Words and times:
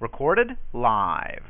Recorded 0.00 0.56
live. 0.72 1.42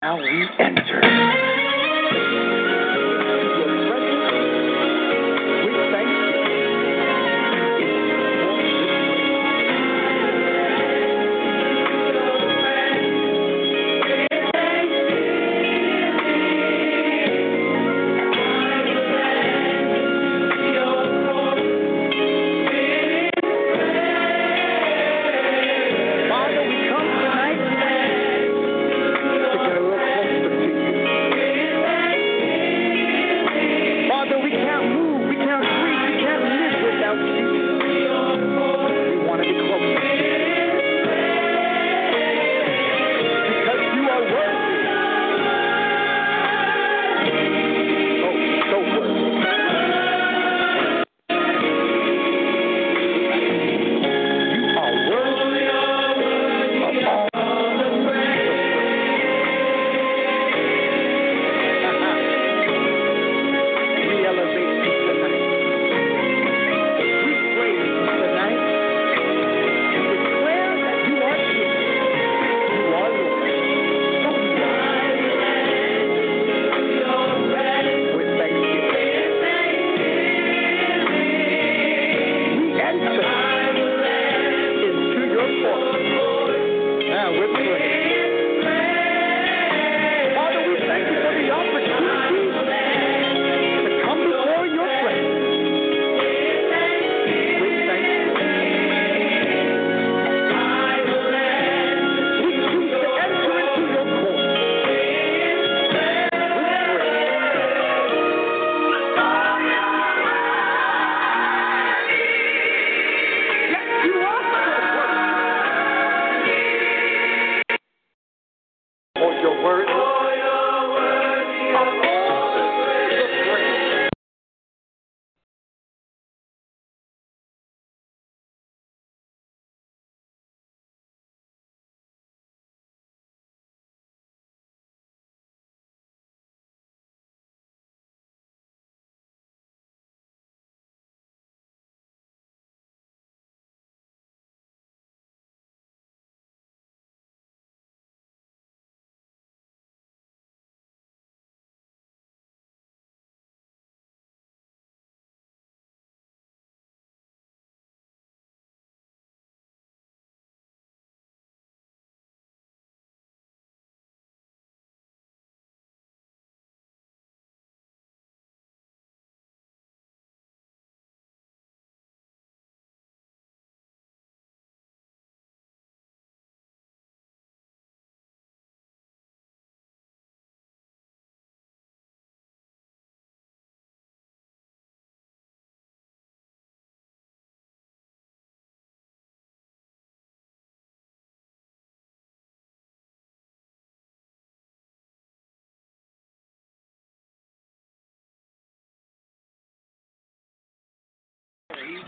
Now 0.00 0.16
we 0.16 0.48
enter. 0.60 1.47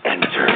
Enter. 0.04 0.49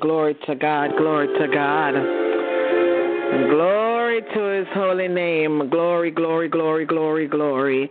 Glory 0.00 0.36
to 0.46 0.54
God. 0.54 0.90
Glory 0.96 1.28
to 1.38 1.48
God. 1.52 1.94
Glory 3.50 4.22
to 4.34 4.40
his 4.58 4.66
holy 4.72 5.08
name. 5.08 5.68
Glory, 5.68 6.10
glory, 6.10 6.48
glory, 6.48 6.86
glory, 6.86 7.26
glory. 7.26 7.90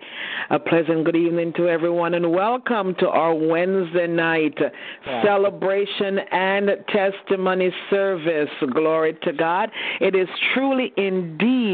A 0.50 0.58
pleasant 0.58 1.04
good 1.04 1.16
evening 1.16 1.54
to 1.58 1.68
everyone 1.68 2.14
and 2.14 2.32
welcome 2.32 2.96
to 2.96 3.10
our 3.10 3.36
Wednesday 3.36 4.08
night 4.08 4.58
Yeah. 5.06 5.24
celebration 5.24 6.20
and 6.20 6.70
testimony 6.88 7.74
service. 7.90 8.50
Glory 8.74 9.14
to 9.24 9.34
God. 9.34 9.72
It 10.00 10.16
is 10.16 10.30
truly 10.54 10.94
indeed 10.98 11.65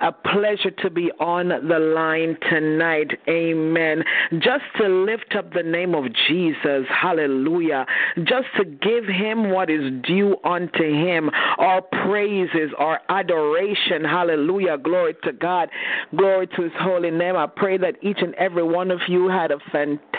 a 0.00 0.12
pleasure 0.12 0.70
to 0.70 0.90
be 0.90 1.10
on 1.20 1.48
the 1.48 1.78
line 1.78 2.36
tonight. 2.50 3.10
Amen. 3.28 4.04
Just 4.32 4.64
to 4.78 4.88
lift 4.88 5.34
up 5.36 5.52
the 5.52 5.62
name 5.62 5.94
of 5.94 6.04
Jesus. 6.28 6.86
Hallelujah. 6.88 7.86
Just 8.18 8.46
to 8.56 8.64
give 8.64 9.06
him 9.06 9.50
what 9.50 9.70
is 9.70 9.92
due 10.06 10.36
unto 10.44 10.84
him. 10.84 11.30
Our 11.58 11.82
praises, 11.82 12.70
our 12.78 13.00
adoration. 13.08 14.04
Hallelujah. 14.04 14.78
Glory 14.78 15.14
to 15.24 15.32
God. 15.32 15.68
Glory 16.16 16.46
to 16.48 16.62
his 16.62 16.72
holy 16.78 17.10
name. 17.10 17.36
I 17.36 17.46
pray 17.46 17.78
that 17.78 17.96
each 18.02 18.18
and 18.20 18.34
every 18.34 18.62
one 18.62 18.90
of 18.90 19.00
you 19.08 19.28
had 19.28 19.50
a 19.50 19.58
fantastic 19.70 20.11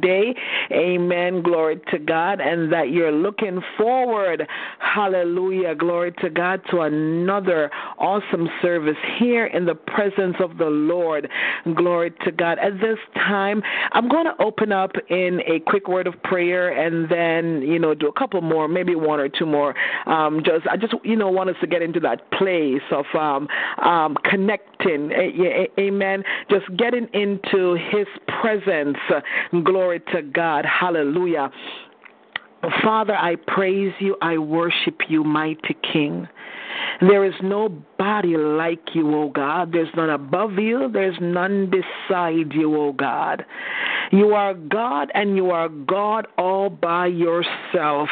day. 0.00 0.34
Amen. 0.72 1.42
Glory 1.42 1.80
to 1.90 1.98
God. 1.98 2.40
And 2.40 2.72
that 2.72 2.90
you're 2.90 3.12
looking 3.12 3.60
forward. 3.76 4.46
Hallelujah. 4.78 5.74
Glory 5.74 6.12
to 6.22 6.30
God 6.30 6.60
to 6.70 6.80
another 6.80 7.70
awesome 7.98 8.48
service 8.62 8.96
here 9.18 9.46
in 9.46 9.66
the 9.66 9.74
presence 9.74 10.36
of 10.40 10.58
the 10.58 10.66
Lord. 10.66 11.28
Glory 11.74 12.12
to 12.24 12.32
God. 12.32 12.58
At 12.58 12.80
this 12.80 12.98
time, 13.14 13.62
I'm 13.92 14.08
going 14.08 14.26
to 14.26 14.34
open 14.42 14.72
up 14.72 14.92
in 15.08 15.40
a 15.46 15.60
quick 15.60 15.88
word 15.88 16.06
of 16.06 16.14
prayer 16.22 16.70
and 16.70 17.08
then, 17.10 17.62
you 17.62 17.78
know, 17.78 17.94
do 17.94 18.08
a 18.08 18.12
couple 18.12 18.40
more, 18.40 18.68
maybe 18.68 18.94
one 18.94 19.20
or 19.20 19.28
two 19.28 19.46
more. 19.46 19.74
Um, 20.06 20.42
just 20.44 20.66
I 20.68 20.76
just 20.76 20.94
you 21.04 21.16
know 21.16 21.28
want 21.28 21.50
us 21.50 21.56
to 21.60 21.66
get 21.66 21.82
into 21.82 22.00
that 22.00 22.30
place 22.32 22.82
of 22.90 23.04
um, 23.18 23.48
um, 23.82 24.16
connecting. 24.24 25.10
Amen. 25.78 26.22
Just 26.50 26.64
getting 26.76 27.08
into 27.12 27.74
His 27.90 28.06
presence. 28.40 28.96
Glory 29.64 30.00
to 30.12 30.22
God. 30.22 30.64
Hallelujah. 30.64 31.50
Father, 32.82 33.14
I 33.14 33.36
praise 33.36 33.92
you. 33.98 34.16
I 34.22 34.38
worship 34.38 35.00
you, 35.08 35.22
mighty 35.22 35.76
King. 35.92 36.28
There 37.00 37.24
is 37.24 37.34
nobody 37.98 38.36
like 38.36 38.94
you, 38.94 39.14
O 39.14 39.28
God. 39.28 39.72
There's 39.72 39.88
none 39.96 40.10
above 40.10 40.54
you. 40.54 40.90
There's 40.92 41.16
none 41.20 41.70
beside 41.70 42.52
you, 42.52 42.76
O 42.76 42.92
God. 42.92 43.44
You 44.12 44.34
are 44.34 44.54
God 44.54 45.10
and 45.14 45.36
you 45.36 45.50
are 45.50 45.68
God 45.68 46.28
all 46.38 46.70
by 46.70 47.06
yourself. 47.06 48.08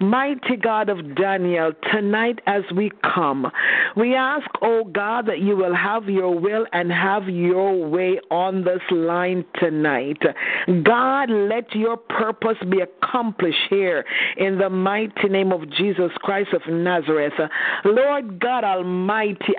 Mighty 0.00 0.56
God 0.56 0.88
of 0.88 1.16
Daniel, 1.16 1.72
tonight 1.90 2.40
as 2.46 2.62
we 2.74 2.90
come, 3.14 3.50
we 3.96 4.14
ask, 4.14 4.46
O 4.60 4.84
God, 4.84 5.26
that 5.26 5.40
you 5.40 5.56
will 5.56 5.74
have 5.74 6.08
your 6.08 6.38
will 6.38 6.66
and 6.72 6.92
have 6.92 7.28
your 7.28 7.88
way 7.88 8.20
on 8.30 8.64
this 8.64 8.82
line 8.90 9.44
tonight. 9.58 10.18
God, 10.82 11.30
let 11.30 11.74
your 11.74 11.96
purpose 11.96 12.58
be 12.68 12.80
accomplished 12.80 13.56
here 13.70 14.04
in 14.36 14.58
the 14.58 14.68
mighty 14.68 15.28
name 15.30 15.50
of 15.52 15.70
Jesus 15.70 16.10
Christ 16.16 16.50
of 16.52 16.60
Nazareth. 16.68 17.32
Lord 17.84 18.38
God 18.38 18.64
Almighty, 18.64 18.95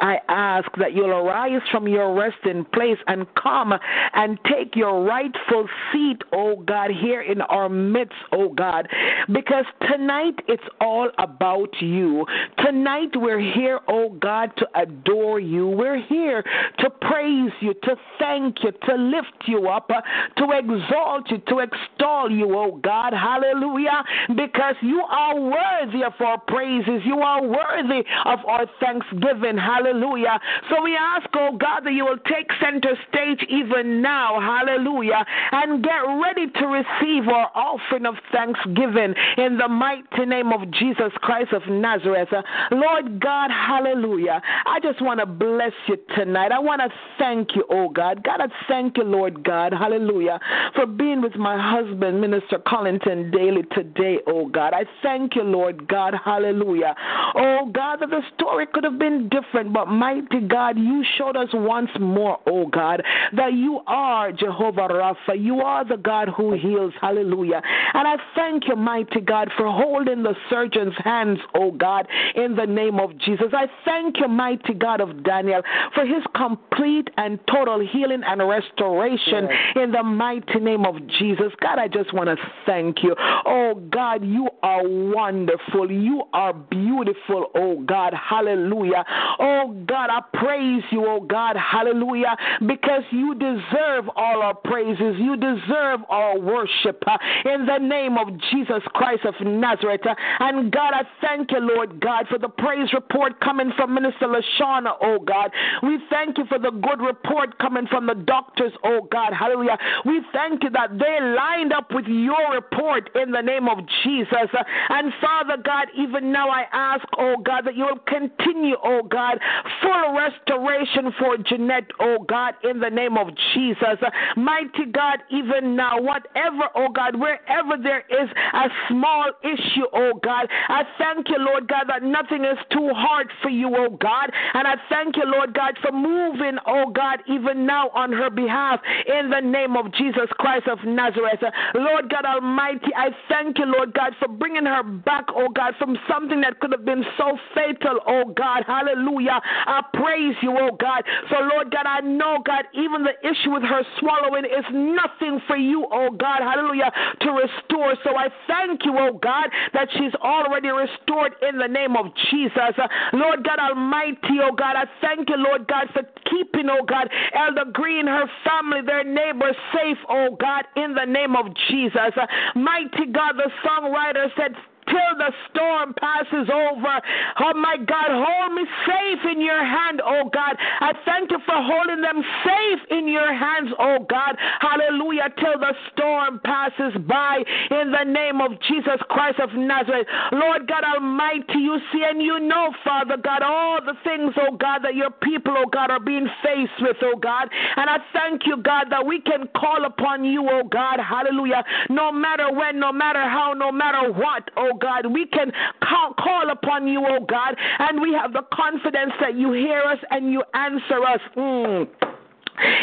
I 0.01 0.19
ask 0.27 0.69
that 0.79 0.93
you'll 0.93 1.11
arise 1.11 1.61
from 1.71 1.87
your 1.87 2.13
resting 2.13 2.65
place 2.73 2.97
and 3.07 3.25
come 3.41 3.73
and 4.13 4.37
take 4.51 4.75
your 4.75 5.03
rightful 5.03 5.67
seat, 5.91 6.17
oh 6.33 6.57
God, 6.57 6.91
here 6.91 7.21
in 7.21 7.41
our 7.41 7.69
midst, 7.69 8.13
oh 8.31 8.49
God, 8.49 8.87
because 9.31 9.65
tonight 9.89 10.35
it's 10.47 10.63
all 10.81 11.09
about 11.17 11.69
you. 11.81 12.25
Tonight 12.63 13.11
we're 13.15 13.39
here, 13.39 13.79
oh 13.87 14.09
God, 14.09 14.51
to 14.57 14.67
adore 14.75 15.39
you. 15.39 15.67
We're 15.67 16.03
here 16.03 16.43
to 16.79 16.89
praise 16.89 17.51
you, 17.61 17.73
to 17.83 17.95
thank 18.19 18.57
you, 18.63 18.71
to 18.71 18.95
lift 18.95 19.43
you 19.45 19.67
up, 19.67 19.89
to 19.89 20.45
exalt 20.51 21.29
you, 21.29 21.37
to 21.49 21.59
extol 21.59 22.31
you, 22.31 22.57
oh 22.57 22.79
God. 22.83 23.13
Hallelujah. 23.13 24.03
Because 24.29 24.75
you 24.81 25.01
are 25.01 25.39
worthy 25.39 26.03
of 26.03 26.13
our 26.19 26.39
praises. 26.39 27.01
You 27.05 27.19
are 27.19 27.43
worthy 27.43 28.03
of 28.25 28.39
our 28.45 28.65
thanksgiving. 28.79 29.26
Hallelujah. 29.27 30.39
So 30.69 30.81
we 30.81 30.95
ask, 30.95 31.27
oh 31.35 31.57
God, 31.57 31.81
that 31.85 31.93
you 31.93 32.05
will 32.05 32.19
take 32.19 32.47
center 32.61 32.95
stage 33.09 33.45
even 33.49 34.01
now. 34.01 34.39
Hallelujah. 34.39 35.25
And 35.51 35.83
get 35.83 35.99
ready 35.99 36.49
to 36.51 36.65
receive 36.67 37.27
our 37.27 37.49
offering 37.55 38.05
of 38.05 38.15
thanksgiving 38.31 39.13
in 39.37 39.57
the 39.57 39.67
mighty 39.67 40.25
name 40.25 40.53
of 40.53 40.69
Jesus 40.71 41.11
Christ 41.21 41.53
of 41.53 41.63
Nazareth. 41.69 42.29
Lord 42.71 43.19
God, 43.19 43.49
hallelujah. 43.51 44.41
I 44.65 44.79
just 44.81 45.01
want 45.01 45.19
to 45.19 45.25
bless 45.25 45.73
you 45.87 45.97
tonight. 46.15 46.51
I 46.51 46.59
want 46.59 46.81
to 46.81 46.89
thank 47.17 47.55
you, 47.55 47.65
oh 47.69 47.89
God. 47.89 48.23
God, 48.23 48.41
I 48.41 48.47
thank 48.67 48.97
you, 48.97 49.03
Lord 49.03 49.43
God, 49.43 49.73
hallelujah, 49.73 50.39
for 50.75 50.85
being 50.85 51.21
with 51.21 51.35
my 51.35 51.57
husband, 51.57 52.21
Minister 52.21 52.59
Collington, 52.59 53.31
daily 53.31 53.63
today, 53.73 54.19
oh 54.27 54.47
God. 54.47 54.73
I 54.73 54.85
thank 55.01 55.35
you, 55.35 55.43
Lord 55.43 55.87
God, 55.87 56.13
hallelujah. 56.23 56.95
Oh 57.35 57.69
God, 57.73 57.97
that 57.97 58.09
the 58.09 58.21
story 58.35 58.67
could 58.67 58.83
have 58.83 58.99
been 58.99 59.16
different, 59.17 59.73
but 59.73 59.87
mighty 59.87 60.41
God, 60.47 60.77
you 60.77 61.03
showed 61.17 61.35
us 61.35 61.49
once 61.53 61.89
more, 61.99 62.39
oh 62.47 62.67
God, 62.67 63.03
that 63.35 63.53
you 63.53 63.81
are 63.87 64.31
Jehovah 64.31 64.87
Rapha. 64.89 65.39
You 65.39 65.61
are 65.61 65.85
the 65.85 65.97
God 65.97 66.29
who 66.29 66.53
heals, 66.53 66.93
hallelujah. 66.99 67.61
And 67.93 68.07
I 68.07 68.15
thank 68.35 68.67
you, 68.67 68.75
mighty 68.75 69.21
God, 69.21 69.49
for 69.57 69.71
holding 69.71 70.23
the 70.23 70.35
surgeon's 70.49 70.95
hands, 71.03 71.39
oh 71.55 71.71
God, 71.71 72.07
in 72.35 72.55
the 72.55 72.65
name 72.65 72.99
of 72.99 73.17
Jesus. 73.17 73.47
I 73.53 73.67
thank 73.85 74.19
you, 74.19 74.27
mighty 74.27 74.73
God 74.73 75.01
of 75.01 75.23
Daniel, 75.23 75.61
for 75.93 76.05
his 76.05 76.23
complete 76.35 77.09
and 77.17 77.39
total 77.47 77.79
healing 77.85 78.21
and 78.25 78.47
restoration 78.47 79.47
in 79.75 79.91
the 79.91 80.03
mighty 80.03 80.59
name 80.59 80.85
of 80.85 80.95
Jesus. 81.07 81.51
God, 81.61 81.79
I 81.79 81.87
just 81.87 82.13
want 82.13 82.27
to 82.27 82.37
thank 82.65 83.03
you. 83.03 83.15
Oh 83.45 83.75
God, 83.91 84.23
you 84.23 84.49
are 84.63 84.81
wonderful. 84.83 85.91
You 85.91 86.23
are 86.33 86.53
beautiful, 86.53 87.47
oh 87.55 87.81
God. 87.85 88.13
Hallelujah. 88.13 89.03
Oh 89.39 89.75
God, 89.87 90.09
I 90.09 90.21
praise 90.37 90.83
you, 90.91 91.05
oh 91.05 91.21
God. 91.21 91.55
Hallelujah. 91.55 92.35
Because 92.65 93.03
you 93.11 93.35
deserve 93.35 94.09
all 94.15 94.41
our 94.41 94.53
praises. 94.55 95.15
You 95.17 95.35
deserve 95.37 96.01
our 96.09 96.39
worship 96.39 97.03
uh, 97.07 97.17
in 97.45 97.65
the 97.65 97.77
name 97.77 98.17
of 98.17 98.27
Jesus 98.51 98.81
Christ 98.93 99.25
of 99.25 99.35
Nazareth. 99.45 100.01
Uh, 100.05 100.15
And 100.39 100.71
God, 100.71 100.93
I 100.93 101.03
thank 101.21 101.51
you, 101.51 101.59
Lord 101.59 101.99
God, 101.99 102.27
for 102.27 102.37
the 102.37 102.49
praise 102.49 102.91
report 102.93 103.39
coming 103.41 103.71
from 103.75 103.93
Minister 103.93 104.27
Lashana, 104.27 104.93
oh 105.01 105.19
God. 105.19 105.51
We 105.83 105.99
thank 106.09 106.37
you 106.37 106.45
for 106.47 106.59
the 106.59 106.71
good 106.71 107.01
report 107.01 107.57
coming 107.59 107.87
from 107.87 108.07
the 108.07 108.15
doctors, 108.15 108.71
oh 108.83 109.07
God. 109.11 109.33
Hallelujah. 109.33 109.77
We 110.05 110.21
thank 110.33 110.63
you 110.63 110.69
that 110.71 110.97
they 110.97 111.17
lined 111.21 111.73
up 111.73 111.93
with 111.93 112.05
your 112.07 112.53
report 112.53 113.09
in 113.15 113.31
the 113.31 113.41
name 113.41 113.67
of 113.67 113.79
Jesus. 114.03 114.49
Uh, 114.53 114.63
And 114.89 115.13
Father 115.21 115.57
God, 115.63 115.87
even 115.97 116.31
now 116.31 116.49
I 116.49 116.65
ask, 116.71 117.05
oh 117.17 117.35
God, 117.43 117.65
that 117.65 117.75
you 117.75 117.85
will 117.85 117.99
continue, 118.07 118.75
oh 118.83 118.96
Oh 118.97 119.03
God, 119.07 119.39
full 119.81 120.15
restoration 120.15 121.13
for 121.19 121.37
Jeanette, 121.37 121.91
oh 121.99 122.25
God, 122.27 122.55
in 122.63 122.79
the 122.79 122.89
name 122.89 123.17
of 123.17 123.27
Jesus. 123.53 123.99
Mighty 124.35 124.85
God, 124.91 125.19
even 125.29 125.75
now, 125.75 126.01
whatever, 126.01 126.69
oh 126.75 126.89
God, 126.89 127.15
wherever 127.15 127.77
there 127.81 128.03
is 128.09 128.29
a 128.53 128.69
small 128.89 129.31
issue, 129.43 129.85
oh 129.93 130.13
God, 130.23 130.47
I 130.69 130.83
thank 130.97 131.29
you, 131.29 131.37
Lord 131.37 131.67
God, 131.67 131.85
that 131.89 132.01
nothing 132.03 132.43
is 132.43 132.57
too 132.71 132.89
hard 132.93 133.27
for 133.41 133.49
you, 133.49 133.75
oh 133.75 133.89
God. 133.89 134.31
And 134.53 134.67
I 134.67 134.75
thank 134.89 135.15
you, 135.15 135.25
Lord 135.25 135.53
God, 135.53 135.77
for 135.81 135.91
moving, 135.91 136.57
oh 136.65 136.89
God, 136.91 137.19
even 137.27 137.65
now 137.65 137.89
on 137.89 138.11
her 138.13 138.29
behalf 138.29 138.79
in 139.07 139.29
the 139.29 139.41
name 139.41 139.75
of 139.77 139.93
Jesus 139.93 140.29
Christ 140.39 140.67
of 140.67 140.79
Nazareth. 140.85 141.41
Lord 141.75 142.09
God 142.09 142.25
Almighty, 142.25 142.91
I 142.95 143.09
thank 143.29 143.59
you, 143.59 143.65
Lord 143.65 143.93
God, 143.93 144.13
for 144.19 144.27
bringing 144.27 144.65
her 144.65 144.83
back, 144.83 145.25
oh 145.35 145.49
God, 145.49 145.75
from 145.77 145.97
something 146.09 146.41
that 146.41 146.59
could 146.59 146.71
have 146.71 146.85
been 146.85 147.05
so 147.17 147.37
fatal, 147.53 147.99
oh 148.07 148.33
God. 148.35 148.63
Hallelujah. 148.65 148.86
I 148.95 149.81
praise 149.93 150.35
you, 150.41 150.55
oh 150.57 150.75
God. 150.79 151.03
So, 151.29 151.37
Lord 151.41 151.71
God, 151.71 151.85
I 151.85 152.01
know, 152.01 152.39
God, 152.45 152.65
even 152.73 153.03
the 153.03 153.15
issue 153.27 153.51
with 153.51 153.63
her 153.63 153.83
swallowing 153.99 154.45
is 154.45 154.65
nothing 154.71 155.41
for 155.47 155.57
you, 155.57 155.87
oh 155.91 156.11
God. 156.11 156.39
Hallelujah. 156.39 156.91
To 157.21 157.29
restore. 157.31 157.95
So 158.03 158.15
I 158.15 158.29
thank 158.47 158.85
you, 158.85 158.95
oh 158.97 159.19
God, 159.21 159.49
that 159.73 159.89
she's 159.93 160.13
already 160.21 160.69
restored 160.69 161.33
in 161.47 161.57
the 161.57 161.67
name 161.67 161.95
of 161.95 162.07
Jesus. 162.29 162.75
Lord 163.13 163.43
God 163.43 163.59
Almighty, 163.59 164.39
oh 164.41 164.55
God, 164.55 164.75
I 164.75 164.85
thank 165.01 165.29
you, 165.29 165.37
Lord 165.37 165.67
God, 165.67 165.87
for 165.93 166.03
keeping, 166.29 166.69
oh 166.69 166.83
God, 166.85 167.09
Elder 167.33 167.69
Green, 167.71 168.07
her 168.07 168.25
family, 168.43 168.81
their 168.85 169.03
neighbors 169.03 169.55
safe, 169.73 169.97
oh 170.09 170.35
God, 170.39 170.65
in 170.75 170.93
the 170.93 171.05
name 171.05 171.35
of 171.35 171.47
Jesus. 171.69 172.13
Mighty 172.55 173.11
God, 173.11 173.35
the 173.37 173.49
songwriter 173.65 174.27
said, 174.37 174.55
till 174.87 175.13
the 175.17 175.31
storm 175.49 175.93
passes 175.99 176.49
over. 176.49 176.95
Oh 177.39 177.53
my 177.53 177.77
God, 177.77 178.09
hold 178.09 178.53
me 178.53 178.63
safe 178.85 179.23
in 179.31 179.41
your 179.41 179.63
hand, 179.63 180.01
oh 180.03 180.29
God. 180.33 180.57
I 180.79 180.93
thank 181.05 181.31
you 181.31 181.39
for 181.45 181.55
holding 181.55 182.01
them 182.01 182.23
safe 182.43 182.81
in 182.91 183.07
your 183.07 183.33
hands, 183.33 183.69
oh 183.79 184.05
God. 184.09 184.35
Hallelujah, 184.59 185.29
till 185.37 185.59
the 185.59 185.73
storm 185.91 186.39
passes 186.43 186.95
by 187.07 187.43
in 187.71 187.91
the 187.91 188.03
name 188.03 188.41
of 188.41 188.51
Jesus 188.67 188.99
Christ 189.09 189.39
of 189.39 189.53
Nazareth. 189.53 190.07
Lord 190.31 190.67
God 190.67 190.83
Almighty, 190.83 191.59
you 191.59 191.77
see 191.91 192.03
and 192.03 192.21
you 192.21 192.39
know, 192.39 192.71
Father 192.83 193.17
God, 193.17 193.41
all 193.43 193.79
the 193.83 193.95
things, 194.03 194.33
oh 194.39 194.55
God, 194.55 194.79
that 194.83 194.95
your 194.95 195.11
people, 195.11 195.53
oh 195.57 195.69
God, 195.69 195.91
are 195.91 195.99
being 195.99 196.27
faced 196.43 196.79
with, 196.81 196.97
oh 197.01 197.17
God. 197.17 197.49
And 197.75 197.89
I 197.89 197.97
thank 198.13 198.45
you, 198.45 198.57
God, 198.57 198.87
that 198.89 199.05
we 199.05 199.21
can 199.21 199.47
call 199.55 199.85
upon 199.85 200.23
you, 200.23 200.47
oh 200.49 200.63
God. 200.63 200.99
Hallelujah. 200.99 201.63
No 201.89 202.11
matter 202.11 202.51
when, 202.51 202.79
no 202.79 202.91
matter 202.91 203.21
how, 203.21 203.53
no 203.53 203.71
matter 203.71 204.11
what, 204.11 204.49
oh 204.57 204.73
God, 204.73 204.86
we 205.11 205.25
can 205.27 205.51
call, 205.83 206.13
call 206.13 206.49
upon 206.49 206.87
you, 206.87 207.05
oh 207.07 207.25
God. 207.25 207.55
And 207.79 208.01
we 208.01 208.13
have 208.13 208.33
the 208.33 208.43
confidence 208.53 209.13
that 209.21 209.37
you 209.37 209.51
hear 209.53 209.81
us 209.81 209.99
and 210.11 210.31
you 210.31 210.43
answer 210.53 211.03
us. 211.03 211.21
Mm 211.35 211.87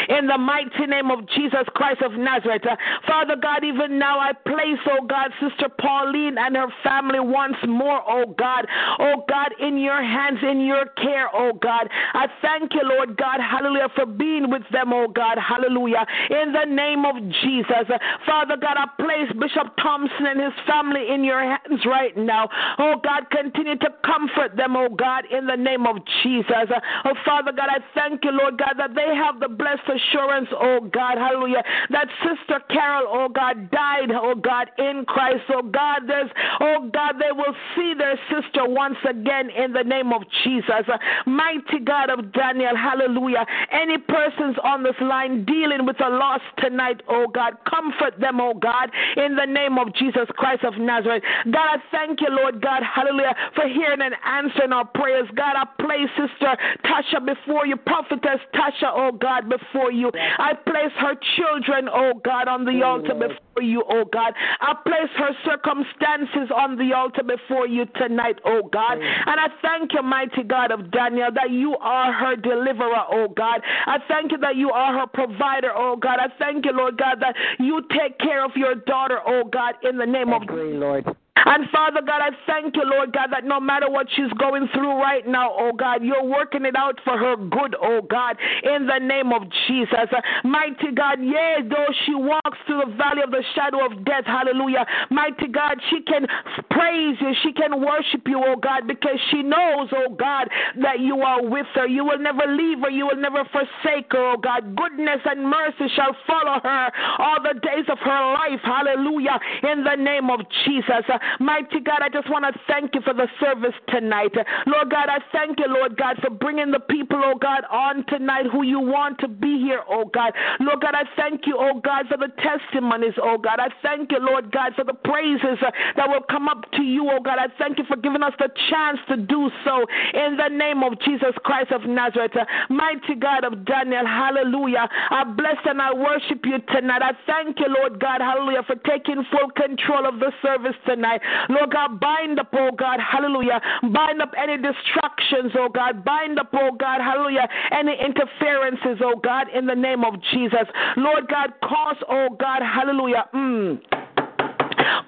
in 0.09 0.27
the 0.27 0.37
mighty 0.37 0.85
name 0.87 1.11
of 1.11 1.27
Jesus 1.29 1.65
Christ 1.75 2.01
of 2.01 2.13
Nazareth. 2.13 2.63
Father 3.07 3.35
God, 3.35 3.63
even 3.63 3.99
now 3.99 4.19
I 4.19 4.33
place, 4.33 4.81
oh 4.89 5.05
God, 5.05 5.31
Sister 5.41 5.69
Pauline 5.79 6.37
and 6.37 6.55
her 6.55 6.67
family 6.83 7.19
once 7.19 7.57
more, 7.67 8.01
oh 8.07 8.33
God, 8.37 8.67
oh 8.99 9.23
God, 9.27 9.51
in 9.59 9.77
your 9.77 10.01
hands, 10.01 10.39
in 10.41 10.61
your 10.61 10.85
care, 10.97 11.29
oh 11.33 11.53
God. 11.53 11.89
I 12.13 12.27
thank 12.41 12.73
you, 12.73 12.81
Lord 12.83 13.17
God, 13.17 13.39
hallelujah, 13.39 13.89
for 13.95 14.05
being 14.05 14.49
with 14.49 14.63
them, 14.71 14.93
oh 14.93 15.07
God, 15.07 15.37
hallelujah, 15.37 16.05
in 16.29 16.53
the 16.53 16.65
name 16.65 17.05
of 17.05 17.15
Jesus. 17.43 17.87
Father 18.25 18.57
God, 18.57 18.77
I 18.77 18.87
place 19.01 19.31
Bishop 19.39 19.75
Thompson 19.81 20.25
and 20.27 20.41
his 20.41 20.53
family 20.67 21.09
in 21.13 21.23
your 21.23 21.41
hands 21.41 21.85
right 21.85 22.15
now. 22.17 22.49
Oh 22.77 22.95
God, 23.03 23.29
continue 23.31 23.77
to 23.77 23.89
comfort 24.05 24.55
them, 24.55 24.75
oh 24.75 24.89
God, 24.89 25.25
in 25.31 25.47
the 25.47 25.55
name 25.55 25.85
of 25.85 25.97
Jesus. 26.23 26.69
Oh 27.03 27.15
Father 27.25 27.51
God, 27.51 27.69
I 27.69 27.79
thank 27.93 28.23
you, 28.23 28.31
Lord 28.31 28.57
God, 28.57 28.75
that 28.77 28.95
they 28.95 29.15
have 29.15 29.39
the 29.39 29.49
blessed 29.65 29.99
assurance, 29.99 30.47
oh 30.53 30.79
God, 30.93 31.17
hallelujah, 31.17 31.63
that 31.89 32.07
Sister 32.21 32.61
Carol, 32.69 33.07
oh 33.09 33.29
God, 33.29 33.71
died, 33.71 34.11
oh 34.13 34.35
God, 34.35 34.69
in 34.77 35.05
Christ. 35.07 35.41
Oh 35.49 35.63
God, 35.63 36.01
there's, 36.07 36.29
oh 36.59 36.89
God, 36.93 37.15
they 37.19 37.31
will 37.31 37.55
see 37.75 37.93
their 37.97 38.19
sister 38.29 38.61
once 38.65 38.97
again 39.09 39.49
in 39.49 39.73
the 39.73 39.83
name 39.83 40.13
of 40.13 40.21
Jesus. 40.43 40.85
Mighty 41.25 41.79
God 41.83 42.09
of 42.11 42.31
Daniel, 42.31 42.75
hallelujah. 42.75 43.45
Any 43.71 43.97
persons 43.97 44.55
on 44.63 44.83
this 44.83 44.95
line 45.01 45.45
dealing 45.45 45.85
with 45.85 45.97
a 45.99 46.09
loss 46.09 46.41
tonight, 46.59 47.01
oh 47.09 47.25
God, 47.33 47.53
comfort 47.67 48.19
them, 48.19 48.39
oh 48.39 48.53
God, 48.53 48.91
in 49.17 49.35
the 49.35 49.45
name 49.45 49.79
of 49.79 49.93
Jesus 49.95 50.27
Christ 50.37 50.63
of 50.63 50.77
Nazareth. 50.77 51.23
God, 51.45 51.65
I 51.65 51.77
thank 51.91 52.21
you, 52.21 52.29
Lord 52.29 52.61
God, 52.61 52.83
hallelujah, 52.83 53.35
for 53.55 53.67
hearing 53.67 54.01
and 54.01 54.13
answering 54.25 54.73
our 54.73 54.85
prayers. 54.85 55.27
God, 55.35 55.55
I 55.57 55.65
place 55.81 56.09
Sister 56.13 56.55
Tasha 56.85 57.25
before 57.25 57.65
you, 57.65 57.77
Prophetess 57.77 58.39
Tasha, 58.53 58.91
oh 58.93 59.11
God, 59.11 59.49
before 59.57 59.91
you. 59.91 60.11
I 60.37 60.53
place 60.53 60.93
her 60.99 61.15
children, 61.35 61.89
oh 61.91 62.13
God, 62.23 62.47
on 62.47 62.65
the 62.65 62.83
altar 62.83 63.13
before 63.13 63.63
you, 63.63 63.83
oh 63.89 64.05
God. 64.05 64.33
I 64.59 64.73
place 64.85 65.11
her 65.17 65.31
circumstances 65.45 66.51
on 66.55 66.77
the 66.77 66.93
altar 66.95 67.23
before 67.23 67.67
you 67.67 67.85
tonight, 67.95 68.37
oh 68.45 68.69
God. 68.71 68.97
And 68.99 69.39
I 69.39 69.47
thank 69.61 69.93
you, 69.93 70.01
mighty 70.01 70.43
God 70.43 70.71
of 70.71 70.91
Daniel, 70.91 71.29
that 71.33 71.51
you 71.51 71.75
are 71.77 72.11
her 72.11 72.35
deliverer, 72.35 73.03
oh 73.11 73.27
God. 73.29 73.61
I 73.85 73.97
thank 74.07 74.31
you 74.31 74.37
that 74.39 74.55
you 74.55 74.71
are 74.71 74.99
her 74.99 75.07
provider, 75.07 75.71
oh 75.75 75.95
God. 75.95 76.19
I 76.19 76.27
thank 76.39 76.65
you, 76.65 76.71
Lord 76.71 76.97
God, 76.97 77.19
that 77.21 77.35
you 77.59 77.81
take 77.91 78.17
care 78.19 78.43
of 78.43 78.51
your 78.55 78.75
daughter, 78.75 79.19
oh 79.25 79.43
God, 79.43 79.75
in 79.83 79.97
the 79.97 80.05
name 80.05 80.33
of 80.33 80.43
Lord. 80.49 81.05
And 81.35 81.69
Father 81.69 82.01
God, 82.01 82.21
I 82.21 82.29
thank 82.47 82.75
you, 82.75 82.83
Lord 82.85 83.11
God, 83.11 83.29
that 83.31 83.43
no 83.43 83.59
matter 83.59 83.89
what 83.89 84.07
she's 84.15 84.31
going 84.39 84.67
through 84.73 84.95
right 85.01 85.27
now, 85.27 85.51
oh 85.51 85.73
God, 85.73 86.01
you're 86.01 86.23
working 86.23 86.65
it 86.65 86.75
out 86.77 86.99
for 87.03 87.17
her 87.17 87.35
good, 87.35 87.75
oh 87.81 88.01
God, 88.01 88.37
in 88.63 88.87
the 88.87 88.99
name 88.99 89.33
of 89.33 89.43
Jesus. 89.67 90.09
Mighty 90.43 90.91
God, 90.95 91.21
yea, 91.21 91.57
though 91.67 91.91
she 92.05 92.15
walks 92.15 92.57
through 92.65 92.83
the 92.87 92.95
valley 92.95 93.21
of 93.21 93.31
the 93.31 93.43
shadow 93.53 93.85
of 93.85 94.05
death, 94.05 94.25
hallelujah. 94.25 94.85
Mighty 95.11 95.47
God, 95.47 95.75
she 95.89 96.01
can 96.01 96.25
praise 96.71 97.17
you, 97.19 97.33
she 97.43 97.51
can 97.51 97.83
worship 97.83 98.23
you, 98.25 98.41
oh 98.41 98.55
God, 98.55 98.87
because 98.87 99.19
she 99.29 99.43
knows, 99.43 99.89
oh 99.91 100.15
God, 100.15 100.47
that 100.81 101.01
you 101.01 101.19
are 101.19 101.43
with 101.43 101.67
her. 101.75 101.85
You 101.85 102.05
will 102.05 102.19
never 102.19 102.47
leave 102.47 102.79
her, 102.79 102.89
you 102.89 103.07
will 103.07 103.19
never 103.19 103.43
forsake 103.51 104.07
her, 104.11 104.33
oh 104.33 104.37
God. 104.37 104.75
Goodness 104.75 105.19
and 105.25 105.43
mercy 105.43 105.91
shall 105.95 106.15
follow 106.25 106.59
her 106.63 106.91
all 107.19 107.43
the 107.43 107.59
days 107.59 107.85
of 107.91 107.99
her 107.99 108.33
life, 108.33 108.61
hallelujah, 108.63 109.37
in 109.63 109.83
the 109.83 109.95
name 109.95 110.29
of 110.29 110.39
Jesus. 110.63 111.03
Mighty 111.39 111.79
God, 111.79 112.01
I 112.01 112.09
just 112.09 112.29
want 112.29 112.45
to 112.45 112.59
thank 112.67 112.95
you 112.95 113.01
for 113.01 113.13
the 113.13 113.27
service 113.39 113.75
tonight. 113.89 114.33
Lord 114.67 114.89
God, 114.91 115.09
I 115.09 115.19
thank 115.31 115.59
you, 115.59 115.67
Lord 115.67 115.97
God, 115.97 116.17
for 116.21 116.29
bringing 116.29 116.71
the 116.71 116.79
people, 116.79 117.21
oh 117.23 117.35
God, 117.35 117.63
on 117.71 118.05
tonight 118.07 118.45
who 118.51 118.63
you 118.63 118.79
want 118.79 119.19
to 119.19 119.27
be 119.27 119.59
here, 119.59 119.81
oh 119.89 120.05
God. 120.05 120.33
Lord 120.59 120.81
God, 120.81 120.95
I 120.95 121.03
thank 121.15 121.47
you, 121.47 121.57
oh 121.59 121.79
God, 121.79 122.07
for 122.07 122.17
the 122.17 122.31
testimonies, 122.41 123.13
oh 123.21 123.37
God. 123.37 123.59
I 123.59 123.69
thank 123.81 124.11
you, 124.11 124.19
Lord 124.19 124.51
God, 124.51 124.73
for 124.75 124.83
the 124.83 124.93
praises 124.93 125.57
uh, 125.61 125.71
that 125.95 126.09
will 126.09 126.25
come 126.29 126.47
up 126.47 126.69
to 126.73 126.83
you, 126.83 127.09
oh 127.11 127.19
God. 127.19 127.37
I 127.39 127.47
thank 127.57 127.77
you 127.77 127.85
for 127.85 127.97
giving 127.97 128.23
us 128.23 128.33
the 128.39 128.49
chance 128.69 128.99
to 129.09 129.17
do 129.17 129.49
so 129.63 129.85
in 130.13 130.37
the 130.37 130.49
name 130.49 130.83
of 130.83 130.99
Jesus 131.01 131.33
Christ 131.43 131.71
of 131.71 131.83
Nazareth. 131.85 132.33
Mighty 132.69 133.15
God 133.15 133.43
of 133.43 133.65
Daniel, 133.65 134.05
hallelujah. 134.05 134.87
I 135.09 135.23
bless 135.23 135.57
and 135.65 135.81
I 135.81 135.93
worship 135.93 136.45
you 136.45 136.59
tonight. 136.73 137.01
I 137.01 137.13
thank 137.25 137.59
you, 137.59 137.67
Lord 137.69 137.99
God, 137.99 138.21
hallelujah, 138.21 138.63
for 138.67 138.75
taking 138.87 139.23
full 139.31 139.49
control 139.55 140.05
of 140.05 140.19
the 140.19 140.31
service 140.41 140.75
tonight. 140.85 141.14
Lord 141.49 141.71
God, 141.71 141.99
bind 141.99 142.39
up, 142.39 142.49
oh 142.53 142.71
God, 142.77 142.99
hallelujah. 142.99 143.61
Bind 143.81 144.21
up 144.21 144.31
any 144.37 144.57
distractions, 144.57 145.53
oh 145.57 145.69
God. 145.69 146.03
Bind 146.03 146.39
up, 146.39 146.49
oh 146.53 146.71
God, 146.77 147.01
hallelujah, 147.01 147.47
any 147.71 147.93
interferences, 147.99 149.01
oh 149.03 149.19
God, 149.23 149.47
in 149.55 149.65
the 149.65 149.75
name 149.75 150.03
of 150.03 150.15
Jesus. 150.31 150.67
Lord 150.97 151.27
God, 151.27 151.53
cause, 151.63 151.97
oh 152.09 152.29
God, 152.39 152.61
hallelujah. 152.61 153.25
Mm. 153.33 153.79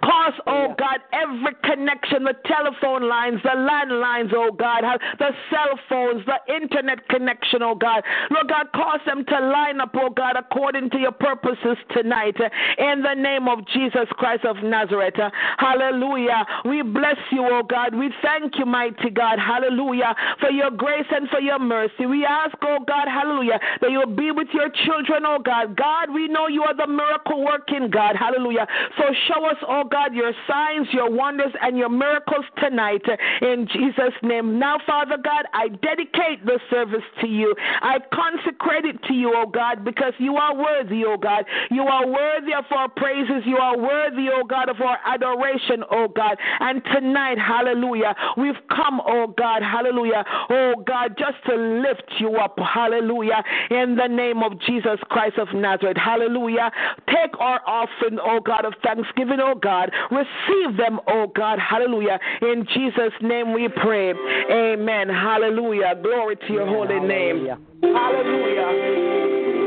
Cause, 0.03 0.33
oh 0.47 0.75
God, 0.77 0.99
every 1.13 1.55
connection, 1.63 2.23
the 2.23 2.35
telephone 2.45 3.07
lines, 3.07 3.39
the 3.43 3.49
landlines, 3.49 4.31
oh 4.35 4.51
God, 4.51 4.83
the 5.19 5.31
cell 5.49 5.79
phones, 5.89 6.25
the 6.25 6.53
internet 6.53 7.07
connection, 7.09 7.61
oh 7.61 7.75
God. 7.75 8.03
Lord 8.31 8.49
God, 8.49 8.67
cause 8.73 8.99
them 9.05 9.25
to 9.25 9.39
line 9.39 9.79
up, 9.81 9.95
oh 9.95 10.09
God, 10.09 10.35
according 10.37 10.89
to 10.91 10.97
your 10.97 11.11
purposes 11.11 11.77
tonight. 11.91 12.35
In 12.77 13.01
the 13.01 13.13
name 13.13 13.47
of 13.47 13.65
Jesus 13.67 14.07
Christ 14.11 14.45
of 14.45 14.57
Nazareth. 14.63 15.15
Hallelujah. 15.57 16.45
We 16.65 16.81
bless 16.81 17.17
you, 17.31 17.45
oh 17.49 17.63
God. 17.63 17.95
We 17.95 18.11
thank 18.21 18.57
you, 18.57 18.65
mighty 18.65 19.09
God. 19.09 19.39
Hallelujah. 19.39 20.15
For 20.39 20.49
your 20.49 20.71
grace 20.71 21.07
and 21.11 21.29
for 21.29 21.39
your 21.39 21.59
mercy. 21.59 22.05
We 22.05 22.25
ask, 22.25 22.55
oh 22.61 22.79
God, 22.87 23.07
hallelujah, 23.07 23.59
that 23.81 23.91
you'll 23.91 24.15
be 24.15 24.31
with 24.31 24.47
your 24.53 24.69
children, 24.85 25.23
oh 25.25 25.39
God. 25.43 25.75
God, 25.75 26.13
we 26.13 26.27
know 26.27 26.47
you 26.47 26.63
are 26.63 26.75
the 26.75 26.87
miracle 26.87 27.43
working 27.43 27.89
God. 27.89 28.15
Hallelujah. 28.15 28.67
So 28.97 29.03
show 29.27 29.45
us, 29.45 29.57
oh 29.67 29.83
God, 29.83 30.13
your 30.13 30.31
signs, 30.47 30.87
your 30.91 31.11
wonders, 31.11 31.53
and 31.61 31.77
your 31.77 31.89
miracles 31.89 32.45
tonight 32.57 33.03
in 33.41 33.67
Jesus' 33.71 34.13
name. 34.23 34.59
Now, 34.59 34.77
Father 34.85 35.17
God, 35.21 35.45
I 35.53 35.67
dedicate 35.69 36.45
the 36.45 36.59
service 36.69 37.03
to 37.21 37.27
you. 37.27 37.55
I 37.81 37.99
consecrate 38.13 38.85
it 38.85 39.01
to 39.07 39.13
you, 39.13 39.33
oh 39.35 39.47
God, 39.47 39.83
because 39.83 40.13
you 40.17 40.35
are 40.35 40.55
worthy, 40.55 41.03
oh 41.05 41.17
God. 41.17 41.45
You 41.69 41.83
are 41.83 42.07
worthy 42.07 42.53
of 42.53 42.65
our 42.71 42.89
praises. 42.89 43.43
You 43.45 43.57
are 43.57 43.77
worthy, 43.77 44.27
oh 44.33 44.43
God, 44.43 44.69
of 44.69 44.81
our 44.81 44.97
adoration, 45.05 45.83
oh 45.91 46.07
God. 46.07 46.37
And 46.59 46.83
tonight, 46.85 47.37
hallelujah, 47.37 48.15
we've 48.37 48.61
come, 48.69 49.01
oh 49.05 49.27
God, 49.37 49.61
hallelujah, 49.61 50.23
oh 50.49 50.73
God, 50.85 51.17
just 51.17 51.37
to 51.47 51.55
lift 51.55 52.11
you 52.19 52.35
up, 52.35 52.57
hallelujah, 52.59 53.43
in 53.69 53.95
the 53.95 54.07
name 54.07 54.43
of 54.43 54.59
Jesus 54.61 54.99
Christ 55.09 55.37
of 55.37 55.47
Nazareth, 55.53 55.97
hallelujah. 55.97 56.71
Take 57.07 57.37
our 57.39 57.61
offering, 57.65 58.19
oh 58.21 58.39
God, 58.39 58.65
of 58.65 58.73
thanksgiving, 58.83 59.39
oh 59.41 59.55
God. 59.61 59.91
Receive 60.11 60.77
them, 60.77 60.99
oh 61.07 61.31
God. 61.35 61.59
Hallelujah. 61.59 62.19
In 62.41 62.65
Jesus' 62.73 63.13
name 63.21 63.53
we 63.53 63.67
pray. 63.69 64.13
Amen. 64.51 65.09
Hallelujah. 65.09 65.95
Glory 66.01 66.35
to 66.35 66.53
your 66.53 66.67
holy 66.67 66.99
name. 66.99 67.47
Hallelujah. 67.81 69.17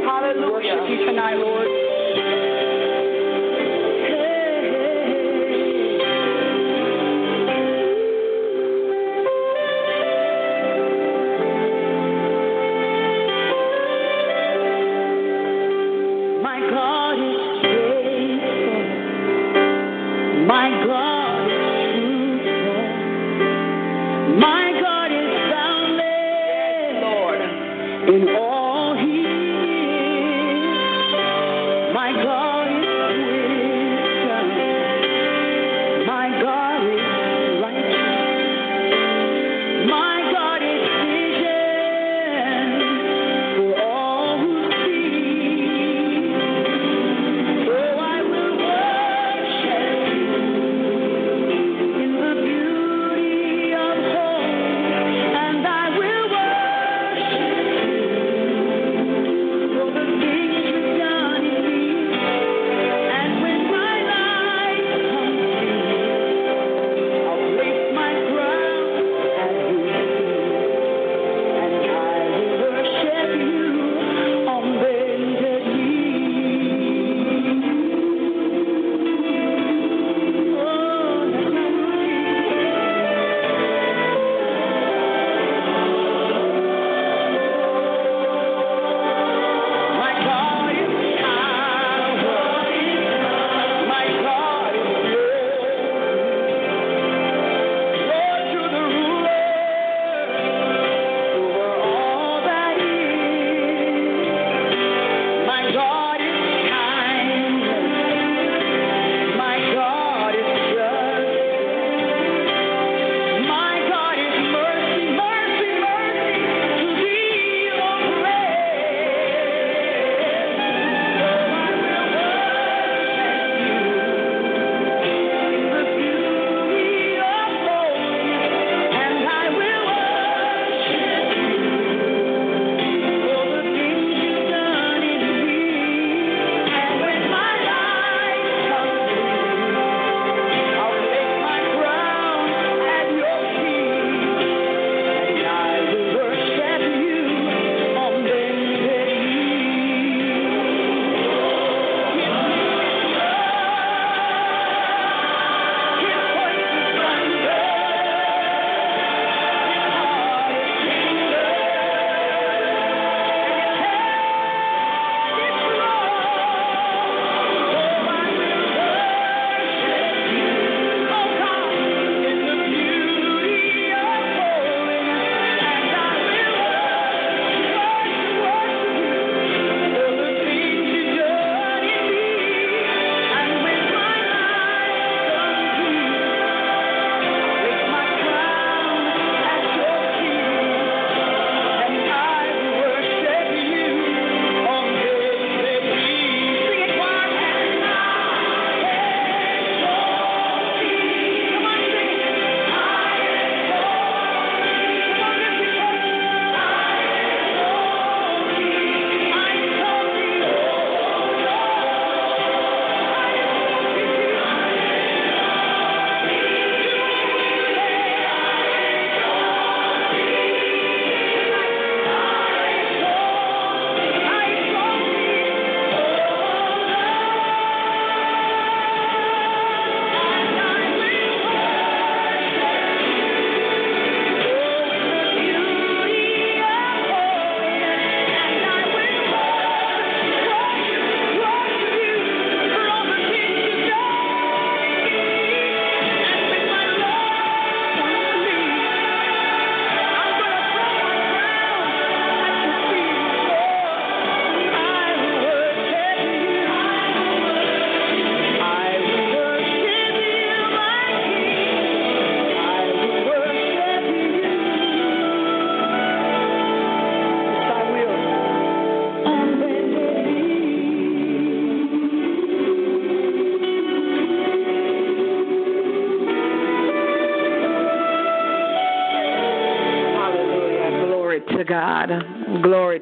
Hallelujah. 0.06 0.52
Worship 0.52 0.90
you 0.90 1.06
tonight, 1.06 1.36
Lord. 1.36 1.99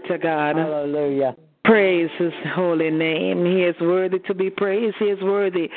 To 0.08 0.18
God. 0.18 0.56
Hallelujah. 0.56 1.36
Praise 1.64 2.10
his 2.18 2.32
holy 2.54 2.90
name. 2.90 3.44
He 3.44 3.62
is 3.62 3.76
worthy 3.80 4.18
to 4.20 4.34
be 4.34 4.48
praised. 4.48 4.96
He 4.98 5.06
is 5.06 5.20
worthy 5.20 5.68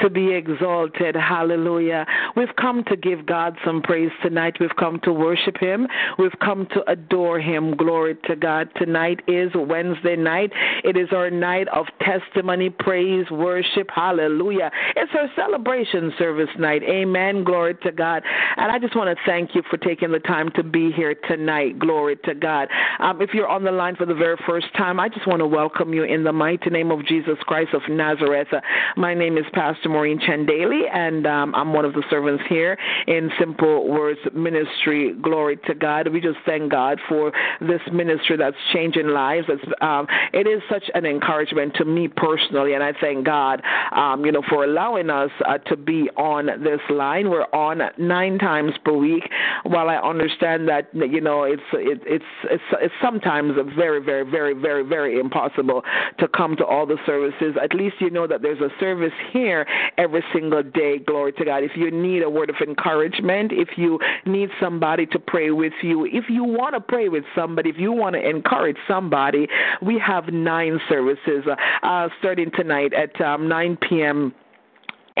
to 0.00 0.10
be 0.10 0.32
exalted. 0.32 1.14
Hallelujah. 1.14 2.06
We've 2.36 2.54
come 2.56 2.84
to 2.84 2.96
give 2.96 3.26
God 3.26 3.56
some 3.64 3.82
praise 3.82 4.10
tonight. 4.22 4.56
We've 4.60 4.74
come 4.78 5.00
to 5.04 5.12
worship 5.12 5.56
him. 5.58 5.86
We've 6.18 6.38
come 6.42 6.66
to 6.74 6.90
adore 6.90 7.40
him. 7.40 7.76
Glory 7.76 8.16
to 8.26 8.36
God. 8.36 8.68
Tonight 8.76 9.20
is 9.28 9.50
Wednesday 9.54 10.16
night. 10.16 10.52
It 10.84 10.96
is 10.96 11.08
our 11.12 11.30
night 11.30 11.68
of 11.68 11.86
testimony, 12.00 12.70
praise, 12.70 13.30
worship. 13.30 13.88
Hallelujah. 13.94 14.70
It's 14.96 15.12
our 15.14 15.28
celebration 15.36 16.12
service 16.18 16.48
night. 16.58 16.82
Amen. 16.82 17.44
Glory 17.44 17.74
to 17.82 17.92
God. 17.92 18.22
And 18.56 18.72
I 18.72 18.78
just 18.78 18.96
want 18.96 19.16
to 19.16 19.22
thank 19.26 19.54
you 19.54 19.62
for 19.70 19.76
taking 19.76 20.12
the 20.12 20.18
time 20.20 20.50
to 20.56 20.62
be 20.62 20.90
here 20.92 21.14
tonight. 21.28 21.78
Glory 21.78 22.16
to 22.24 22.34
God. 22.34 22.68
Um, 23.00 23.20
if 23.20 23.30
you're 23.34 23.48
on 23.48 23.64
the 23.64 23.72
line 23.72 23.96
for 23.96 24.06
the 24.06 24.14
very 24.14 24.36
first 24.46 24.66
time, 24.76 24.98
I 24.98 25.08
just 25.08 25.26
want 25.26 25.40
to 25.40 25.46
welcome 25.46 25.92
you 25.92 26.04
in 26.04 26.24
the 26.24 26.32
mighty 26.32 26.70
name 26.70 26.90
of 26.90 27.06
Jesus 27.06 27.36
Christ 27.42 27.74
of 27.74 27.82
Nazareth. 27.88 28.48
My 28.96 29.14
name 29.14 29.36
is 29.36 29.44
Pastor 29.52 29.89
Maureen 29.90 30.18
Chandeli, 30.18 30.82
and 30.92 31.26
um, 31.26 31.54
I'm 31.54 31.72
one 31.72 31.84
of 31.84 31.92
the 31.92 32.02
servants 32.08 32.42
here 32.48 32.78
in 33.06 33.30
Simple 33.38 33.88
Words 33.88 34.20
Ministry. 34.34 35.14
Glory 35.20 35.58
to 35.66 35.74
God. 35.74 36.08
We 36.08 36.20
just 36.20 36.38
thank 36.46 36.70
God 36.70 36.98
for 37.08 37.32
this 37.60 37.80
ministry 37.92 38.36
that's 38.36 38.56
changing 38.72 39.08
lives. 39.08 39.46
Um, 39.80 40.06
it 40.32 40.46
is 40.46 40.62
such 40.70 40.84
an 40.94 41.04
encouragement 41.04 41.74
to 41.76 41.84
me 41.84 42.08
personally, 42.08 42.74
and 42.74 42.82
I 42.82 42.92
thank 43.00 43.26
God, 43.26 43.62
um, 43.92 44.24
you 44.24 44.32
know, 44.32 44.42
for 44.48 44.64
allowing 44.64 45.10
us 45.10 45.30
uh, 45.46 45.58
to 45.58 45.76
be 45.76 46.08
on 46.16 46.46
this 46.62 46.80
line. 46.88 47.30
We're 47.30 47.42
on 47.52 47.80
nine 47.98 48.38
times 48.38 48.72
per 48.84 48.92
week. 48.92 49.24
While 49.64 49.88
I 49.88 49.96
understand 49.96 50.68
that, 50.68 50.88
you 50.94 51.20
know, 51.20 51.44
it's 51.44 51.62
it, 51.72 52.00
it's 52.06 52.24
it's 52.44 52.62
it's 52.80 52.94
sometimes 53.02 53.52
very 53.76 54.02
very 54.02 54.28
very 54.28 54.54
very 54.54 54.82
very 54.86 55.18
impossible 55.18 55.82
to 56.18 56.28
come 56.28 56.56
to 56.56 56.64
all 56.64 56.86
the 56.86 56.98
services. 57.06 57.56
At 57.62 57.74
least 57.74 57.96
you 58.00 58.10
know 58.10 58.26
that 58.26 58.42
there's 58.42 58.60
a 58.60 58.70
service 58.78 59.12
here 59.32 59.66
every 59.98 60.24
single 60.32 60.62
day. 60.62 60.98
Glory 60.98 61.32
to 61.32 61.44
God. 61.44 61.62
If 61.62 61.72
you 61.76 61.90
need 61.90 62.22
a 62.22 62.30
word 62.30 62.50
of 62.50 62.56
encouragement, 62.66 63.52
if 63.52 63.70
you 63.76 63.98
need 64.26 64.50
somebody 64.60 65.06
to 65.06 65.18
pray 65.18 65.50
with 65.50 65.72
you, 65.82 66.06
if 66.06 66.24
you 66.28 66.44
want 66.44 66.74
to 66.74 66.80
pray 66.80 67.08
with 67.08 67.24
somebody, 67.34 67.70
if 67.70 67.78
you 67.78 67.92
want 67.92 68.14
to 68.14 68.28
encourage 68.28 68.78
somebody, 68.86 69.48
we 69.82 69.98
have 69.98 70.28
nine 70.28 70.80
services 70.88 71.44
uh, 71.82 72.08
starting 72.18 72.50
tonight 72.56 72.92
at 72.92 73.20
um, 73.20 73.48
9 73.48 73.78
p.m 73.88 74.34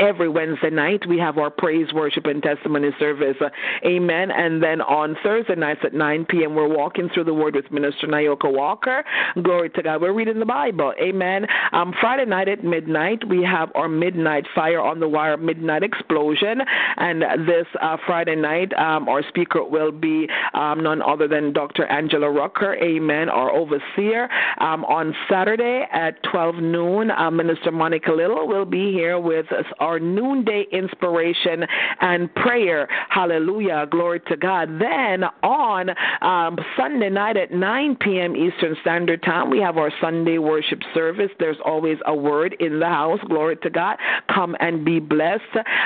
every 0.00 0.28
Wednesday 0.28 0.70
night 0.70 1.06
we 1.06 1.18
have 1.18 1.38
our 1.38 1.50
praise, 1.50 1.92
worship, 1.92 2.26
and 2.26 2.42
testimony 2.42 2.90
service. 2.98 3.36
Uh, 3.40 3.50
amen. 3.84 4.30
And 4.30 4.62
then 4.62 4.80
on 4.80 5.16
Thursday 5.22 5.54
nights 5.54 5.80
at 5.84 5.92
9 5.92 6.26
p.m., 6.26 6.54
we're 6.54 6.68
walking 6.68 7.10
through 7.12 7.24
the 7.24 7.34
Word 7.34 7.54
with 7.54 7.70
Minister 7.70 8.06
Nayoka 8.06 8.50
Walker. 8.52 9.04
Glory 9.42 9.70
to 9.70 9.82
God. 9.82 10.00
We're 10.00 10.12
reading 10.12 10.38
the 10.38 10.46
Bible. 10.46 10.94
Amen. 11.00 11.46
Um, 11.72 11.92
Friday 12.00 12.24
night 12.24 12.48
at 12.48 12.64
midnight, 12.64 13.28
we 13.28 13.42
have 13.42 13.70
our 13.74 13.88
Midnight 13.88 14.46
Fire 14.54 14.80
on 14.80 15.00
the 15.00 15.08
Wire 15.08 15.36
Midnight 15.36 15.82
Explosion. 15.82 16.62
And 16.96 17.22
this 17.46 17.66
uh, 17.80 17.96
Friday 18.06 18.36
night, 18.36 18.72
um, 18.74 19.08
our 19.08 19.22
speaker 19.28 19.62
will 19.62 19.92
be 19.92 20.28
um, 20.54 20.82
none 20.82 21.02
other 21.02 21.28
than 21.28 21.52
Dr. 21.52 21.84
Angela 21.86 22.30
Rucker. 22.30 22.74
Amen. 22.76 23.28
Our 23.28 23.50
overseer. 23.50 24.28
Um, 24.58 24.84
on 24.86 25.14
Saturday 25.28 25.86
at 25.92 26.22
12 26.30 26.56
noon, 26.56 27.10
uh, 27.10 27.30
Minister 27.30 27.70
Monica 27.70 28.12
Little 28.12 28.48
will 28.48 28.64
be 28.64 28.92
here 28.92 29.18
with 29.18 29.52
us 29.52 29.64
our 29.90 29.98
noonday 29.98 30.66
inspiration 30.70 31.66
and 32.00 32.32
prayer. 32.36 32.88
Hallelujah. 33.08 33.88
Glory 33.90 34.20
to 34.28 34.36
God. 34.36 34.68
Then 34.80 35.24
on 35.42 35.90
um, 36.22 36.56
Sunday 36.76 37.10
night 37.10 37.36
at 37.36 37.50
9 37.50 37.96
p.m. 37.96 38.36
Eastern 38.36 38.76
Standard 38.82 39.20
Time, 39.24 39.50
we 39.50 39.58
have 39.58 39.78
our 39.78 39.90
Sunday 40.00 40.38
worship 40.38 40.78
service. 40.94 41.30
There's 41.40 41.56
always 41.64 41.98
a 42.06 42.14
word 42.14 42.54
in 42.60 42.78
the 42.78 42.86
house. 42.86 43.18
Glory 43.26 43.56
to 43.56 43.70
God. 43.70 43.96
Come 44.32 44.56
and 44.60 44.84
be 44.84 45.00
blessed. 45.00 45.42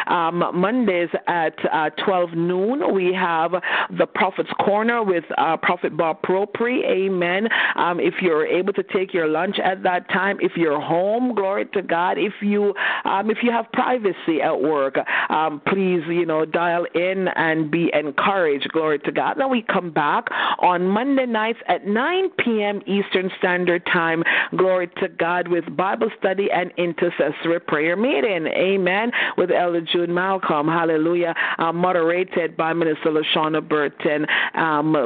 Um, 0.06 0.44
Mondays 0.54 1.08
at 1.26 1.54
uh, 1.72 1.88
12 2.04 2.32
noon, 2.32 2.94
we 2.94 3.14
have 3.14 3.52
the 3.96 4.06
Prophet's 4.06 4.50
Corner 4.62 5.02
with 5.02 5.24
uh, 5.38 5.56
Prophet 5.56 5.96
Bob 5.96 6.20
Propri. 6.20 6.84
Amen. 6.84 7.48
Um, 7.76 8.00
if 8.00 8.14
you're 8.20 8.46
able 8.46 8.74
to 8.74 8.82
take 8.82 9.14
your 9.14 9.28
lunch 9.28 9.56
at 9.64 9.82
that 9.82 10.10
time, 10.10 10.36
if 10.42 10.52
you're 10.56 10.80
home, 10.80 11.34
glory 11.34 11.64
to 11.72 11.80
God. 11.80 12.18
If 12.18 12.34
you 12.42 12.74
um, 13.06 13.30
if 13.30 13.38
you 13.42 13.50
have 13.50 13.70
privacy 13.84 14.40
at 14.42 14.60
work, 14.60 14.96
um, 15.28 15.60
please, 15.66 16.02
you 16.08 16.24
know, 16.24 16.44
dial 16.44 16.86
in 16.94 17.28
and 17.36 17.70
be 17.70 17.90
encouraged. 17.92 18.68
Glory 18.72 18.98
to 19.00 19.12
God. 19.12 19.36
Now 19.38 19.48
we 19.48 19.62
come 19.62 19.90
back 19.90 20.24
on 20.58 20.86
Monday 20.86 21.26
nights 21.26 21.58
at 21.68 21.86
9 21.86 22.30
p.m. 22.38 22.80
Eastern 22.86 23.30
Standard 23.38 23.84
Time. 23.92 24.22
Glory 24.56 24.88
to 25.00 25.08
God 25.08 25.48
with 25.48 25.64
Bible 25.76 26.08
study 26.18 26.48
and 26.50 26.72
intercessory 26.78 27.60
prayer 27.60 27.96
meeting. 27.96 28.46
Amen. 28.46 29.10
With 29.36 29.50
Elder 29.50 29.82
June 29.82 30.14
Malcolm. 30.14 30.66
Hallelujah. 30.66 31.34
Uh, 31.58 31.72
moderated 31.72 32.56
by 32.56 32.72
Minister 32.72 33.10
LaShawna 33.10 33.68
Burton. 33.68 34.26
Um, 34.54 34.96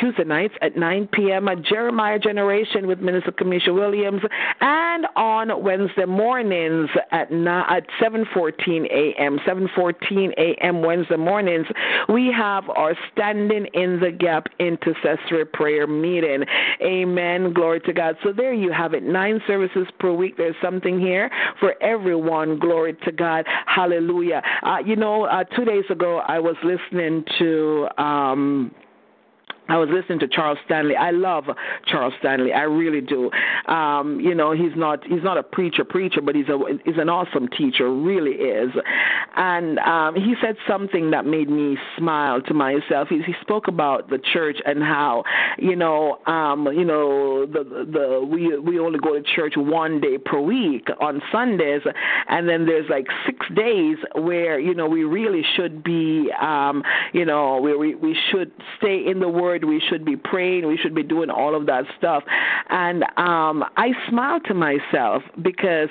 Tuesday 0.00 0.24
nights 0.24 0.54
at 0.62 0.76
9 0.76 1.08
p.m. 1.12 1.48
at 1.48 1.62
Jeremiah 1.62 2.18
Generation 2.18 2.86
with 2.86 3.00
Minister 3.00 3.32
Kamisha 3.32 3.74
Williams. 3.74 4.22
And 4.60 5.06
on 5.16 5.62
Wednesday 5.62 6.04
mornings 6.04 6.88
at, 7.10 7.32
at 7.32 7.84
7 8.00 8.26
7:14 8.34 8.86
a.m. 8.90 9.38
7:14 9.46 10.32
a.m. 10.38 10.82
Wednesday 10.82 11.16
mornings, 11.16 11.66
we 12.08 12.32
have 12.32 12.68
our 12.70 12.94
standing 13.12 13.66
in 13.74 14.00
the 14.00 14.10
gap 14.10 14.48
intercessory 14.58 15.44
prayer 15.44 15.86
meeting. 15.86 16.44
Amen. 16.82 17.52
Glory 17.52 17.80
to 17.80 17.92
God. 17.92 18.16
So 18.22 18.32
there 18.32 18.52
you 18.52 18.72
have 18.72 18.94
it. 18.94 19.02
Nine 19.02 19.40
services 19.46 19.86
per 19.98 20.12
week. 20.12 20.36
There's 20.36 20.56
something 20.62 20.98
here 20.98 21.30
for 21.60 21.74
everyone. 21.82 22.58
Glory 22.58 22.96
to 23.04 23.12
God. 23.12 23.46
Hallelujah. 23.66 24.42
Uh, 24.62 24.78
you 24.84 24.96
know, 24.96 25.24
uh, 25.24 25.44
two 25.44 25.64
days 25.64 25.84
ago 25.90 26.18
I 26.26 26.38
was 26.38 26.56
listening 26.62 27.24
to. 27.38 27.88
Um, 27.98 28.74
I 29.68 29.76
was 29.76 29.88
listening 29.92 30.18
to 30.20 30.28
Charles 30.28 30.58
Stanley. 30.64 30.96
I 30.96 31.10
love 31.10 31.44
Charles 31.86 32.14
Stanley. 32.20 32.52
I 32.52 32.62
really 32.62 33.00
do. 33.00 33.30
Um, 33.66 34.18
you 34.20 34.34
know, 34.34 34.52
he's 34.52 34.76
not 34.76 35.04
he's 35.06 35.22
not 35.22 35.36
a 35.36 35.42
preacher 35.42 35.84
preacher, 35.84 36.20
but 36.22 36.34
he's 36.34 36.48
a 36.48 36.58
he's 36.84 36.96
an 36.98 37.08
awesome 37.08 37.48
teacher. 37.48 37.92
Really 37.92 38.32
is. 38.32 38.70
And 39.36 39.78
um, 39.80 40.14
he 40.14 40.34
said 40.40 40.56
something 40.66 41.10
that 41.10 41.26
made 41.26 41.50
me 41.50 41.76
smile 41.96 42.40
to 42.42 42.54
myself. 42.54 43.08
He, 43.08 43.22
he 43.22 43.34
spoke 43.40 43.68
about 43.68 44.08
the 44.08 44.18
church 44.32 44.58
and 44.64 44.82
how 44.82 45.24
you 45.58 45.76
know 45.76 46.18
um, 46.26 46.66
you 46.72 46.84
know 46.84 47.44
the 47.46 47.64
the 47.64 48.26
we 48.26 48.58
we 48.58 48.78
only 48.78 48.98
go 48.98 49.14
to 49.14 49.22
church 49.22 49.54
one 49.56 50.00
day 50.00 50.16
per 50.16 50.40
week 50.40 50.88
on 51.00 51.20
Sundays, 51.30 51.82
and 52.28 52.48
then 52.48 52.64
there's 52.64 52.88
like 52.88 53.06
six 53.26 53.46
days 53.54 53.98
where 54.14 54.58
you 54.58 54.74
know 54.74 54.88
we 54.88 55.04
really 55.04 55.42
should 55.56 55.84
be 55.84 56.30
um, 56.40 56.82
you 57.12 57.24
know 57.24 57.60
where 57.60 57.76
we 57.76 57.94
we 57.94 58.16
should 58.30 58.50
stay 58.78 59.04
in 59.06 59.20
the 59.20 59.28
Word 59.28 59.57
word. 59.64 59.68
We 59.68 59.82
should 59.88 60.04
be 60.04 60.16
praying. 60.16 60.66
We 60.66 60.76
should 60.76 60.94
be 60.94 61.02
doing 61.02 61.30
all 61.30 61.54
of 61.54 61.66
that 61.66 61.84
stuff. 61.96 62.24
And 62.68 63.04
um, 63.16 63.64
I 63.76 63.90
smile 64.08 64.40
to 64.40 64.54
myself 64.54 65.22
because 65.42 65.90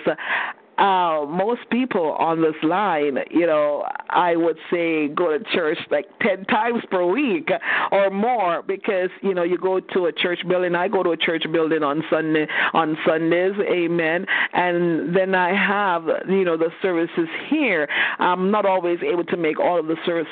uh, 0.78 1.26
most 1.28 1.62
people 1.72 2.12
on 2.20 2.42
this 2.42 2.56
line, 2.62 3.18
you 3.32 3.48
know, 3.48 3.86
I 4.10 4.36
would 4.36 4.58
say 4.72 5.08
go 5.08 5.36
to 5.36 5.44
church 5.54 5.78
like 5.90 6.06
10 6.22 6.46
times 6.46 6.84
per 6.92 7.06
week 7.06 7.50
or 7.92 8.10
more 8.12 8.62
because, 8.62 9.10
you 9.22 9.34
know, 9.34 9.44
you 9.44 9.58
go 9.58 9.80
to 9.80 10.06
a 10.06 10.12
church 10.12 10.40
building. 10.48 10.76
I 10.76 10.88
go 10.88 11.02
to 11.02 11.12
a 11.12 11.18
church 11.18 11.44
building 11.52 11.82
on 11.82 12.04
Sunday, 12.10 12.48
on 12.74 12.96
Sundays, 13.06 13.54
amen. 13.60 14.26
And 14.54 15.16
then 15.16 15.34
I 15.34 15.56
have, 15.56 16.04
you 16.30 16.44
know, 16.44 16.58
the 16.58 16.70
services 16.82 17.28
here. 17.50 17.88
I'm 18.20 18.52
not 18.52 18.66
always 18.66 19.00
able 19.02 19.24
to 19.26 19.38
make 19.38 19.60
all 19.60 19.80
of 19.80 19.88
the 19.88 19.98
service, 20.06 20.28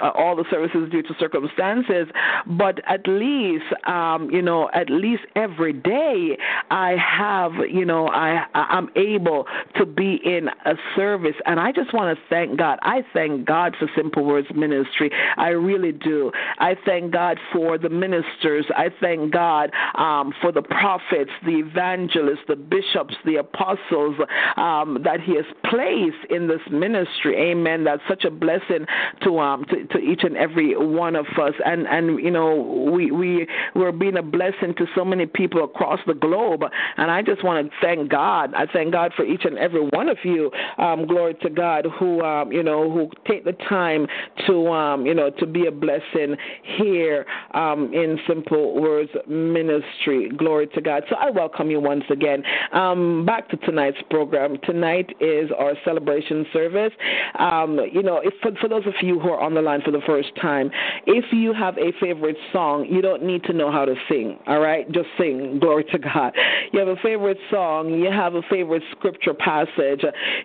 uh, 0.00 0.10
all 0.14 0.36
the 0.36 0.44
services 0.50 0.88
due 0.90 1.02
to 1.02 1.14
circumstances, 1.18 2.06
but 2.46 2.80
at 2.88 3.06
least, 3.08 3.64
um, 3.86 4.30
you 4.30 4.42
know, 4.42 4.70
at 4.74 4.90
least 4.90 5.22
every 5.34 5.72
day 5.72 6.38
I 6.70 6.96
have, 6.96 7.52
you 7.68 7.84
know, 7.84 8.08
I, 8.08 8.44
I'm 8.54 8.90
able 8.96 9.46
to 9.76 9.87
be 9.94 10.20
in 10.24 10.48
a 10.64 10.74
service. 10.96 11.34
And 11.46 11.58
I 11.60 11.72
just 11.72 11.92
want 11.92 12.16
to 12.16 12.24
thank 12.28 12.58
God. 12.58 12.78
I 12.82 13.02
thank 13.12 13.46
God 13.46 13.74
for 13.78 13.88
Simple 13.96 14.24
Words 14.24 14.48
Ministry. 14.54 15.10
I 15.36 15.48
really 15.48 15.92
do. 15.92 16.30
I 16.58 16.76
thank 16.84 17.12
God 17.12 17.38
for 17.52 17.78
the 17.78 17.88
ministers. 17.88 18.66
I 18.76 18.90
thank 19.00 19.32
God 19.32 19.70
um, 19.96 20.32
for 20.40 20.52
the 20.52 20.62
prophets, 20.62 21.30
the 21.44 21.58
evangelists, 21.58 22.44
the 22.46 22.56
bishops, 22.56 23.14
the 23.24 23.36
apostles 23.36 24.16
um, 24.56 24.98
that 25.04 25.20
He 25.20 25.36
has 25.36 25.44
placed 25.64 26.30
in 26.30 26.48
this 26.48 26.60
ministry. 26.70 27.50
Amen. 27.50 27.84
That's 27.84 28.02
such 28.08 28.24
a 28.24 28.30
blessing 28.30 28.86
to 29.22 29.38
um 29.38 29.64
to, 29.66 29.84
to 29.86 29.98
each 29.98 30.22
and 30.24 30.36
every 30.36 30.76
one 30.76 31.16
of 31.16 31.26
us. 31.40 31.54
And 31.64 31.86
and 31.86 32.18
you 32.18 32.30
know 32.30 32.90
we 32.92 33.10
we 33.10 33.46
we're 33.74 33.92
being 33.92 34.16
a 34.16 34.22
blessing 34.22 34.74
to 34.76 34.86
so 34.94 35.04
many 35.04 35.26
people 35.26 35.64
across 35.64 36.00
the 36.06 36.14
globe. 36.14 36.62
And 36.96 37.10
I 37.10 37.22
just 37.22 37.44
want 37.44 37.66
to 37.66 37.72
thank 37.80 38.10
God. 38.10 38.54
I 38.54 38.66
thank 38.66 38.92
God 38.92 39.12
for 39.16 39.24
each 39.24 39.44
and 39.44 39.58
every 39.58 39.77
every 39.78 39.90
one 39.90 40.08
of 40.08 40.18
you, 40.24 40.50
um, 40.78 41.06
glory 41.06 41.34
to 41.42 41.50
God, 41.50 41.86
who 41.98 42.22
um, 42.22 42.52
you 42.52 42.62
know 42.62 42.90
who 42.90 43.10
take 43.26 43.44
the 43.44 43.52
time 43.68 44.06
to 44.46 44.68
um, 44.68 45.06
you 45.06 45.14
know 45.14 45.30
to 45.30 45.46
be 45.46 45.66
a 45.66 45.70
blessing 45.70 46.36
here 46.78 47.26
um, 47.54 47.92
in 47.92 48.18
Simple 48.26 48.80
Words 48.80 49.10
Ministry. 49.28 50.30
Glory 50.36 50.66
to 50.68 50.80
God. 50.80 51.04
So 51.08 51.16
I 51.16 51.30
welcome 51.30 51.70
you 51.70 51.80
once 51.80 52.04
again. 52.10 52.42
Um, 52.72 53.24
back 53.24 53.48
to 53.50 53.56
tonight's 53.58 53.98
program. 54.10 54.56
Tonight 54.64 55.10
is 55.20 55.50
our 55.58 55.74
celebration 55.84 56.46
service. 56.52 56.92
Um, 57.38 57.78
you 57.92 58.02
know, 58.02 58.20
if, 58.22 58.34
for, 58.42 58.52
for 58.60 58.68
those 58.68 58.86
of 58.86 58.94
you 59.02 59.18
who 59.18 59.30
are 59.30 59.40
on 59.40 59.54
the 59.54 59.62
line 59.62 59.82
for 59.84 59.90
the 59.90 60.02
first 60.06 60.28
time, 60.40 60.70
if 61.06 61.24
you 61.32 61.52
have 61.52 61.76
a 61.78 61.92
favorite 62.00 62.36
song, 62.52 62.86
you 62.88 63.02
don't 63.02 63.22
need 63.22 63.44
to 63.44 63.52
know 63.52 63.70
how 63.70 63.84
to 63.84 63.94
sing. 64.08 64.38
All 64.46 64.60
right, 64.60 64.90
just 64.92 65.08
sing. 65.18 65.58
Glory 65.60 65.84
to 65.92 65.98
God. 65.98 66.32
You 66.72 66.80
have 66.80 66.88
a 66.88 66.96
favorite 67.02 67.38
song. 67.50 67.90
You 67.90 68.10
have 68.10 68.34
a 68.34 68.42
favorite 68.50 68.82
scripture 68.92 69.34
passage. 69.34 69.67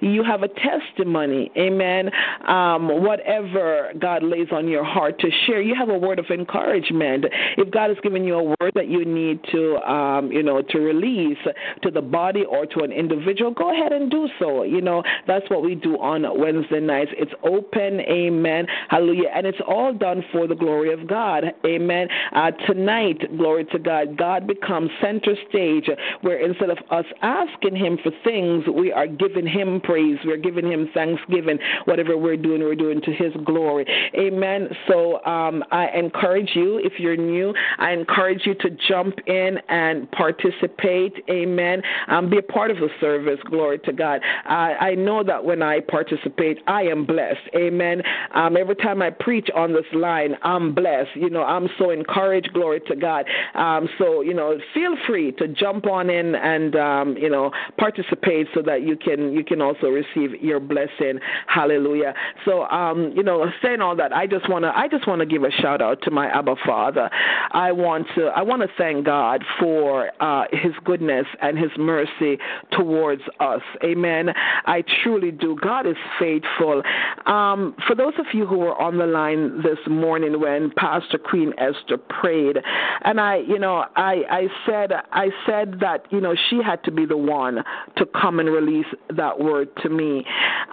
You 0.01 0.23
have 0.23 0.43
a 0.43 0.47
testimony. 0.47 1.51
Amen. 1.57 2.09
Um, 2.47 3.03
whatever 3.03 3.91
God 3.99 4.23
lays 4.23 4.47
on 4.51 4.67
your 4.67 4.83
heart 4.83 5.19
to 5.19 5.29
share. 5.45 5.61
You 5.61 5.75
have 5.75 5.89
a 5.89 5.97
word 5.97 6.19
of 6.19 6.25
encouragement. 6.29 7.25
If 7.57 7.71
God 7.71 7.89
has 7.89 7.97
given 8.03 8.23
you 8.23 8.35
a 8.35 8.43
word 8.43 8.71
that 8.75 8.87
you 8.87 9.05
need 9.05 9.39
to, 9.51 9.77
um, 9.89 10.31
you 10.31 10.43
know, 10.43 10.61
to 10.61 10.79
release 10.79 11.37
to 11.81 11.91
the 11.91 12.01
body 12.01 12.43
or 12.43 12.65
to 12.65 12.79
an 12.79 12.91
individual, 12.91 13.51
go 13.51 13.73
ahead 13.73 13.91
and 13.91 14.09
do 14.09 14.27
so. 14.39 14.63
You 14.63 14.81
know, 14.81 15.03
that's 15.27 15.49
what 15.49 15.63
we 15.63 15.75
do 15.75 15.97
on 15.99 16.25
Wednesday 16.39 16.79
nights. 16.79 17.11
It's 17.17 17.31
open. 17.43 18.01
Amen. 18.01 18.67
Hallelujah. 18.89 19.29
And 19.33 19.47
it's 19.47 19.61
all 19.67 19.93
done 19.93 20.23
for 20.31 20.47
the 20.47 20.55
glory 20.55 20.93
of 20.93 21.07
God. 21.07 21.45
Amen. 21.65 22.07
Uh, 22.33 22.51
tonight, 22.67 23.37
glory 23.37 23.65
to 23.65 23.79
God, 23.79 24.17
God 24.17 24.47
becomes 24.47 24.89
center 25.01 25.35
stage 25.49 25.89
where 26.21 26.43
instead 26.43 26.69
of 26.69 26.77
us 26.89 27.05
asking 27.21 27.75
Him 27.75 27.97
for 28.03 28.11
things, 28.23 28.65
we 28.67 28.91
are 28.91 29.07
giving 29.17 29.47
Him 29.47 29.81
praise. 29.81 30.17
We're 30.25 30.37
giving 30.37 30.69
Him 30.71 30.89
thanksgiving. 30.93 31.59
Whatever 31.85 32.17
we're 32.17 32.37
doing, 32.37 32.61
we're 32.61 32.75
doing 32.75 33.01
to 33.01 33.11
His 33.11 33.33
glory. 33.45 33.85
Amen. 34.17 34.69
So 34.87 35.23
um, 35.25 35.63
I 35.71 35.87
encourage 35.95 36.51
you, 36.55 36.79
if 36.79 36.93
you're 36.99 37.17
new, 37.17 37.53
I 37.77 37.91
encourage 37.91 38.41
you 38.45 38.55
to 38.55 38.69
jump 38.87 39.15
in 39.27 39.57
and 39.69 40.09
participate. 40.11 41.13
Amen. 41.29 41.81
Um, 42.07 42.29
be 42.29 42.37
a 42.37 42.41
part 42.41 42.71
of 42.71 42.77
the 42.77 42.89
service. 42.99 43.39
Glory 43.49 43.79
to 43.79 43.93
God. 43.93 44.21
I, 44.45 44.73
I 44.73 44.95
know 44.95 45.23
that 45.23 45.43
when 45.43 45.61
I 45.61 45.79
participate, 45.79 46.59
I 46.67 46.83
am 46.83 47.05
blessed. 47.05 47.41
Amen. 47.55 48.01
Um, 48.33 48.57
every 48.57 48.75
time 48.75 49.01
I 49.01 49.09
preach 49.09 49.49
on 49.55 49.73
this 49.73 49.85
line, 49.93 50.35
I'm 50.43 50.73
blessed. 50.73 51.15
You 51.15 51.29
know, 51.29 51.43
I'm 51.43 51.67
so 51.77 51.91
encouraged. 51.91 52.51
Glory 52.53 52.81
to 52.87 52.95
God. 52.95 53.25
Um, 53.55 53.87
so, 53.97 54.21
you 54.21 54.33
know, 54.33 54.57
feel 54.73 54.95
free 55.07 55.31
to 55.33 55.47
jump 55.47 55.85
on 55.85 56.09
in 56.09 56.35
and, 56.35 56.75
um, 56.75 57.17
you 57.17 57.29
know, 57.29 57.51
participate 57.77 58.47
so 58.53 58.61
that 58.61 58.81
you 58.83 58.92
can 58.95 59.33
you 59.33 59.43
can 59.43 59.61
also 59.61 59.87
receive 59.87 60.41
your 60.41 60.59
blessing. 60.59 61.19
Hallelujah. 61.47 62.13
So, 62.45 62.63
um, 62.65 63.13
you 63.15 63.23
know, 63.23 63.45
saying 63.61 63.81
all 63.81 63.95
that, 63.95 64.13
I 64.13 64.27
just 64.27 64.49
want 64.49 64.63
to 64.63 64.77
I 64.77 64.87
just 64.87 65.07
want 65.07 65.19
to 65.19 65.25
give 65.25 65.43
a 65.43 65.51
shout 65.51 65.81
out 65.81 66.01
to 66.03 66.11
my 66.11 66.27
Abba 66.27 66.55
Father. 66.65 67.09
I 67.51 67.71
want 67.71 68.07
to 68.15 68.25
I 68.27 68.41
want 68.41 68.61
to 68.61 68.67
thank 68.77 69.05
God 69.05 69.43
for 69.59 70.11
uh, 70.21 70.45
His 70.51 70.73
goodness 70.83 71.25
and 71.41 71.57
His 71.57 71.71
mercy 71.77 72.37
towards 72.71 73.21
us. 73.39 73.61
Amen. 73.83 74.29
I 74.65 74.83
truly 75.03 75.31
do. 75.31 75.57
God 75.61 75.85
is 75.87 75.97
faithful. 76.19 76.81
Um, 77.25 77.75
for 77.87 77.95
those 77.95 78.13
of 78.19 78.25
you 78.33 78.45
who 78.45 78.57
were 78.57 78.79
on 78.79 78.97
the 78.97 79.05
line 79.05 79.61
this 79.61 79.79
morning 79.87 80.39
when 80.39 80.71
Pastor 80.71 81.17
Queen 81.17 81.53
Esther 81.57 81.97
prayed, 81.97 82.57
and 83.03 83.19
I, 83.19 83.37
you 83.37 83.59
know, 83.59 83.85
I 83.95 84.23
I 84.29 84.47
said 84.65 84.91
I 85.11 85.29
said 85.45 85.79
that 85.79 86.05
you 86.11 86.21
know 86.21 86.35
she 86.49 86.61
had 86.63 86.83
to 86.83 86.91
be 86.91 87.05
the 87.05 87.17
one 87.17 87.63
to 87.97 88.05
come 88.05 88.39
and 88.39 88.49
release 88.49 88.82
that 89.15 89.39
word 89.39 89.69
to 89.81 89.89
me. 89.89 90.25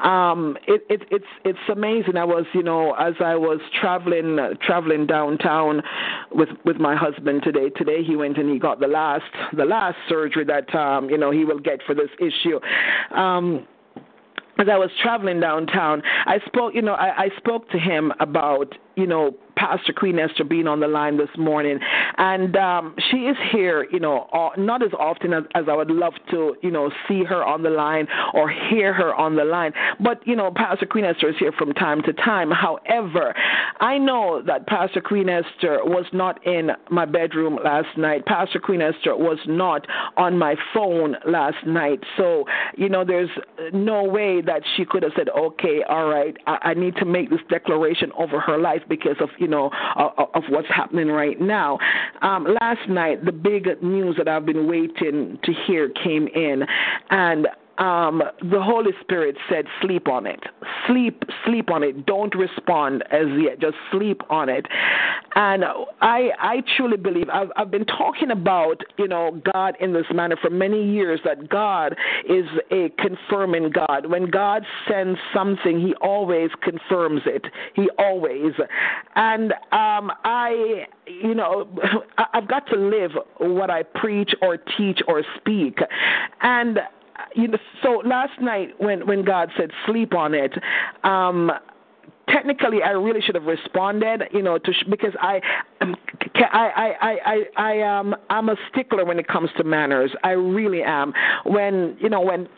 Um, 0.02 0.56
it, 0.66 0.84
it, 0.88 1.02
it's 1.10 1.24
it's 1.44 1.58
amazing. 1.70 2.16
I 2.16 2.24
was 2.24 2.46
you 2.54 2.62
know 2.62 2.94
as 2.94 3.14
I 3.20 3.36
was 3.36 3.60
traveling 3.80 4.38
uh, 4.38 4.54
traveling 4.62 5.06
downtown 5.06 5.82
with 6.32 6.50
with 6.64 6.76
my 6.76 6.96
husband 6.96 7.42
today. 7.42 7.70
Today 7.70 8.02
he 8.02 8.16
went 8.16 8.38
and 8.38 8.50
he 8.50 8.58
got 8.58 8.80
the 8.80 8.88
last 8.88 9.24
the 9.56 9.64
last 9.64 9.96
surgery 10.08 10.44
that 10.44 10.74
um, 10.74 11.10
you 11.10 11.18
know 11.18 11.30
he 11.30 11.44
will 11.44 11.60
get 11.60 11.80
for 11.86 11.94
this 11.94 12.10
issue. 12.18 12.60
Um, 13.14 13.66
as 14.60 14.68
I 14.70 14.76
was 14.76 14.90
traveling 15.02 15.40
downtown, 15.40 16.02
I 16.26 16.38
spoke, 16.46 16.74
you 16.74 16.82
know, 16.82 16.92
I, 16.92 17.24
I 17.24 17.28
spoke 17.38 17.70
to 17.70 17.78
him 17.78 18.12
about, 18.20 18.74
you 19.00 19.06
know, 19.06 19.34
Pastor 19.56 19.92
Queen 19.92 20.18
Esther 20.18 20.44
being 20.44 20.66
on 20.66 20.80
the 20.80 20.88
line 20.88 21.18
this 21.18 21.28
morning, 21.36 21.78
and 22.16 22.56
um, 22.56 22.94
she 23.10 23.18
is 23.18 23.36
here, 23.52 23.86
you 23.92 24.00
know, 24.00 24.52
not 24.56 24.82
as 24.82 24.92
often 24.98 25.32
as, 25.34 25.44
as 25.54 25.64
I 25.68 25.74
would 25.74 25.90
love 25.90 26.14
to, 26.30 26.56
you 26.62 26.70
know, 26.70 26.90
see 27.08 27.24
her 27.24 27.44
on 27.44 27.62
the 27.62 27.70
line 27.70 28.06
or 28.32 28.50
hear 28.50 28.92
her 28.94 29.14
on 29.14 29.36
the 29.36 29.44
line. 29.44 29.72
But 29.98 30.26
you 30.26 30.34
know, 30.36 30.50
Pastor 30.54 30.86
Queen 30.86 31.04
Esther 31.04 31.28
is 31.28 31.36
here 31.38 31.52
from 31.52 31.72
time 31.74 32.02
to 32.02 32.12
time. 32.12 32.50
However, 32.50 33.34
I 33.80 33.98
know 33.98 34.42
that 34.46 34.66
Pastor 34.66 35.00
Queen 35.00 35.28
Esther 35.28 35.80
was 35.84 36.06
not 36.12 36.44
in 36.46 36.70
my 36.90 37.04
bedroom 37.04 37.58
last 37.62 37.98
night. 37.98 38.24
Pastor 38.26 38.60
Queen 38.60 38.80
Esther 38.80 39.16
was 39.16 39.38
not 39.46 39.86
on 40.16 40.38
my 40.38 40.54
phone 40.72 41.16
last 41.26 41.66
night. 41.66 42.00
So 42.16 42.44
you 42.76 42.88
know, 42.88 43.04
there's 43.04 43.30
no 43.72 44.04
way 44.04 44.40
that 44.42 44.62
she 44.76 44.84
could 44.84 45.02
have 45.02 45.12
said, 45.16 45.28
"Okay, 45.30 45.82
all 45.88 46.08
right, 46.08 46.36
I, 46.46 46.58
I 46.62 46.74
need 46.74 46.96
to 46.96 47.04
make 47.04 47.30
this 47.30 47.40
declaration 47.48 48.10
over 48.16 48.40
her 48.40 48.58
life 48.58 48.82
because 48.90 49.16
of 49.20 49.30
you 49.38 49.48
know, 49.48 49.70
of, 49.96 50.28
of 50.34 50.42
what's 50.50 50.68
happening 50.68 51.08
right 51.08 51.40
now. 51.40 51.78
Um, 52.20 52.46
last 52.60 52.86
night, 52.90 53.24
the 53.24 53.32
big 53.32 53.82
news 53.82 54.16
that 54.18 54.28
I've 54.28 54.44
been 54.44 54.68
waiting 54.68 55.38
to 55.42 55.52
hear 55.66 55.88
came 55.88 56.26
in, 56.34 56.64
and 57.08 57.48
um, 57.80 58.22
the 58.42 58.62
Holy 58.62 58.92
Spirit 59.00 59.36
said, 59.48 59.64
sleep 59.80 60.06
on 60.06 60.26
it. 60.26 60.40
Sleep, 60.86 61.22
sleep 61.46 61.70
on 61.70 61.82
it. 61.82 62.04
Don't 62.04 62.34
respond 62.34 63.02
as 63.10 63.26
yet. 63.38 63.58
Just 63.58 63.76
sleep 63.90 64.20
on 64.28 64.50
it. 64.50 64.66
And 65.34 65.64
I, 66.02 66.30
I 66.38 66.62
truly 66.76 66.98
believe 66.98 67.30
I've, 67.30 67.48
I've 67.56 67.70
been 67.70 67.86
talking 67.86 68.30
about, 68.30 68.82
you 68.98 69.08
know, 69.08 69.40
God 69.52 69.76
in 69.80 69.94
this 69.94 70.04
manner 70.12 70.36
for 70.36 70.50
many 70.50 70.92
years. 70.92 71.20
That 71.24 71.48
God 71.48 71.96
is 72.28 72.44
a 72.70 72.90
confirming 72.98 73.70
God. 73.70 74.06
When 74.06 74.28
God 74.28 74.64
sends 74.86 75.18
something, 75.32 75.80
He 75.80 75.94
always 76.02 76.50
confirms 76.62 77.22
it. 77.24 77.46
He 77.74 77.88
always. 77.98 78.52
And 79.16 79.52
um, 79.72 80.12
I, 80.24 80.86
you 81.06 81.34
know, 81.34 81.68
I've 82.34 82.48
got 82.48 82.66
to 82.66 82.76
live 82.76 83.12
what 83.38 83.70
I 83.70 83.84
preach 83.84 84.32
or 84.42 84.58
teach 84.58 85.00
or 85.08 85.22
speak. 85.38 85.78
And 86.42 86.80
you 87.34 87.48
know, 87.48 87.58
so 87.82 88.02
last 88.04 88.40
night 88.40 88.70
when 88.78 89.06
when 89.06 89.24
God 89.24 89.50
said 89.56 89.70
sleep 89.86 90.14
on 90.14 90.34
it, 90.34 90.52
um, 91.04 91.50
technically 92.28 92.82
I 92.82 92.90
really 92.90 93.20
should 93.20 93.34
have 93.34 93.44
responded, 93.44 94.22
you 94.32 94.42
know, 94.42 94.58
to 94.58 94.72
sh- 94.72 94.84
because 94.88 95.12
I, 95.20 95.40
I, 95.80 95.94
I, 96.34 96.94
I, 97.00 97.16
I, 97.24 97.44
I 97.56 97.98
um, 97.98 98.16
I'm 98.28 98.48
a 98.48 98.56
stickler 98.70 99.04
when 99.04 99.18
it 99.18 99.28
comes 99.28 99.50
to 99.56 99.64
manners. 99.64 100.10
I 100.22 100.30
really 100.30 100.82
am. 100.82 101.12
When 101.44 101.96
you 102.00 102.08
know 102.08 102.20
when 102.20 102.48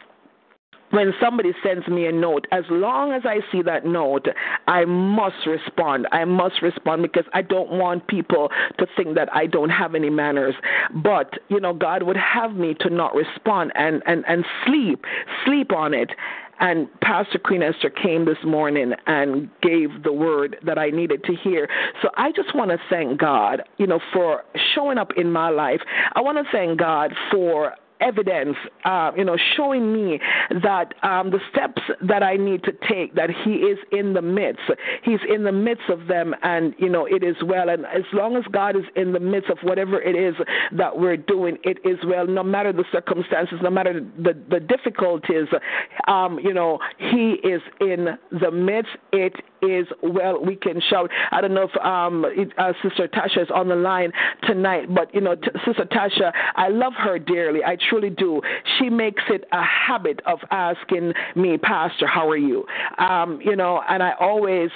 when 0.92 1.12
somebody 1.20 1.52
sends 1.64 1.88
me 1.88 2.06
a 2.06 2.12
note, 2.12 2.46
as 2.52 2.64
long 2.70 3.12
as 3.12 3.22
I 3.24 3.38
see 3.50 3.62
that 3.62 3.86
note, 3.86 4.28
I 4.66 4.84
must 4.84 5.46
respond. 5.46 6.06
I 6.12 6.24
must 6.24 6.60
respond 6.60 7.02
because 7.02 7.24
I 7.32 7.40
don't 7.42 7.70
want 7.72 8.06
people 8.08 8.50
to 8.78 8.86
think 8.94 9.14
that 9.16 9.34
I 9.34 9.46
don't 9.46 9.70
have 9.70 9.94
any 9.94 10.10
manners. 10.10 10.54
But, 11.02 11.38
you 11.48 11.60
know, 11.60 11.72
God 11.72 12.02
would 12.02 12.18
have 12.18 12.54
me 12.54 12.74
to 12.80 12.90
not 12.90 13.14
respond 13.14 13.72
and, 13.74 14.02
and, 14.06 14.22
and 14.28 14.44
sleep, 14.66 15.04
sleep 15.46 15.72
on 15.72 15.94
it. 15.94 16.10
And 16.60 16.88
Pastor 17.00 17.38
Queen 17.38 17.62
Esther 17.62 17.90
came 17.90 18.26
this 18.26 18.36
morning 18.44 18.92
and 19.06 19.48
gave 19.62 20.04
the 20.04 20.12
word 20.12 20.58
that 20.64 20.78
I 20.78 20.90
needed 20.90 21.24
to 21.24 21.34
hear. 21.34 21.68
So 22.02 22.10
I 22.16 22.30
just 22.32 22.54
want 22.54 22.70
to 22.70 22.78
thank 22.88 23.18
God, 23.18 23.62
you 23.78 23.86
know, 23.86 23.98
for 24.12 24.44
showing 24.74 24.98
up 24.98 25.12
in 25.16 25.32
my 25.32 25.48
life. 25.48 25.80
I 26.14 26.20
want 26.20 26.38
to 26.38 26.44
thank 26.52 26.78
God 26.78 27.14
for 27.32 27.74
evidence, 28.02 28.56
uh, 28.84 29.12
you 29.16 29.24
know, 29.24 29.36
showing 29.56 29.92
me 29.92 30.20
that 30.62 30.94
um, 31.02 31.30
the 31.30 31.40
steps 31.50 31.82
that 32.06 32.22
I 32.22 32.36
need 32.36 32.62
to 32.64 32.72
take, 32.88 33.14
that 33.14 33.30
He 33.44 33.54
is 33.56 33.78
in 33.92 34.12
the 34.12 34.22
midst. 34.22 34.62
He's 35.02 35.20
in 35.28 35.44
the 35.44 35.52
midst 35.52 35.88
of 35.88 36.08
them, 36.08 36.34
and, 36.42 36.74
you 36.78 36.88
know, 36.88 37.06
it 37.06 37.22
is 37.22 37.36
well. 37.44 37.68
And 37.68 37.86
as 37.86 38.04
long 38.12 38.36
as 38.36 38.44
God 38.50 38.76
is 38.76 38.84
in 38.96 39.12
the 39.12 39.20
midst 39.20 39.50
of 39.50 39.58
whatever 39.62 40.00
it 40.00 40.16
is 40.16 40.34
that 40.76 40.98
we're 40.98 41.16
doing, 41.16 41.58
it 41.62 41.78
is 41.84 41.98
well, 42.04 42.26
no 42.26 42.42
matter 42.42 42.72
the 42.72 42.84
circumstances, 42.92 43.58
no 43.62 43.70
matter 43.70 44.00
the, 44.18 44.34
the 44.50 44.60
difficulties, 44.60 45.46
um, 46.08 46.38
you 46.38 46.52
know, 46.52 46.78
He 46.98 47.38
is 47.44 47.62
in 47.80 48.18
the 48.30 48.50
midst. 48.50 48.90
It 49.12 49.34
is 49.62 49.86
well. 50.02 50.42
We 50.44 50.56
can 50.56 50.80
shout. 50.90 51.10
I 51.30 51.40
don't 51.40 51.54
know 51.54 51.68
if 51.72 51.84
um, 51.84 52.24
uh, 52.58 52.72
Sister 52.82 53.08
Tasha 53.08 53.42
is 53.42 53.48
on 53.54 53.68
the 53.68 53.76
line 53.76 54.12
tonight, 54.44 54.92
but, 54.94 55.14
you 55.14 55.20
know, 55.20 55.34
t- 55.34 55.48
Sister 55.64 55.84
Tasha, 55.84 56.32
I 56.56 56.68
love 56.68 56.92
her 56.98 57.18
dearly. 57.18 57.60
I 57.64 57.76
truly 57.88 58.10
do. 58.10 58.40
She 58.78 58.90
makes 58.90 59.22
it 59.28 59.44
a 59.52 59.62
habit 59.62 60.20
of 60.26 60.40
asking 60.50 61.12
me, 61.36 61.58
Pastor, 61.58 62.06
how 62.06 62.28
are 62.28 62.36
you? 62.36 62.64
Um, 62.98 63.40
you 63.44 63.56
know, 63.56 63.82
and 63.88 64.02
I 64.02 64.12
always 64.18 64.70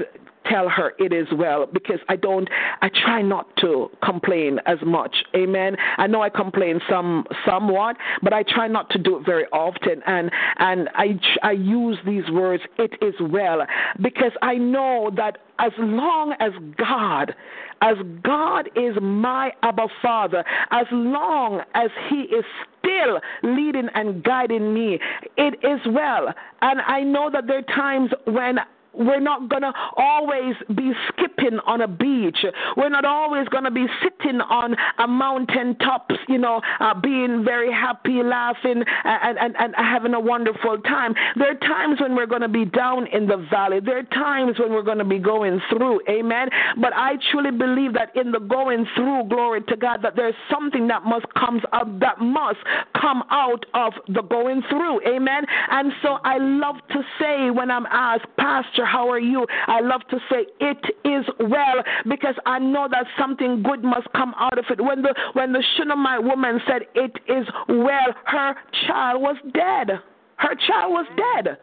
tell 0.51 0.69
her 0.69 0.93
it 0.99 1.13
is 1.13 1.27
well 1.37 1.67
because 1.67 2.01
I 2.09 2.17
don't 2.17 2.49
I 2.83 2.89
try 2.89 3.23
not 3.23 3.49
to 3.59 3.91
complain 4.03 4.59
as 4.67 4.79
much. 4.85 5.15
Amen. 5.35 5.77
I 5.99 6.07
know 6.07 6.23
I 6.23 6.31
complain 6.31 6.81
some 6.89 7.25
somewhat, 7.45 7.97
but 8.23 8.33
I 8.33 8.43
try 8.43 8.69
not 8.69 8.91
to 8.91 8.99
do 8.99 9.17
it 9.19 9.27
very 9.27 9.47
often 9.47 10.03
and 10.07 10.31
and 10.59 10.89
I 10.95 11.19
I 11.43 11.53
use 11.53 11.99
these 12.07 12.29
words 12.31 12.63
it 12.79 12.93
is 13.03 13.15
well 13.21 13.67
because 14.01 14.33
I 14.43 14.55
know 14.55 15.11
that 15.17 15.39
as 15.59 15.73
long 15.79 16.35
as 16.41 16.53
God 16.77 17.35
as 17.83 17.97
God 18.23 18.69
is 18.75 18.97
my 19.01 19.53
Abba 19.63 19.89
Father, 20.01 20.45
as 20.71 20.87
long 20.91 21.63
as 21.75 21.91
He 22.09 22.23
is 22.23 22.45
still 22.79 23.21
leading 23.43 23.89
and 23.95 24.23
guiding 24.23 24.73
me, 24.73 24.99
it 25.37 25.55
is 25.63 25.81
well. 25.87 26.33
And 26.63 26.81
I 26.81 27.03
know 27.03 27.31
that 27.31 27.47
there 27.47 27.59
are 27.59 27.63
times 27.63 28.11
when 28.25 28.59
we're 28.99 29.21
not 29.21 29.49
going 29.49 29.63
to 29.63 29.73
always 29.97 30.55
be 30.75 30.93
skipping 31.09 31.59
on 31.67 31.81
a 31.83 31.89
beach. 31.89 32.39
We're 32.77 32.89
not 32.89 33.05
always 33.05 33.49
going 33.49 33.65
to 33.65 33.71
be 33.71 33.87
sitting 34.03 34.41
on 34.41 34.77
a 34.99 35.07
mountain 35.07 35.77
tops, 35.77 36.15
you 36.29 36.39
know, 36.39 36.61
uh, 36.81 36.99
being 36.99 37.45
very 37.45 37.73
happy, 37.73 38.23
laughing, 38.23 38.83
and, 39.05 39.39
and, 39.39 39.57
and 39.57 39.75
having 39.77 40.15
a 40.15 40.21
wonderful 40.21 40.79
time. 40.79 41.15
There 41.37 41.51
are 41.51 41.59
times 41.59 42.01
when 42.01 42.15
we're 42.15 42.27
going 42.27 42.43
to 42.43 42.49
be 42.49 42.65
down 42.65 43.07
in 43.09 43.27
the 43.27 43.47
valley. 43.51 43.81
There 43.81 43.99
are 43.99 44.03
times 44.03 44.59
when 44.59 44.73
we're 44.73 44.83
going 44.83 44.99
to 44.99 45.05
be 45.05 45.19
going 45.19 45.61
through. 45.71 46.01
Amen. 46.09 46.49
But 46.81 46.93
I 46.95 47.15
truly 47.31 47.51
believe 47.51 47.93
that 47.95 48.15
in 48.17 48.33
the 48.33 48.41
going 48.41 48.87
through, 48.95 49.25
glory 49.29 49.63
to 49.63 49.77
God, 49.77 50.03
that 50.03 50.17
there's 50.17 50.35
something 50.51 50.87
that 50.89 51.05
must 51.05 51.27
comes 51.35 51.63
up 51.73 51.87
that 52.01 52.21
must 52.21 52.59
come 53.01 53.23
out 53.31 53.67
of 53.75 53.93
the 54.09 54.23
going 54.23 54.63
through. 54.71 55.01
Amen. 55.07 55.45
And 55.71 55.93
so 56.03 56.19
I 56.25 56.39
love 56.39 56.77
to 56.91 57.03
say 57.21 57.51
when 57.51 57.71
I'm 57.71 57.87
asked, 57.87 58.27
Pastor, 58.39 58.86
how 58.87 59.11
are 59.11 59.19
you? 59.19 59.47
I 59.67 59.81
love 59.81 60.03
to 60.11 60.19
say 60.31 60.47
it 60.61 60.85
is 61.05 61.25
well 61.41 61.83
because 62.09 62.35
I 62.47 62.59
know 62.59 62.89
that 62.91 63.07
something 63.19 63.63
good 63.63 63.83
must 63.85 64.09
come 64.15 64.35
out 64.39 64.59
of 64.59 64.65
it. 64.71 64.81
When 64.81 65.03
the 65.03 65.15
when 65.35 65.53
the 65.53 65.63
Shunammite 65.77 66.23
woman 66.23 66.61
said 66.67 66.83
it 66.95 67.13
is 67.29 67.47
well, 67.69 68.15
her 68.25 68.55
child 68.87 69.23
was 69.23 69.37
dead. 69.53 70.01
Her 70.37 70.55
child 70.67 70.93
was 70.93 71.07
dead. 71.17 71.59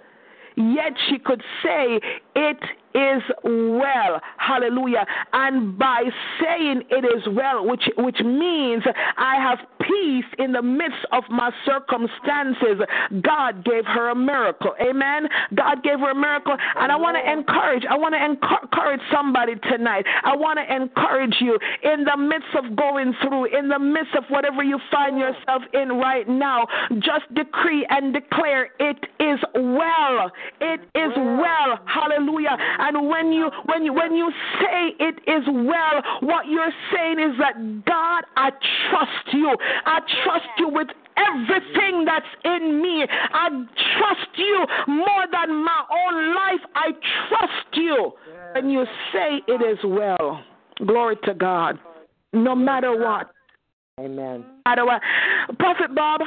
Yet 0.55 0.93
she 1.09 1.17
could 1.17 1.41
say 1.63 1.99
it 2.35 2.59
is 2.95 3.21
well. 3.43 4.21
Hallelujah. 4.37 5.05
And 5.33 5.77
by 5.77 6.03
saying 6.41 6.83
it 6.89 7.05
is 7.05 7.23
well, 7.35 7.65
which 7.65 7.83
which 7.97 8.19
means 8.19 8.83
I 9.17 9.35
have 9.35 9.59
peace 9.79 10.25
in 10.39 10.53
the 10.53 10.61
midst 10.61 11.05
of 11.11 11.23
my 11.29 11.51
circumstances, 11.65 12.83
God 13.21 13.65
gave 13.65 13.85
her 13.85 14.09
a 14.09 14.15
miracle. 14.15 14.73
Amen. 14.81 15.27
God 15.55 15.83
gave 15.83 15.99
her 15.99 16.11
a 16.11 16.15
miracle. 16.15 16.55
And 16.75 16.91
I 16.91 16.95
want 16.95 17.17
to 17.17 17.31
encourage, 17.31 17.83
I 17.89 17.97
want 17.97 18.15
to 18.15 18.23
encourage 18.23 19.01
somebody 19.11 19.55
tonight. 19.69 20.05
I 20.23 20.35
want 20.35 20.59
to 20.59 20.75
encourage 20.75 21.35
you 21.39 21.57
in 21.83 22.03
the 22.05 22.17
midst 22.17 22.55
of 22.57 22.75
going 22.75 23.13
through, 23.21 23.57
in 23.57 23.69
the 23.69 23.79
midst 23.79 24.15
of 24.15 24.23
whatever 24.29 24.63
you 24.63 24.79
find 24.91 25.17
yourself 25.17 25.63
in 25.73 25.93
right 25.93 26.27
now, 26.27 26.67
just 26.99 27.33
decree 27.33 27.85
and 27.89 28.13
declare 28.13 28.69
it 28.79 28.97
is 29.19 29.39
well. 29.55 30.31
It 30.61 30.81
is 30.95 31.11
well. 31.15 31.79
Hallelujah. 31.85 32.57
And 32.83 33.07
when 33.07 33.31
you 33.31 33.49
when 33.65 33.85
you 33.85 33.93
when 33.93 34.13
you 34.13 34.29
say 34.59 34.91
it 34.99 35.15
is 35.25 35.43
well, 35.47 36.03
what 36.19 36.47
you're 36.47 36.73
saying 36.93 37.17
is 37.17 37.37
that 37.39 37.85
God, 37.85 38.23
I 38.35 38.49
trust 38.89 39.33
you. 39.33 39.55
I 39.85 39.99
trust 40.25 40.49
you 40.59 40.67
with 40.67 40.89
everything 41.15 42.03
that's 42.05 42.25
in 42.43 42.81
me. 42.81 43.05
I 43.09 43.47
trust 43.97 44.31
you 44.35 44.65
more 44.87 45.25
than 45.31 45.63
my 45.63 45.83
own 45.91 46.35
life. 46.35 46.59
I 46.75 46.91
trust 47.29 47.67
you. 47.73 48.11
And 48.55 48.69
you 48.69 48.83
say 49.13 49.41
it 49.47 49.61
is 49.61 49.79
well. 49.85 50.43
Glory 50.85 51.15
to 51.23 51.33
God. 51.33 51.79
No 52.33 52.53
matter 52.53 52.97
what. 52.97 53.31
Amen. 53.99 54.43
Matter 54.65 54.85
what. 54.85 55.01
Prophet 55.57 55.95
Bob, 55.95 56.21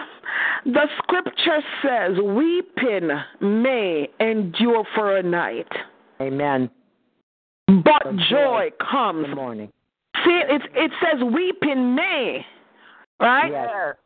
the 0.65 0.87
scripture 0.99 1.61
says, 1.83 2.17
weeping 2.23 3.11
may 3.41 4.09
endure 4.21 4.85
for 4.95 5.17
a 5.19 5.23
night. 5.23 5.67
Amen. 6.21 6.71
But 7.67 7.85
But 7.85 8.17
joy 8.17 8.31
joy 8.31 8.71
comes. 8.91 9.27
Good 9.27 9.35
morning. 9.37 9.73
See, 10.25 10.41
it, 10.49 10.63
it 10.75 10.91
says 11.03 11.23
weeping 11.23 11.95
may, 11.95 12.45
right? 13.21 13.51
Yes. 13.51 13.97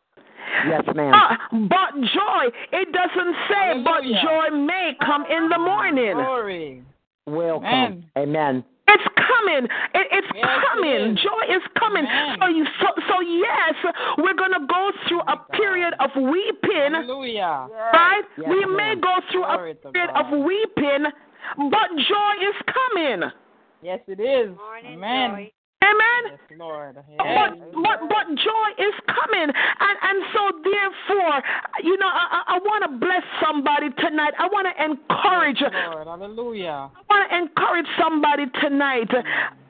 Yes, 0.66 0.82
ma'am. 0.94 1.12
Ah, 1.14 1.36
but 1.52 1.94
joy. 1.94 2.44
It 2.72 2.88
doesn't 2.92 3.34
say, 3.48 3.82
but 3.84 4.02
joy 4.02 4.56
may 4.56 4.92
come 5.04 5.24
in 5.30 5.48
the 5.48 5.58
morning. 5.58 6.14
Glory. 6.14 6.82
Will 7.26 7.61
come. 7.61 7.70
Amen. 7.70 8.04
Amen. 8.16 8.64
It's 8.88 9.04
coming. 9.14 9.64
It, 9.94 10.06
it's 10.11 10.26
Yes, 10.34 10.46
coming. 10.66 11.12
is. 11.12 11.18
Joy 11.22 11.54
is 11.54 11.62
coming. 11.78 12.04
Amen. 12.04 12.36
So, 12.40 12.48
you, 12.48 12.64
so, 12.80 12.86
so 13.08 13.20
yes, 13.20 13.74
we're 14.18 14.34
gonna 14.34 14.66
go 14.66 14.90
through 15.06 15.20
a 15.20 15.36
period 15.52 15.94
of 16.00 16.11
weeping, 16.16 16.92
Hallelujah. 16.94 17.68
right? 17.94 18.22
Yes, 18.36 18.48
we 18.48 18.64
may 18.74 18.94
go 19.00 19.14
through 19.30 19.44
a 19.44 19.54
Glory 19.54 19.74
to 19.76 19.92
period 19.92 20.11
of 20.16 20.26
weeping, 20.44 21.06
but 21.57 21.88
joy 21.97 22.34
is 22.49 22.74
coming. 22.74 23.30
Yes, 23.82 24.01
it 24.07 24.20
is. 24.20 24.57
Amen. 24.86 25.51
Amen. 25.82 26.36
Yes, 26.36 26.58
Lord. 26.58 26.94
But, 26.96 27.24
Yes. 27.24 27.52
but 27.72 27.98
but 28.08 28.26
joy 28.36 28.68
is 28.76 28.94
coming, 29.08 29.48
and 29.48 29.96
and 30.02 30.18
so 30.34 30.42
therefore, 30.62 31.42
you 31.82 31.96
know, 31.96 32.06
I 32.06 32.42
I, 32.46 32.58
want 32.58 32.84
to 32.84 32.98
bless 32.98 33.22
somebody 33.40 33.88
tonight. 33.98 34.34
I 34.38 34.46
want 34.46 34.68
to 34.68 34.84
encourage. 34.84 35.60
Yes, 35.60 35.72
Lord. 35.72 36.06
Hallelujah. 36.06 36.90
I 36.92 37.00
want 37.08 37.30
to 37.30 37.36
encourage 37.36 37.86
somebody 37.98 38.44
tonight. 38.60 39.08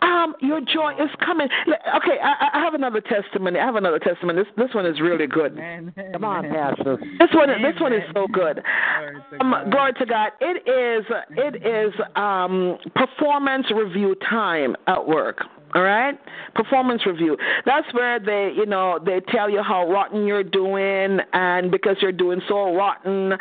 Um, 0.03 0.35
your 0.41 0.61
joy 0.61 0.95
is 0.99 1.11
coming. 1.25 1.47
Okay, 1.69 2.19
I, 2.23 2.51
I 2.55 2.59
have 2.59 2.75
another 2.75 3.01
testimony. 3.01 3.61
I 3.61 3.67
have 3.67 3.77
another 3.77 4.01
testimony. 4.01 4.43
This 4.43 4.53
this 4.57 4.75
one 4.75 4.87
is 4.87 5.01
really 5.01 5.29
good. 5.29 5.53
Amen. 5.59 5.93
Come 6.13 6.25
on, 6.25 6.43
Pastor. 6.51 6.99
This 7.21 7.31
one 7.33 7.49
this 7.63 7.81
one 7.81 7.93
is 7.93 8.03
so 8.15 8.27
good. 8.27 8.63
Glory 8.65 9.23
to 9.31 9.45
Um, 9.45 9.71
glory 9.71 9.93
to 9.93 10.07
God. 10.07 10.33
It 10.41 10.67
is 10.67 11.07
it 11.37 11.55
is 11.65 11.95
um, 12.17 12.79
performance 12.97 13.67
review 13.71 14.17
time 14.29 14.75
at 14.89 15.07
work. 15.07 15.39
All 15.73 15.83
right, 15.83 16.19
performance 16.57 17.07
review. 17.07 17.37
That's 17.65 17.87
where 17.95 18.19
they, 18.19 18.53
you 18.57 18.67
know, 18.67 18.99
they 19.05 19.21
tell 19.29 19.49
you 19.49 19.63
how 19.63 19.89
rotten 19.89 20.27
you're 20.27 20.43
doing, 20.43 21.21
and 21.33 21.71
because 21.71 21.97
you're 22.01 22.11
doing 22.11 22.41
so 22.49 22.75
rotten, 22.75 23.35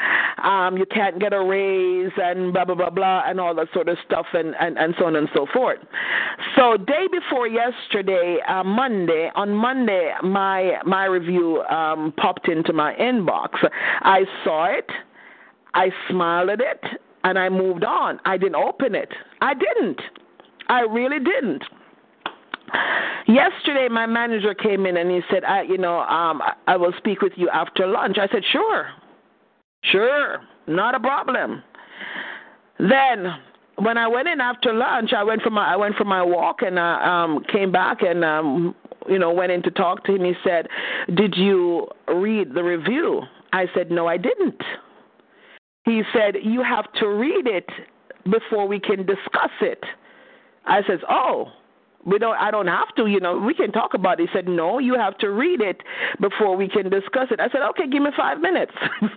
um, 0.44 0.78
you 0.78 0.86
can't 0.86 1.20
get 1.20 1.34
a 1.34 1.44
raise, 1.44 2.12
and 2.18 2.54
blah 2.54 2.66
blah 2.66 2.76
blah 2.76 2.92
blah, 2.92 3.24
and 3.26 3.40
all 3.40 3.56
that 3.56 3.68
sort 3.74 3.90
of 3.90 3.98
stuff, 4.06 4.28
and 4.34 4.54
and, 4.60 4.78
and 4.78 4.94
so 5.00 5.06
on 5.06 5.16
and 5.16 5.28
so 5.34 5.48
forth. 5.52 5.80
So 6.56 6.78
day 6.78 7.08
before 7.12 7.48
yesterday, 7.48 8.38
uh, 8.48 8.64
Monday, 8.64 9.32
on 9.34 9.52
Monday, 9.52 10.12
my 10.24 10.74
my 10.86 11.06
review 11.06 11.62
um, 11.64 12.14
popped 12.18 12.48
into 12.48 12.74
my 12.74 12.94
inbox. 12.94 13.50
I 14.02 14.26
saw 14.44 14.66
it. 14.66 14.90
I 15.74 15.90
smiled 16.10 16.50
at 16.50 16.62
it 16.62 16.84
and 17.24 17.38
I 17.38 17.50
moved 17.50 17.84
on. 17.84 18.20
I 18.26 18.38
didn't 18.38 18.56
open 18.56 18.96
it. 18.96 19.10
I 19.42 19.54
didn't. 19.54 20.02
I 20.68 20.82
really 20.82 21.20
didn't. 21.20 21.64
Yesterday, 23.28 23.88
my 23.90 24.06
manager 24.06 24.54
came 24.54 24.86
in 24.86 24.98
and 24.98 25.12
he 25.12 25.22
said, 25.30 25.44
"I, 25.44 25.62
you 25.62 25.78
know, 25.78 26.00
um, 26.00 26.42
I- 26.42 26.56
I 26.68 26.78
will 26.78 26.94
speak 26.98 27.22
with 27.22 27.34
you 27.38 27.50
after 27.50 27.86
lunch." 27.86 28.18
I 28.18 28.28
said, 28.28 28.44
"Sure, 28.46 28.90
sure, 29.84 30.42
not 30.68 30.96
a 30.96 31.00
problem." 31.00 31.64
Then, 32.80 33.36
when 33.76 33.98
I 33.98 34.08
went 34.08 34.28
in 34.28 34.42
after 34.42 34.74
lunch, 34.74 35.14
I 35.14 35.24
went 35.24 35.42
for 35.42 35.50
my 35.52 35.74
I 35.74 35.76
went 35.76 35.96
for 35.96 36.06
my 36.06 36.24
walk 36.24 36.62
and 36.62 36.80
I 36.80 37.24
um, 37.24 37.44
came 37.52 37.72
back 37.72 38.02
and 38.02 38.24
um, 38.26 38.76
you 39.08 39.20
know 39.20 39.32
went 39.32 39.52
in 39.52 39.62
to 39.64 39.72
talk 39.72 40.04
to 40.06 40.16
him. 40.16 40.24
He 40.24 40.34
said, 40.44 40.68
"Did 41.14 41.36
you 41.38 41.88
read 42.08 42.54
the 42.54 42.64
review?" 42.64 43.24
I 43.54 43.68
said, 43.74 43.92
"No, 43.92 44.08
I 44.08 44.18
didn't." 44.18 44.62
He 45.86 46.04
said, 46.14 46.36
"You 46.44 46.62
have 46.64 46.92
to 46.94 47.08
read 47.08 47.48
it 47.48 47.70
before 48.30 48.68
we 48.68 48.80
can 48.80 49.06
discuss 49.06 49.52
it." 49.62 49.84
I 50.66 50.84
says, 50.84 51.00
"Oh, 51.10 51.52
we 52.06 52.20
don't. 52.20 52.38
I 52.38 52.52
don't 52.52 52.68
have 52.68 52.94
to. 52.98 53.08
You 53.08 53.20
know, 53.20 53.38
we 53.38 53.54
can 53.54 53.72
talk 53.72 53.94
about 53.94 54.20
it." 54.20 54.30
He 54.30 54.38
said, 54.38 54.48
"No, 54.48 54.80
you 54.80 54.96
have 54.96 55.18
to 55.20 55.30
read 55.30 55.62
it 55.62 55.82
before 56.20 56.56
we 56.56 56.68
can 56.68 56.90
discuss 56.90 57.28
it." 57.32 57.40
I 57.40 57.50
said, 57.50 57.62
"Okay, 57.72 57.88
give 57.88 58.02
me 58.02 58.12
five 58.16 58.40
minutes." 58.40 58.74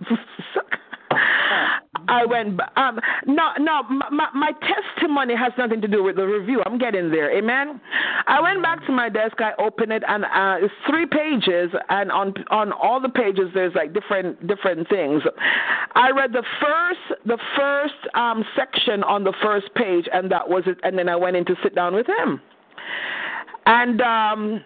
I 2.09 2.25
went. 2.27 2.61
Um, 2.77 2.99
no, 3.27 3.51
no. 3.59 3.83
My, 4.11 4.29
my 4.35 4.53
testimony 4.61 5.35
has 5.37 5.53
nothing 5.57 5.81
to 5.81 5.89
do 5.89 6.03
with 6.03 6.17
the 6.17 6.27
review. 6.27 6.63
I'm 6.67 6.79
getting 6.79 7.11
there. 7.11 7.37
Amen. 7.37 7.81
I 8.27 8.41
went 8.41 8.63
back 8.63 8.85
to 8.87 8.93
my 8.93 9.09
desk. 9.09 9.41
I 9.41 9.53
opened 9.63 9.93
it, 9.93 10.03
and 10.07 10.25
uh, 10.25 10.65
it's 10.65 10.75
three 10.89 11.07
pages. 11.07 11.71
And 11.89 12.11
on 12.11 12.35
on 12.51 12.73
all 12.73 13.01
the 13.01 13.09
pages, 13.09 13.51
there's 13.55 13.75
like 13.75 13.93
different 13.93 14.47
different 14.47 14.89
things. 14.89 15.23
I 15.95 16.11
read 16.11 16.33
the 16.33 16.45
first 16.61 17.21
the 17.27 17.39
first 17.57 18.15
um, 18.15 18.45
section 18.57 19.03
on 19.05 19.25
the 19.25 19.35
first 19.43 19.73
page, 19.75 20.07
and 20.13 20.31
that 20.31 20.49
was 20.49 20.65
it. 20.67 20.79
And 20.83 20.99
then 20.99 21.09
I 21.09 21.17
went 21.17 21.37
in 21.37 21.45
to 21.47 21.55
sit 21.63 21.75
down 21.75 21.95
with 21.95 22.07
him. 22.07 22.41
And 23.67 24.01
um, 24.01 24.65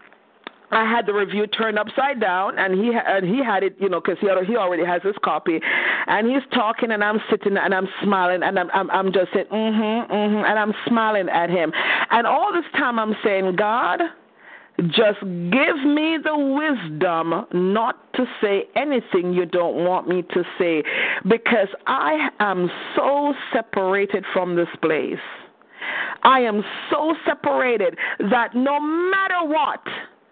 I 0.70 0.84
had 0.84 1.06
the 1.06 1.12
review 1.12 1.46
turned 1.46 1.78
upside 1.78 2.20
down, 2.20 2.58
and 2.58 2.74
he 2.74 2.92
and 2.94 3.26
he 3.26 3.42
had 3.44 3.62
it, 3.62 3.76
you 3.78 3.88
know, 3.88 4.00
because 4.00 4.18
he 4.20 4.28
he 4.46 4.56
already 4.56 4.84
has 4.84 5.02
his 5.02 5.14
copy, 5.22 5.60
and 6.06 6.26
he's 6.26 6.42
talking, 6.52 6.90
and 6.90 7.04
I'm 7.04 7.20
sitting 7.30 7.56
and 7.56 7.74
I'm 7.74 7.88
smiling, 8.02 8.42
and 8.42 8.58
I'm 8.58 8.70
I'm, 8.72 8.90
I'm 8.90 9.12
just 9.12 9.32
saying, 9.32 9.46
mhm, 9.52 10.10
mhm, 10.10 10.44
and 10.44 10.58
I'm 10.58 10.74
smiling 10.86 11.28
at 11.28 11.50
him, 11.50 11.72
and 12.10 12.26
all 12.26 12.52
this 12.52 12.64
time 12.72 12.98
I'm 12.98 13.14
saying, 13.22 13.54
God, 13.56 14.00
just 14.88 15.20
give 15.20 15.76
me 15.84 16.18
the 16.22 16.36
wisdom 16.36 17.46
not 17.52 18.12
to 18.14 18.26
say 18.42 18.64
anything 18.74 19.32
you 19.32 19.46
don't 19.46 19.84
want 19.84 20.08
me 20.08 20.22
to 20.22 20.42
say, 20.58 20.82
because 21.28 21.68
I 21.86 22.28
am 22.40 22.70
so 22.96 23.34
separated 23.52 24.24
from 24.32 24.56
this 24.56 24.68
place. 24.82 25.18
I 26.22 26.40
am 26.40 26.62
so 26.90 27.14
separated 27.24 27.96
that 28.30 28.54
no 28.54 28.80
matter 28.80 29.44
what 29.44 29.82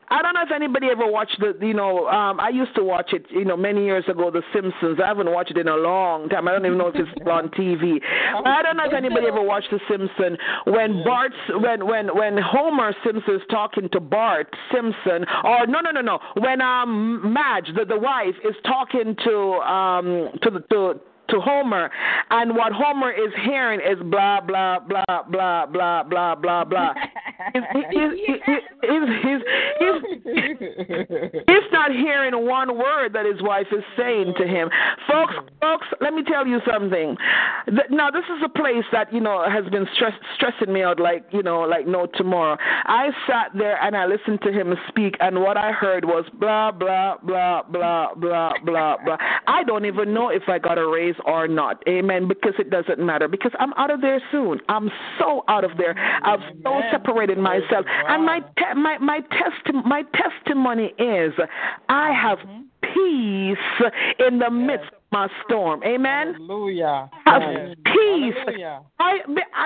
I 0.09 0.23
don't 0.23 0.35
know 0.35 0.43
if 0.43 0.53
anybody 0.55 0.89
ever 0.91 1.11
watched 1.11 1.41
the, 1.41 1.55
you 1.67 1.75
know, 1.75 2.07
um, 2.09 2.39
I 2.39 2.51
used 2.51 2.75
to 2.77 2.85
watch 2.85 3.13
it, 3.13 3.27
you 3.31 3.45
know, 3.45 3.57
many 3.57 3.85
years 3.85 4.05
ago, 4.09 4.31
The 4.31 4.43
Simpsons. 4.53 4.99
I 5.03 5.09
haven't 5.09 5.31
watched 5.31 5.51
it 5.51 5.59
in 5.59 5.69
a 5.69 5.77
long 5.77 6.29
time. 6.29 6.47
I 6.47 6.53
don't 6.53 6.67
even 6.67 6.79
know 6.79 6.89
if 6.89 6.97
it's 6.97 7.11
on 7.31 7.49
TV. 7.51 8.01
I 8.45 8.63
don't 8.63 8.77
know 8.77 8.85
if 8.85 8.93
anybody 8.93 9.27
ever 9.27 9.43
watched 9.43 9.71
The 9.71 9.81
Simpsons 9.89 10.39
when 10.67 11.03
Bart's, 11.05 11.35
when 11.49 11.87
when 11.87 12.17
when 12.17 12.39
Homer 12.39 12.95
Simpson 13.05 13.37
is 13.37 13.43
talking 13.51 13.89
to 13.91 14.01
Bart 14.01 14.55
Simpson, 14.73 15.25
or 15.43 15.67
no, 15.67 15.81
no, 15.81 15.91
no, 15.91 16.01
no, 16.01 16.19
when 16.37 16.61
um 16.61 17.33
Marge, 17.33 17.69
the 17.75 17.85
the 17.85 17.99
wife, 17.99 18.35
is 18.45 18.55
talking 18.65 19.17
to 19.25 19.53
um 19.63 20.29
to 20.43 20.51
the 20.51 20.61
to 20.71 21.01
to 21.29 21.41
Homer, 21.41 21.91
and 22.31 22.55
what 22.55 22.73
Homer 22.73 23.11
is 23.11 23.33
hearing 23.45 23.81
is 23.81 23.99
blah 24.11 24.41
blah 24.41 24.79
blah 24.81 25.23
blah 25.29 25.67
blah 25.67 26.03
blah 26.03 26.35
blah 26.35 26.65
blah. 26.65 26.95
he's, 27.53 27.63
not 31.73 31.91
hearing 31.91 32.47
one 32.47 32.79
word 32.79 33.13
that 33.13 33.27
his 33.27 33.43
wife 33.43 33.67
is 33.73 33.83
saying 33.97 34.35
to 34.39 34.47
him. 34.47 34.71
Folks, 35.09 35.35
folks, 35.61 35.87
let 36.01 36.15
me 36.15 36.23
tell 36.23 36.47
you 36.47 36.61
something. 36.71 37.17
Now, 37.91 38.11
this 38.11 38.25
is 38.25 38.43
a 38.45 38.49
place 38.49 38.85
that 38.93 39.13
you 39.13 39.21
know 39.21 39.45
has 39.49 39.65
been 39.71 39.87
stress, 39.95 40.13
stressing 40.37 40.73
me 40.73 40.83
out 40.83 41.01
like 41.01 41.25
you 41.33 41.43
know 41.43 41.61
like 41.61 41.87
no 41.87 42.07
tomorrow. 42.07 42.57
I 42.61 43.09
sat 43.27 43.51
there 43.57 43.83
and 43.83 43.97
I 43.97 44.07
listened 44.07 44.41
to 44.43 44.53
him 44.53 44.75
speak, 44.89 45.17
and 45.21 45.41
what 45.41 45.57
I 45.57 45.73
heard 45.73 46.05
was 46.05 46.25
blah 46.39 46.71
blah 46.71 47.17
blah 47.23 47.63
blah 47.63 48.15
blah 48.15 48.53
blah 48.65 48.97
blah. 49.05 49.17
I 49.47 49.65
don't 49.65 49.85
even 49.87 50.15
know 50.15 50.29
if 50.29 50.43
I 50.49 50.59
got 50.59 50.79
a 50.79 50.87
raise 50.87 51.14
or 51.25 51.49
not. 51.49 51.83
Amen. 51.89 52.29
Because 52.29 52.55
it 52.59 52.71
doesn't 52.71 52.99
matter. 52.99 53.29
Because 53.29 53.53
I'm 53.59 53.73
out 53.75 53.91
of 53.91 54.01
there 54.01 54.21
soon. 54.31 54.61
I'm 54.69 54.91
so 55.19 55.45
out 55.49 55.65
of 55.65 55.77
there. 55.77 55.95
I've 56.23 56.41
so 56.63 56.81
separated 56.91 57.39
myself. 57.39 57.87
And 58.09 58.25
my 58.25 58.41
te- 58.41 58.75
my 58.75 58.99
my 58.99 59.21
test 59.21 59.75
my 59.85 60.03
testimony 60.15 60.95
is 60.99 61.33
I 61.89 62.13
have 62.13 62.39
peace 62.83 63.91
in 64.19 64.39
the 64.39 64.51
midst 64.51 64.93
of 64.93 65.04
my 65.15 65.29
storm. 65.45 65.81
Amen. 65.85 66.35
Hallelujah. 66.35 67.09
Have 67.25 67.43
peace. 67.85 68.35
I 68.99 69.19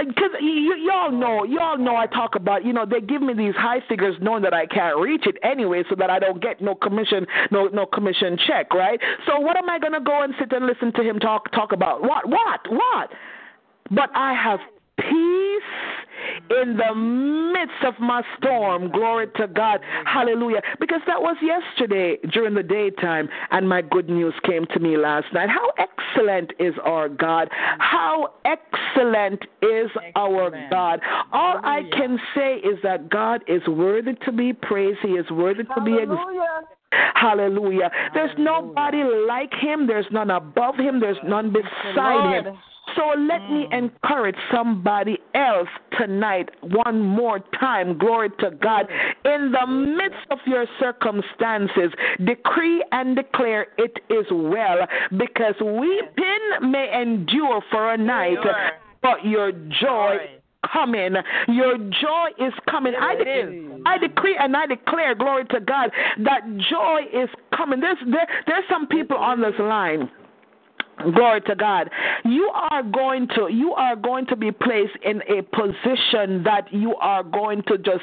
because 0.07 0.31
you 0.41 0.77
y'all 0.77 1.11
know 1.11 1.45
y'all 1.45 1.79
know 1.79 1.97
I 1.97 2.07
talk 2.07 2.35
about 2.35 2.67
you 2.67 2.75
know 2.75 2.85
they 2.85 3.01
give 3.01 3.23
me 3.23 3.33
these 3.33 3.55
high 3.57 3.81
figures 3.89 4.15
knowing 4.21 4.43
that 4.43 4.53
I 4.53 4.67
can't 4.67 4.99
reach 5.01 5.27
it 5.27 5.37
anyway, 5.43 5.85
so 5.89 5.97
that 5.97 6.11
I 6.11 6.19
don't 6.19 6.43
get 6.43 6.61
no 6.61 6.75
commission 6.75 7.27
no 7.51 7.69
no 7.69 7.87
commission 7.87 8.37
check, 8.47 8.75
right? 8.75 9.01
So 9.27 9.41
what 9.41 9.57
am 9.57 9.71
I 9.71 9.79
gonna 9.79 10.03
go 10.03 10.23
and 10.23 10.35
sit 10.39 10.53
and 10.53 10.67
listen 10.67 10.93
to 10.93 11.03
him 11.03 11.19
talk 11.19 11.51
talk 11.53 11.73
about? 11.73 12.03
What 12.03 12.29
what 12.29 12.61
what? 12.69 13.11
But 13.91 14.11
I 14.15 14.35
have 14.35 14.61
peace 14.99 16.59
in 16.63 16.77
the 16.77 16.95
midst 16.95 17.85
of 17.85 17.95
my 18.01 18.23
storm. 18.37 18.91
Glory 18.91 19.27
to 19.37 19.47
God. 19.49 19.81
Hallelujah. 20.05 20.61
Because 20.81 21.01
that 21.07 21.21
was 21.21 21.37
yesterday 21.43 22.17
during 22.33 22.55
the 22.55 22.63
daytime, 22.63 23.29
and 23.51 23.69
my 23.69 23.83
good 23.83 24.09
news 24.09 24.35
came 24.45 24.67
to 24.67 24.81
me 24.81 24.97
last 24.97 25.27
night. 25.33 25.49
How 25.49 25.73
excellent 25.79 26.53
is 26.59 26.75
our 26.85 27.09
God! 27.09 27.49
How 27.79 28.35
excellent 28.45 29.43
is 29.63 29.91
our 30.15 30.51
God! 30.71 31.01
All 31.33 31.61
I 31.63 31.83
can 31.93 32.19
say 32.35 32.57
is 32.57 32.79
that 32.83 33.11
God 33.11 33.43
is 33.47 33.67
worthy 33.67 34.15
to 34.25 34.33
be 34.33 34.53
praised, 34.53 34.99
He 35.03 35.13
is 35.13 35.31
worthy 35.31 35.65
to 35.65 35.81
be 35.85 35.99
exalted. 35.99 36.69
Hallelujah. 37.15 37.91
There's 38.15 38.31
nobody 38.39 39.03
like 39.27 39.53
him. 39.61 39.87
There's 39.87 40.07
none 40.11 40.31
above 40.31 40.77
him. 40.77 41.01
There's 41.01 41.19
none 41.25 41.53
beside 41.53 42.47
him. 42.47 42.59
So 42.97 43.09
let 43.19 43.41
mm. 43.43 43.51
me 43.53 43.69
encourage 43.77 44.37
somebody 44.53 45.19
else 45.35 45.69
tonight 45.99 46.49
one 46.63 47.01
more 47.01 47.41
time. 47.59 47.99
Glory 47.99 48.31
to 48.41 48.51
God. 48.51 48.87
In 49.25 49.53
the 49.53 49.67
midst 49.67 50.27
of 50.31 50.39
your 50.47 50.67
circumstances, 50.79 51.93
decree 52.25 52.85
and 52.93 53.17
declare 53.17 53.67
it 53.79 53.99
is 54.11 54.27
well 54.31 54.87
because 55.17 55.55
weeping 55.61 56.71
may 56.71 56.91
endure 57.01 57.61
for 57.71 57.93
a 57.93 57.97
night, 57.97 58.39
but 59.03 59.25
your 59.25 59.53
joy 59.53 60.17
is 60.17 60.41
coming. 60.73 61.15
Your 61.49 61.79
joy 61.79 62.29
is 62.39 62.53
coming. 62.69 62.95
I, 62.99 63.15
de- 63.15 63.83
I 63.87 63.99
decree 63.99 64.37
and 64.39 64.57
I 64.57 64.67
declare, 64.67 65.15
glory 65.15 65.45
to 65.47 65.61
God, 65.61 65.91
that 66.25 66.43
joy 66.71 67.01
is 67.13 67.29
coming. 67.57 67.81
There's 67.81 67.99
there, 68.11 68.29
there's 68.47 68.65
some 68.71 68.87
people 68.87 69.17
on 69.17 69.41
this 69.41 69.55
line 69.59 70.11
Glory 71.15 71.41
to 71.43 71.55
God. 71.55 71.91
You 72.25 72.51
are 72.53 72.83
going 72.83 73.29
to 73.29 73.49
you 73.51 73.73
are 73.73 73.95
going 73.95 74.27
to 74.27 74.37
be 74.37 74.51
placed 74.51 74.97
in 75.03 75.23
a 75.23 75.43
position 75.43 76.43
that 76.43 76.67
you 76.73 76.97
are 76.97 77.23
going 77.23 77.63
to 77.69 77.79
just 77.79 78.03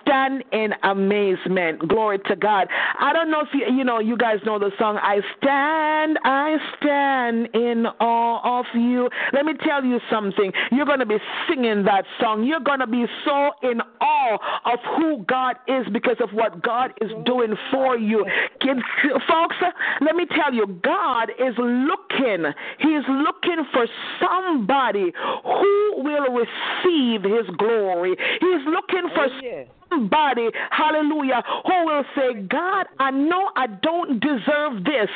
stand 0.00 0.44
in 0.52 0.72
amazement. 0.82 1.88
Glory 1.88 2.18
to 2.26 2.36
God. 2.36 2.68
I 3.00 3.12
don't 3.12 3.30
know 3.30 3.40
if 3.40 3.48
you 3.52 3.66
you 3.76 3.84
know 3.84 3.98
you 3.98 4.16
guys 4.16 4.38
know 4.46 4.58
the 4.58 4.70
song 4.78 4.98
I 5.02 5.20
stand 5.38 6.18
I 6.24 6.56
stand 6.78 7.48
in 7.54 7.86
awe 8.00 8.60
of 8.60 8.66
you. 8.74 9.10
Let 9.32 9.44
me 9.44 9.54
tell 9.64 9.84
you 9.84 9.98
something. 10.10 10.52
You're 10.70 10.86
going 10.86 11.00
to 11.00 11.06
be 11.06 11.18
singing 11.48 11.84
that 11.84 12.04
song. 12.20 12.44
You're 12.44 12.60
going 12.60 12.80
to 12.80 12.86
be 12.86 13.06
so 13.24 13.50
in 13.62 13.80
awe 14.00 14.38
of 14.72 14.78
who 14.96 15.24
God 15.24 15.56
is 15.66 15.86
because 15.92 16.16
of 16.20 16.30
what 16.30 16.62
God 16.62 16.92
is 17.00 17.10
doing 17.24 17.54
for 17.72 17.98
you. 17.98 18.24
Kids 18.60 18.80
folks, 19.28 19.56
let 20.00 20.14
me 20.14 20.26
tell 20.26 20.54
you 20.54 20.66
God 20.82 21.30
is 21.30 21.54
looking 21.58 22.35
looking. 22.42 22.54
He 22.80 22.88
is 22.88 23.04
looking 23.08 23.64
for 23.72 23.86
somebody 24.20 25.12
who 25.44 25.92
will 25.96 26.32
receive 26.32 27.22
his 27.22 27.54
glory. 27.56 28.16
He's 28.40 28.66
looking 28.66 29.08
for 29.14 29.26
oh, 29.26 29.40
yes 29.42 29.66
somebody, 29.88 30.48
hallelujah, 30.70 31.42
who 31.64 31.86
will 31.86 32.04
say, 32.14 32.42
God, 32.42 32.86
I 32.98 33.10
know 33.10 33.50
I 33.56 33.66
don't 33.66 34.20
deserve 34.20 34.84
this, 34.84 35.08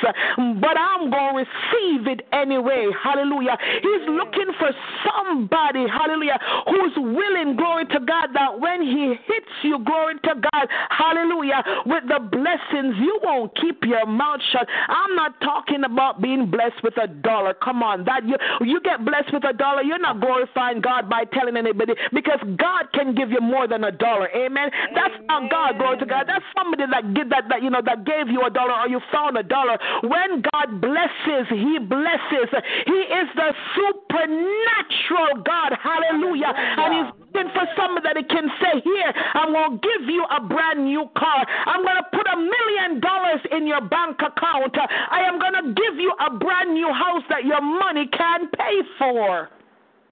but 0.60 0.76
I'm 0.78 1.10
going 1.10 1.34
to 1.34 1.44
receive 1.44 2.06
it 2.06 2.26
anyway. 2.32 2.88
Hallelujah. 3.02 3.56
He's 3.82 4.08
looking 4.08 4.52
for 4.58 4.70
somebody, 5.04 5.86
hallelujah, 5.88 6.38
who's 6.66 6.92
willing, 6.96 7.56
glory 7.56 7.86
to 7.86 8.00
God, 8.00 8.28
that 8.34 8.58
when 8.58 8.82
He 8.82 9.14
hits 9.26 9.54
you, 9.62 9.78
glory 9.84 10.14
to 10.24 10.34
God, 10.52 10.68
hallelujah, 10.90 11.62
with 11.86 12.04
the 12.08 12.20
blessings, 12.20 12.96
you 12.98 13.20
won't 13.22 13.54
keep 13.60 13.84
your 13.84 14.06
mouth 14.06 14.40
shut. 14.52 14.66
I'm 14.88 15.14
not 15.16 15.40
talking 15.40 15.84
about 15.84 16.20
being 16.22 16.50
blessed 16.50 16.82
with 16.82 16.96
a 16.98 17.06
dollar. 17.06 17.54
Come 17.54 17.82
on, 17.82 18.04
that 18.04 18.26
you 18.26 18.36
you 18.60 18.80
get 18.80 19.04
blessed 19.04 19.32
with 19.32 19.44
a 19.44 19.52
dollar, 19.52 19.82
you're 19.82 19.98
not 19.98 20.20
glorifying 20.20 20.80
God 20.80 21.08
by 21.08 21.24
telling 21.24 21.56
anybody 21.56 21.94
because 22.12 22.38
God 22.56 22.92
can 22.92 23.14
give 23.14 23.30
you 23.30 23.40
more 23.40 23.66
than 23.66 23.84
a 23.84 23.92
dollar. 23.92 24.28
Amen. 24.34 24.59
Amen. 24.68 24.94
That's 24.94 25.14
not 25.26 25.50
God, 25.50 25.78
glory 25.78 25.98
to 25.98 26.06
God. 26.06 26.26
That's 26.28 26.44
somebody 26.56 26.84
that 26.90 27.14
give 27.14 27.30
that, 27.30 27.48
that 27.48 27.62
you 27.62 27.70
know 27.70 27.82
that 27.84 28.04
gave 28.04 28.28
you 28.28 28.42
a 28.44 28.50
dollar 28.50 28.74
or 28.74 28.88
you 28.88 29.00
found 29.12 29.36
a 29.36 29.42
dollar. 29.42 29.78
When 30.02 30.42
God 30.52 30.80
blesses, 30.80 31.46
He 31.48 31.78
blesses. 31.78 32.50
He 32.86 33.00
is 33.08 33.28
the 33.36 33.50
supernatural 33.76 35.42
God. 35.44 35.72
Hallelujah. 35.80 36.52
And 36.52 36.90
He's 36.92 37.11
looking 37.20 37.50
for 37.54 37.64
somebody 37.76 38.04
that 38.04 38.16
He 38.16 38.24
can 38.24 38.48
say, 38.61 38.80
Here, 38.84 39.12
I'm 39.34 39.52
gonna 39.52 39.80
give 39.80 40.08
you 40.08 40.24
a 40.28 40.40
brand 40.40 40.84
new 40.84 41.08
car. 41.16 41.46
I'm 41.66 41.84
gonna 41.84 42.06
put 42.12 42.26
a 42.28 42.36
million 42.36 43.00
dollars 43.00 43.40
in 43.52 43.66
your 43.66 43.80
bank 43.80 44.20
account. 44.20 44.76
I 44.76 45.24
am 45.24 45.38
gonna 45.38 45.74
give 45.74 45.96
you 45.96 46.12
a 46.20 46.30
brand 46.36 46.74
new 46.74 46.92
house 46.92 47.22
that 47.28 47.44
your 47.44 47.61
money 47.62 48.08
can 48.12 48.48
pay 48.50 48.76
for. 48.98 49.48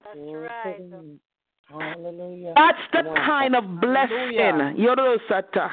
That's 0.05 0.19
right. 0.33 0.81
Hallelujah. 1.71 2.53
That's 2.55 2.77
the 2.91 3.03
kind 3.15 3.55
of 3.55 3.79
blessing. 3.79 4.33
Yorosata. 4.77 5.69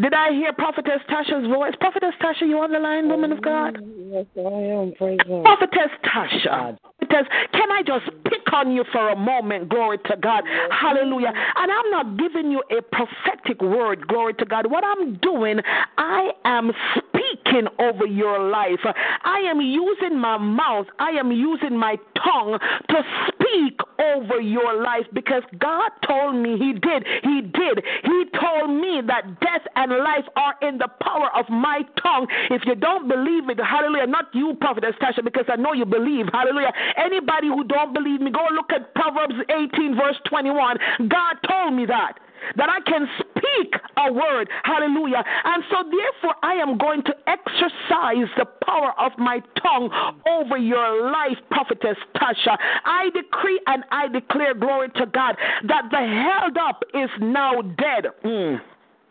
Did 0.00 0.12
I 0.12 0.30
hear 0.32 0.52
Prophetess 0.52 1.00
Tasha's 1.08 1.46
voice? 1.48 1.72
Prophetess 1.80 2.14
Tasha, 2.20 2.46
you 2.46 2.58
on 2.58 2.72
the 2.72 2.78
line, 2.78 3.08
woman 3.08 3.32
of 3.32 3.42
God? 3.42 3.76
Um, 3.78 3.94
yes, 4.12 4.26
I 4.36 4.40
am. 4.40 4.92
Praise 4.98 5.18
God. 5.26 5.42
Prophetess 5.44 5.92
Tasha. 6.04 6.76
Prophetess, 6.82 7.26
can 7.52 7.70
I 7.70 7.82
just 7.82 8.04
pick 8.24 8.52
on 8.52 8.72
you 8.72 8.84
for 8.92 9.08
a 9.08 9.16
moment? 9.16 9.68
Glory 9.68 9.98
to 9.98 10.16
God. 10.16 10.44
Yes. 10.46 10.70
Hallelujah. 10.70 11.32
And 11.56 11.72
I'm 11.72 11.90
not 11.90 12.18
giving 12.18 12.50
you 12.50 12.62
a 12.70 12.82
prophetic 12.82 13.62
word. 13.62 14.06
Glory 14.06 14.34
to 14.34 14.44
God. 14.44 14.70
What 14.70 14.84
I'm 14.84 15.16
doing, 15.16 15.60
I 15.96 16.30
am 16.44 16.72
speaking 16.92 17.16
speaking 17.26 17.68
over 17.78 18.06
your 18.06 18.50
life. 18.50 18.80
I 19.24 19.38
am 19.50 19.60
using 19.60 20.18
my 20.18 20.38
mouth, 20.38 20.86
I 20.98 21.10
am 21.10 21.32
using 21.32 21.76
my 21.76 21.96
tongue 22.22 22.58
to 22.88 23.02
speak 23.28 23.80
over 23.98 24.40
your 24.40 24.82
life 24.82 25.06
because 25.12 25.42
God 25.58 25.90
told 26.06 26.36
me 26.36 26.58
He 26.58 26.72
did. 26.72 27.06
He 27.22 27.40
did. 27.42 27.84
He 28.04 28.24
told 28.38 28.70
me 28.70 29.00
that 29.06 29.40
death 29.40 29.55
and 29.74 29.92
life 29.92 30.24
are 30.36 30.54
in 30.62 30.78
the 30.78 30.88
power 31.02 31.30
of 31.34 31.48
my 31.48 31.82
tongue. 32.02 32.26
If 32.50 32.62
you 32.66 32.74
don't 32.74 33.08
believe 33.08 33.48
it, 33.48 33.58
hallelujah, 33.58 34.06
not 34.06 34.26
you, 34.34 34.56
Prophetess 34.60 34.94
Tasha, 35.00 35.24
because 35.24 35.46
I 35.48 35.56
know 35.56 35.72
you 35.72 35.84
believe, 35.84 36.26
hallelujah. 36.32 36.72
Anybody 36.96 37.48
who 37.48 37.64
don't 37.64 37.92
believe 37.92 38.20
me, 38.20 38.30
go 38.30 38.46
look 38.52 38.70
at 38.72 38.94
Proverbs 38.94 39.34
18, 39.50 39.96
verse 39.96 40.16
21. 40.28 40.78
God 41.08 41.34
told 41.46 41.74
me 41.74 41.86
that 41.86 42.18
that 42.56 42.68
I 42.68 42.80
can 42.88 43.08
speak 43.20 43.74
a 43.96 44.12
word. 44.12 44.48
Hallelujah. 44.64 45.24
And 45.44 45.64
so, 45.70 45.76
therefore, 45.84 46.36
I 46.42 46.54
am 46.54 46.78
going 46.78 47.02
to 47.04 47.14
exercise 47.26 48.30
the 48.36 48.46
power 48.64 48.92
of 48.98 49.12
my 49.18 49.40
tongue 49.62 49.90
over 50.28 50.56
your 50.56 51.10
life, 51.10 51.38
Prophetess 51.50 51.96
Tasha. 52.14 52.56
I 52.84 53.10
decree 53.14 53.60
and 53.66 53.84
I 53.90 54.08
declare, 54.08 54.54
glory 54.54 54.88
to 54.96 55.06
God, 55.06 55.36
that 55.66 55.84
the 55.90 55.98
held 55.98 56.56
up 56.56 56.82
is 56.94 57.10
now 57.20 57.62
dead. 57.62 58.06
Mm. 58.24 58.60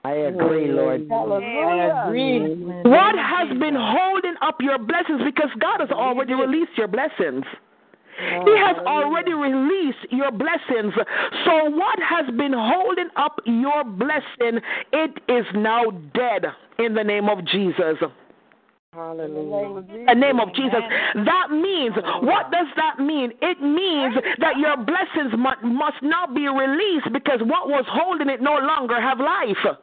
I 0.06 0.12
agree, 0.30 0.68
Lord. 0.72 1.08
I 1.12 2.06
agree. 2.06 2.40
What 2.84 3.16
has 3.18 3.50
been 3.58 3.76
holding 3.76 4.36
up 4.42 4.58
your 4.60 4.78
blessings? 4.78 5.22
Because 5.26 5.50
God 5.60 5.80
has 5.80 5.90
already 5.90 6.36
released 6.36 6.78
your 6.78 6.88
blessings. 6.88 7.44
Oh, 8.18 8.46
he 8.46 8.56
has 8.58 8.78
already 8.86 9.34
released 9.34 10.06
your 10.12 10.32
blessings. 10.32 10.94
So, 11.44 11.70
what 11.72 12.00
has 12.00 12.28
been 12.38 12.54
holding 12.54 13.10
up 13.18 13.42
your 13.46 13.84
blessing, 13.84 14.62
it 14.94 15.12
is 15.28 15.46
now 15.56 15.90
dead 16.14 16.46
in 16.78 16.94
the 16.94 17.04
name 17.04 17.28
of 17.28 17.44
Jesus. 17.48 17.98
Hallelujah. 18.94 19.84
In 19.92 20.06
the 20.06 20.14
name 20.14 20.40
of 20.40 20.54
Jesus. 20.54 20.80
That 21.26 21.48
means, 21.52 21.96
what 22.22 22.52
does 22.52 22.68
that 22.78 23.00
mean? 23.00 23.32
It 23.42 23.60
means 23.60 24.16
that 24.40 24.58
your 24.58 24.78
blessings 24.78 25.34
mu- 25.34 25.70
must 25.70 25.98
now 26.02 26.28
be 26.28 26.48
released 26.48 27.12
because 27.12 27.40
what 27.42 27.68
was 27.68 27.84
holding 27.90 28.30
it 28.30 28.42
no 28.42 28.58
longer 28.60 29.02
have 29.02 29.20
life. 29.20 29.76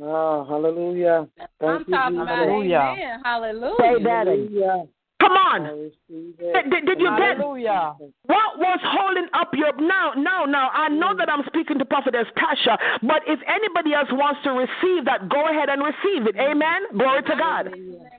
Oh, 0.00 0.44
hallelujah. 0.44 1.28
I'm 1.40 1.48
Thank 1.60 1.88
you, 1.88 1.94
talking 1.94 2.14
Jesus. 2.16 2.22
about 2.22 2.38
Hallelujah. 2.38 2.76
amen. 2.76 3.20
Hallelujah. 3.24 3.74
Say 3.80 4.04
that 4.04 4.28
again. 4.28 4.88
Come 5.20 5.32
on. 5.32 5.62
Did, 5.64 5.92
it. 6.38 6.70
did- 6.70 6.86
did 6.86 7.00
you 7.00 7.10
get 7.16 7.36
Hallelujah. 7.36 7.94
What 8.26 8.58
was 8.58 8.78
holding 8.82 9.26
up 9.34 9.50
your 9.54 9.74
now? 9.80 10.12
Now, 10.16 10.44
now. 10.44 10.70
I 10.72 10.88
know 10.88 11.16
that 11.16 11.28
I'm 11.28 11.42
speaking 11.46 11.78
to 11.78 11.84
Prophetess 11.84 12.28
Tasha, 12.36 12.78
but 13.02 13.22
if 13.26 13.40
anybody 13.48 13.94
else 13.94 14.08
wants 14.12 14.40
to 14.44 14.50
receive 14.50 15.04
that, 15.06 15.28
go 15.28 15.48
ahead 15.48 15.68
and 15.68 15.82
receive 15.82 16.28
it. 16.28 16.36
Amen. 16.36 16.86
Glory 16.96 17.22
to 17.22 17.34
God. 17.36 17.74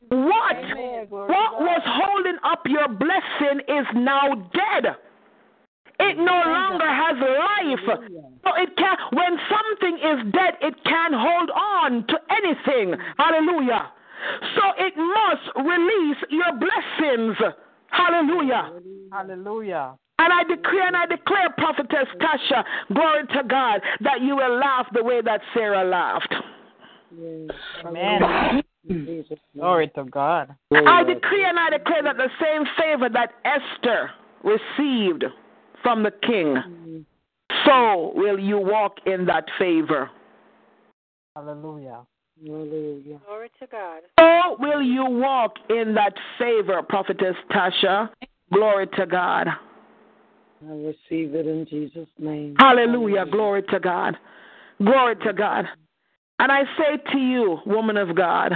What? 0.10 0.58
What 1.10 1.62
was 1.62 1.82
holding 1.86 2.38
up 2.44 2.64
your 2.66 2.90
blessing 2.90 3.62
is 3.68 3.86
now 3.96 4.36
dead. 4.54 4.96
It 6.00 6.18
no 6.18 6.42
longer 6.46 6.88
has 6.88 7.18
life. 7.20 8.00
So 8.44 8.56
it 8.56 8.76
can 8.78 8.98
when 9.12 9.38
something 9.52 9.96
is 9.98 10.34
dead, 10.34 10.54
it 10.62 10.76
can't 10.86 11.14
hold 11.14 11.50
on 11.52 12.08
to 12.08 12.18
anything. 12.32 12.96
Hallelujah. 13.18 13.92
So 14.56 14.62
it 14.78 14.96
must 14.96 15.68
release 15.68 16.18
your 16.30 16.52
blessings. 16.58 17.38
Hallelujah. 17.92 18.72
Hallelujah. 19.12 19.96
And 20.20 20.34
I 20.34 20.44
decree 20.44 20.82
and 20.86 20.96
I 20.96 21.06
declare, 21.06 21.50
Prophetess 21.58 22.08
Tasha, 22.20 22.64
glory 22.94 23.26
to 23.36 23.44
God, 23.48 23.82
that 24.02 24.22
you 24.22 24.36
will 24.36 24.58
laugh 24.60 24.86
the 24.94 25.04
way 25.04 25.22
that 25.22 25.42
Sarah 25.54 25.84
laughed. 25.84 26.34
Yes. 27.18 27.50
Amen. 27.86 28.62
In 28.88 29.06
Jesus' 29.06 29.30
name. 29.30 29.62
Glory 29.62 29.92
to 29.96 30.04
God. 30.04 30.56
I 30.72 31.04
decree 31.04 31.46
and 31.46 31.58
I 31.58 31.70
declare 31.70 32.04
that 32.04 32.18
the 32.18 32.30
same 32.42 32.66
favor 32.78 33.10
that 33.10 33.32
Esther 33.46 34.12
received 34.44 35.26
from 35.84 36.04
the 36.04 36.12
king, 36.12 37.06
so 37.66 38.12
will 38.16 38.40
you 38.40 38.58
walk 38.58 38.98
in 39.06 39.26
that 39.26 39.46
favor. 39.58 40.10
Hallelujah. 41.36 42.06
Hallelujah. 42.46 43.20
Glory 43.26 43.52
to 43.60 43.68
God. 43.68 44.02
So 44.20 44.58
will 44.60 44.82
you 44.82 45.06
walk 45.06 45.56
in 45.70 45.94
that 45.96 46.14
favor, 46.38 46.82
Prophetess 46.82 47.36
Tasha. 47.52 48.10
Glory 48.52 48.88
to 48.98 49.06
God. 49.06 49.48
I 49.48 50.72
receive 50.72 51.36
it 51.36 51.48
in 51.48 51.66
Jesus' 51.70 52.08
name. 52.18 52.56
Hallelujah. 52.60 53.26
Glory 53.26 53.64
to 53.64 53.80
God. 53.80 54.18
Glory 54.84 55.16
to 55.18 55.34
God. 55.34 55.66
And 56.40 56.52
I 56.52 56.64
say 56.78 57.12
to 57.12 57.18
you, 57.18 57.60
woman 57.66 57.98
of 57.98 58.16
God, 58.16 58.54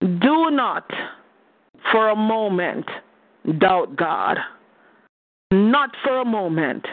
do 0.00 0.50
not 0.50 0.90
for 1.90 2.10
a 2.10 2.16
moment 2.16 2.86
doubt 3.58 3.96
God. 3.96 4.38
Not 5.54 5.90
for 6.02 6.20
a 6.20 6.24
moment. 6.24 6.84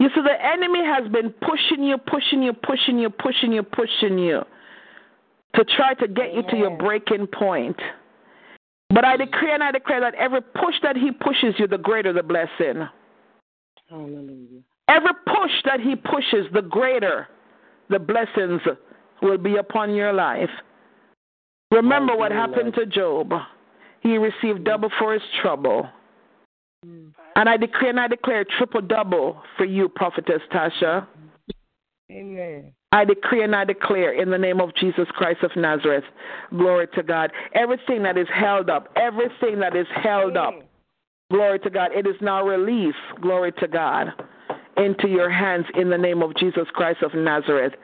You 0.00 0.08
see, 0.12 0.20
the 0.20 0.44
enemy 0.44 0.80
has 0.84 1.10
been 1.12 1.30
pushing 1.30 1.84
you, 1.84 1.96
pushing 1.96 2.42
you, 2.42 2.52
pushing 2.52 2.98
you, 2.98 3.08
pushing 3.08 3.52
you, 3.52 3.62
pushing 3.62 4.18
you 4.18 4.42
to 5.54 5.64
try 5.76 5.94
to 5.94 6.08
get 6.08 6.34
you 6.34 6.42
to 6.50 6.56
your 6.56 6.76
breaking 6.76 7.28
point. 7.28 7.76
But 8.90 9.04
I 9.04 9.16
decree 9.16 9.52
and 9.52 9.62
I 9.62 9.70
declare 9.70 10.00
that 10.00 10.14
every 10.16 10.40
push 10.40 10.74
that 10.82 10.96
he 10.96 11.12
pushes 11.12 11.54
you, 11.58 11.68
the 11.68 11.78
greater 11.78 12.12
the 12.12 12.22
blessing. 12.22 12.88
Hallelujah. 13.88 14.62
Every 14.88 15.12
push 15.26 15.52
that 15.64 15.78
he 15.80 15.94
pushes, 15.94 16.46
the 16.52 16.62
greater 16.62 17.28
the 17.90 18.00
blessings 18.00 18.60
will 19.22 19.38
be 19.38 19.56
upon 19.56 19.94
your 19.94 20.12
life. 20.12 20.50
Remember 21.70 22.16
what 22.16 22.32
happened 22.32 22.74
to 22.74 22.86
Job. 22.86 23.32
He 24.00 24.16
received 24.16 24.64
double 24.64 24.90
for 24.98 25.12
his 25.12 25.22
trouble. 25.42 25.88
And 27.38 27.48
I 27.48 27.56
decree 27.56 27.88
and 27.88 28.00
I 28.00 28.08
declare 28.08 28.44
triple 28.44 28.80
double 28.80 29.40
for 29.56 29.64
you, 29.64 29.88
Prophetess 29.88 30.42
Tasha. 30.52 31.06
Amen. 32.10 32.72
I 32.90 33.04
decree 33.04 33.44
and 33.44 33.54
I 33.54 33.64
declare 33.64 34.12
in 34.12 34.30
the 34.30 34.38
name 34.38 34.60
of 34.60 34.74
Jesus 34.74 35.06
Christ 35.12 35.44
of 35.44 35.52
Nazareth, 35.54 36.02
glory 36.50 36.88
to 36.96 37.02
God. 37.04 37.30
Everything 37.54 38.02
that 38.02 38.18
is 38.18 38.26
held 38.34 38.68
up, 38.68 38.88
everything 38.96 39.60
that 39.60 39.76
is 39.76 39.86
held 40.02 40.36
up, 40.36 40.52
glory 41.30 41.60
to 41.60 41.70
God, 41.70 41.92
it 41.94 42.08
is 42.08 42.16
now 42.20 42.44
released, 42.44 42.98
glory 43.20 43.52
to 43.60 43.68
God, 43.68 44.08
into 44.76 45.06
your 45.06 45.30
hands 45.30 45.66
in 45.76 45.90
the 45.90 45.98
name 45.98 46.22
of 46.24 46.34
Jesus 46.34 46.66
Christ 46.72 47.04
of 47.04 47.14
Nazareth. 47.14 47.74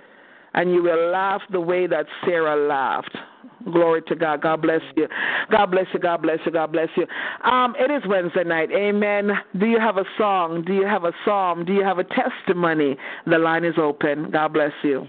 And 0.55 0.73
you 0.73 0.83
will 0.83 1.11
laugh 1.11 1.43
the 1.51 1.61
way 1.61 1.87
that 1.87 2.07
Sarah 2.25 2.57
laughed. 2.69 3.17
Glory 3.65 4.03
to 4.09 4.15
God. 4.15 4.43
God 4.43 4.63
bless 4.63 4.83
you. 4.97 5.09
God 5.51 5.67
bless 5.67 5.87
you. 5.93 6.01
God 6.01 6.23
bless 6.23 6.39
you. 6.45 6.53
God 6.53 6.73
bless 6.73 6.89
you. 6.97 7.07
Um, 7.51 7.75
it 7.79 7.91
is 7.91 8.03
Wednesday 8.07 8.45
night. 8.45 8.71
Amen. 8.71 9.31
Do 9.59 9.67
you 9.67 9.81
have 9.81 9.97
a 9.97 10.05
song? 10.19 10.65
Do 10.67 10.75
you 10.75 10.87
have 10.87 11.05
a 11.05 11.13
psalm? 11.25 11.65
Do 11.65 11.73
you 11.73 11.83
have 11.83 11.99
a 11.99 12.05
testimony? 12.05 12.97
The 13.27 13.39
line 13.39 13.65
is 13.65 13.75
open. 13.79 14.31
God 14.31 14.53
bless 14.53 14.73
you. 14.83 15.07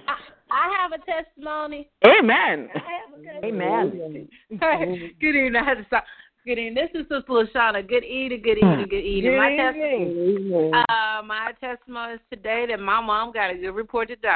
I 0.51 0.73
have 0.79 0.91
a 0.93 1.03
testimony. 1.05 1.89
Amen. 2.05 2.69
I 2.73 2.79
have 2.79 3.19
a 3.19 3.41
good 3.41 3.45
Amen. 3.45 4.29
good 5.19 5.35
evening. 5.35 5.61
I 5.61 5.65
had 5.65 5.77
to 5.77 5.85
stop. 5.87 6.05
Good 6.45 6.59
evening. 6.59 6.75
This 6.75 7.01
is 7.01 7.07
Sister 7.09 7.23
Lashana. 7.29 7.87
Good 7.87 8.05
evening. 8.05 8.41
Good 8.41 8.57
evening. 8.59 8.87
Good 8.87 9.03
evening. 9.03 9.37
my 9.37 9.55
testimony. 9.57 10.45
Amen. 10.53 10.73
Uh, 10.75 11.23
my 11.23 11.51
testimony 11.59 12.13
is 12.13 12.19
today 12.31 12.67
that 12.69 12.79
my 12.79 13.01
mom 13.01 13.33
got 13.33 13.49
a 13.49 13.55
good 13.55 13.71
report 13.71 14.09
to 14.09 14.15
the 14.15 14.27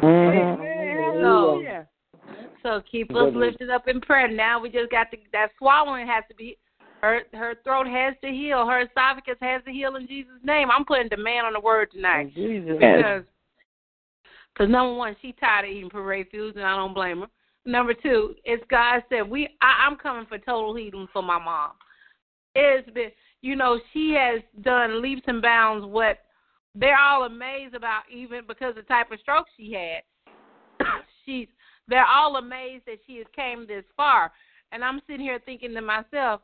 doctor. 0.00 1.88
So, 2.62 2.78
so 2.78 2.82
keep 2.90 3.14
us 3.14 3.32
lifted 3.34 3.70
up 3.70 3.88
in 3.88 4.00
prayer. 4.00 4.28
Now 4.28 4.60
we 4.60 4.68
just 4.68 4.90
got 4.90 5.10
to 5.10 5.16
that 5.32 5.48
swallowing 5.58 6.06
has 6.06 6.24
to 6.28 6.34
be 6.34 6.58
her 7.02 7.20
her 7.32 7.54
throat 7.62 7.86
has 7.86 8.14
to 8.22 8.28
heal. 8.28 8.66
Her 8.66 8.82
esophagus 8.82 9.36
has 9.40 9.62
to 9.64 9.70
heal 9.70 9.96
in 9.96 10.06
Jesus' 10.06 10.32
name. 10.42 10.70
I'm 10.70 10.84
putting 10.84 11.08
demand 11.08 11.46
on 11.46 11.52
the 11.52 11.60
word 11.60 11.90
tonight. 11.92 12.34
Jesus. 12.34 12.74
Because 12.74 13.22
cause 14.56 14.68
number 14.68 14.94
one, 14.94 15.16
she 15.22 15.32
tired 15.32 15.66
of 15.66 15.70
eating 15.70 15.90
parade 15.90 16.26
foods, 16.32 16.56
and 16.56 16.66
I 16.66 16.74
don't 16.76 16.94
blame 16.94 17.20
her. 17.20 17.26
Number 17.64 17.94
two, 17.94 18.34
it's 18.44 18.64
God 18.70 19.02
said 19.08 19.28
we. 19.28 19.48
I, 19.60 19.86
I'm 19.86 19.96
coming 19.96 20.26
for 20.26 20.38
total 20.38 20.74
healing 20.74 21.08
for 21.12 21.22
my 21.22 21.38
mom. 21.38 21.72
It's 22.54 22.88
been, 22.90 23.10
you 23.42 23.54
know, 23.54 23.78
she 23.92 24.16
has 24.18 24.40
done 24.62 25.02
leaps 25.02 25.24
and 25.26 25.42
bounds. 25.42 25.84
What 25.86 26.18
they're 26.78 26.98
all 26.98 27.24
amazed 27.24 27.74
about, 27.74 28.02
even 28.12 28.42
because 28.46 28.74
the 28.74 28.82
type 28.82 29.10
of 29.10 29.18
stroke 29.20 29.46
she 29.56 29.72
had. 29.72 30.86
She's 31.24 31.48
they're 31.88 32.06
all 32.06 32.36
amazed 32.36 32.84
that 32.86 32.98
she 33.06 33.16
has 33.18 33.26
came 33.34 33.66
this 33.66 33.84
far, 33.96 34.32
and 34.72 34.84
I'm 34.84 35.00
sitting 35.06 35.24
here 35.24 35.40
thinking 35.44 35.74
to 35.74 35.80
myself, 35.80 36.42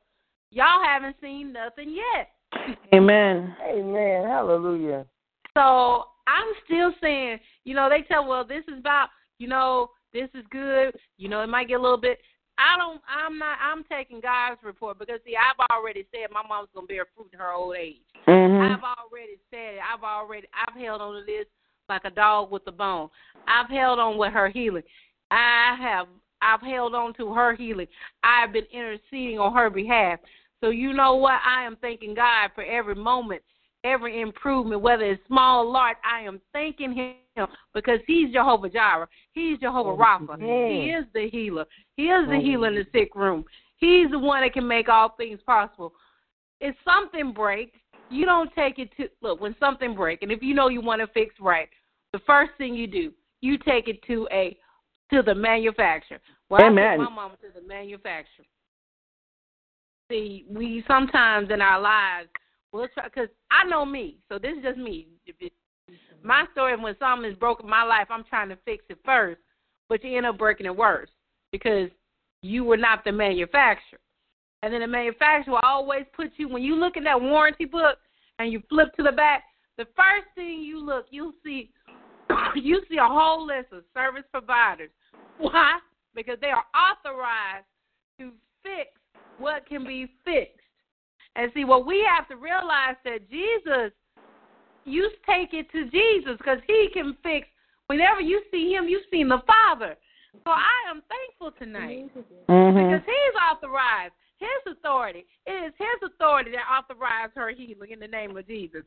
y'all 0.51 0.83
haven't 0.85 1.17
seen 1.21 1.53
nothing 1.53 1.95
yet. 1.95 2.31
Amen. 2.95 3.57
Amen. 3.69 4.29
Hallelujah. 4.29 5.07
So 5.55 6.05
I'm 6.27 6.53
still 6.65 6.93
saying, 7.01 7.39
you 7.65 7.75
know, 7.75 7.89
they 7.89 8.03
tell, 8.03 8.27
well, 8.27 8.45
this 8.47 8.65
is 8.69 8.79
about, 8.79 9.09
you 9.39 9.49
know, 9.49 9.91
this 10.13 10.29
is 10.35 10.45
good. 10.51 10.95
You 11.19 11.29
know, 11.29 11.43
it 11.43 11.49
might 11.49 11.69
get 11.69 11.81
a 11.81 11.83
little 11.83 12.01
bit. 12.01 12.19
I 12.59 12.77
don't. 12.77 13.01
I'm 13.09 13.39
not. 13.39 13.59
I'm 13.61 13.85
taking 13.85 14.21
God's 14.21 14.61
report 14.63 14.99
because 14.99 15.21
see, 15.25 15.35
I've 15.37 15.67
already 15.71 16.07
said 16.11 16.31
my 16.33 16.43
mom's 16.47 16.69
gonna 16.75 16.87
bear 16.87 17.07
fruit 17.17 17.31
in 17.33 17.39
her 17.39 17.53
old 17.53 17.77
age. 17.77 18.03
Mm-hmm. 18.29 18.73
I've 18.73 18.97
already 18.99 19.39
said 19.51 19.77
it. 19.77 19.81
I've 19.83 20.05
already. 20.05 20.47
I've 20.53 20.81
held 20.81 21.01
on 21.01 21.15
to 21.15 21.23
this 21.25 21.47
like 21.89 22.03
a 22.05 22.11
dog 22.11 22.51
with 22.51 22.63
a 22.67 22.73
bone. 22.73 23.09
I've 23.49 23.71
held 23.71 23.99
on 23.99 24.19
with 24.19 24.33
her 24.33 24.49
healing. 24.49 24.83
I 25.31 25.77
have. 25.81 26.07
I've 26.43 26.61
held 26.61 26.95
on 26.95 27.15
to 27.15 27.33
her 27.33 27.55
healing. 27.55 27.87
I've 28.25 28.53
been 28.53 28.67
interceding 28.73 29.39
on 29.39 29.55
her 29.55 29.71
behalf. 29.71 30.19
So 30.61 30.71
you 30.71 30.93
know 30.93 31.15
what? 31.15 31.41
I 31.45 31.65
am 31.65 31.77
thanking 31.81 32.15
God 32.15 32.51
for 32.55 32.65
every 32.65 32.95
moment, 32.95 33.43
every 33.85 34.21
improvement, 34.21 34.81
whether 34.81 35.05
it's 35.05 35.23
small 35.27 35.67
or 35.67 35.73
large. 35.73 35.97
I 36.05 36.21
am 36.21 36.41
thanking 36.53 36.93
Him 36.95 37.47
because 37.75 37.99
He's 38.07 38.33
Jehovah 38.33 38.69
Jireh. 38.69 39.09
He's 39.33 39.59
Jehovah 39.59 40.01
Rapha. 40.01 40.39
He 40.39 40.91
is 40.91 41.05
the 41.15 41.29
healer. 41.31 41.67
He 41.97 42.05
is 42.05 42.29
the 42.29 42.41
healer 42.41 42.69
in 42.69 42.75
the 42.75 42.87
sick 42.93 43.15
room. 43.15 43.45
He's 43.77 44.11
the 44.11 44.19
one 44.19 44.43
that 44.43 44.53
can 44.53 44.67
make 44.67 44.89
all 44.89 45.15
things 45.17 45.41
possible. 45.45 45.93
If 46.61 46.77
something 46.85 47.33
breaks, 47.33 47.77
you 48.11 48.27
don't 48.27 48.55
take 48.55 48.79
it 48.79 48.91
to 48.99 49.09
look 49.23 49.41
when 49.41 49.57
something 49.59 49.95
breaks, 49.95 50.23
and 50.23 50.31
if 50.31 50.43
you 50.43 50.55
know 50.55 50.69
you 50.69 50.81
want 50.81 51.01
to 51.01 51.07
fix 51.09 51.35
right, 51.41 51.69
the 52.13 52.21
first 52.27 52.53
thing 52.59 52.75
you 52.75 52.87
do, 52.87 53.13
you 53.41 53.59
take 53.59 53.89
it 53.89 54.03
to 54.05 54.29
a 54.31 54.57
to 55.11 55.23
the 55.23 55.35
manufacturer. 55.35 56.21
Well, 56.49 56.63
Amen. 56.63 56.85
I 56.85 56.97
took 56.97 57.11
my 57.11 57.15
mama 57.15 57.37
to 57.37 57.61
the 57.61 57.67
manufacturer. 57.67 58.45
See, 60.11 60.45
we 60.49 60.85
sometimes 60.87 61.51
in 61.51 61.61
our 61.61 61.81
lives 61.81 62.29
we'll 62.73 62.89
try 62.89 63.05
because 63.05 63.29
I 63.51 63.69
know 63.69 63.85
me, 63.85 64.19
so 64.29 64.39
this 64.39 64.57
is 64.57 64.63
just 64.63 64.79
me. 64.79 65.09
My 66.23 66.45
story 66.53 66.77
when 66.77 66.97
something 66.99 67.31
is 67.31 67.37
broken 67.37 67.67
in 67.67 67.71
my 67.71 67.83
life, 67.83 68.07
I'm 68.11 68.25
trying 68.25 68.49
to 68.51 68.59
fix 68.65 68.85
it 68.89 68.99
first, 69.05 69.41
but 69.89 70.05
you 70.05 70.17
end 70.17 70.27
up 70.27 70.39
breaking 70.39 70.67
it 70.67 70.77
worse 70.77 71.11
because 71.51 71.91
you 72.43 72.65
were 72.65 72.77
not 72.77 73.05
the 73.05 73.13
manufacturer. 73.13 73.99
And 74.63 74.73
then 74.73 74.81
the 74.81 74.87
manufacturer 74.87 75.55
will 75.55 75.61
always 75.65 76.05
put 76.15 76.31
you 76.37 76.49
when 76.49 76.63
you 76.63 76.77
look 76.77 76.97
at 76.97 77.05
that 77.05 77.21
warranty 77.21 77.65
book 77.65 77.99
and 78.39 78.53
you 78.53 78.63
flip 78.69 78.95
to 78.97 79.03
the 79.03 79.13
back, 79.13 79.43
the 79.77 79.85
first 79.97 80.27
thing 80.35 80.63
you 80.63 80.85
look, 80.85 81.07
you'll 81.11 81.35
see 81.45 81.71
you 82.55 82.83
see 82.89 82.99
a 82.99 83.07
whole 83.07 83.47
list 83.47 83.73
of 83.73 83.83
service 83.95 84.25
providers. 84.31 84.91
Why? 85.39 85.79
Because 86.15 86.39
they 86.41 86.49
are 86.49 86.65
authorized 86.75 87.67
to 88.19 88.31
fix 88.63 88.91
what 89.39 89.67
can 89.67 89.85
be 89.85 90.07
fixed. 90.25 90.62
And 91.37 91.51
see, 91.55 91.65
what 91.65 91.87
we 91.87 92.07
have 92.15 92.29
to 92.29 92.37
realize 92.37 92.97
that 93.05 93.31
Jesus, 93.31 93.93
you 94.85 95.11
take 95.27 95.55
it 95.55 95.71
to 95.73 95.85
Jesus 95.91 96.37
because 96.39 96.59
He 96.67 96.89
can 96.93 97.17
fix. 97.23 97.49
Whenever 97.87 98.21
you 98.21 98.43
see 98.51 98.73
Him, 98.73 98.87
you've 98.87 99.09
seen 99.11 99.29
the 99.29 99.43
Father. 99.47 99.97
So 100.45 100.51
I 100.51 100.91
am 100.91 101.03
thankful 101.09 101.53
tonight 101.59 102.11
Mhm. 102.49 102.75
because 102.75 103.05
He's 103.05 103.35
authorized. 103.51 104.15
His 104.39 104.73
authority. 104.73 105.27
It 105.47 105.65
is 105.65 105.75
His 105.77 106.03
authority 106.03 106.51
that 106.53 106.67
authorized 106.71 107.35
her 107.37 107.51
healing 107.51 107.93
in 107.93 108.01
the 108.01 108.09
name 108.09 108.37
of 108.37 108.47
Jesus. 108.47 108.85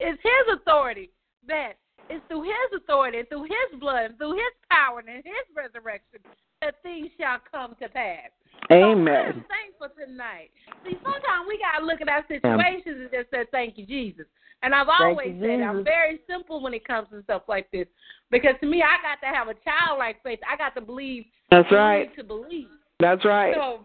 It's 0.00 0.20
His 0.22 0.54
authority 0.54 1.10
that 1.48 1.74
it's 2.08 2.24
through 2.28 2.44
His 2.44 2.82
authority, 2.82 3.22
through 3.28 3.44
His 3.44 3.80
blood, 3.80 4.10
and 4.10 4.18
through 4.18 4.34
His 4.34 4.54
power, 4.70 5.00
and 5.00 5.24
His 5.24 5.46
resurrection 5.54 6.20
that 6.62 6.74
things 6.82 7.08
shall 7.18 7.38
come 7.50 7.74
to 7.80 7.88
pass. 7.88 8.30
So 8.68 8.74
I'm 8.74 9.06
Amen. 9.06 9.44
thankful 9.46 9.94
tonight. 9.94 10.50
See, 10.84 10.96
sometimes 11.02 11.46
we 11.46 11.58
gotta 11.58 11.84
look 11.84 12.00
at 12.00 12.08
our 12.08 12.24
situations 12.26 13.06
and 13.06 13.10
just 13.12 13.30
say, 13.30 13.44
"Thank 13.50 13.78
you, 13.78 13.86
Jesus." 13.86 14.26
And 14.62 14.74
I've 14.74 14.88
always 14.88 15.34
you, 15.34 15.40
said 15.40 15.60
I'm 15.60 15.84
very 15.84 16.18
simple 16.26 16.62
when 16.62 16.72
it 16.74 16.84
comes 16.86 17.08
to 17.10 17.22
stuff 17.22 17.42
like 17.46 17.70
this, 17.70 17.86
because 18.30 18.54
to 18.60 18.66
me, 18.66 18.82
I 18.82 18.96
got 19.02 19.20
to 19.26 19.32
have 19.32 19.48
a 19.48 19.54
childlike 19.62 20.22
faith. 20.22 20.40
I 20.50 20.56
got 20.56 20.74
to 20.74 20.80
believe. 20.80 21.26
That's 21.50 21.70
right. 21.70 22.14
To 22.16 22.24
believe. 22.24 22.68
That's 22.98 23.24
right. 23.24 23.54
So 23.54 23.84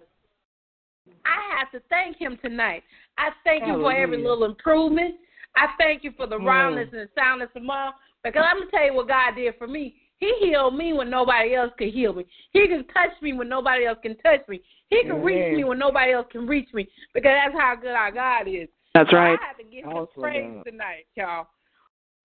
I 1.26 1.60
have 1.60 1.72
to 1.72 1.82
thank 1.90 2.18
him 2.18 2.38
tonight. 2.42 2.84
I 3.18 3.30
thank 3.44 3.68
you 3.68 3.76
oh, 3.76 3.82
for 3.82 3.92
every 3.92 4.18
little 4.18 4.46
improvement. 4.46 5.16
I 5.56 5.68
thank 5.78 6.04
you 6.04 6.12
for 6.14 6.28
the 6.28 6.38
Mm. 6.38 6.46
roundness 6.46 6.90
and 6.92 7.02
the 7.02 7.10
soundness 7.16 7.50
of 7.56 7.64
mom. 7.64 7.94
Because 8.24 8.46
I'm 8.48 8.60
gonna 8.60 8.72
tell 8.72 8.86
you 8.86 8.94
what 8.94 9.08
God 9.08 9.36
did 9.36 9.56
for 9.58 9.68
me. 9.68 9.96
He 10.18 10.32
healed 10.40 10.76
me 10.76 10.94
when 10.94 11.10
nobody 11.10 11.56
else 11.56 11.74
could 11.78 11.90
heal 11.90 12.14
me. 12.14 12.26
He 12.52 12.68
can 12.68 12.86
touch 12.86 13.20
me 13.22 13.34
when 13.34 13.50
nobody 13.50 13.86
else 13.86 13.98
can 14.04 14.16
touch 14.18 14.48
me. 14.48 14.62
He 14.90 15.04
can 15.04 15.24
reach 15.24 15.52
me 15.52 15.64
when 15.64 15.80
nobody 15.80 16.14
else 16.14 16.28
can 16.32 16.46
reach 16.46 16.72
me. 16.74 16.88
Because 17.14 17.32
that's 17.44 17.56
how 17.60 17.76
good 17.76 17.96
our 17.96 18.12
God 18.12 18.48
is. 18.48 18.70
That's 18.94 19.10
So 19.10 19.18
right. 19.18 19.40
I 19.42 19.46
have 19.48 19.58
to 19.58 19.64
give 19.64 19.86
him 19.86 20.08
praise 20.20 20.52
God. 20.54 20.64
tonight, 20.66 21.08
y'all. 21.16 21.48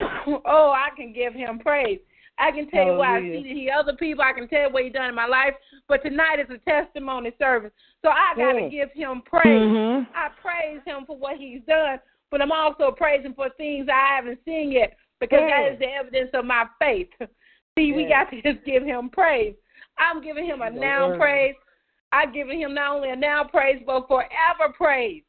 oh, 0.44 0.70
I 0.72 0.88
can 0.94 1.12
give 1.14 1.32
him 1.32 1.58
praise. 1.58 2.00
I 2.38 2.50
can 2.50 2.68
tell 2.70 2.84
you 2.84 2.94
what 2.94 3.08
I 3.08 3.12
Hallelujah. 3.20 3.42
see 3.42 3.48
to 3.48 3.54
hear 3.54 3.72
other 3.74 3.94
people. 3.94 4.22
I 4.22 4.32
can 4.34 4.46
tell 4.48 4.62
you 4.62 4.70
what 4.70 4.82
he 4.84 4.90
done 4.90 5.08
in 5.08 5.14
my 5.14 5.26
life. 5.26 5.54
But 5.88 6.02
tonight 6.02 6.38
is 6.38 6.50
a 6.50 6.58
testimony 6.70 7.32
service. 7.38 7.72
So 8.02 8.10
I 8.10 8.34
got 8.36 8.52
to 8.52 8.62
Mm. 8.62 8.70
give 8.70 8.92
him 8.92 9.22
praise. 9.22 9.62
Mhm. 9.62 10.06
I 10.14 10.28
praise 10.42 10.82
him 10.84 11.06
for 11.06 11.16
what 11.16 11.38
he's 11.38 11.62
done, 11.62 11.98
but 12.30 12.40
I'm 12.42 12.52
also 12.52 12.90
praising 12.90 13.34
for 13.34 13.48
things 13.50 13.88
I 13.92 14.16
haven't 14.16 14.40
seen 14.44 14.72
yet 14.72 14.96
because 15.20 15.40
that 15.48 15.64
Yeah. 15.66 15.72
is 15.72 15.78
the 15.78 15.88
evidence 15.92 16.30
of 16.34 16.44
my 16.44 16.66
faith. 16.78 17.08
See, 17.78 17.92
we 17.92 18.06
got 18.06 18.30
to 18.30 18.40
just 18.42 18.64
give 18.64 18.82
him 18.84 19.10
praise. 19.10 19.54
I'm 19.98 20.22
giving 20.22 20.46
him 20.46 20.62
a 20.62 20.70
The 20.70 20.80
now 20.80 21.08
word. 21.08 21.18
praise. 21.18 21.54
I'm 22.12 22.32
giving 22.32 22.60
him 22.60 22.74
not 22.74 22.96
only 22.96 23.10
a 23.10 23.16
now 23.16 23.44
praise, 23.44 23.82
but 23.84 24.08
forever 24.08 24.72
praise 24.74 25.22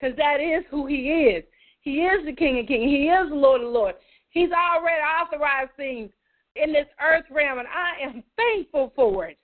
because 0.00 0.16
that 0.16 0.40
is 0.40 0.64
who 0.70 0.86
he 0.86 1.10
is. 1.10 1.44
He 1.82 2.02
is 2.02 2.24
the 2.24 2.32
King 2.32 2.60
of 2.60 2.66
Kings. 2.66 2.84
He 2.84 3.08
is 3.08 3.28
the 3.28 3.34
Lord 3.34 3.60
of 3.60 3.68
Lords. 3.68 3.98
He's 4.30 4.50
already 4.52 5.02
authorized 5.02 5.72
things 5.76 6.10
in 6.56 6.72
this 6.72 6.86
earth 7.00 7.24
realm, 7.30 7.58
and 7.58 7.68
I 7.68 8.02
am 8.02 8.22
thankful 8.36 8.92
for 8.96 9.26
it. 9.26 9.38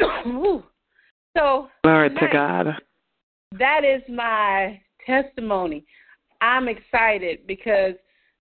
So 1.36 1.68
Glory 1.84 2.10
to 2.10 2.28
God. 2.32 2.66
that 3.56 3.84
is 3.84 4.02
my 4.08 4.80
testimony. 5.06 5.84
I'm 6.40 6.68
excited 6.68 7.46
because 7.46 7.94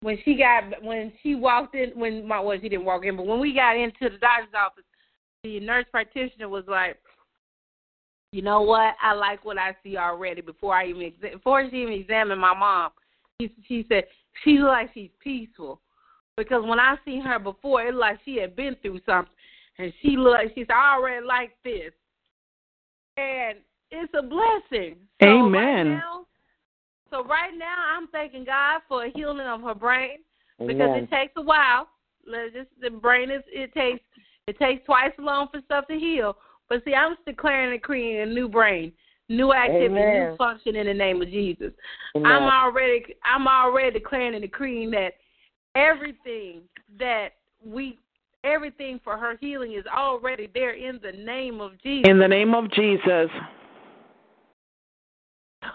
when 0.01 0.17
she 0.23 0.35
got 0.35 0.83
when 0.83 1.13
she 1.21 1.35
walked 1.35 1.75
in 1.75 1.91
when 1.95 2.27
my 2.27 2.39
well 2.39 2.57
she 2.61 2.69
didn't 2.69 2.85
walk 2.85 3.05
in, 3.05 3.15
but 3.17 3.25
when 3.25 3.39
we 3.39 3.53
got 3.53 3.77
into 3.77 4.09
the 4.09 4.17
doctor's 4.17 4.53
office, 4.55 4.83
the 5.43 5.59
nurse 5.59 5.85
practitioner 5.91 6.49
was 6.49 6.63
like, 6.67 6.97
"You 8.31 8.41
know 8.41 8.61
what? 8.61 8.95
I 9.01 9.13
like 9.13 9.45
what 9.45 9.57
I 9.57 9.75
see 9.83 9.97
already." 9.97 10.41
Before 10.41 10.75
I 10.75 10.87
even 10.87 11.01
exa- 11.01 11.33
before 11.33 11.67
she 11.69 11.77
even 11.77 11.93
examined 11.93 12.41
my 12.41 12.57
mom, 12.57 12.91
she 13.39 13.53
she 13.67 13.85
said 13.89 14.05
she 14.43 14.57
looked 14.57 14.71
like 14.71 14.93
she's 14.93 15.11
peaceful 15.19 15.81
because 16.37 16.63
when 16.65 16.79
I 16.79 16.95
seen 17.05 17.21
her 17.21 17.39
before, 17.39 17.83
it 17.83 17.93
looked 17.93 18.01
like 18.01 18.19
she 18.25 18.37
had 18.37 18.55
been 18.55 18.75
through 18.81 19.01
something, 19.05 19.33
and 19.77 19.93
she 20.01 20.17
looked 20.17 20.55
she 20.55 20.61
said, 20.61 20.71
"I 20.73 20.95
already 20.95 21.25
like 21.25 21.51
this," 21.63 21.93
and 23.17 23.59
it's 23.91 24.13
a 24.17 24.23
blessing. 24.23 24.95
So 25.21 25.27
Amen. 25.27 25.63
Right 25.63 25.83
now, 25.83 26.25
so 27.11 27.23
right 27.25 27.51
now, 27.57 27.75
I'm 27.95 28.07
thanking 28.07 28.45
God 28.45 28.81
for 28.87 29.05
a 29.05 29.11
healing 29.11 29.45
of 29.45 29.61
her 29.61 29.75
brain 29.75 30.19
because 30.57 30.89
Amen. 30.89 31.03
it 31.03 31.11
takes 31.11 31.33
a 31.35 31.41
while. 31.41 31.87
Just 32.53 32.69
the 32.81 32.89
brain 32.89 33.29
is 33.29 33.41
it 33.47 33.73
takes 33.73 34.01
it 34.47 34.57
takes 34.57 34.85
twice 34.85 35.11
as 35.17 35.23
long 35.23 35.47
for 35.51 35.59
stuff 35.65 35.87
to 35.87 35.97
heal. 35.97 36.37
But 36.69 36.83
see, 36.85 36.93
I'm 36.93 37.15
declaring 37.25 37.71
and 37.71 37.81
decreeing 37.81 38.21
a 38.21 38.25
new 38.25 38.47
brain, 38.47 38.93
new 39.27 39.53
activity, 39.53 39.89
new 39.93 40.35
function 40.37 40.75
in 40.75 40.87
the 40.87 40.93
name 40.93 41.21
of 41.21 41.29
Jesus. 41.29 41.73
Amen. 42.15 42.31
I'm 42.31 42.43
already 42.43 43.03
I'm 43.25 43.47
already 43.47 43.99
declaring 43.99 44.35
and 44.35 44.41
decreeing 44.41 44.91
that 44.91 45.11
everything 45.75 46.61
that 46.97 47.29
we 47.65 47.99
everything 48.43 49.01
for 49.03 49.17
her 49.17 49.35
healing 49.41 49.73
is 49.73 49.85
already 49.93 50.47
there 50.53 50.71
in 50.71 50.99
the 51.03 51.11
name 51.11 51.59
of 51.59 51.73
Jesus. 51.81 52.09
In 52.09 52.19
the 52.19 52.27
name 52.27 52.53
of 52.53 52.71
Jesus. 52.71 53.29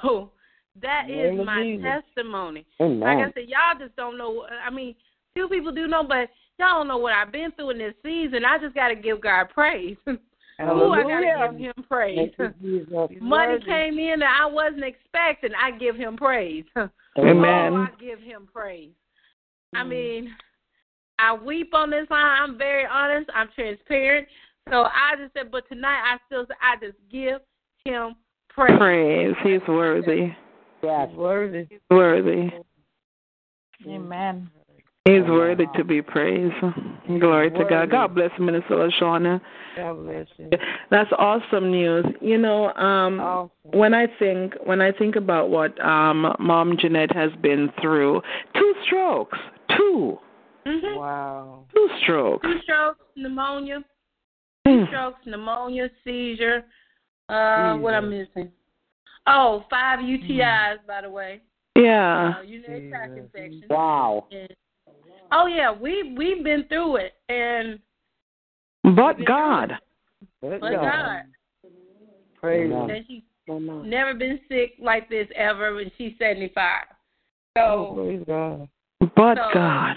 So 0.03 0.05
oh, 0.05 0.31
that 0.83 1.11
is 1.11 1.45
my 1.45 1.63
Jesus. 1.63 1.85
testimony. 1.85 2.67
Amen. 2.81 3.01
Like 3.01 3.19
I 3.19 3.33
said, 3.33 3.49
y'all 3.49 3.79
just 3.79 3.97
don't 3.97 4.19
know. 4.19 4.47
I 4.65 4.71
mean, 4.71 4.95
few 5.35 5.49
people 5.49 5.73
do 5.73 5.87
know, 5.87 6.03
but 6.03 6.29
y'all 6.59 6.79
don't 6.79 6.89
know 6.89 6.99
what 6.99 7.13
I've 7.13 7.33
been 7.33 7.53
through 7.53 7.71
in 7.71 7.79
this 7.79 7.95
season. 8.03 8.45
I 8.45 8.59
just 8.59 8.75
got 8.75 8.89
to 8.89 8.97
give 8.97 9.21
God 9.21 9.49
praise. 9.51 9.97
Ooh, 10.09 10.93
I 10.93 11.03
got 11.03 11.21
to 11.21 11.49
give 11.53 11.61
Him 11.61 11.85
praise. 11.89 12.31
You. 12.61 12.87
Money 13.21 13.59
came 13.65 13.99
in 13.99 14.21
that 14.21 14.41
I 14.41 14.47
wasn't 14.47 14.85
expecting. 14.85 15.51
I 15.55 15.71
give 15.73 15.97
Him 15.97 16.17
praise. 16.17 16.65
Amen. 17.19 17.73
Oh, 17.73 17.77
I 17.77 17.91
give 18.01 18.21
Him 18.21 18.49
praise. 18.53 18.93
I 19.75 19.83
Mm. 19.83 19.89
mean, 19.89 20.37
I 21.19 21.35
weep 21.35 21.75
on 21.75 21.91
this 21.91 22.09
line. 22.11 22.43
I'm 22.43 22.59
very 22.59 22.87
honest. 22.87 23.31
I'm 23.35 23.49
transparent. 23.55 24.29
So 24.71 24.85
I 24.85 25.17
just 25.19 25.33
said, 25.35 25.51
but 25.51 25.69
tonight 25.69 26.01
I 26.05 26.19
still, 26.27 26.47
I 26.61 26.77
just 26.77 26.97
give 27.11 27.41
Him 27.85 28.17
praise. 28.49 28.79
Praise. 28.79 29.35
He's 29.43 29.69
worthy. 29.69 30.33
Yes. 30.87 31.09
Worthy. 31.17 31.67
Worthy. 31.91 32.51
Amen. 33.87 34.51
He's 35.05 35.23
worthy 35.23 35.67
to 35.77 35.85
be 35.85 36.01
praised. 36.03 36.55
Glory 37.21 37.51
to 37.51 37.65
God. 37.69 37.91
God 37.91 38.15
bless 38.15 38.31
Minister 38.39 38.75
LaShawna. 38.75 39.41
God 39.77 39.95
bless 40.05 40.27
you. 40.37 40.51
That's 40.91 41.11
awesome 41.19 41.71
news. 41.71 42.05
You 42.21 42.39
know, 42.39 42.73
um 42.75 43.21
Awesome. 43.21 43.51
when 43.73 43.95
I 43.95 44.07
think 44.19 44.55
when 44.65 44.81
I 44.81 44.93
think 44.93 45.17
about 45.17 45.51
what 45.51 45.79
um 45.85 46.35
Mom 46.39 46.77
Jeanette 46.79 47.15
has 47.15 47.31
been 47.41 47.71
through, 47.81 48.21
two 48.55 48.75
strokes. 48.85 49.39
Two. 49.77 50.19
Mm-hmm. 50.67 50.99
Wow. 50.99 51.65
Two 51.75 51.89
strokes. 52.03 52.47
Two 52.47 52.61
strokes, 52.63 53.01
pneumonia. 53.17 53.85
Two 54.67 54.87
strokes, 54.89 55.21
pneumonia, 55.27 55.89
seizure. 56.05 56.65
Uh, 57.29 57.77
what 57.77 57.95
I'm 57.95 58.11
Jesus. 58.11 58.29
missing? 58.35 58.53
Oh, 59.27 59.65
five 59.69 59.99
UTIs, 59.99 60.77
by 60.87 61.03
the 61.03 61.11
way. 61.11 61.41
Yeah. 61.77 62.35
Uh, 62.39 62.43
urinary 62.43 62.89
tract 62.91 63.15
Jesus. 63.15 63.31
infection. 63.35 63.65
Wow. 63.69 64.27
And, 64.31 64.49
oh 65.33 65.47
yeah, 65.47 65.73
we 65.73 66.15
we've 66.17 66.43
been 66.43 66.65
through 66.69 66.97
it, 66.97 67.15
and 67.29 67.79
But 68.97 69.25
God. 69.27 69.73
But 70.41 70.61
But 70.61 70.73
God. 70.73 70.83
God. 70.83 71.23
Praise 72.41 72.71
Amen. 72.73 72.91
Him. 72.91 72.91
And 72.91 73.05
she's 73.07 73.23
never 73.49 74.15
been 74.15 74.41
sick 74.49 74.75
like 74.81 75.09
this 75.09 75.27
ever, 75.35 75.79
and 75.81 75.91
she's 75.99 76.13
75. 76.19 76.85
Oh, 77.59 77.95
praise 77.95 78.23
God. 78.27 78.69
But 79.17 79.37
So- 79.39 79.51
God. 79.53 79.97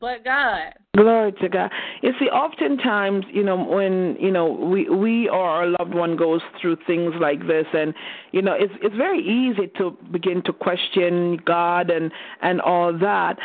But 0.00 0.24
God. 0.24 0.72
Glory 0.96 1.32
to 1.40 1.48
God. 1.48 1.70
You 2.02 2.12
see, 2.18 2.26
oftentimes, 2.26 3.24
you 3.32 3.44
know, 3.44 3.62
when 3.62 4.16
you 4.18 4.30
know 4.30 4.46
we 4.46 4.88
we 4.88 5.28
or 5.28 5.48
our 5.48 5.66
loved 5.66 5.94
one 5.94 6.16
goes 6.16 6.40
through 6.60 6.78
things 6.86 7.14
like 7.20 7.46
this, 7.46 7.66
and 7.72 7.94
you 8.32 8.42
know, 8.42 8.54
it's 8.58 8.72
it's 8.82 8.96
very 8.96 9.20
easy 9.20 9.70
to 9.78 9.96
begin 10.10 10.42
to 10.44 10.52
question 10.52 11.38
God 11.44 11.90
and 11.90 12.10
and 12.42 12.60
all 12.60 12.92
that. 12.98 13.36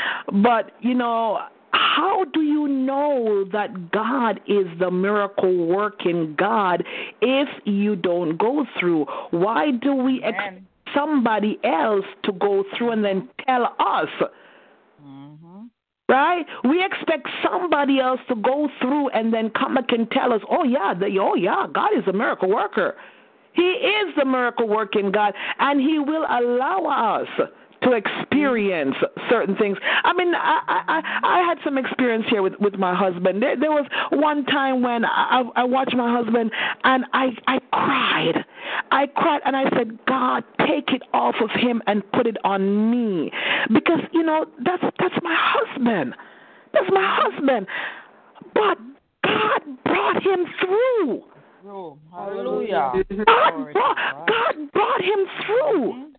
But 0.43 0.71
you 0.81 0.95
know, 0.95 1.39
how 1.71 2.25
do 2.33 2.41
you 2.41 2.67
know 2.67 3.45
that 3.51 3.91
God 3.91 4.39
is 4.47 4.65
the 4.79 4.89
miracle 4.89 5.67
working 5.67 6.35
God 6.37 6.83
if 7.21 7.49
you 7.65 7.95
don't 7.95 8.37
go 8.37 8.65
through? 8.79 9.05
Why 9.31 9.71
do 9.71 9.93
we 9.93 10.23
expect 10.23 10.61
somebody 10.95 11.59
else 11.63 12.05
to 12.23 12.31
go 12.31 12.63
through 12.77 12.91
and 12.91 13.03
then 13.03 13.29
tell 13.45 13.75
us? 13.79 14.09
Right? 16.07 16.45
We 16.63 16.85
expect 16.85 17.27
somebody 17.43 17.99
else 17.99 18.19
to 18.27 18.35
go 18.35 18.69
through 18.79 19.09
and 19.09 19.33
then 19.33 19.49
come 19.49 19.73
back 19.73 19.91
and 19.91 20.09
tell 20.11 20.33
us, 20.33 20.41
oh, 20.51 20.63
yeah, 20.63 20.93
the, 20.93 21.17
oh, 21.19 21.33
yeah, 21.33 21.65
God 21.73 21.97
is 21.97 22.03
a 22.07 22.13
miracle 22.13 22.49
worker. 22.49 22.95
He 23.53 23.63
is 23.63 24.13
the 24.15 24.25
miracle 24.25 24.67
working 24.67 25.11
God, 25.11 25.33
and 25.59 25.79
He 25.81 25.97
will 25.97 26.25
allow 26.29 27.21
us 27.23 27.49
to 27.83 27.91
experience 27.91 28.95
certain 29.29 29.55
things. 29.55 29.77
I 30.03 30.13
mean, 30.13 30.33
I, 30.35 30.59
I, 30.87 31.01
I 31.23 31.47
had 31.47 31.57
some 31.63 31.77
experience 31.77 32.25
here 32.29 32.41
with, 32.41 32.53
with 32.59 32.75
my 32.75 32.95
husband. 32.95 33.41
There, 33.41 33.55
there 33.59 33.71
was 33.71 33.85
one 34.11 34.45
time 34.45 34.81
when 34.81 35.05
I, 35.05 35.43
I 35.55 35.63
watched 35.63 35.95
my 35.95 36.11
husband 36.11 36.51
and 36.83 37.05
I, 37.13 37.27
I 37.47 37.59
cried. 37.71 38.45
I 38.91 39.07
cried 39.07 39.41
and 39.45 39.55
I 39.55 39.69
said, 39.77 39.99
God, 40.07 40.43
take 40.59 40.89
it 40.89 41.03
off 41.13 41.35
of 41.41 41.49
him 41.51 41.81
and 41.87 42.03
put 42.11 42.27
it 42.27 42.37
on 42.43 42.91
me. 42.91 43.31
Because, 43.73 43.99
you 44.13 44.23
know, 44.23 44.45
that's, 44.63 44.83
that's 44.99 45.15
my 45.21 45.35
husband. 45.37 46.15
That's 46.73 46.89
my 46.91 47.19
husband. 47.21 47.67
But 48.53 48.77
God 49.23 49.61
brought 49.83 50.23
him 50.23 50.45
through. 50.59 51.23
True. 51.61 51.97
Hallelujah. 52.11 52.91
God 53.09 53.73
brought, 53.73 53.73
God. 53.73 54.27
God 54.27 54.71
brought 54.71 55.01
him 55.01 55.25
through. 55.45 56.14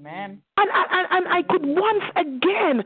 Amen. 0.00 0.40
And, 0.56 0.70
and 0.72 1.06
and 1.10 1.28
I 1.28 1.42
could 1.42 1.64
once 1.64 2.04
again 2.16 2.82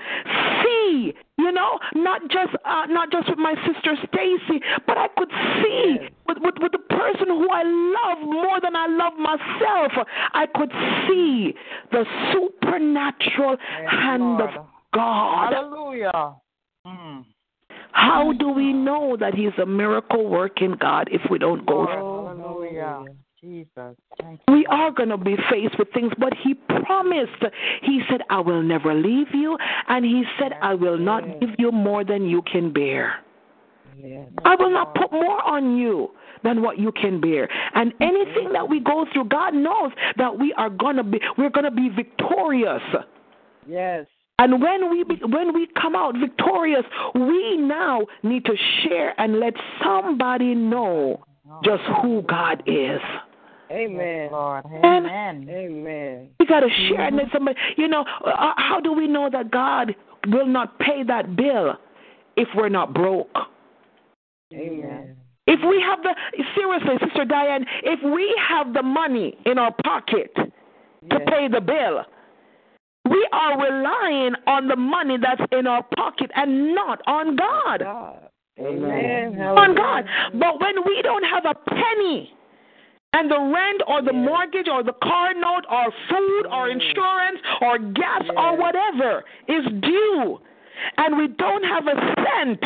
see, 0.62 1.14
you 1.38 1.52
know, 1.52 1.78
not 1.94 2.22
just 2.22 2.54
uh, 2.64 2.86
not 2.88 3.12
just 3.12 3.28
with 3.28 3.38
my 3.38 3.54
sister 3.66 3.94
Stacy, 4.08 4.60
but 4.86 4.98
I 4.98 5.08
could 5.16 5.30
see 5.62 5.98
Yes. 6.00 6.10
with, 6.26 6.38
with 6.40 6.54
with 6.60 6.72
the 6.72 6.78
person 6.78 7.28
who 7.28 7.48
I 7.50 7.62
love 7.62 8.18
more 8.22 8.60
than 8.60 8.74
I 8.74 8.86
love 8.88 9.12
myself. 9.16 10.06
I 10.32 10.46
could 10.54 10.72
see 11.06 11.54
the 11.92 12.04
supernatural 12.32 13.56
Yes, 13.60 13.90
hand 13.90 14.22
Lord. 14.22 14.40
of 14.42 14.66
God. 14.92 15.52
Hallelujah. 15.52 16.34
Mm. 16.86 17.24
How 17.92 18.32
do 18.32 18.48
we 18.50 18.72
know 18.72 19.16
that 19.18 19.34
He's 19.34 19.56
a 19.62 19.66
miracle 19.66 20.28
working 20.28 20.76
God 20.80 21.08
if 21.12 21.22
we 21.30 21.38
don't 21.38 21.64
go 21.64 21.86
through? 21.86 21.94
Hallelujah. 21.94 23.04
Jesus. 23.44 23.96
We 24.48 24.64
are 24.70 24.90
going 24.90 25.10
to 25.10 25.18
be 25.18 25.36
faced 25.50 25.78
with 25.78 25.88
things, 25.92 26.12
but 26.18 26.32
He 26.42 26.54
promised. 26.54 27.44
He 27.82 28.00
said, 28.10 28.22
I 28.30 28.40
will 28.40 28.62
never 28.62 28.94
leave 28.94 29.28
you, 29.34 29.58
and 29.88 30.04
He 30.04 30.24
said, 30.38 30.52
I 30.62 30.74
will 30.74 30.96
not 30.96 31.40
give 31.40 31.50
you 31.58 31.70
more 31.70 32.04
than 32.04 32.26
you 32.26 32.42
can 32.42 32.72
bear. 32.72 33.16
Yes. 33.96 34.28
I 34.44 34.56
will 34.56 34.70
not 34.70 34.94
put 34.94 35.12
more 35.12 35.42
on 35.42 35.76
you 35.76 36.10
than 36.42 36.62
what 36.62 36.78
you 36.78 36.90
can 36.92 37.20
bear. 37.20 37.48
And 37.74 37.92
anything 38.00 38.52
that 38.52 38.68
we 38.68 38.80
go 38.80 39.06
through, 39.12 39.26
God 39.26 39.54
knows 39.54 39.92
that 40.16 40.38
we 40.38 40.52
are 40.54 40.70
going 40.70 40.96
to 40.96 41.04
be 41.04 41.20
we're 41.38 41.50
going 41.50 41.64
to 41.64 41.70
be 41.70 41.90
victorious. 41.90 42.82
Yes. 43.66 44.06
And 44.38 44.60
when 44.60 44.90
we 44.90 45.04
be, 45.04 45.20
when 45.24 45.54
we 45.54 45.68
come 45.80 45.94
out 45.94 46.16
victorious, 46.18 46.84
we 47.14 47.56
now 47.56 48.02
need 48.22 48.44
to 48.46 48.56
share 48.82 49.18
and 49.18 49.38
let 49.38 49.54
somebody 49.82 50.54
know 50.54 51.24
just 51.62 51.82
who 52.02 52.22
God 52.22 52.62
is. 52.66 53.00
Amen. 53.74 54.28
Lord. 54.30 54.64
And- 54.66 54.84
Amen. 55.06 55.48
Amen. 55.50 56.28
We 56.38 56.46
got 56.46 56.60
to 56.60 56.68
share 56.88 57.02
and 57.02 57.16
let 57.16 57.26
somebody, 57.32 57.58
you 57.76 57.88
know, 57.88 58.04
uh, 58.24 58.52
how 58.56 58.80
do 58.80 58.92
we 58.92 59.06
know 59.08 59.28
that 59.30 59.50
God 59.50 59.94
will 60.28 60.46
not 60.46 60.78
pay 60.78 61.02
that 61.02 61.36
bill 61.36 61.74
if 62.36 62.48
we're 62.54 62.68
not 62.68 62.94
broke? 62.94 63.36
Amen. 64.52 65.16
If 65.46 65.60
we 65.68 65.80
have 65.82 66.02
the, 66.02 66.14
seriously, 66.54 66.96
Sister 67.06 67.24
Diane, 67.24 67.66
if 67.82 68.00
we 68.02 68.34
have 68.48 68.72
the 68.72 68.82
money 68.82 69.36
in 69.44 69.58
our 69.58 69.74
pocket 69.84 70.34
to 70.36 71.20
pay 71.26 71.48
the 71.48 71.60
bill, 71.60 72.04
we 73.10 73.28
are 73.32 73.60
relying 73.60 74.34
on 74.46 74.68
the 74.68 74.76
money 74.76 75.18
that's 75.20 75.42
in 75.52 75.66
our 75.66 75.82
pocket 75.96 76.30
and 76.34 76.74
not 76.74 77.02
on 77.06 77.36
God. 77.36 77.80
God. 77.80 78.28
Amen. 78.58 79.38
On 79.40 79.74
God. 79.74 80.04
But 80.32 80.60
when 80.60 80.76
we 80.86 81.02
don't 81.02 81.24
have 81.24 81.44
a 81.44 81.54
penny, 81.68 82.32
and 83.14 83.30
the 83.30 83.38
rent 83.38 83.80
or 83.86 84.02
the 84.02 84.12
Yes. 84.12 84.26
mortgage 84.28 84.68
or 84.68 84.82
the 84.82 84.92
car 84.94 85.32
note 85.34 85.64
or 85.70 85.86
food 86.10 86.46
or 86.46 86.68
mm. 86.68 86.72
insurance 86.72 87.40
or 87.60 87.78
gas 87.78 88.22
or 88.36 88.56
whatever 88.56 89.24
is 89.48 89.64
due, 89.80 90.40
and 90.98 91.16
we 91.16 91.28
don't 91.28 91.64
have 91.64 91.86
a 91.86 91.96
cent, 92.24 92.62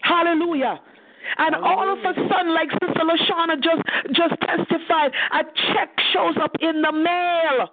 hallelujah. 0.00 0.80
And 1.36 1.54
all 1.56 1.92
of 1.92 1.98
a 1.98 2.14
sudden, 2.14 2.54
like 2.54 2.70
Sister 2.70 3.04
Lashana 3.04 3.60
just 3.60 3.82
just 4.12 4.34
testified, 4.40 5.12
a 5.32 5.44
check 5.74 5.90
shows 6.12 6.36
up 6.40 6.56
in 6.60 6.80
the 6.80 6.92
mail, 6.92 7.68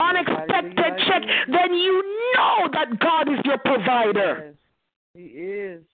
unexpected 0.00 0.78
Hallelujah. 0.78 1.06
check. 1.06 1.22
Then 1.48 1.74
you 1.74 2.02
know 2.34 2.68
that 2.72 2.98
God 2.98 3.28
is 3.32 3.38
your 3.44 3.58
provider. 3.58 4.54
He 5.14 5.22
is. 5.22 5.84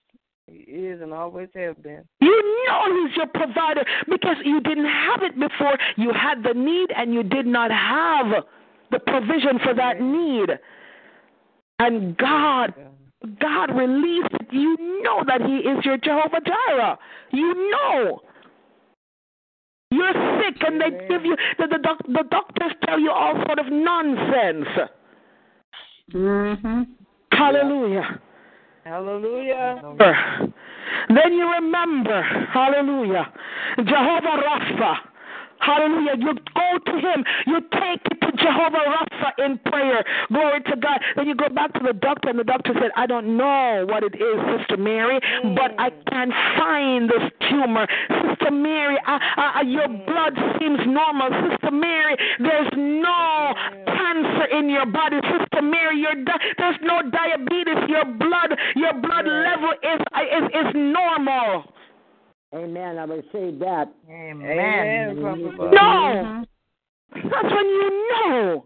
He 0.51 0.71
is 0.71 1.01
and 1.01 1.13
always 1.13 1.47
have 1.55 1.81
been. 1.81 2.03
You 2.19 2.65
know 2.67 3.07
He's 3.07 3.15
your 3.15 3.27
provider 3.27 3.83
because 4.09 4.35
you 4.43 4.59
didn't 4.61 4.85
have 4.85 5.23
it 5.23 5.39
before. 5.39 5.77
You 5.95 6.11
had 6.13 6.43
the 6.43 6.53
need 6.53 6.89
and 6.95 7.13
you 7.13 7.23
did 7.23 7.45
not 7.45 7.71
have 7.71 8.43
the 8.91 8.99
provision 8.99 9.59
for 9.63 9.73
that 9.73 10.01
need. 10.01 10.49
And 11.79 12.17
God, 12.17 12.73
God 13.39 13.75
released 13.75 14.33
it. 14.33 14.47
You 14.51 14.75
know 15.03 15.23
that 15.25 15.41
He 15.41 15.57
is 15.57 15.85
your 15.85 15.97
Jehovah 15.97 16.41
Jireh. 16.45 16.97
You 17.31 17.71
know. 17.71 18.19
You're 19.91 20.13
sick 20.41 20.61
and 20.65 20.79
they 20.79 20.89
give 21.07 21.25
you, 21.25 21.35
the, 21.57 21.67
the, 21.67 21.79
doc, 21.79 21.97
the 22.07 22.23
doctors 22.29 22.71
tell 22.85 22.99
you 22.99 23.11
all 23.11 23.33
sort 23.45 23.59
of 23.59 23.65
nonsense. 23.69 24.67
Mm-hmm. 26.13 26.81
Hallelujah. 27.31 28.21
Hallelujah. 28.83 29.81
Then 31.09 31.33
you 31.33 31.51
remember, 31.51 32.21
hallelujah, 32.51 33.31
Jehovah 33.77 34.41
Rapha. 34.43 34.95
Hallelujah. 35.59 36.15
You 36.17 36.33
go 36.55 36.79
to 36.85 36.99
him. 36.99 37.23
You 37.45 37.61
take 37.71 38.01
it 38.09 38.20
Jehovah 38.41 38.83
Rapha 38.89 39.45
in 39.45 39.57
prayer. 39.71 40.03
Glory 40.29 40.61
to 40.63 40.75
God. 40.75 40.99
Then 41.15 41.27
you 41.27 41.35
go 41.35 41.49
back 41.49 41.73
to 41.73 41.79
the 41.85 41.93
doctor, 41.93 42.29
and 42.29 42.39
the 42.39 42.43
doctor 42.43 42.73
said, 42.73 42.91
I 42.95 43.05
don't 43.05 43.37
know 43.37 43.85
what 43.87 44.03
it 44.03 44.15
is, 44.15 44.37
Sister 44.57 44.77
Mary, 44.77 45.19
but 45.55 45.77
I 45.79 45.89
mm. 45.89 46.09
can't 46.09 46.33
find 46.57 47.09
this 47.09 47.31
tumor. 47.49 47.87
Sister 48.09 48.51
Mary, 48.51 48.97
I, 49.05 49.53
I, 49.55 49.61
your 49.61 49.87
mm. 49.87 50.05
blood 50.05 50.33
seems 50.59 50.79
normal. 50.85 51.29
Sister 51.49 51.71
Mary, 51.71 52.15
there's 52.39 52.71
no 52.75 53.53
mm. 53.53 53.85
cancer 53.85 54.45
in 54.57 54.69
your 54.69 54.85
body. 54.85 55.17
Sister 55.21 55.61
Mary, 55.61 55.99
your 55.99 56.15
di- 56.15 56.41
there's 56.57 56.79
no 56.81 57.01
diabetes. 57.09 57.77
Your 57.87 58.05
blood, 58.05 58.57
your 58.75 58.93
blood 58.93 59.25
level 59.25 59.71
is, 59.83 60.01
is, 60.01 60.65
is 60.65 60.71
normal. 60.75 61.65
Amen. 62.53 62.97
I 62.97 63.03
receive 63.03 63.59
that. 63.59 63.93
Amen. 64.09 64.41
Amen. 64.43 65.21
from 65.21 65.45
above. 65.45 65.71
No. 65.71 65.79
Mm-hmm. 65.79 66.50
That's 67.13 67.53
when 67.53 67.65
you 67.65 68.09
know 68.09 68.65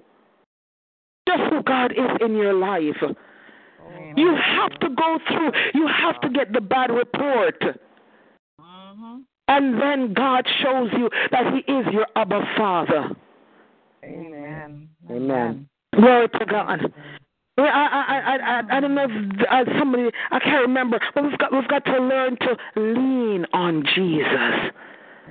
just 1.27 1.41
who 1.51 1.63
God 1.63 1.91
is 1.91 2.11
in 2.21 2.35
your 2.35 2.53
life. 2.53 3.01
Amen. 3.01 4.13
You 4.17 4.35
have 4.35 4.79
to 4.79 4.89
go 4.89 5.19
through, 5.27 5.51
you 5.73 5.87
have 5.87 6.19
to 6.21 6.29
get 6.29 6.53
the 6.53 6.61
bad 6.61 6.91
report. 6.91 7.61
Mhm. 8.59 9.23
And 9.47 9.81
then 9.81 10.13
God 10.13 10.47
shows 10.61 10.89
you 10.93 11.09
that 11.31 11.53
He 11.53 11.59
is 11.71 11.85
your 11.93 12.07
Abba 12.15 12.41
Father. 12.57 13.11
Amen. 14.03 14.89
Amen. 15.09 15.67
Glory 15.95 16.29
to 16.29 16.45
God. 16.45 16.93
I, 17.57 17.61
I, 17.61 18.03
I, 18.19 18.37
I, 18.37 18.77
I 18.77 18.79
don't 18.81 18.95
know 18.95 19.07
if 19.09 19.47
uh, 19.49 19.79
somebody, 19.79 20.09
I 20.31 20.39
can't 20.39 20.67
remember, 20.67 20.99
but 21.13 21.23
we've 21.23 21.37
got, 21.37 21.53
we've 21.53 21.67
got 21.67 21.85
to 21.85 21.99
learn 21.99 22.37
to 22.37 22.57
lean 22.75 23.45
on 23.53 23.85
Jesus. 23.95 24.71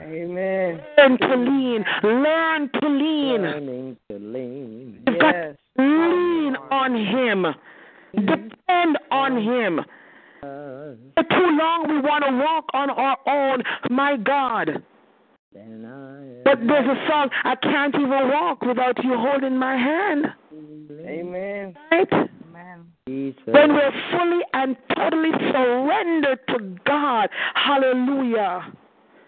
Amen. 0.01 0.81
Learn 0.99 1.19
to 1.19 1.37
lean. 1.37 1.85
Learn 2.03 2.71
to 2.81 2.89
lean. 2.89 3.43
Learning 3.43 3.97
to 4.11 4.19
lean. 4.19 5.03
You've 5.07 5.19
got 5.19 5.35
Yes. 5.35 5.57
to 5.77 5.83
lean 5.83 6.57
on 6.71 6.95
Him. 6.95 7.43
Mm-hmm. 7.45 8.27
Depend 8.27 8.99
on 9.11 9.37
Him. 9.41 9.81
For 10.41 11.23
too 11.23 11.59
long 11.59 11.87
we 11.89 12.01
want 12.01 12.25
to 12.25 12.37
walk 12.37 12.67
on 12.75 12.91
our 12.91 13.17
own, 13.27 13.63
my 13.91 14.17
God. 14.17 14.83
But 16.45 16.59
there's 16.67 16.87
a 16.87 17.09
song, 17.09 17.31
I 17.45 17.55
can't 17.57 17.95
even 17.95 18.11
walk 18.11 18.61
without 18.63 19.03
you 19.03 19.17
holding 19.17 19.57
my 19.57 19.77
hand. 19.77 20.27
Amen. 21.07 21.75
Right? 21.91 22.13
Amen. 22.13 22.85
When 23.07 23.73
we're 23.75 23.93
fully 24.11 24.41
and 24.53 24.77
totally 24.95 25.31
surrendered 25.53 26.41
to 26.49 26.77
God. 26.85 27.31
Hallelujah. 27.55 28.73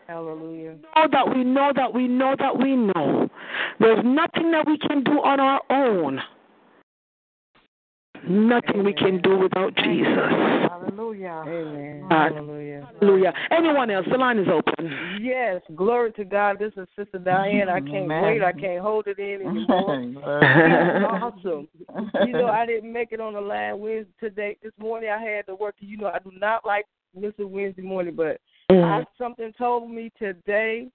Hallelujah. 0.07 0.77
Know 0.95 1.09
that 1.11 1.35
we 1.35 1.45
know 1.45 1.73
that 1.75 1.93
we 1.93 2.07
know 2.07 2.37
that 2.39 2.57
we 2.57 2.77
know. 2.77 3.29
There's 3.81 4.05
nothing 4.05 4.51
that 4.53 4.67
we 4.67 4.79
can 4.79 5.03
do 5.03 5.21
on 5.23 5.41
our 5.41 5.61
own. 5.71 6.21
Nothing 8.29 8.85
we 8.85 8.93
can 8.93 9.21
do 9.23 9.39
without 9.39 9.75
Jesus. 9.77 10.09
Hallelujah. 10.69 11.45
Amen. 11.47 12.07
God. 12.09 12.33
Hallelujah. 12.33 12.89
Hallelujah. 13.01 13.33
Anyone 13.51 13.91
else? 13.91 14.07
The 14.11 14.19
line 14.19 14.39
is 14.39 14.49
open. 14.53 15.21
Yes, 15.21 15.61
glory 15.77 16.13
to 16.13 16.25
God. 16.25 16.59
This 16.59 16.73
is 16.77 16.89
Sister 16.97 17.19
Diane. 17.19 17.69
I 17.69 17.81
can't 17.81 18.11
Amen. 18.11 18.23
wait. 18.23 18.43
I 18.43 18.53
can't 18.53 18.83
hold 18.83 19.07
it 19.07 19.19
in 19.19 19.47
anymore. 19.47 20.03
It's 20.03 21.07
awesome. 21.09 21.69
You 22.27 22.33
know, 22.33 22.49
I 22.49 22.67
didn't 22.67 22.93
make 22.93 23.13
it 23.13 23.21
on 23.21 23.35
the 23.35 23.41
line 23.41 23.79
Wednesday 23.79 24.13
today. 24.19 24.57
This 24.63 24.73
morning 24.79 25.11
I 25.11 25.23
had 25.23 25.47
to 25.47 25.55
work. 25.55 25.77
You 25.79 25.99
know, 25.99 26.09
I 26.09 26.19
do 26.19 26.33
not 26.37 26.65
like 26.67 26.87
missing 27.15 27.51
Wednesday 27.51 27.83
morning, 27.83 28.15
but 28.17 28.41
Mm. 28.71 28.85
I, 28.85 29.05
something 29.17 29.53
told 29.57 29.91
me 29.91 30.11
today 30.19 30.89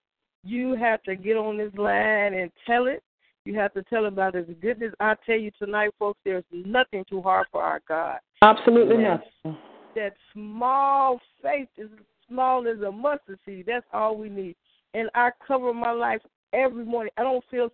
you 0.43 0.75
have 0.75 1.01
to 1.03 1.15
get 1.15 1.37
on 1.37 1.57
this 1.57 1.73
line 1.75 2.33
and 2.33 2.51
tell 2.67 2.87
it. 2.87 3.03
You 3.45 3.55
have 3.55 3.73
to 3.73 3.83
tell 3.83 4.05
about 4.05 4.35
His 4.35 4.45
goodness. 4.61 4.93
I 4.99 5.15
tell 5.25 5.37
you 5.37 5.51
tonight, 5.57 5.91
folks, 5.97 6.19
there's 6.23 6.43
nothing 6.51 7.05
too 7.09 7.21
hard 7.21 7.47
for 7.51 7.63
our 7.63 7.81
God. 7.87 8.19
Absolutely 8.43 9.01
Yes. 9.01 9.21
not. 9.43 9.55
That 9.95 10.13
small 10.33 11.19
faith 11.41 11.67
is 11.77 11.89
small 12.27 12.67
as 12.67 12.79
a 12.81 12.91
mustard 12.91 13.39
seed. 13.45 13.65
That's 13.67 13.85
all 13.93 14.15
we 14.15 14.29
need. 14.29 14.55
And 14.93 15.09
I 15.15 15.31
cover 15.45 15.73
my 15.73 15.91
life 15.91 16.21
every 16.53 16.85
morning. 16.85 17.11
I 17.17 17.23
don't 17.23 17.43
feel 17.49 17.69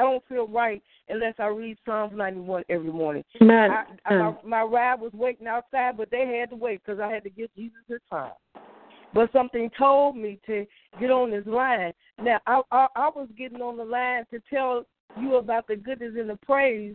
I 0.00 0.04
don't 0.04 0.26
feel 0.28 0.48
right 0.48 0.82
unless 1.08 1.34
I 1.38 1.46
read 1.46 1.78
Psalms 1.84 2.12
91 2.16 2.64
every 2.68 2.90
morning. 2.90 3.22
Man. 3.40 3.70
I, 3.70 3.84
I, 4.04 4.16
my, 4.16 4.34
my 4.44 4.62
ride 4.62 5.00
was 5.00 5.12
waiting 5.12 5.46
outside, 5.46 5.96
but 5.96 6.10
they 6.10 6.38
had 6.40 6.50
to 6.50 6.56
wait 6.56 6.82
because 6.84 6.98
I 6.98 7.12
had 7.12 7.22
to 7.22 7.30
give 7.30 7.54
Jesus 7.54 7.78
his 7.86 8.00
time. 8.10 8.32
But 9.14 9.32
something 9.32 9.70
told 9.78 10.16
me 10.16 10.40
to 10.46 10.66
get 10.98 11.10
on 11.10 11.30
this 11.30 11.46
line. 11.46 11.92
Now 12.22 12.40
I, 12.46 12.62
I 12.70 12.86
I 12.96 13.10
was 13.14 13.28
getting 13.36 13.60
on 13.60 13.76
the 13.76 13.84
line 13.84 14.24
to 14.30 14.40
tell 14.48 14.84
you 15.20 15.36
about 15.36 15.66
the 15.66 15.76
goodness 15.76 16.14
and 16.18 16.30
the 16.30 16.38
praise, 16.46 16.94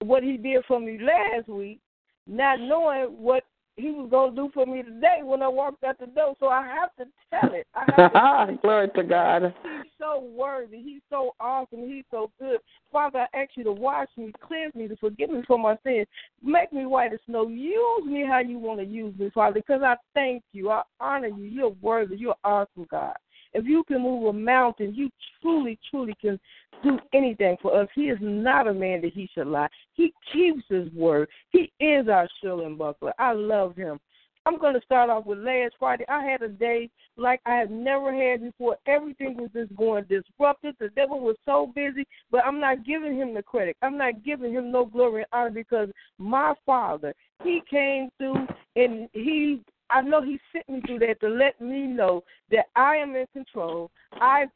what 0.00 0.22
he 0.22 0.36
did 0.36 0.64
for 0.66 0.80
me 0.80 0.98
last 1.00 1.48
week, 1.48 1.80
not 2.26 2.60
knowing 2.60 3.10
what 3.16 3.44
he 3.76 3.90
was 3.90 4.08
gonna 4.10 4.34
do 4.34 4.50
for 4.52 4.66
me 4.66 4.82
today 4.82 5.20
when 5.22 5.42
I 5.42 5.48
walked 5.48 5.82
out 5.84 5.98
the 5.98 6.06
door. 6.06 6.34
So 6.38 6.48
I 6.48 6.62
have 6.62 6.94
to 6.96 7.06
tell 7.30 7.54
it. 7.54 7.66
I 7.74 7.84
have 7.96 8.48
to 8.48 8.58
Glory 8.62 8.88
to 8.94 9.02
God. 9.02 9.54
He's 9.62 9.92
so 9.98 10.24
worthy. 10.36 10.82
He's 10.82 11.00
so 11.08 11.34
awesome. 11.40 11.88
He's 11.88 12.04
so 12.10 12.30
good. 12.38 12.58
Father, 12.90 13.26
I 13.32 13.38
ask 13.38 13.50
you 13.56 13.64
to 13.64 13.72
wash 13.72 14.08
me, 14.16 14.32
cleanse 14.46 14.74
me, 14.74 14.88
to 14.88 14.96
forgive 14.96 15.30
me 15.30 15.42
for 15.46 15.58
my 15.58 15.76
sins. 15.84 16.06
Make 16.42 16.72
me 16.72 16.84
white 16.84 17.14
as 17.14 17.20
snow. 17.26 17.48
Use 17.48 18.04
me 18.04 18.26
how 18.28 18.40
you 18.40 18.58
want 18.58 18.80
to 18.80 18.86
use 18.86 19.18
me, 19.18 19.30
Father, 19.32 19.54
because 19.54 19.82
I 19.82 19.96
thank 20.14 20.42
you. 20.52 20.70
I 20.70 20.82
honor 21.00 21.28
you. 21.28 21.44
You're 21.44 21.76
worthy. 21.80 22.16
You're 22.16 22.36
awesome, 22.44 22.86
God. 22.90 23.14
If 23.54 23.66
you 23.66 23.84
can 23.84 24.02
move 24.02 24.26
a 24.26 24.32
mountain, 24.32 24.94
you 24.94 25.10
truly, 25.40 25.78
truly 25.90 26.14
can 26.20 26.38
do 26.82 26.98
anything 27.12 27.56
for 27.60 27.80
us. 27.80 27.88
He 27.94 28.02
is 28.02 28.18
not 28.20 28.66
a 28.66 28.74
man 28.74 29.02
that 29.02 29.12
he 29.12 29.28
should 29.34 29.46
lie. 29.46 29.68
He 29.94 30.12
keeps 30.32 30.62
his 30.68 30.90
word. 30.92 31.28
He 31.50 31.72
is 31.80 32.08
our 32.08 32.28
shield 32.40 32.60
and 32.60 32.78
buckler. 32.78 33.12
I 33.18 33.32
love 33.32 33.76
him. 33.76 34.00
I'm 34.44 34.58
going 34.58 34.74
to 34.74 34.80
start 34.80 35.08
off 35.08 35.24
with 35.24 35.38
last 35.38 35.74
Friday. 35.78 36.04
I 36.08 36.24
had 36.24 36.42
a 36.42 36.48
day 36.48 36.90
like 37.16 37.40
I 37.46 37.54
have 37.54 37.70
never 37.70 38.12
had 38.12 38.42
before. 38.42 38.76
Everything 38.86 39.36
was 39.36 39.50
just 39.54 39.74
going 39.76 40.04
disrupted. 40.04 40.74
The 40.80 40.88
devil 40.96 41.20
was 41.20 41.36
so 41.44 41.70
busy, 41.74 42.06
but 42.30 42.44
I'm 42.44 42.58
not 42.58 42.84
giving 42.84 43.16
him 43.16 43.34
the 43.34 43.42
credit. 43.42 43.76
I'm 43.82 43.96
not 43.96 44.24
giving 44.24 44.52
him 44.52 44.72
no 44.72 44.84
glory 44.84 45.22
and 45.22 45.28
honor 45.32 45.50
because 45.50 45.90
my 46.18 46.54
father, 46.66 47.14
he 47.44 47.62
came 47.70 48.08
through 48.18 48.46
and 48.74 49.08
he 49.12 49.60
I 49.92 50.00
know 50.00 50.22
he 50.22 50.38
sent 50.52 50.68
me 50.68 50.80
through 50.86 51.00
that 51.00 51.20
to 51.20 51.28
let 51.28 51.60
me 51.60 51.86
know 51.86 52.24
that 52.50 52.66
I 52.76 52.96
am 52.96 53.14
in 53.14 53.26
control. 53.32 53.90
I 54.14 54.46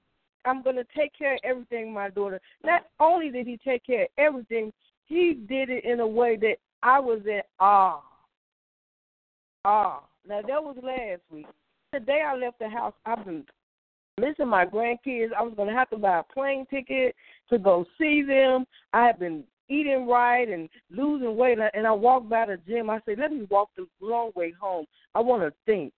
I'm 0.45 0.63
gonna 0.63 0.85
take 0.97 1.17
care 1.17 1.35
of 1.35 1.41
everything, 1.45 1.93
my 1.93 2.09
daughter. 2.09 2.41
Not 2.65 2.87
only 3.01 3.31
did 3.31 3.47
he 3.47 3.59
take 3.59 3.85
care 3.85 4.05
of 4.05 4.09
everything, 4.17 4.73
he 5.07 5.35
did 5.49 5.71
it 5.71 5.85
in 5.85 6.01
a 6.01 6.07
way 6.07 6.37
that 6.37 6.57
I 6.83 7.01
was 7.01 7.21
at 7.27 7.47
awe. 7.59 8.01
Ah, 9.65 10.03
now 10.27 10.41
that 10.43 10.63
was 10.63 10.77
last 10.83 11.23
week. 11.31 11.47
Today 11.93 12.23
I 12.27 12.37
left 12.37 12.59
the 12.61 12.69
house. 12.69 12.95
I've 13.05 13.25
been 13.25 13.45
missing 14.19 14.49
my 14.49 14.65
grandkids. 14.65 15.31
I 15.37 15.43
was 15.43 15.55
gonna 15.57 15.73
have 15.73 15.91
to 15.91 15.97
buy 15.97 16.21
a 16.21 16.23
plane 16.23 16.67
ticket 16.71 17.15
to 17.51 17.59
go 17.59 17.85
see 17.99 18.23
them. 18.23 18.65
I 18.93 19.07
have 19.07 19.19
been 19.19 19.45
eating 19.69 20.07
right 20.07 20.49
and 20.49 20.69
losing 20.91 21.37
weight, 21.37 21.53
and 21.53 21.65
I, 21.65 21.71
and 21.75 21.87
I 21.87 21.93
walked 21.93 22.29
by 22.29 22.47
the 22.47 22.59
gym. 22.67 22.91
I 22.91 23.01
said, 23.05 23.19
"Let 23.19 23.33
me 23.33 23.47
walk 23.51 23.71
the 23.77 23.87
long 24.01 24.33
way 24.35 24.53
home. 24.59 24.87
I 25.15 25.21
want 25.21 25.43
to 25.43 25.53
think." 25.65 25.93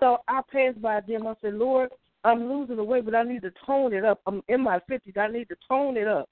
So 0.00 0.18
I 0.28 0.40
passed 0.50 0.80
by 0.80 0.98
a 0.98 1.02
gym. 1.02 1.26
I 1.26 1.34
said, 1.40 1.54
"Lord, 1.54 1.90
I'm 2.24 2.50
losing 2.50 2.76
the 2.76 2.84
weight, 2.84 3.04
but 3.04 3.14
I 3.14 3.22
need 3.22 3.42
to 3.42 3.52
tone 3.64 3.92
it 3.92 4.04
up. 4.04 4.20
I'm 4.26 4.42
in 4.48 4.60
my 4.60 4.80
fifties. 4.88 5.14
I 5.16 5.28
need 5.28 5.48
to 5.48 5.56
tone 5.68 5.96
it 5.96 6.06
up." 6.06 6.28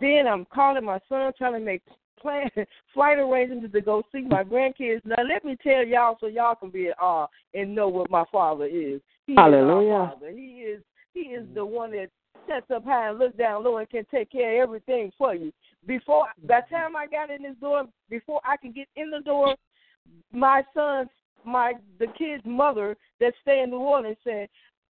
Then 0.00 0.26
I'm 0.26 0.44
calling 0.46 0.84
my 0.84 1.00
son, 1.08 1.32
trying 1.38 1.54
to 1.54 1.60
make 1.60 1.82
plan 2.20 2.50
flight 2.94 3.18
arrangements 3.18 3.72
to 3.72 3.80
go 3.80 4.02
see 4.12 4.22
my 4.22 4.44
grandkids. 4.44 5.04
Now 5.04 5.22
let 5.28 5.44
me 5.44 5.56
tell 5.62 5.84
y'all 5.84 6.16
so 6.20 6.26
y'all 6.26 6.54
can 6.54 6.70
be 6.70 6.86
in 6.86 6.92
awe 7.00 7.26
and 7.54 7.74
know 7.74 7.88
what 7.88 8.10
my 8.10 8.24
father 8.32 8.66
is. 8.66 9.00
He 9.26 9.34
Hallelujah. 9.36 10.04
Is 10.04 10.10
father. 10.10 10.30
He 10.30 10.46
is 10.62 10.82
he 11.14 11.20
is 11.20 11.46
the 11.54 11.64
one 11.64 11.92
that 11.92 12.08
sets 12.46 12.70
up 12.74 12.84
high 12.84 13.08
and 13.08 13.18
looks 13.18 13.36
down 13.36 13.64
low 13.64 13.78
and 13.78 13.88
can 13.88 14.06
take 14.10 14.30
care 14.30 14.62
of 14.62 14.68
everything 14.68 15.12
for 15.16 15.34
you. 15.34 15.52
Before 15.86 16.26
by 16.46 16.60
the 16.68 16.76
time 16.76 16.96
I 16.96 17.06
got 17.06 17.30
in 17.30 17.42
this 17.42 17.56
door, 17.60 17.84
before 18.10 18.40
I 18.44 18.56
could 18.56 18.74
get 18.74 18.88
in 18.96 19.10
the 19.10 19.20
door, 19.20 19.54
my 20.32 20.62
son's 20.74 21.08
my 21.44 21.74
the 21.98 22.06
kid's 22.18 22.42
mother 22.44 22.96
that 23.20 23.32
stay 23.42 23.62
in 23.62 23.70
New 23.70 23.78
Orleans 23.78 24.16
said, 24.24 24.48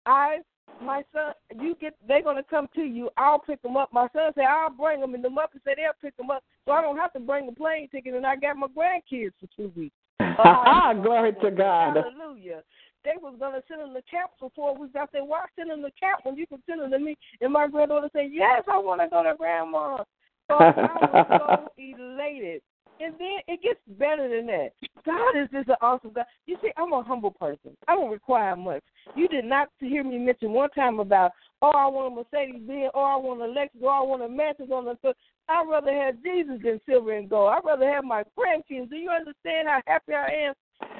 I 0.07 0.39
my 0.83 1.03
son, 1.13 1.33
you 1.61 1.77
get, 1.81 1.95
they're 2.07 2.23
gonna 2.23 2.43
come 2.49 2.69
to 2.75 2.83
you. 2.83 3.11
I'll 3.17 3.39
pick 3.39 3.63
them 3.63 3.77
up. 3.77 3.93
My 3.93 4.09
son 4.13 4.33
said 4.35 4.45
I'll 4.45 4.71
bring 4.71 5.01
them, 5.01 5.15
and 5.15 5.25
the 5.25 5.31
mother 5.31 5.61
said 5.65 5.75
they'll 5.77 5.93
pick 6.01 6.17
them 6.17 6.31
up, 6.31 6.43
so 6.65 6.73
I 6.73 6.83
don't 6.83 6.97
have 6.97 7.13
to 7.15 7.21
bring 7.21 7.49
a 7.49 7.53
plane 7.53 7.89
ticket, 7.89 8.15
and 8.15 8.27
I 8.27 8.37
got 8.37 8.57
my 8.57 8.67
grandkids 8.69 9.33
for 9.41 9.49
two 9.57 9.73
weeks. 9.77 9.95
Uh, 10.37 10.93
Glory 10.95 11.33
to 11.43 11.51
God. 11.51 11.97
Hallelujah. 11.97 12.63
They 13.05 13.13
was 13.21 13.37
gonna 13.39 13.63
send 13.69 13.83
them 13.83 13.95
to 13.95 14.03
camp 14.11 14.31
for 14.41 14.51
four 14.57 14.77
weeks. 14.77 14.95
I 14.97 15.07
said, 15.13 15.21
why 15.25 15.45
send 15.55 15.71
them 15.71 15.83
to 15.83 15.91
camp 15.93 16.21
when 16.25 16.37
you 16.37 16.47
can 16.47 16.63
send 16.67 16.81
them 16.81 16.91
to 16.91 16.99
me? 16.99 17.17
And 17.41 17.53
my 17.53 17.69
granddaughter 17.69 18.09
said, 18.13 18.31
yes, 18.33 18.65
I 18.71 18.79
want 18.79 19.01
to 19.01 19.09
go 19.09 19.23
to 19.23 19.35
grandma. 19.39 20.03
So 20.49 20.55
I 20.55 20.71
was 21.31 21.67
so 21.67 21.69
elated. 21.79 22.63
And 23.01 23.15
then 23.19 23.39
it 23.49 23.61
gets 23.63 23.81
better 23.99 24.29
than 24.29 24.47
that. 24.47 24.71
God 25.05 25.37
is 25.37 25.49
just 25.53 25.69
an 25.69 25.75
awesome 25.81 26.13
God. 26.15 26.27
You 26.47 26.57
see, 26.63 26.71
I'm 26.77 26.93
a 26.93 27.03
humble 27.03 27.33
person. 27.33 27.77
I 27.89 27.95
don't 27.97 28.11
require 28.11 28.55
much. 28.55 28.83
You 29.17 29.27
did 29.27 29.45
not 29.45 29.69
hear 29.81 30.05
me 30.05 30.17
mention 30.19 30.53
one 30.53 30.71
time 30.71 31.01
about, 31.01 31.33
oh, 31.61 31.73
I 31.75 31.87
want 31.87 32.13
a 32.13 32.17
Mercedes 32.17 32.63
Benz, 32.67 32.93
or 32.95 33.05
I 33.05 33.17
want 33.17 33.43
a 33.43 33.47
Lexus, 33.47 33.83
or 33.83 33.91
I 33.91 34.03
want 34.03 34.23
a 34.23 34.29
mansion 34.29 34.73
on 34.73 34.85
the 34.85 34.97
foot. 35.03 35.17
I'd 35.49 35.67
rather 35.69 35.93
have 35.93 36.23
Jesus 36.23 36.61
than 36.63 36.81
silver 36.87 37.13
and 37.13 37.29
gold. 37.29 37.53
I'd 37.53 37.65
rather 37.65 37.91
have 37.91 38.05
my 38.05 38.23
grandkids. 38.39 38.89
Do 38.91 38.97
you 38.97 39.11
understand 39.11 39.69
how 39.69 39.83
happy 39.87 40.15
I 40.15 40.49
am? 40.49 40.55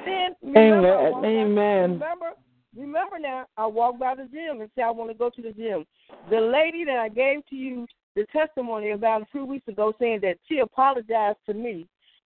Then 0.05 0.37
remember, 0.43 1.13
Amen. 1.19 1.25
Amen. 1.25 1.91
remember, 1.93 2.31
remember 2.77 3.19
now, 3.19 3.47
I 3.57 3.67
walk 3.67 3.99
by 3.99 4.15
the 4.17 4.25
gym 4.25 4.61
and 4.61 4.71
say 4.77 4.83
I 4.83 4.91
want 4.91 5.11
to 5.11 5.17
go 5.17 5.31
to 5.31 5.43
the 5.43 5.53
gym. 5.53 5.85
The 6.29 6.41
lady 6.41 6.85
that 6.85 6.99
I 6.99 7.09
gave 7.09 7.47
to 7.47 7.57
you 7.57 7.87
the 8.15 8.25
testimony 8.33 8.91
about 8.91 9.23
a 9.23 9.27
few 9.33 9.45
weeks 9.45 9.69
ago 9.69 9.93
saying 9.99 10.21
that 10.23 10.39
she 10.49 10.59
apologized 10.59 11.39
to 11.47 11.55
me 11.55 11.87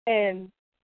and 0.07 0.51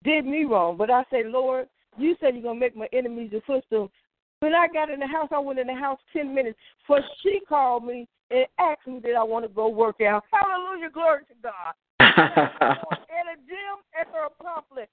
did 0.04 0.26
me 0.26 0.46
wrong. 0.46 0.78
But 0.78 0.90
I 0.90 1.04
said, 1.10 1.28
Lord, 1.28 1.68
you 1.98 2.16
said 2.20 2.34
you're 2.34 2.44
gonna 2.44 2.60
make 2.60 2.76
my 2.76 2.88
enemies 2.92 3.32
your 3.32 3.42
footstool. 3.42 3.92
When 4.40 4.54
I 4.54 4.68
got 4.68 4.90
in 4.90 5.00
the 5.00 5.08
house, 5.08 5.30
I 5.32 5.40
went 5.40 5.60
in 5.60 5.68
the 5.68 5.76
house 5.76 6.00
ten 6.12 6.34
minutes. 6.34 6.58
For 6.86 7.00
she 7.22 7.40
called 7.48 7.86
me 7.86 8.08
and 8.30 8.46
asked 8.60 8.88
me 8.88 9.00
that 9.04 9.16
I 9.16 9.24
want 9.24 9.46
to 9.46 9.50
go 9.50 9.70
work 9.70 10.02
out. 10.02 10.24
Hallelujah, 10.32 10.90
glory 10.90 11.22
to 11.26 11.34
God. 11.42 11.74
at 12.00 13.30
a 13.32 13.38
gym 13.48 13.80
at 14.00 14.08
her 14.08 14.28
complex. 14.42 14.90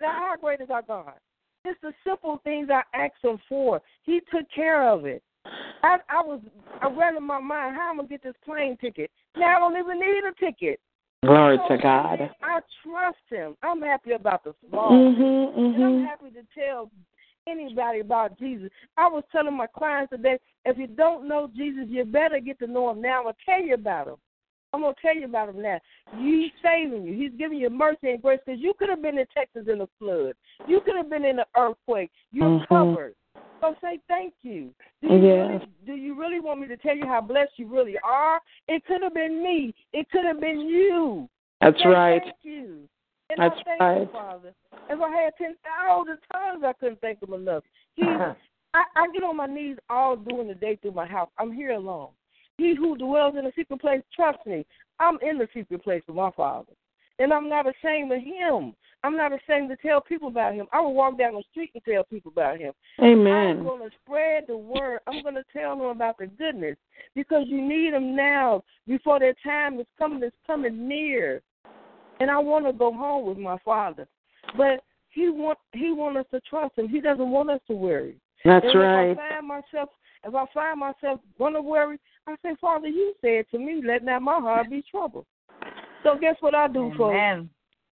Now, 0.00 0.12
how 0.12 0.34
great 0.40 0.60
is 0.60 0.70
our 0.70 0.82
God? 0.82 1.14
It's 1.64 1.78
the 1.82 1.92
simple 2.06 2.40
things 2.44 2.68
I 2.70 2.82
asked 2.94 3.22
him 3.22 3.38
for. 3.48 3.82
He 4.04 4.20
took 4.32 4.50
care 4.54 4.88
of 4.88 5.04
it. 5.04 5.22
I, 5.82 5.98
I 6.08 6.22
was 6.22 6.40
I 6.80 6.88
ran 6.88 7.16
in 7.16 7.22
my 7.22 7.40
mind 7.40 7.76
how 7.76 7.90
I'm 7.90 7.96
gonna 7.96 8.08
get 8.08 8.22
this 8.22 8.34
plane 8.44 8.76
ticket. 8.80 9.10
Now 9.36 9.56
I 9.56 9.58
don't 9.60 9.76
even 9.78 10.00
need 10.00 10.24
a 10.24 10.32
ticket. 10.38 10.80
Glory 11.24 11.58
So 11.68 11.76
to 11.76 11.82
God. 11.82 12.30
I 12.42 12.60
trust 12.82 13.16
him. 13.30 13.56
I'm 13.62 13.80
happy 13.82 14.12
about 14.12 14.44
the 14.44 14.54
small. 14.68 14.92
Mhm. 14.92 15.56
And 15.56 15.84
I'm 15.84 15.92
Mhm. 15.96 16.06
happy 16.06 16.30
to 16.30 16.42
tell 16.54 16.90
anybody 17.46 18.00
about 18.00 18.38
Jesus. 18.38 18.70
I 18.96 19.08
was 19.08 19.24
telling 19.32 19.54
my 19.54 19.66
clients 19.66 20.10
today, 20.10 20.38
if 20.64 20.78
you 20.78 20.86
don't 20.86 21.26
know 21.28 21.48
Jesus, 21.48 21.88
you 21.88 22.04
better 22.04 22.40
get 22.40 22.58
to 22.60 22.66
know 22.66 22.90
him 22.90 23.00
now. 23.00 23.18
I'm 23.18 23.24
gonna 23.24 23.36
tell 23.44 23.62
you 23.62 23.74
about 23.74 24.08
him. 24.08 24.16
I'm 24.72 24.82
gonna 24.82 24.94
tell 25.00 25.16
you 25.16 25.24
about 25.24 25.48
him 25.48 25.62
now. 25.62 25.80
He's 26.18 26.52
saving 26.62 27.04
you. 27.04 27.14
He's 27.14 27.32
giving 27.38 27.58
you 27.58 27.70
mercy 27.70 28.10
and 28.10 28.20
grace 28.20 28.40
because 28.44 28.60
you 28.60 28.74
could 28.74 28.88
have 28.88 29.00
been 29.00 29.18
in 29.18 29.26
Texas 29.28 29.68
in 29.68 29.80
a 29.80 29.86
flood. 29.98 30.34
You 30.66 30.80
could 30.80 30.96
have 30.96 31.08
been 31.08 31.24
in 31.24 31.38
an 31.38 31.46
earthquake. 31.56 32.10
You're 32.32 32.60
Mhm. 32.60 32.66
covered. 32.68 33.14
So 33.60 33.74
say 33.80 33.98
thank 34.08 34.34
you. 34.42 34.70
Do 35.02 35.08
you, 35.08 35.26
Yes. 35.26 35.48
really, 35.48 35.68
do 35.86 35.94
you 35.94 36.14
really 36.18 36.40
want 36.40 36.60
me 36.60 36.68
to 36.68 36.76
tell 36.76 36.96
you 36.96 37.06
how 37.06 37.20
blessed 37.20 37.52
you 37.56 37.66
really 37.66 37.96
are? 38.04 38.40
It 38.68 38.84
could 38.86 39.02
have 39.02 39.14
been 39.14 39.42
me. 39.42 39.74
It 39.92 40.10
could 40.10 40.24
have 40.24 40.40
been 40.40 40.60
you. 40.60 41.28
That's 41.60 41.82
Say 41.82 41.88
right. 41.88 42.22
Thank 42.22 42.36
you. 42.42 42.88
And 43.30 43.38
That's 43.38 43.56
I 43.60 43.64
thank 43.64 43.80
right. 43.80 44.00
you, 44.00 44.08
Father. 44.12 44.54
If 44.88 45.00
I 45.00 45.10
had 45.10 45.32
ten 45.38 45.56
thousand 45.64 46.18
times, 46.32 46.62
I 46.64 46.72
couldn't 46.74 47.00
thank 47.00 47.22
him 47.22 47.32
enough. 47.34 47.64
He, 47.94 48.02
uh-huh. 48.02 48.34
I, 48.74 48.84
I 48.94 49.06
get 49.12 49.24
on 49.24 49.36
my 49.36 49.46
knees 49.46 49.78
all 49.88 50.16
during 50.16 50.48
the 50.48 50.54
day 50.54 50.76
through 50.76 50.92
my 50.92 51.06
house. 51.06 51.30
I'm 51.38 51.52
here 51.52 51.72
alone. 51.72 52.10
He 52.58 52.74
who 52.74 52.96
dwells 52.96 53.34
in 53.36 53.44
the 53.44 53.52
secret 53.56 53.80
place, 53.80 54.02
trust 54.14 54.38
me. 54.46 54.64
I'm 55.00 55.18
in 55.22 55.38
the 55.38 55.48
secret 55.52 55.82
place 55.82 56.02
with 56.06 56.16
my 56.16 56.30
Father, 56.30 56.72
and 57.18 57.32
I'm 57.32 57.48
not 57.48 57.66
ashamed 57.66 58.12
of 58.12 58.20
Him. 58.22 58.74
I'm 59.04 59.16
not 59.16 59.32
ashamed 59.32 59.68
to 59.70 59.76
tell 59.76 60.00
people 60.00 60.28
about 60.28 60.54
Him. 60.54 60.66
I 60.72 60.80
will 60.80 60.94
walk 60.94 61.18
down 61.18 61.34
the 61.34 61.42
street 61.50 61.70
and 61.74 61.84
tell 61.84 62.04
people 62.04 62.32
about 62.32 62.58
Him. 62.58 62.72
Amen. 63.00 63.58
I'm 63.58 63.64
going 63.64 63.88
to 63.88 63.96
spread 64.04 64.44
the 64.48 64.56
word. 64.56 65.00
I'm 65.06 65.22
going 65.22 65.34
to 65.34 65.44
tell 65.52 65.76
them 65.76 65.86
about 65.86 66.18
the 66.18 66.26
goodness 66.26 66.76
because 67.14 67.44
you 67.46 67.60
need 67.60 67.94
them 67.94 68.16
now 68.16 68.62
before 68.86 69.18
their 69.18 69.34
time 69.44 69.78
is 69.80 69.86
coming. 69.98 70.22
Is 70.22 70.32
coming 70.46 70.88
near, 70.88 71.42
and 72.20 72.30
I 72.30 72.38
want 72.38 72.66
to 72.66 72.72
go 72.72 72.92
home 72.92 73.26
with 73.26 73.38
my 73.38 73.58
father, 73.64 74.08
but 74.56 74.82
he 75.10 75.28
want 75.28 75.58
he 75.72 75.92
want 75.92 76.16
us 76.16 76.26
to 76.32 76.40
trust 76.40 76.78
him. 76.78 76.88
He 76.88 77.00
doesn't 77.00 77.30
want 77.30 77.50
us 77.50 77.60
to 77.68 77.74
worry. 77.74 78.16
That's 78.44 78.66
and 78.66 78.80
right. 78.80 79.10
If 79.10 79.18
I 79.18 79.30
find 79.30 79.48
myself, 79.48 79.88
if 80.24 80.34
I 80.34 80.44
find 80.52 80.80
myself 80.80 81.20
going 81.38 81.54
to 81.54 81.62
worry, 81.62 81.98
I 82.26 82.34
say, 82.42 82.54
Father, 82.60 82.88
you 82.88 83.14
said 83.20 83.46
to 83.50 83.58
me, 83.58 83.82
let 83.84 84.04
not 84.04 84.22
my 84.22 84.38
heart 84.38 84.70
be 84.70 84.82
troubled. 84.90 85.26
So 86.02 86.16
guess 86.20 86.36
what 86.40 86.54
I 86.54 86.68
do, 86.68 86.92
folks? 86.96 87.16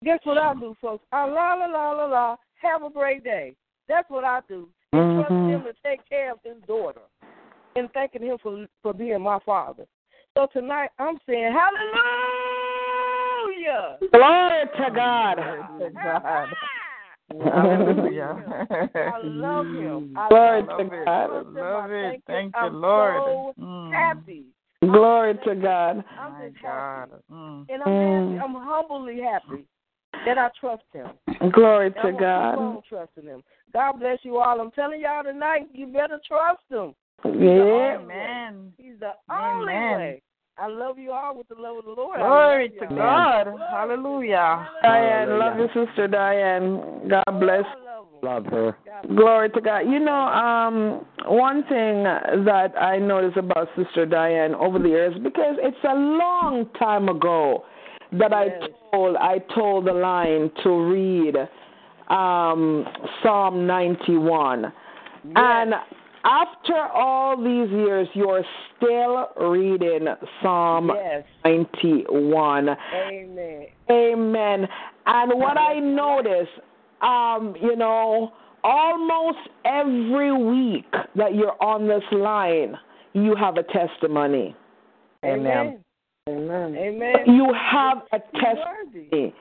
Amen. 0.03 0.17
Guess 0.17 0.25
what 0.25 0.37
I 0.37 0.53
do, 0.59 0.75
folks? 0.81 1.05
I 1.11 1.25
la 1.25 1.53
la 1.55 1.65
la 1.65 1.91
la 1.91 2.05
la. 2.05 2.35
Have 2.61 2.83
a 2.83 2.89
great 2.89 3.23
day. 3.23 3.55
That's 3.87 4.09
what 4.09 4.23
I 4.23 4.39
do. 4.47 4.67
And 4.93 5.15
trust 5.15 5.33
him 5.49 5.63
to 5.63 5.73
take 5.83 6.07
care 6.07 6.31
of 6.31 6.39
his 6.43 6.55
daughter, 6.67 7.01
and 7.75 7.89
thanking 7.93 8.23
him 8.23 8.37
for 8.41 8.65
for 8.81 8.93
being 8.93 9.21
my 9.21 9.39
father. 9.45 9.85
So 10.35 10.47
tonight 10.53 10.89
I'm 10.99 11.17
saying 11.27 11.53
Hallelujah. 13.43 13.97
Glory 14.11 14.65
to 14.77 14.91
God. 14.95 15.35
To 15.79 15.89
God. 15.89 16.47
Hallelujah. 17.43 18.35
I 18.95 19.19
love 19.23 19.65
him. 19.67 20.13
I 20.15 20.29
Glory 20.29 20.63
love 20.63 20.77
to 20.77 20.83
him. 20.83 20.89
God. 20.89 21.27
trust 21.27 21.47
him. 21.47 21.55
Love 21.55 21.91
I 21.91 21.93
it. 21.93 22.09
thank 22.09 22.23
Thank 22.27 22.55
you, 22.55 22.61
I'm 22.61 22.81
Lord. 22.81 23.23
So 23.25 23.53
Mm. 23.59 23.91
happy. 23.93 24.43
Glory 24.81 25.33
to 25.45 25.55
God. 25.55 26.03
I'm 26.17 26.31
My 26.31 26.47
just 26.47 26.57
happy. 26.63 27.11
God. 27.11 27.21
Mm. 27.31 27.65
And 27.69 27.83
I'm 27.83 27.89
Mm. 27.89 28.37
happy. 28.37 28.39
I'm 28.43 28.55
humbly 28.55 29.19
happy 29.21 29.65
that 30.27 30.37
I 30.37 30.49
trust 30.59 30.83
him. 30.93 31.07
Glory 31.51 31.87
And 31.87 31.95
to 31.95 32.01
I'm 32.01 32.17
God. 32.17 32.83
trusting 32.89 33.23
him. 33.23 33.43
God 33.73 33.93
bless 33.93 34.19
you 34.23 34.37
all. 34.37 34.59
I'm 34.59 34.71
telling 34.71 35.01
y'all 35.01 35.23
tonight, 35.23 35.67
you 35.73 35.87
better 35.87 36.19
trust 36.27 36.59
him. 36.69 36.93
Yeah. 37.25 37.97
Amen. 37.99 38.73
He's 38.77 38.99
the 38.99 39.11
only 39.31 39.73
Amen. 39.73 39.97
way. 39.97 40.21
I 40.59 40.67
love 40.67 40.97
you 40.97 41.11
all 41.11 41.37
with 41.37 41.47
the 41.49 41.55
love 41.55 41.77
of 41.77 41.85
the 41.85 41.91
Lord. 41.91 42.19
Glory 42.19 42.69
to 42.69 42.85
y'all. 42.85 42.95
God. 42.95 43.43
Glory 43.43 43.67
Hallelujah. 43.69 44.67
God. 44.81 44.81
Diane, 44.81 45.39
love 45.39 45.59
you, 45.59 45.67
Sister 45.67 46.07
Diane. 46.07 47.07
God 47.07 47.39
bless. 47.39 47.63
Love 48.23 48.45
her. 48.47 48.75
Glory 49.15 49.51
to 49.51 49.61
God. 49.61 49.81
You 49.81 49.99
know, 49.99 50.11
um, 50.11 51.05
one 51.27 51.61
thing 51.63 52.03
that 52.03 52.73
I 52.79 52.97
noticed 52.97 53.37
about 53.37 53.67
Sister 53.77 54.07
Diane 54.07 54.55
over 54.55 54.79
the 54.79 54.89
years, 54.89 55.13
because 55.21 55.57
it's 55.59 55.77
a 55.83 55.93
long 55.93 56.67
time 56.79 57.07
ago 57.07 57.63
that 58.13 58.31
Yes. 58.31 58.61
I 58.61 58.95
told 58.95 59.15
I 59.17 59.39
told 59.53 59.85
the 59.85 59.93
line 59.93 60.51
to 60.63 60.69
read 60.69 61.35
um, 62.09 62.85
Psalm 63.21 63.67
91, 63.67 64.71
and 65.35 65.73
after 66.23 66.75
all 66.93 67.37
these 67.37 67.69
years, 67.71 68.07
you're 68.13 68.43
still 68.75 69.29
reading 69.49 70.07
Psalm 70.41 70.91
Yes. 70.93 71.23
91. 71.45 72.69
Amen. 72.69 73.65
Amen. 73.89 74.67
And 75.05 75.39
what 75.39 75.57
I 75.57 75.79
notice, 75.79 76.49
um, 77.01 77.55
you 77.61 77.75
know, 77.75 78.33
almost 78.63 79.37
every 79.63 80.33
week 80.33 80.91
that 81.15 81.35
you're 81.35 81.61
on 81.63 81.87
this 81.87 82.03
line, 82.11 82.75
you 83.13 83.35
have 83.35 83.55
a 83.57 83.63
testimony. 83.63 84.55
Amen. 85.23 85.47
Amen. 85.47 85.83
Amen. 86.27 87.17
You 87.27 87.53
have 87.53 87.99
a 88.11 88.19
testimony. 88.39 89.33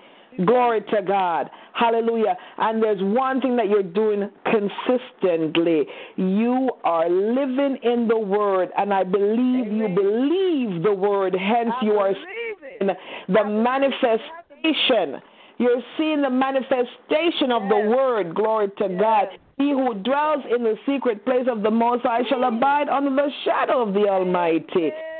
Glory 0.44 0.82
to 0.90 1.00
God. 1.02 1.48
Hallelujah. 1.72 2.36
And 2.58 2.82
there's 2.82 3.00
one 3.00 3.40
thing 3.40 3.56
that 3.56 3.68
you're 3.68 3.82
doing 3.82 4.28
consistently. 4.44 5.86
You 6.16 6.70
are 6.84 7.08
living 7.08 7.78
in 7.82 8.06
the 8.06 8.18
Word, 8.18 8.68
and 8.76 8.92
I 8.92 9.02
believe 9.02 9.72
you 9.72 9.88
believe 9.88 10.82
the 10.82 10.92
Word, 10.92 11.34
hence 11.34 11.70
I 11.80 11.84
you 11.84 11.92
are 11.94 12.12
believe 12.12 12.26
it. 12.62 12.78
seeing 12.78 12.90
the 13.28 13.44
manifestation. 13.44 15.22
You're 15.58 15.82
seeing 15.96 16.20
the 16.20 16.30
manifestation 16.30 17.50
of 17.50 17.70
the 17.70 17.94
Word. 17.96 18.34
Glory 18.34 18.68
to 18.78 18.88
God. 18.90 19.28
He 19.56 19.70
who 19.70 19.94
dwells 19.94 20.44
in 20.54 20.62
the 20.62 20.76
secret 20.84 21.24
place 21.24 21.46
of 21.50 21.62
the 21.62 21.70
Most 21.70 22.02
High 22.02 22.28
shall 22.28 22.44
abide 22.44 22.90
under 22.90 23.10
the 23.10 23.30
shadow 23.44 23.88
of 23.88 23.94
the 23.94 24.06
Almighty. 24.06 24.92
Amen. 24.92 25.15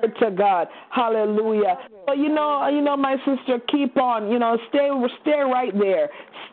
Glory 0.00 0.14
to 0.20 0.30
God. 0.30 0.68
Hallelujah. 0.90 1.78
So 2.06 2.14
you 2.14 2.28
know, 2.28 2.68
you 2.68 2.80
know, 2.80 2.96
my 2.96 3.16
sister, 3.18 3.58
keep 3.68 3.96
on. 3.96 4.30
You 4.30 4.38
know, 4.38 4.58
stay, 4.68 4.88
stay 5.22 5.40
right 5.40 5.72
there. 5.78 6.08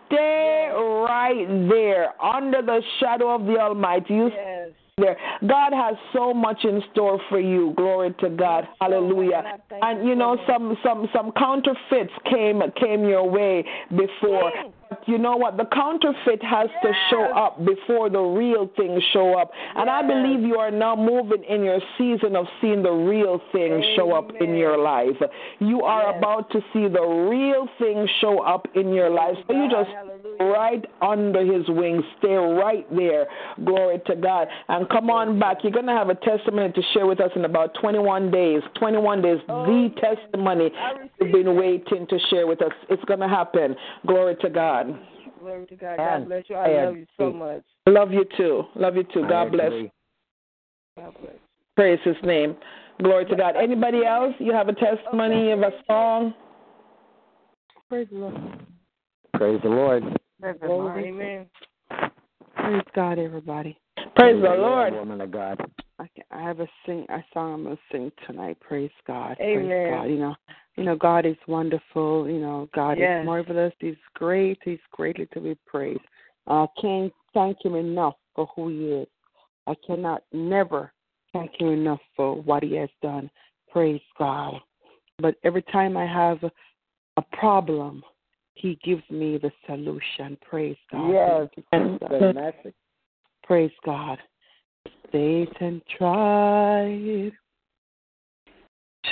Stay 0.07 0.69
right 0.73 1.45
there 1.69 2.22
under 2.23 2.61
the 2.61 2.81
shadow 2.99 3.35
of 3.35 3.45
the 3.45 3.57
Almighty. 3.57 4.13
You 4.13 4.31
Yes. 4.34 4.69
there. 4.97 5.17
God 5.47 5.73
has 5.73 5.95
so 6.13 6.34
much 6.34 6.63
in 6.63 6.81
store 6.91 7.19
for 7.30 7.39
you. 7.39 7.73
Glory 7.76 8.13
to 8.19 8.30
God. 8.30 8.67
Hallelujah. 8.80 9.38
And 9.39 9.47
I 9.47 9.57
thank 9.69 9.84
And 9.84 10.03
you 10.03 10.09
you 10.11 10.15
know, 10.15 10.38
some 10.47 10.77
some 10.84 11.09
some 11.13 11.31
counterfeits 11.34 12.13
came 12.30 12.61
came 12.80 13.03
your 13.03 13.27
way 13.30 13.65
before. 13.89 14.51
But 14.90 15.07
you 15.07 15.18
know 15.18 15.36
what? 15.36 15.57
The 15.57 15.66
counterfeit 15.66 16.44
has 16.44 16.70
to 16.84 16.91
show 17.10 17.24
up 17.36 17.64
before 17.66 18.10
the 18.10 18.20
real 18.22 18.70
thing 18.78 19.02
show 19.14 19.34
up. 19.40 19.52
And 19.76 19.90
I 19.90 20.02
believe 20.06 20.41
you 20.41 20.56
are 20.57 20.72
now 20.72 20.95
moving 20.95 21.44
in 21.44 21.64
your 21.64 21.80
season 21.98 22.36
of 22.36 22.45
seeing 22.62 22.84
the 22.84 22.91
real 22.91 23.41
thing 23.52 23.84
show 23.95 24.14
up 24.14 24.32
in 24.40 24.56
your 24.56 24.78
life. 24.78 25.16
You 25.60 25.82
are 25.84 26.03
Yes. 26.10 26.18
about 26.20 26.49
to 26.52 26.62
see 26.72 26.88
the 26.88 27.02
real 27.02 27.68
thing 27.80 28.07
show 28.22 28.40
up 28.41 28.68
in 28.76 28.94
your 28.94 29.10
life. 29.10 29.38
So 29.48 29.53
you 29.53 29.70
just 29.70 29.90
Hallelujah. 29.90 30.53
right 30.53 30.86
under 31.02 31.44
his 31.44 31.68
wings. 31.70 32.03
Stay 32.20 32.36
right 32.36 32.86
there. 32.95 33.28
Glory 33.64 33.99
to 34.06 34.16
God. 34.16 34.48
And 34.70 34.88
come 34.90 35.10
on 35.10 35.40
back. 35.40 35.64
You're 35.64 35.72
going 35.72 35.88
to 35.88 35.94
have 35.94 36.10
a 36.10 36.16
testimony 36.16 36.72
to 36.74 36.82
share 36.94 37.07
with 37.07 37.20
us 37.20 37.32
in 37.36 37.45
about 37.45 37.74
21 37.76 38.30
days. 38.30 38.62
21 38.76 39.22
days. 39.22 39.40
Oh, 39.49 39.66
the 39.66 39.90
testimony 39.99 40.72
you've 41.20 41.32
been 41.32 41.56
waiting 41.56 42.06
to 42.07 42.20
share 42.30 42.45
with 42.45 42.62
us. 42.62 42.74
It's 42.90 43.03
going 43.06 43.22
to 43.22 43.28
happen. 43.28 43.76
Glory 44.06 44.36
to 44.41 44.49
God. 44.49 44.74
Glory 45.39 45.65
to 45.68 45.76
God. 45.76 45.89
And 45.89 45.97
God 45.97 46.27
bless 46.27 46.43
you. 46.49 46.56
I 46.56 46.65
I 46.65 46.85
love 46.85 46.97
you 46.97 47.06
so 47.18 47.27
agree. 47.27 47.39
much. 47.39 47.64
Love 47.88 48.11
you 48.11 48.26
too. 48.38 48.64
Love 48.76 48.95
you 48.95 49.03
too. 49.03 49.23
I 49.23 49.30
God 49.30 49.52
bless. 49.52 49.72
God 50.97 51.14
bless. 51.22 51.35
Praise 51.76 51.99
his 52.03 52.15
name. 52.23 52.56
Glory 53.02 53.26
to 53.26 53.35
God. 53.35 53.56
Anybody 53.57 54.06
else? 54.06 54.34
You 54.39 54.53
have 54.53 54.69
a 54.69 54.73
testimony 54.73 55.52
of 55.52 55.60
a 55.60 55.72
song? 55.88 56.34
Praise 57.89 58.07
the 58.11 58.18
Lord. 58.18 58.35
Praise 59.35 59.60
the 59.61 59.69
Lord. 59.69 60.03
Praise 60.39 60.56
the 60.61 60.68
Lord. 60.68 61.03
Amen. 61.03 61.45
Praise 62.56 62.84
God, 62.95 63.19
everybody. 63.19 63.77
Praise 64.15 64.41
the 64.41 64.49
Lord. 64.49 64.93
Woman 64.93 65.22
of 65.22 65.31
God. 65.31 65.60
I, 65.99 66.07
I 66.31 66.41
have 66.41 66.60
a 66.60 66.68
sing 66.85 67.06
a 67.10 67.23
song 67.34 67.53
I'm 67.53 67.64
gonna 67.64 67.77
sing 67.91 68.11
tonight. 68.26 68.57
Praise 68.60 68.91
God. 69.06 69.38
Amen. 69.39 69.68
Praise 69.68 69.91
God. 69.91 70.03
You 70.06 70.18
know, 70.18 70.35
you 70.77 70.84
know, 70.84 70.95
God 70.95 71.26
is 71.26 71.38
wonderful. 71.47 72.30
You 72.30 72.39
know, 72.39 72.69
God 72.73 72.97
Yes. 72.97 73.22
is 73.22 73.26
marvelous. 73.26 73.73
He's 73.80 73.95
great. 74.14 74.60
He's 74.64 74.80
greatly 74.91 75.27
to 75.27 75.39
be 75.39 75.56
praised. 75.65 76.02
I 76.47 76.68
can't 76.80 77.14
thank 77.34 77.64
Him 77.64 77.76
enough 77.76 78.15
for 78.35 78.45
who 78.56 78.69
He 78.69 78.91
is. 78.91 79.07
I 79.68 79.76
cannot 79.85 80.23
never 80.31 80.91
thank 81.34 81.60
Him 81.60 81.69
enough 81.69 82.02
for 82.15 82.35
what 82.41 82.64
He 82.64 82.76
has 82.76 82.89
done. 83.02 83.30
Praise 83.72 84.02
God. 84.18 84.61
But 85.19 85.35
every 85.43 85.64
time 85.64 85.97
I 85.97 86.06
have 86.06 86.43
a 87.18 87.22
problem, 87.34 88.03
He 88.53 88.76
gives 88.84 89.03
me 89.10 89.38
the 89.38 89.52
solution. 89.65 90.38
Praise 90.41 90.77
God. 90.91 91.10
Yes. 91.10 91.49
Praise 91.72 91.99
God. 91.99 92.11
The 92.11 92.34
message. 92.34 92.76
Praise 93.43 93.72
God. 93.85 94.19
Satan 95.11 95.81
tried 95.97 97.31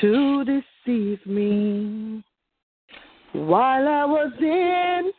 to 0.02 0.44
deceive 0.46 1.26
me 1.26 2.24
while 3.34 3.88
I 3.88 4.06
was 4.06 4.32
in 4.40 5.12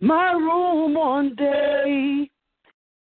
my 0.00 0.32
room 0.32 0.94
one 0.94 1.34
day. 1.34 2.30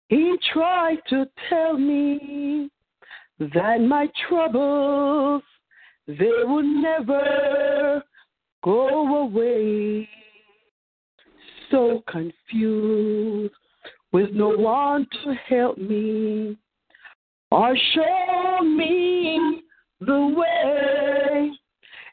He 0.08 0.36
tried 0.52 0.98
to 1.08 1.26
tell 1.48 1.78
me 1.78 2.70
that 3.38 3.80
my 3.80 4.08
troubles 4.28 5.42
they 6.06 6.30
would 6.44 6.64
never 6.64 8.02
go 8.62 9.22
away. 9.22 10.08
So 11.70 12.02
confused 12.08 13.54
with 14.12 14.30
no 14.32 14.50
one 14.50 15.06
to 15.24 15.34
help 15.48 15.78
me 15.78 16.56
or 17.50 17.76
show 17.94 18.60
me 18.62 19.63
the 20.06 20.34
way. 20.36 21.50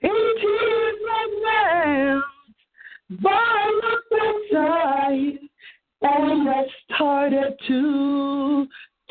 It 0.01 0.07
is 0.07 0.95
my 1.07 1.25
man 1.45 2.21
by 3.21 3.79
the 3.81 3.95
bedside, 4.11 5.39
and 6.01 6.49
I 6.49 6.63
started 6.93 7.59
to 7.67 8.67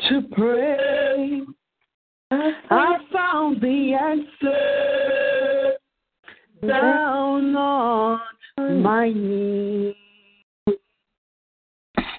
to 0.09 0.21
pray. 0.31 1.41
I 2.31 2.97
found 3.11 3.61
the 3.61 3.93
answer 3.93 5.77
down 6.67 7.55
on 7.55 8.19
my 8.81 9.09
knees. 9.09 9.95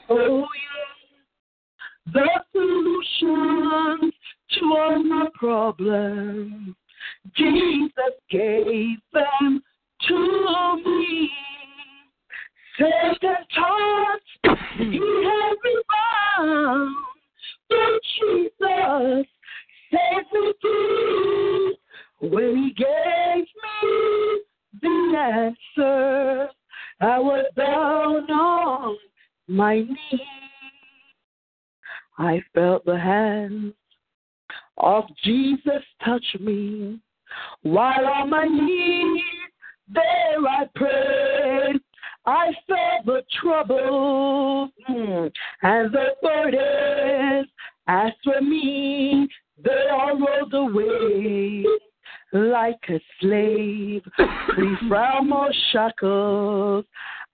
Oh 0.08 0.46
yeah, 0.46 2.12
the 2.12 2.28
solution 2.52 4.11
all 4.62 5.02
my 5.02 5.26
problems. 5.34 6.74
Jesus 7.36 8.14
gave 8.30 8.98
them 9.12 9.62
to 10.08 10.82
me. 10.84 11.30
Satan 12.78 13.36
taught 13.54 14.20
he 14.78 14.84
had 14.84 15.56
me 15.64 15.82
bound, 15.92 16.96
but 17.68 18.00
Jesus 18.18 19.26
set 19.90 20.32
me 20.32 20.52
free 20.60 21.78
when 22.20 22.56
he 22.56 22.74
gave 22.74 23.46
me 23.62 24.40
the 24.80 25.54
answer. 25.76 26.48
I 27.00 27.18
was 27.18 27.46
down 27.56 28.30
on 28.30 28.96
my 29.48 29.80
knees. 29.80 30.20
I 32.18 32.42
felt 32.54 32.84
the 32.84 32.98
hand 32.98 33.74
of 34.78 35.04
Jesus 35.24 35.82
touch 36.04 36.24
me 36.40 36.98
while 37.62 38.06
on 38.06 38.30
my 38.30 38.44
knees 38.44 39.22
there 39.88 40.38
I 40.48 40.64
prayed. 40.74 41.80
I 42.24 42.52
felt 42.68 43.06
the 43.06 43.22
trouble 43.40 44.70
mm, 44.88 45.32
and 45.62 45.92
the 45.92 46.06
burdens. 46.22 47.48
As 47.88 48.12
for 48.22 48.40
me, 48.40 49.28
they 49.62 49.88
all 49.90 50.18
rolled 50.18 50.54
away 50.54 51.64
like 52.32 52.80
a 52.88 53.00
slave, 53.20 54.02
free 54.54 54.76
from 54.88 55.32
all 55.32 55.50
shackles. 55.72 56.84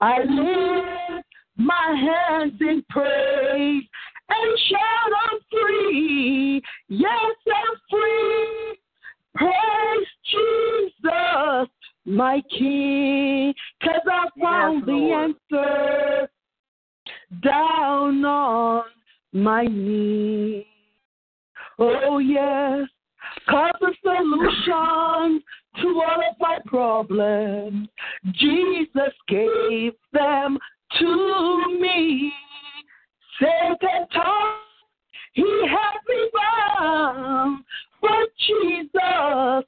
I 0.01 0.21
lift 0.21 1.27
my 1.57 2.27
hands 2.31 2.55
in 2.61 2.83
praise 2.89 3.85
and 4.29 4.59
shout, 4.69 5.13
I'm 5.31 5.39
free. 5.51 6.63
Yes, 6.89 7.37
I'm 7.47 7.77
free. 7.91 8.79
Praise 9.35 10.09
Jesus, 10.31 11.69
my 12.05 12.43
King, 12.59 13.55
cause 13.83 14.01
I 14.11 14.29
found 14.43 14.87
the 14.87 15.35
answer 15.53 16.29
down 17.43 18.25
on 18.25 18.85
my 19.33 19.65
knees. 19.65 20.65
Oh, 21.79 22.19
yes, 22.19 22.89
cause 23.49 23.71
the 23.81 23.95
solution 24.03 25.43
to 25.81 26.03
all 26.03 26.23
of 26.29 26.37
my 26.41 26.59
problems, 26.67 27.89
Jesus 28.33 29.13
gave 29.29 29.93
them 30.13 30.59
to 30.99 31.79
me. 31.81 32.33
Satan 33.41 34.07
taught 34.13 34.59
he 35.33 35.67
had 35.69 35.99
me 36.09 36.31
bound, 36.35 37.65
but 38.01 38.29
Jesus 38.47 39.65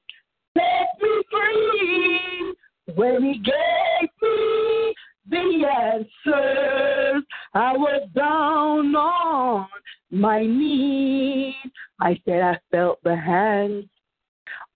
set 0.55 0.89
me 1.01 1.23
free 1.31 2.55
when 2.97 3.23
he 3.23 3.39
gave 3.39 4.11
me 4.23 4.95
the 5.29 5.67
answers. 5.83 7.25
I 7.55 7.77
was 7.77 8.09
down 8.17 8.95
on 8.97 9.69
my 10.11 10.45
knees. 10.45 11.55
I 12.01 12.19
said 12.25 12.43
I 12.43 12.59
felt 12.73 13.01
the 13.05 13.17
hands 13.17 13.85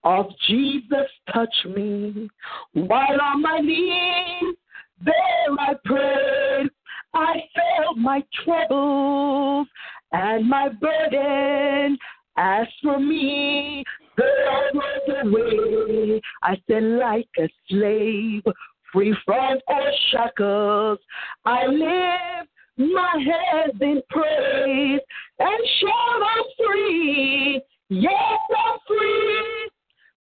of 0.03 0.27
Jesus 0.47 1.09
touch 1.33 1.55
me 1.75 2.29
while 2.73 3.21
on 3.21 3.41
my 3.41 3.59
knees. 3.59 4.55
There 5.03 5.59
I 5.59 5.73
prayed. 5.83 6.69
I 7.15 7.35
felt 7.55 7.97
my 7.97 8.23
troubles 8.43 9.67
and 10.11 10.47
my 10.49 10.69
burden. 10.69 11.97
As 12.37 12.67
for 12.83 12.99
me, 12.99 13.83
there 14.17 14.69
was 14.73 15.23
a 15.23 15.29
way. 15.29 16.21
I 16.43 16.61
said, 16.67 16.83
like 16.83 17.29
a 17.39 17.47
slave, 17.69 18.43
free 18.91 19.15
from 19.25 19.57
all 19.67 19.91
shackles. 20.11 20.99
I 21.45 21.65
lift 21.67 22.49
my 22.77 23.13
hands 23.17 23.79
in 23.79 24.01
praise 24.09 24.99
and 25.39 25.67
shout, 25.79 26.21
I'm 26.21 26.43
free. 26.67 27.61
Yes, 27.89 28.39
I'm 28.57 28.79
free. 28.87 29.69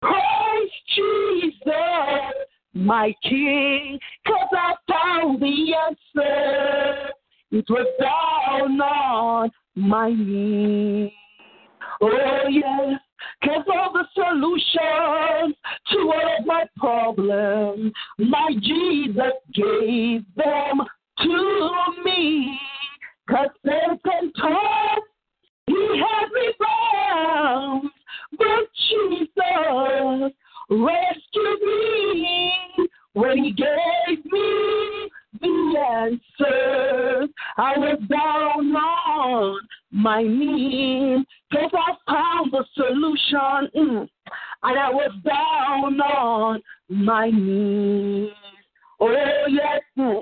Praise 0.00 0.70
Jesus, 0.94 2.46
my 2.76 3.14
King, 3.22 3.98
cause 4.26 4.48
I 4.52 4.74
found 4.90 5.40
the 5.40 5.74
answer. 5.88 7.10
It 7.50 7.64
was 7.70 7.86
down 7.98 8.80
on 8.80 9.50
my 9.74 10.10
knees. 10.10 11.10
Oh, 12.02 12.48
yes, 12.50 13.00
cause 13.42 13.64
all 13.72 13.92
the 13.94 14.04
solutions 14.14 15.56
to 15.90 15.98
all 15.98 16.36
of 16.38 16.46
my 16.46 16.64
problems, 16.76 17.92
my 18.18 18.50
Jesus 18.60 19.32
gave 19.54 20.24
them 20.36 20.82
to 21.22 22.02
me. 22.04 22.58
Cause 23.30 23.48
Satan 23.64 24.32
taught 24.38 25.02
he 25.66 26.02
has 26.04 26.30
me 26.32 26.52
bound, 26.60 27.90
but 28.38 28.68
Jesus 28.88 30.32
rescued 30.68 31.60
me 31.62 32.65
when 33.16 33.42
he 33.42 33.50
gave 33.50 34.24
me 34.26 35.10
the 35.40 35.74
answers. 35.90 37.30
I 37.56 37.78
was 37.78 37.98
down 38.10 38.76
on 38.76 39.58
my 39.90 40.22
knees 40.22 41.24
because 41.50 41.70
I 41.72 42.12
found 42.12 42.52
the 42.52 42.64
solution. 42.74 43.70
Mm. 43.74 44.08
And 44.62 44.78
I 44.78 44.90
was 44.90 45.12
down 45.24 45.98
on 46.00 46.60
my 46.90 47.30
knees. 47.30 48.30
Oh, 49.00 49.46
yes. 49.48 49.80
Mm. 49.98 50.20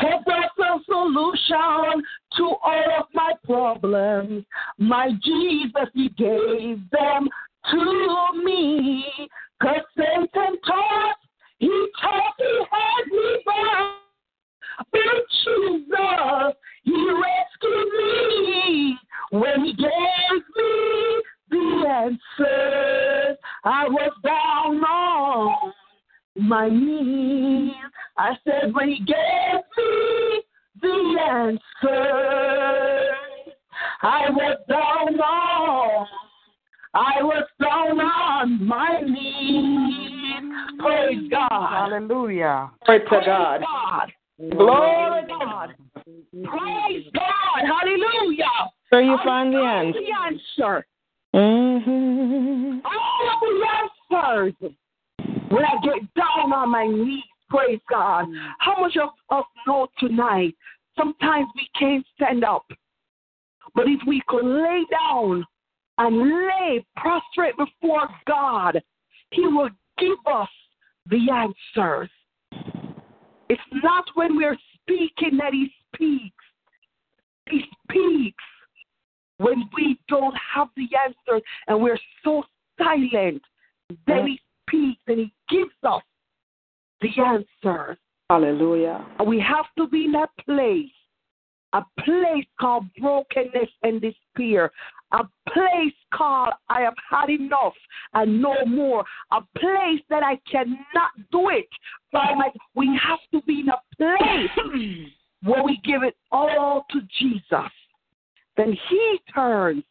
Cause 0.00 0.22
that's 0.26 0.58
a 0.58 0.84
solution 0.84 2.02
to 2.36 2.44
all 2.44 2.84
of 2.98 3.06
my 3.14 3.32
problems. 3.44 4.44
My 4.78 5.08
Jesus, 5.22 5.88
He 5.94 6.10
gave 6.10 6.80
them 6.90 7.28
to 7.70 8.42
me. 8.44 9.06
Cause 9.62 9.80
Satan 9.96 10.58
taught, 10.66 11.16
he 11.58 11.88
taught 12.00 12.34
he 12.38 12.64
had 12.70 13.06
me 13.10 13.42
bound. 13.46 13.96
But 14.92 15.00
Jesus, 15.44 16.54
He 16.82 16.92
rescued 16.92 17.92
me 17.98 18.98
when 19.30 19.64
He 19.64 19.72
gave 19.72 20.42
me 20.56 21.22
the 21.50 21.86
answers. 21.88 23.38
I 23.64 23.88
was 23.88 24.12
down 24.22 24.84
on 24.84 25.72
my 26.36 26.68
knees. 26.68 27.72
I 28.18 28.36
said, 28.44 28.74
when 28.74 28.88
He 28.90 28.98
gave 28.98 29.62
me 29.78 30.42
the 30.82 31.20
answers, 31.30 31.60
I 34.02 34.30
was 34.30 34.58
down 34.68 35.20
on. 35.20 36.06
I 36.94 37.22
was 37.22 37.46
down 37.60 38.00
on 38.00 38.66
my 38.66 39.00
knees. 39.02 40.15
Praise 40.78 41.30
God. 41.30 41.90
Hallelujah. 41.90 42.70
Pray 42.84 42.98
to 42.98 43.04
Praise 43.06 43.26
God. 43.26 43.60
God. 43.60 44.12
Glory 44.50 45.22
to 45.22 45.28
God. 45.28 45.74
Praise 46.32 47.06
God. 47.14 47.64
Hallelujah. 47.64 48.44
So 48.90 48.98
you 48.98 49.16
find 49.24 49.52
the 49.52 49.58
found 49.58 49.86
answer. 49.86 50.00
the 50.00 50.12
answer. 50.26 50.86
Mm-hmm. 51.34 52.78
All 52.84 53.30
of 53.32 53.40
the 53.40 54.48
answers. 54.48 54.72
When 55.48 55.64
I 55.64 55.74
get 55.82 56.14
down 56.14 56.52
on 56.52 56.70
my 56.70 56.86
knees, 56.86 57.22
praise 57.48 57.80
God. 57.90 58.26
How 58.58 58.80
much 58.80 58.96
of 58.96 59.10
us 59.30 59.44
know 59.66 59.88
tonight? 59.98 60.54
Sometimes 60.98 61.46
we 61.54 61.68
can't 61.78 62.04
stand 62.14 62.44
up. 62.44 62.66
But 63.74 63.86
if 63.86 64.00
we 64.06 64.22
could 64.28 64.44
lay 64.44 64.84
down 64.90 65.44
and 65.98 66.18
lay 66.18 66.84
prostrate 66.96 67.54
before 67.56 68.08
God, 68.26 68.80
He 69.30 69.46
will 69.46 69.70
give 69.98 70.18
us 70.26 70.48
the 71.10 71.30
answers. 71.30 72.10
It's 73.48 73.62
not 73.82 74.04
when 74.14 74.36
we're 74.36 74.58
speaking 74.82 75.38
that 75.38 75.52
He 75.52 75.70
speaks. 75.94 76.44
He 77.48 77.62
speaks 77.84 78.44
when 79.38 79.64
we 79.76 79.98
don't 80.08 80.34
have 80.54 80.68
the 80.76 80.88
answers 81.04 81.42
and 81.68 81.80
we're 81.80 81.98
so 82.24 82.42
silent. 82.78 83.42
Then 84.06 84.26
He 84.26 84.40
speaks 84.68 85.00
and 85.06 85.18
He 85.18 85.32
gives 85.48 85.70
us 85.84 86.02
the 87.00 87.10
answers. 87.22 87.98
Hallelujah. 88.28 89.06
And 89.18 89.28
we 89.28 89.38
have 89.40 89.66
to 89.78 89.86
be 89.86 90.06
in 90.06 90.12
that 90.12 90.30
place, 90.44 90.90
a 91.72 91.82
place 92.00 92.46
called 92.60 92.86
brokenness 93.00 93.70
and 93.82 94.00
despair, 94.00 94.72
a 95.12 95.24
place 95.52 95.94
called 96.12 96.52
I 96.68 96.80
have 96.80 96.94
had 97.10 97.30
enough 97.30 97.74
and 98.14 98.40
no 98.42 98.54
more, 98.66 99.04
a 99.32 99.40
place 99.58 100.02
that 100.10 100.22
I 100.22 100.38
cannot 100.50 101.12
do 101.30 101.48
it. 101.50 101.68
By 102.12 102.34
my, 102.34 102.48
mm. 102.48 102.52
we 102.74 102.98
have 103.02 103.20
to 103.32 103.44
be 103.46 103.60
in 103.60 103.68
a 103.68 103.80
place 103.96 104.50
mm. 104.74 105.06
where 105.42 105.62
we 105.62 105.80
give 105.84 106.02
it 106.02 106.16
all 106.32 106.86
to 106.90 107.00
Jesus. 107.18 107.70
Then 108.56 108.76
He 108.88 109.18
turns, 109.34 109.84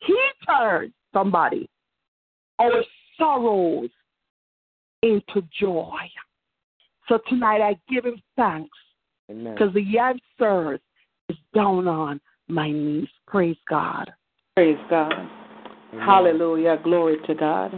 He 0.00 0.16
turns 0.46 0.92
somebody 1.12 1.68
our 2.58 2.82
sorrows 3.16 3.90
into 5.02 5.42
joy. 5.60 5.96
So 7.08 7.18
tonight 7.28 7.60
I 7.60 7.76
give 7.92 8.04
him 8.04 8.20
thanks 8.36 8.76
because 9.28 9.72
the 9.74 9.98
answer 9.98 10.80
is 11.28 11.36
down 11.54 11.86
on 11.88 12.20
my 12.48 12.70
knees. 12.70 13.08
Praise 13.26 13.56
God. 13.68 14.10
Praise 14.58 14.76
God. 14.90 15.12
Hallelujah. 16.04 16.80
Glory 16.82 17.16
to 17.28 17.34
God. 17.36 17.72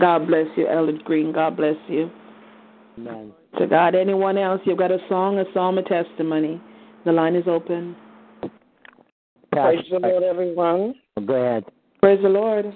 God 0.00 0.28
bless 0.28 0.46
you, 0.56 0.68
Elder 0.68 0.96
Green. 1.04 1.32
God 1.32 1.56
bless 1.56 1.74
you. 1.88 2.08
Amen. 2.96 3.32
To 3.58 3.66
God. 3.66 3.96
Anyone 3.96 4.38
else? 4.38 4.60
You've 4.64 4.78
got 4.78 4.92
a 4.92 4.98
song, 5.08 5.40
a 5.40 5.44
psalm, 5.52 5.78
a 5.78 5.82
testimony. 5.82 6.62
The 7.04 7.10
line 7.10 7.34
is 7.34 7.48
open. 7.48 7.96
Pastor, 9.50 9.72
Praise 9.72 9.86
the 9.90 9.98
Lord, 9.98 10.22
everyone. 10.22 10.94
Go 11.26 11.34
ahead. 11.34 11.64
Praise 12.00 12.20
the 12.22 12.28
Lord. 12.28 12.72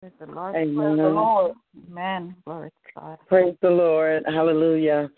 Praise 0.00 0.12
the 0.18 0.26
Lord. 0.26 0.56
Amen. 0.56 0.74
Praise 0.74 0.98
the 0.98 1.08
Lord. 1.10 1.52
Amen. 1.88 2.36
Glory 2.44 2.70
to 2.70 3.00
God. 3.00 3.18
Praise 3.28 3.54
the 3.62 3.70
Lord. 3.70 4.24
Hallelujah. 4.26 5.08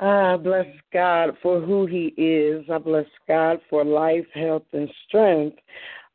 I 0.00 0.36
bless 0.36 0.66
God 0.92 1.36
for 1.42 1.60
who 1.60 1.86
He 1.86 2.14
is. 2.16 2.64
I 2.72 2.78
bless 2.78 3.06
God 3.28 3.60
for 3.68 3.84
life, 3.84 4.26
health, 4.34 4.64
and 4.72 4.90
strength. 5.06 5.58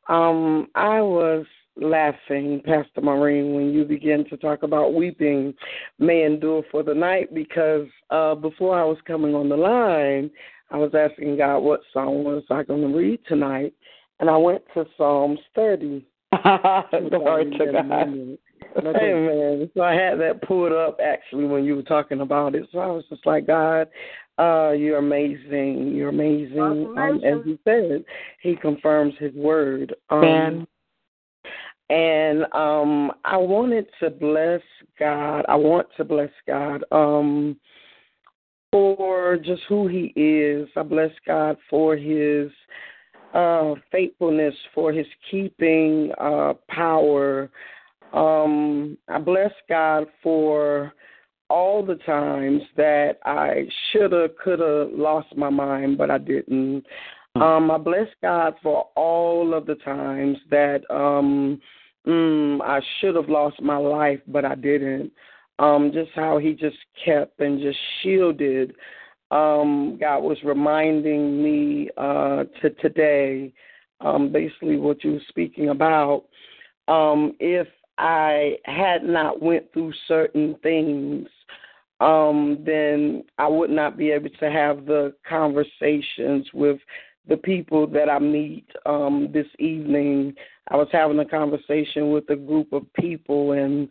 Um, 0.08 0.66
I 0.74 1.00
was 1.00 1.46
laughing, 1.76 2.62
Pastor 2.64 3.00
Maureen, 3.00 3.54
when 3.54 3.72
you 3.72 3.84
began 3.84 4.24
to 4.26 4.36
talk 4.36 4.62
about 4.62 4.94
weeping 4.94 5.54
may 5.98 6.24
endure 6.24 6.62
for 6.70 6.82
the 6.82 6.94
night 6.94 7.32
because 7.34 7.86
uh, 8.10 8.34
before 8.34 8.78
I 8.78 8.84
was 8.84 8.98
coming 9.06 9.34
on 9.34 9.48
the 9.48 9.56
line, 9.56 10.30
I 10.70 10.78
was 10.78 10.92
asking 10.94 11.36
God 11.36 11.58
what 11.58 11.80
psalm 11.92 12.24
was 12.24 12.42
I 12.50 12.62
going 12.64 12.80
to 12.80 12.96
read 12.96 13.20
tonight, 13.28 13.72
and 14.20 14.28
I 14.28 14.36
went 14.36 14.62
to 14.74 14.86
Psalms 14.96 15.38
30. 15.54 16.04
Glory 16.42 17.50
to 17.58 17.72
God. 17.72 18.38
Amen. 18.84 19.70
So 19.74 19.82
I 19.82 19.94
had 19.94 20.18
that 20.20 20.42
pulled 20.42 20.72
up 20.72 20.98
actually 21.02 21.46
when 21.46 21.64
you 21.64 21.76
were 21.76 21.82
talking 21.82 22.20
about 22.20 22.54
it. 22.54 22.68
So 22.72 22.78
I 22.78 22.86
was 22.86 23.04
just 23.08 23.26
like, 23.26 23.46
God, 23.46 23.88
uh, 24.38 24.72
you're 24.72 24.98
amazing. 24.98 25.92
You're 25.94 26.10
amazing. 26.10 26.60
Um, 26.60 27.20
as 27.24 27.46
you 27.46 27.58
said, 27.64 28.04
He 28.42 28.56
confirms 28.56 29.14
His 29.18 29.34
word. 29.34 29.94
Um, 30.10 30.24
Amen. 30.24 30.66
and 31.88 32.44
um, 32.54 33.12
I 33.24 33.36
wanted 33.36 33.86
to 34.00 34.10
bless 34.10 34.60
God. 34.98 35.44
I 35.48 35.56
want 35.56 35.86
to 35.96 36.04
bless 36.04 36.30
God 36.46 36.84
um, 36.92 37.56
for 38.70 39.38
just 39.38 39.62
who 39.68 39.88
He 39.88 40.12
is. 40.20 40.68
I 40.76 40.82
bless 40.82 41.12
God 41.26 41.56
for 41.70 41.96
His 41.96 42.50
uh, 43.32 43.74
faithfulness, 43.90 44.54
for 44.74 44.92
His 44.92 45.06
keeping 45.30 46.12
uh, 46.18 46.54
power. 46.68 47.50
Um, 48.12 48.96
I 49.08 49.18
bless 49.18 49.52
God 49.68 50.06
for 50.22 50.92
all 51.48 51.84
the 51.84 51.96
times 51.96 52.62
that 52.76 53.18
I 53.24 53.66
shoulda, 53.92 54.28
coulda 54.42 54.88
lost 54.92 55.36
my 55.36 55.50
mind, 55.50 55.98
but 55.98 56.10
I 56.10 56.18
didn't. 56.18 56.84
Um, 57.36 57.70
I 57.70 57.78
bless 57.78 58.08
God 58.22 58.54
for 58.62 58.88
all 58.96 59.52
of 59.52 59.66
the 59.66 59.74
times 59.76 60.38
that 60.50 60.82
um, 60.90 61.60
mm, 62.06 62.60
I 62.62 62.80
should 62.98 63.14
have 63.14 63.28
lost 63.28 63.60
my 63.60 63.76
life, 63.76 64.20
but 64.26 64.44
I 64.44 64.54
didn't. 64.54 65.12
Um, 65.58 65.90
just 65.92 66.10
how 66.14 66.38
He 66.38 66.54
just 66.54 66.78
kept 67.04 67.40
and 67.40 67.60
just 67.60 67.78
shielded. 68.02 68.74
Um, 69.30 69.98
God 70.00 70.20
was 70.20 70.38
reminding 70.44 71.42
me 71.42 71.90
uh, 71.96 72.44
to 72.62 72.70
today, 72.80 73.52
um, 74.00 74.32
basically 74.32 74.76
what 74.76 75.04
you 75.04 75.12
were 75.12 75.20
speaking 75.28 75.68
about. 75.68 76.24
Um, 76.88 77.34
if 77.40 77.66
I 77.98 78.56
had 78.64 79.04
not 79.04 79.40
went 79.40 79.72
through 79.72 79.92
certain 80.06 80.56
things, 80.62 81.28
um, 82.00 82.62
then 82.64 83.24
I 83.38 83.48
would 83.48 83.70
not 83.70 83.96
be 83.96 84.10
able 84.10 84.28
to 84.28 84.50
have 84.50 84.84
the 84.84 85.14
conversations 85.28 86.46
with 86.52 86.78
the 87.28 87.38
people 87.38 87.86
that 87.88 88.08
I 88.08 88.18
meet 88.18 88.66
um, 88.84 89.30
this 89.32 89.46
evening. 89.58 90.34
I 90.68 90.76
was 90.76 90.88
having 90.92 91.18
a 91.18 91.24
conversation 91.24 92.10
with 92.10 92.28
a 92.30 92.36
group 92.36 92.72
of 92.72 92.92
people, 92.94 93.52
and 93.52 93.88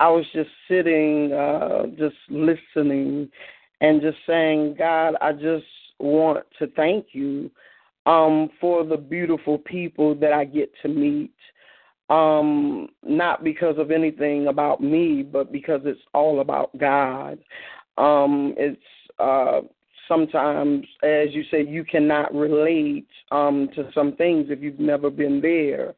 I 0.00 0.08
was 0.08 0.24
just 0.32 0.50
sitting, 0.68 1.32
uh, 1.32 1.86
just 1.98 2.16
listening, 2.28 3.28
and 3.80 4.00
just 4.00 4.18
saying, 4.26 4.76
God, 4.78 5.16
I 5.20 5.32
just 5.32 5.66
want 5.98 6.44
to 6.60 6.68
thank 6.68 7.06
you 7.12 7.50
um, 8.06 8.50
for 8.60 8.84
the 8.84 8.96
beautiful 8.96 9.58
people 9.58 10.14
that 10.16 10.32
I 10.32 10.44
get 10.44 10.70
to 10.82 10.88
meet 10.88 11.32
um, 12.08 12.88
not 13.02 13.44
because 13.44 13.76
of 13.78 13.90
anything 13.90 14.48
about 14.48 14.80
me, 14.80 15.22
but 15.22 15.52
because 15.52 15.80
it's 15.84 16.00
all 16.14 16.40
about 16.40 16.76
God. 16.78 17.38
Um, 17.98 18.54
it's 18.56 18.80
uh, 19.18 19.60
sometimes, 20.06 20.86
as 21.02 21.28
you 21.32 21.44
say, 21.50 21.64
you 21.64 21.84
cannot 21.84 22.34
relate 22.34 23.08
um, 23.30 23.68
to 23.74 23.90
some 23.94 24.16
things 24.16 24.46
if 24.48 24.62
you've 24.62 24.80
never 24.80 25.10
been 25.10 25.40
there. 25.40 25.94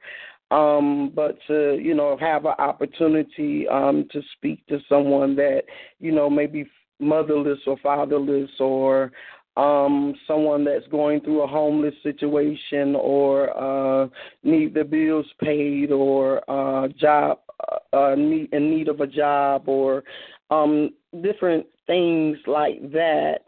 Um, 0.50 1.12
but 1.14 1.38
to 1.46 1.78
you 1.80 1.94
know 1.94 2.16
have 2.18 2.44
an 2.44 2.54
opportunity 2.58 3.68
um, 3.68 4.08
to 4.10 4.20
speak 4.36 4.66
to 4.66 4.80
someone 4.88 5.36
that 5.36 5.62
you 6.00 6.10
know 6.10 6.28
maybe 6.28 6.68
motherless 6.98 7.60
or 7.68 7.76
fatherless 7.82 8.50
or 8.58 9.12
um, 9.56 10.14
someone 10.26 10.64
that's 10.64 10.86
going 10.88 11.20
through 11.20 11.42
a 11.42 11.46
homeless 11.46 11.94
situation 12.02 12.94
or 12.94 13.50
uh, 13.56 14.08
need 14.42 14.74
the 14.74 14.84
bills 14.84 15.26
paid 15.42 15.90
or 15.90 16.38
uh, 16.50 16.88
job 16.88 17.40
uh, 17.68 17.96
uh, 17.96 18.14
need, 18.14 18.48
in 18.52 18.70
need 18.70 18.88
of 18.88 19.00
a 19.00 19.06
job 19.06 19.68
or 19.68 20.04
um, 20.50 20.90
different 21.22 21.66
things 21.86 22.36
like 22.46 22.80
that. 22.92 23.40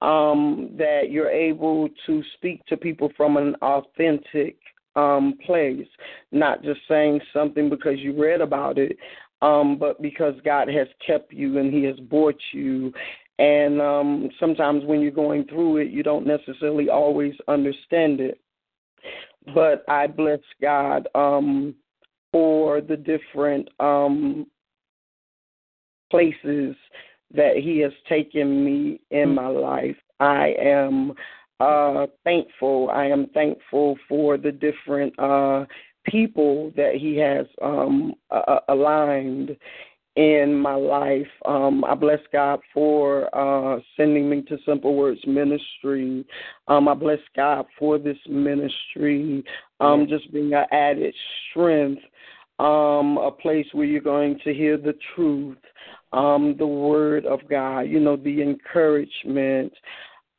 Um, 0.00 0.76
that 0.78 1.10
you're 1.10 1.28
able 1.28 1.88
to 2.06 2.22
speak 2.36 2.64
to 2.66 2.76
people 2.76 3.10
from 3.16 3.36
an 3.36 3.56
authentic 3.62 4.56
um, 4.94 5.36
place, 5.44 5.88
not 6.30 6.62
just 6.62 6.78
saying 6.86 7.20
something 7.32 7.68
because 7.68 7.98
you 7.98 8.16
read 8.16 8.40
about 8.40 8.78
it, 8.78 8.96
um, 9.42 9.76
but 9.76 10.00
because 10.00 10.34
God 10.44 10.68
has 10.68 10.88
kept 11.04 11.32
you 11.32 11.58
and 11.58 11.72
He 11.72 11.84
has 11.84 11.98
brought 11.98 12.38
you 12.52 12.92
and 13.38 13.80
um, 13.80 14.28
sometimes 14.40 14.84
when 14.84 15.00
you're 15.00 15.10
going 15.12 15.44
through 15.44 15.78
it, 15.78 15.90
you 15.90 16.02
don't 16.02 16.26
necessarily 16.26 16.88
always 16.88 17.34
understand 17.46 18.20
it. 18.20 18.40
But 19.54 19.84
I 19.88 20.06
bless 20.08 20.40
God 20.60 21.08
um, 21.14 21.74
for 22.32 22.80
the 22.80 22.96
different 22.96 23.68
um, 23.78 24.46
places 26.10 26.74
that 27.32 27.56
He 27.56 27.78
has 27.78 27.92
taken 28.08 28.64
me 28.64 29.00
in 29.10 29.34
my 29.34 29.46
life. 29.46 29.96
I 30.18 30.54
am 30.60 31.12
uh, 31.60 32.06
thankful. 32.24 32.90
I 32.90 33.06
am 33.06 33.28
thankful 33.28 33.96
for 34.08 34.36
the 34.36 34.52
different 34.52 35.16
uh, 35.18 35.64
people 36.04 36.72
that 36.76 36.96
He 36.96 37.16
has 37.18 37.46
um, 37.62 38.14
uh, 38.30 38.60
aligned 38.68 39.56
in 40.18 40.52
my 40.52 40.74
life. 40.74 41.28
Um, 41.46 41.84
I 41.84 41.94
bless 41.94 42.18
God 42.32 42.58
for 42.74 43.32
uh, 43.32 43.78
sending 43.96 44.28
me 44.28 44.42
to 44.48 44.58
Simple 44.66 44.96
Words 44.96 45.20
Ministry. 45.28 46.24
Um, 46.66 46.88
I 46.88 46.94
bless 46.94 47.20
God 47.36 47.66
for 47.78 48.00
this 48.00 48.18
ministry, 48.28 49.44
um, 49.78 50.08
just 50.08 50.32
being 50.32 50.52
an 50.54 50.64
added 50.72 51.14
strength, 51.48 52.02
um, 52.58 53.16
a 53.18 53.30
place 53.30 53.66
where 53.70 53.86
you're 53.86 54.00
going 54.00 54.40
to 54.42 54.52
hear 54.52 54.76
the 54.76 54.94
truth, 55.14 55.56
um, 56.12 56.56
the 56.58 56.66
Word 56.66 57.24
of 57.24 57.38
God, 57.48 57.82
you 57.82 58.00
know, 58.00 58.16
the 58.16 58.42
encouragement. 58.42 59.72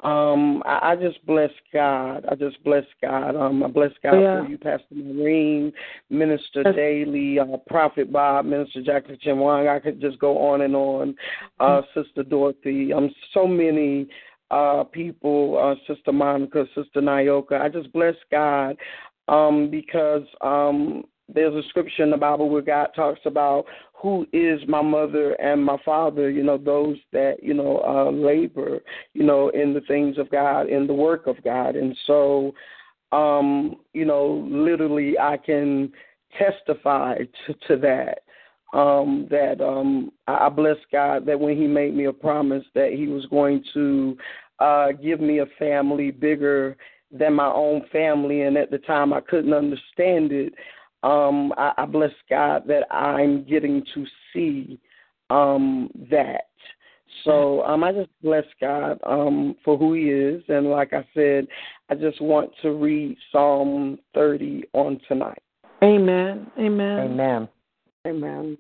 Um, 0.02 0.64
I, 0.66 0.92
I 0.92 0.96
just 0.96 1.26
bless 1.26 1.52
God. 1.74 2.26
I 2.30 2.36
just 2.36 2.64
bless 2.64 2.86
God. 3.02 3.36
Um, 3.36 3.64
I 3.64 3.68
bless 3.68 3.92
God 4.02 4.20
Yeah. 4.20 4.42
for 4.42 4.48
you, 4.48 4.58
Pastor 4.58 4.96
Maureen, 4.96 5.74
Minister 6.10 6.64
Yes. 6.66 6.76
Daly, 6.76 7.40
uh, 7.40 7.58
Prophet 7.68 8.12
Bob, 8.12 8.46
Minister 8.46 8.82
Jackie 8.82 9.18
Chin 9.18 9.40
Wong. 9.40 9.68
I 9.68 9.80
could 9.80 10.00
just 10.00 10.18
go 10.20 10.38
on 10.38 10.62
and 10.62 10.76
on. 10.76 11.16
Uh, 11.60 11.82
Sister 11.94 12.24
Dorothy. 12.24 12.94
Um, 12.94 13.14
so 13.34 13.46
many 13.46 14.08
uh 14.52 14.84
people, 14.86 15.58
uh, 15.58 15.76
Sister 15.94 16.12
Monica, 16.12 16.66
Sister 16.74 17.02
Nyoka. 17.02 17.62
I 17.62 17.70
just 17.70 17.92
bless 17.94 18.16
God 18.32 18.78
um 19.28 19.70
because 19.70 20.24
um 20.42 21.04
there's 21.34 21.54
a 21.54 21.68
scripture 21.70 22.04
in 22.04 22.12
the 22.12 22.18
Bible 22.18 22.50
where 22.50 22.62
God 22.62 22.90
talks 22.96 23.22
about 23.26 23.66
who 23.94 24.26
is 24.32 24.62
my 24.68 24.82
mother 24.82 25.34
and 25.34 25.64
my 25.64 25.78
father, 25.84 26.30
you 26.30 26.44
know, 26.44 26.58
those 26.58 26.98
that, 27.12 27.38
you 27.42 27.54
know, 27.54 27.82
uh 27.86 28.12
labor, 28.12 28.80
you 29.14 29.24
know, 29.24 29.50
in 29.50 29.74
the 29.74 29.82
things 29.82 30.18
of 30.18 30.30
God, 30.30 30.70
in 30.70 30.88
the 30.88 30.94
work 30.94 31.28
of 31.28 31.42
God. 31.44 31.76
And 31.76 31.96
so 32.08 32.54
um, 33.12 33.78
you 33.94 34.06
know, 34.06 34.46
literally 34.50 35.18
I 35.18 35.38
can 35.38 35.92
testify 36.38 37.18
to, 37.48 37.54
to 37.68 37.78
that. 37.78 38.20
Um, 38.72 39.28
that 39.32 39.62
um 39.62 40.12
I 40.28 40.48
bless 40.48 40.78
God 40.92 41.26
that 41.26 41.40
when 41.40 41.58
he 41.58 41.66
made 41.66 41.96
me 41.96 42.06
a 42.06 42.14
promise 42.14 42.64
that 42.76 42.92
he 42.94 43.08
was 43.08 43.26
going 43.26 43.64
to 43.74 44.16
uh 44.60 44.92
give 44.92 45.20
me 45.20 45.40
a 45.40 45.48
family 45.58 46.12
bigger 46.12 46.78
than 47.12 47.34
my 47.34 47.48
own 47.48 47.82
family 47.92 48.44
and 48.44 48.56
at 48.58 48.70
the 48.70 48.78
time 48.78 49.12
I 49.12 49.22
couldn't 49.22 49.56
understand 49.56 50.32
it. 50.32 50.54
Um 51.04 51.54
I, 51.58 51.74
I 51.78 51.86
bless 51.86 52.12
God 52.30 52.64
that 52.68 52.92
I'm 52.94 53.44
getting 53.44 53.84
to 53.94 54.06
see 54.34 54.80
um 55.30 55.90
that. 56.10 56.46
So 57.24 57.64
um 57.64 57.84
I 57.84 57.92
just 57.92 58.10
bless 58.22 58.46
God 58.62 59.00
um 59.06 59.56
for 59.64 59.78
who 59.78 59.94
he 59.94 60.10
is 60.10 60.44
and 60.48 60.70
like 60.70 60.94
I 60.94 61.06
said, 61.14 61.48
I 61.90 61.96
just 61.96 62.22
want 62.22 62.52
to 62.62 62.72
read 62.72 63.18
Psalm 63.32 64.00
thirty 64.14 64.64
on 64.74 65.00
tonight. 65.08 65.42
Amen. 65.84 66.52
Amen. 66.58 67.00
Amen. 67.00 67.50
Amen. 68.06 68.58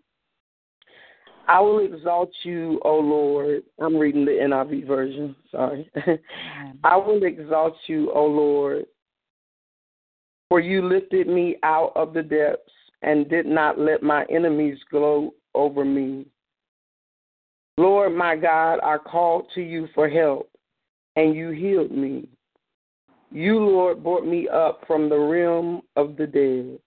I 1.50 1.60
will 1.60 1.80
exalt 1.80 2.30
you, 2.44 2.80
O 2.86 3.00
Lord. 3.00 3.64
I'm 3.80 3.98
reading 3.98 4.24
the 4.24 4.32
NIV 4.32 4.86
version. 4.86 5.36
Sorry. 5.50 5.90
I 6.84 6.96
will 6.96 7.24
exalt 7.24 7.76
you, 7.88 8.12
O 8.14 8.24
Lord, 8.24 8.86
for 10.50 10.60
you 10.60 10.88
lifted 10.88 11.28
me 11.28 11.58
out 11.64 11.94
of 11.96 12.14
the 12.14 12.24
depths 12.24 12.74
and 13.04 13.30
did 13.30 13.46
not 13.46 13.80
let 13.80 14.04
my 14.04 14.26
enemies 14.26 14.78
gloat 14.92 15.34
over 15.56 15.86
me. 15.86 16.26
Lord, 17.78 18.14
my 18.14 18.36
God, 18.36 18.80
I 18.84 18.98
called 18.98 19.48
to 19.56 19.62
you 19.62 19.88
for 19.96 20.10
help, 20.10 20.50
and 21.16 21.34
you 21.34 21.52
healed 21.52 21.92
me. 21.92 22.28
You, 23.32 23.60
Lord, 23.60 24.04
brought 24.04 24.26
me 24.26 24.50
up 24.50 24.84
from 24.86 25.08
the 25.08 25.18
realm 25.18 25.82
of 25.96 26.18
the 26.18 26.28
dead. 26.28 26.80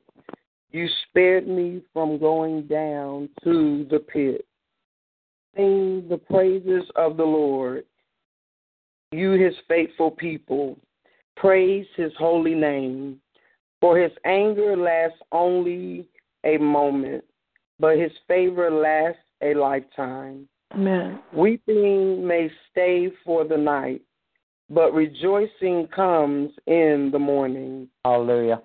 You 0.71 0.89
spared 1.09 1.47
me 1.47 1.83
from 1.93 2.19
going 2.19 2.67
down 2.67 3.31
to 3.45 3.87
the 3.91 4.01
pit. 4.01 4.45
Sing 5.57 6.07
the 6.09 6.19
praises 6.19 6.85
of 6.97 7.17
the 7.17 7.25
Lord, 7.25 7.85
you, 9.13 9.33
his 9.33 9.55
faithful 9.69 10.11
people. 10.11 10.79
Praise 11.37 11.87
his 11.97 12.13
holy 12.19 12.55
name. 12.55 13.21
For 13.83 13.99
his 13.99 14.13
anger 14.25 14.77
lasts 14.77 15.19
only 15.33 16.07
a 16.45 16.57
moment, 16.57 17.25
but 17.81 17.99
his 17.99 18.13
favor 18.29 18.71
lasts 18.71 19.19
a 19.43 19.55
lifetime. 19.55 20.49
Amen. 20.73 21.19
Weeping 21.35 22.25
may 22.25 22.49
stay 22.71 23.09
for 23.25 23.45
the 23.45 23.57
night, 23.57 24.03
but 24.71 24.95
rejoicing 24.95 25.89
comes 25.89 26.53
in 26.69 27.11
the 27.11 27.19
morning. 27.19 27.89
Hallelujah. 28.05 28.63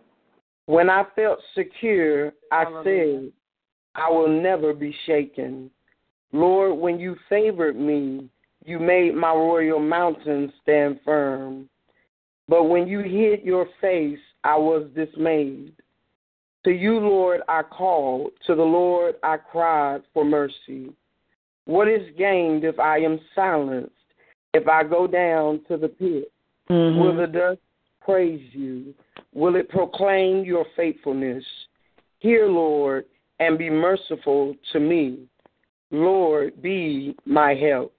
When 0.68 0.88
I 0.88 1.03
felt 1.15 1.39
secure, 1.56 2.31
I 2.52 2.65
Hallelujah. 2.65 3.22
said, 3.22 3.31
I 3.95 4.11
will 4.11 4.30
never 4.30 4.72
be 4.72 4.95
shaken. 5.07 5.72
Lord, 6.31 6.77
when 6.77 6.99
you 6.99 7.15
favored 7.27 7.76
me, 7.76 8.30
you 8.64 8.77
made 8.77 9.15
my 9.15 9.34
royal 9.34 9.80
mountain 9.80 10.53
stand 10.61 10.99
firm. 11.03 11.68
But 12.48 12.65
when 12.65 12.88
you 12.88 12.99
hid 12.99 13.41
your 13.44 13.65
face, 13.81 14.19
I 14.48 14.56
was 14.56 14.88
dismayed. 14.95 15.74
To 16.64 16.72
you, 16.72 16.99
Lord, 16.99 17.41
I 17.49 17.64
called. 17.64 18.32
To 18.48 18.56
the 18.56 18.64
Lord, 18.64 19.15
I 19.22 19.36
cried 19.36 20.02
for 20.14 20.24
mercy. 20.24 20.94
What 21.65 21.90
is 21.90 22.15
gained 22.18 22.64
if 22.64 22.80
I 22.80 22.99
am 22.99 23.19
silenced? 23.36 23.91
If 24.53 24.69
I 24.69 24.84
go 24.84 25.06
down 25.06 25.65
to 25.68 25.76
the 25.76 25.90
pit? 25.90 26.32
Mhm. 26.69 27.02
Will 27.02 27.14
the 27.14 27.28
dust 27.28 27.60
praise 27.99 28.56
you? 28.56 28.95
Will 29.34 29.57
it 29.57 29.68
proclaim 29.68 30.45
your 30.45 30.65
faithfulness? 30.78 31.45
Hear, 32.19 32.48
Lord, 32.48 33.06
and 33.40 33.57
be 33.57 33.69
merciful 33.69 34.56
to 34.72 34.80
me. 34.80 35.28
Lord, 35.91 36.61
be 36.61 37.15
my 37.26 37.53
help. 37.53 37.94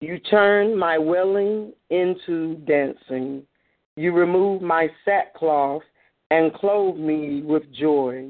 You 0.00 0.18
turn 0.18 0.76
my 0.76 0.98
wailing 0.98 1.72
into 1.88 2.56
dancing. 2.66 3.46
You 3.98 4.12
remove 4.12 4.62
my 4.62 4.88
sackcloth 5.04 5.82
and 6.30 6.54
clothe 6.54 6.98
me 6.98 7.42
with 7.42 7.64
joy, 7.72 8.28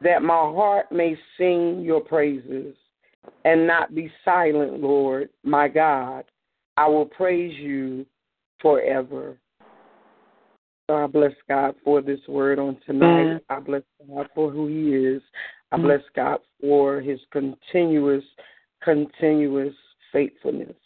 that 0.00 0.22
my 0.22 0.34
heart 0.34 0.92
may 0.92 1.16
sing 1.36 1.80
your 1.80 2.00
praises 2.00 2.76
and 3.44 3.66
not 3.66 3.96
be 3.96 4.12
silent, 4.24 4.80
Lord, 4.80 5.28
my 5.42 5.66
God. 5.66 6.24
I 6.76 6.86
will 6.86 7.06
praise 7.06 7.58
you 7.58 8.06
forever. 8.60 9.36
So 10.88 10.96
I 10.96 11.08
bless 11.08 11.32
God 11.48 11.74
for 11.82 12.00
this 12.00 12.20
word 12.28 12.60
on 12.60 12.76
tonight. 12.86 13.22
Amen. 13.22 13.40
I 13.48 13.58
bless 13.58 13.82
God 14.08 14.28
for 14.36 14.52
who 14.52 14.68
He 14.68 14.94
is. 14.94 15.22
I 15.72 15.78
Mm. 15.78 15.82
bless 15.82 16.02
God 16.14 16.40
for 16.60 17.00
His 17.00 17.18
continuous, 17.32 18.24
continuous 18.82 19.74
faithfulness. 20.12 20.76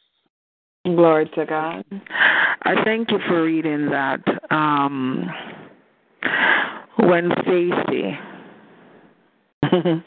Glory 0.85 1.28
to 1.35 1.44
God. 1.44 1.85
I 2.62 2.82
thank 2.85 3.11
you 3.11 3.19
for 3.28 3.43
reading 3.43 3.90
that. 3.90 4.20
Um, 4.51 5.31
when 6.97 7.31
Stacy, 7.43 8.19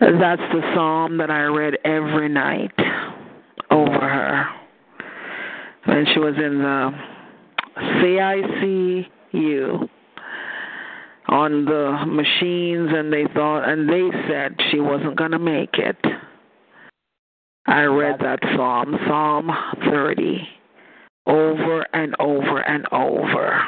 that's 0.00 0.42
the 0.52 0.72
psalm 0.74 1.16
that 1.18 1.30
I 1.30 1.42
read 1.42 1.74
every 1.84 2.28
night 2.28 2.72
over 3.70 4.00
her 4.00 4.46
when 5.84 6.06
she 6.12 6.18
was 6.18 6.34
in 6.36 6.58
the 6.58 6.90
CICU 9.32 9.88
on 11.28 11.64
the 11.64 12.04
machines, 12.06 12.90
and 12.92 13.12
they 13.12 13.26
thought, 13.32 13.68
and 13.68 13.88
they 13.88 14.10
said 14.28 14.56
she 14.72 14.80
wasn't 14.80 15.14
going 15.16 15.30
to 15.30 15.38
make 15.38 15.74
it. 15.74 15.96
I 17.70 17.84
read 17.84 18.18
that 18.18 18.40
psalm, 18.56 18.98
Psalm 19.06 19.50
30, 19.88 20.48
over 21.26 21.86
and 21.92 22.16
over 22.18 22.58
and 22.58 22.84
over. 22.90 23.62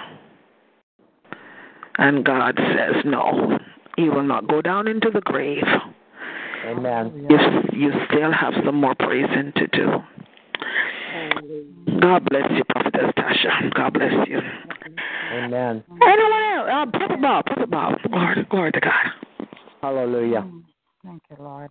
And 1.98 2.24
God 2.24 2.56
says, 2.56 3.04
No, 3.04 3.58
you 3.96 4.10
will 4.10 4.24
not 4.24 4.48
go 4.48 4.60
down 4.60 4.88
into 4.88 5.08
the 5.14 5.20
grave. 5.20 5.62
Amen. 6.66 7.26
You, 7.30 7.38
you 7.78 7.92
still 8.08 8.32
have 8.32 8.54
some 8.64 8.74
more 8.74 8.96
praising 8.96 9.52
to 9.54 9.66
do. 9.68 9.86
God 12.00 12.24
bless 12.28 12.50
you, 12.50 12.64
Prophetess 12.70 13.12
Tasha. 13.16 13.72
God 13.74 13.92
bless 13.92 14.12
you. 14.26 14.40
Amen. 15.32 15.84
Anyone 15.88 16.42
else? 16.56 16.68
Uh, 16.72 16.86
Prophet 16.90 17.20
Bob, 17.20 17.46
Prophet 17.46 17.70
Bob. 17.70 17.94
Glory, 18.10 18.46
glory 18.50 18.72
to 18.72 18.80
God. 18.80 19.46
Hallelujah. 19.80 20.44
Thank 21.04 21.22
you, 21.30 21.36
Lord. 21.38 21.70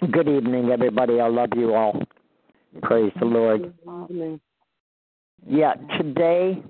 Good 0.00 0.28
evening, 0.28 0.70
everybody. 0.70 1.20
I 1.20 1.26
love 1.26 1.48
you 1.56 1.74
all. 1.74 2.00
Praise 2.82 3.12
the 3.18 3.24
Lord. 3.24 3.74
Yeah, 5.44 5.74
today 5.98 6.62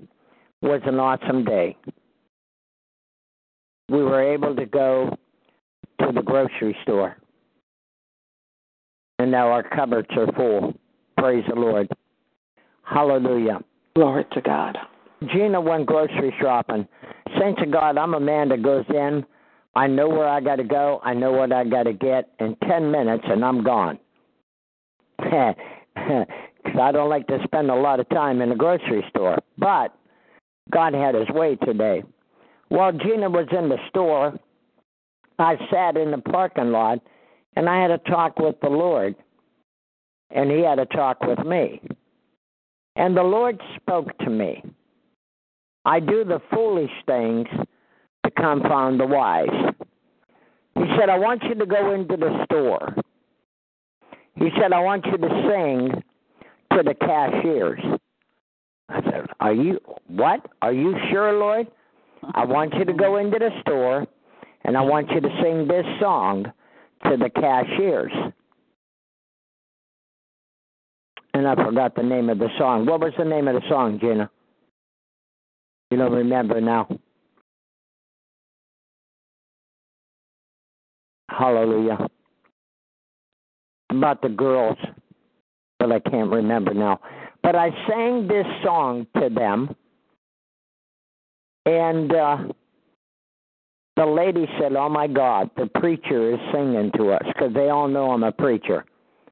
was 0.63 0.81
an 0.85 0.99
awesome 0.99 1.45
day. 1.45 1.77
We 3.87 4.03
were 4.03 4.33
able 4.33 4.55
to 4.55 4.65
go 4.65 5.15
to 6.01 6.11
the 6.11 6.23
grocery 6.23 6.75
store. 6.81 7.17
And 9.19 9.29
now 9.29 9.49
our 9.49 9.61
cupboards 9.61 10.09
are 10.17 10.31
full. 10.33 10.73
Praise 11.19 11.43
the 11.47 11.55
Lord. 11.55 11.87
Hallelujah. 12.81 13.59
Glory 13.95 14.25
to 14.31 14.41
God. 14.41 14.75
Gina 15.31 15.61
went 15.61 15.85
grocery 15.85 16.33
shopping. 16.41 16.87
Saints 17.39 17.61
of 17.63 17.71
God, 17.71 17.95
I'm 17.95 18.15
a 18.15 18.19
man 18.19 18.49
that 18.49 18.63
goes 18.63 18.85
in. 18.89 19.23
I 19.75 19.87
know 19.87 20.09
where 20.09 20.27
I 20.27 20.41
got 20.41 20.57
to 20.57 20.63
go. 20.63 20.99
I 21.03 21.13
know 21.13 21.31
what 21.31 21.51
I 21.51 21.63
got 21.63 21.83
to 21.83 21.93
get 21.93 22.29
in 22.39 22.55
10 22.67 22.91
minutes, 22.91 23.23
and 23.27 23.43
I'm 23.43 23.63
gone. 23.63 23.99
Because 26.63 26.81
I 26.81 26.91
don't 26.91 27.09
like 27.09 27.25
to 27.27 27.39
spend 27.45 27.71
a 27.71 27.75
lot 27.75 27.99
of 27.99 28.09
time 28.09 28.41
in 28.41 28.49
the 28.49 28.55
grocery 28.55 29.03
store. 29.09 29.37
But 29.57 29.95
God 30.71 30.93
had 30.93 31.15
his 31.15 31.29
way 31.29 31.55
today. 31.55 32.03
While 32.67 32.91
Gina 32.91 33.29
was 33.29 33.47
in 33.51 33.69
the 33.69 33.77
store, 33.89 34.37
I 35.39 35.55
sat 35.71 35.97
in 35.97 36.11
the 36.11 36.17
parking 36.17 36.71
lot 36.71 36.99
and 37.55 37.69
I 37.69 37.81
had 37.81 37.91
a 37.91 37.97
talk 37.97 38.39
with 38.39 38.59
the 38.61 38.69
Lord. 38.69 39.15
And 40.31 40.51
he 40.51 40.59
had 40.59 40.79
a 40.79 40.85
talk 40.85 41.23
with 41.23 41.39
me. 41.39 41.81
And 42.95 43.15
the 43.15 43.23
Lord 43.23 43.59
spoke 43.77 44.15
to 44.19 44.29
me. 44.29 44.63
I 45.85 45.99
do 45.99 46.23
the 46.23 46.41
foolish 46.53 46.91
things 47.05 47.47
to 48.29 48.41
confound 48.41 48.99
the 48.99 49.05
wise. 49.05 49.47
He 50.75 50.83
said, 50.97 51.09
I 51.09 51.17
want 51.17 51.43
you 51.43 51.55
to 51.55 51.65
go 51.65 51.93
into 51.93 52.17
the 52.17 52.45
store. 52.45 52.95
He 54.35 54.49
said, 54.59 54.71
I 54.71 54.79
want 54.79 55.05
you 55.05 55.17
to 55.17 55.27
sing 55.49 56.03
to 56.73 56.83
the 56.83 56.93
cashiers. 56.93 57.81
I 58.87 59.01
said, 59.03 59.27
Are 59.39 59.53
you 59.53 59.79
what? 60.07 60.45
Are 60.61 60.73
you 60.73 60.95
sure, 61.11 61.33
Lord? 61.33 61.67
I 62.33 62.45
want 62.45 62.73
you 62.75 62.85
to 62.85 62.93
go 62.93 63.17
into 63.17 63.37
the 63.39 63.49
store 63.61 64.05
and 64.63 64.77
I 64.77 64.81
want 64.81 65.09
you 65.11 65.21
to 65.21 65.29
sing 65.41 65.67
this 65.67 65.85
song 65.99 66.45
to 67.05 67.17
the 67.17 67.29
cashiers. 67.29 68.11
And 71.33 71.47
I 71.47 71.55
forgot 71.55 71.95
the 71.95 72.03
name 72.03 72.29
of 72.29 72.39
the 72.39 72.49
song. 72.57 72.85
What 72.85 72.99
was 72.99 73.13
the 73.17 73.25
name 73.25 73.47
of 73.47 73.55
the 73.55 73.67
song, 73.69 73.99
Gina? 73.99 74.29
You 75.91 75.97
don't 75.97 76.11
remember 76.11 76.59
now. 76.59 76.87
Hallelujah. 81.29 82.07
About 83.91 84.21
the 84.21 84.29
girls, 84.29 84.77
but 85.79 85.91
I 85.91 85.99
can't 85.99 86.29
remember 86.29 86.73
now. 86.73 86.99
But 87.41 87.55
I 87.55 87.69
sang 87.87 88.27
this 88.27 88.45
song 88.63 89.07
to 89.17 89.29
them, 89.29 89.75
and 91.65 92.13
uh, 92.13 92.37
the 93.95 94.05
lady 94.05 94.47
said, 94.59 94.75
"Oh 94.75 94.89
my 94.89 95.07
God, 95.07 95.49
the 95.57 95.67
preacher 95.79 96.33
is 96.33 96.39
singing 96.53 96.91
to 96.97 97.11
us," 97.11 97.23
because 97.27 97.53
they 97.53 97.69
all 97.69 97.87
know 97.87 98.11
I'm 98.11 98.23
a 98.23 98.31
preacher. 98.31 98.85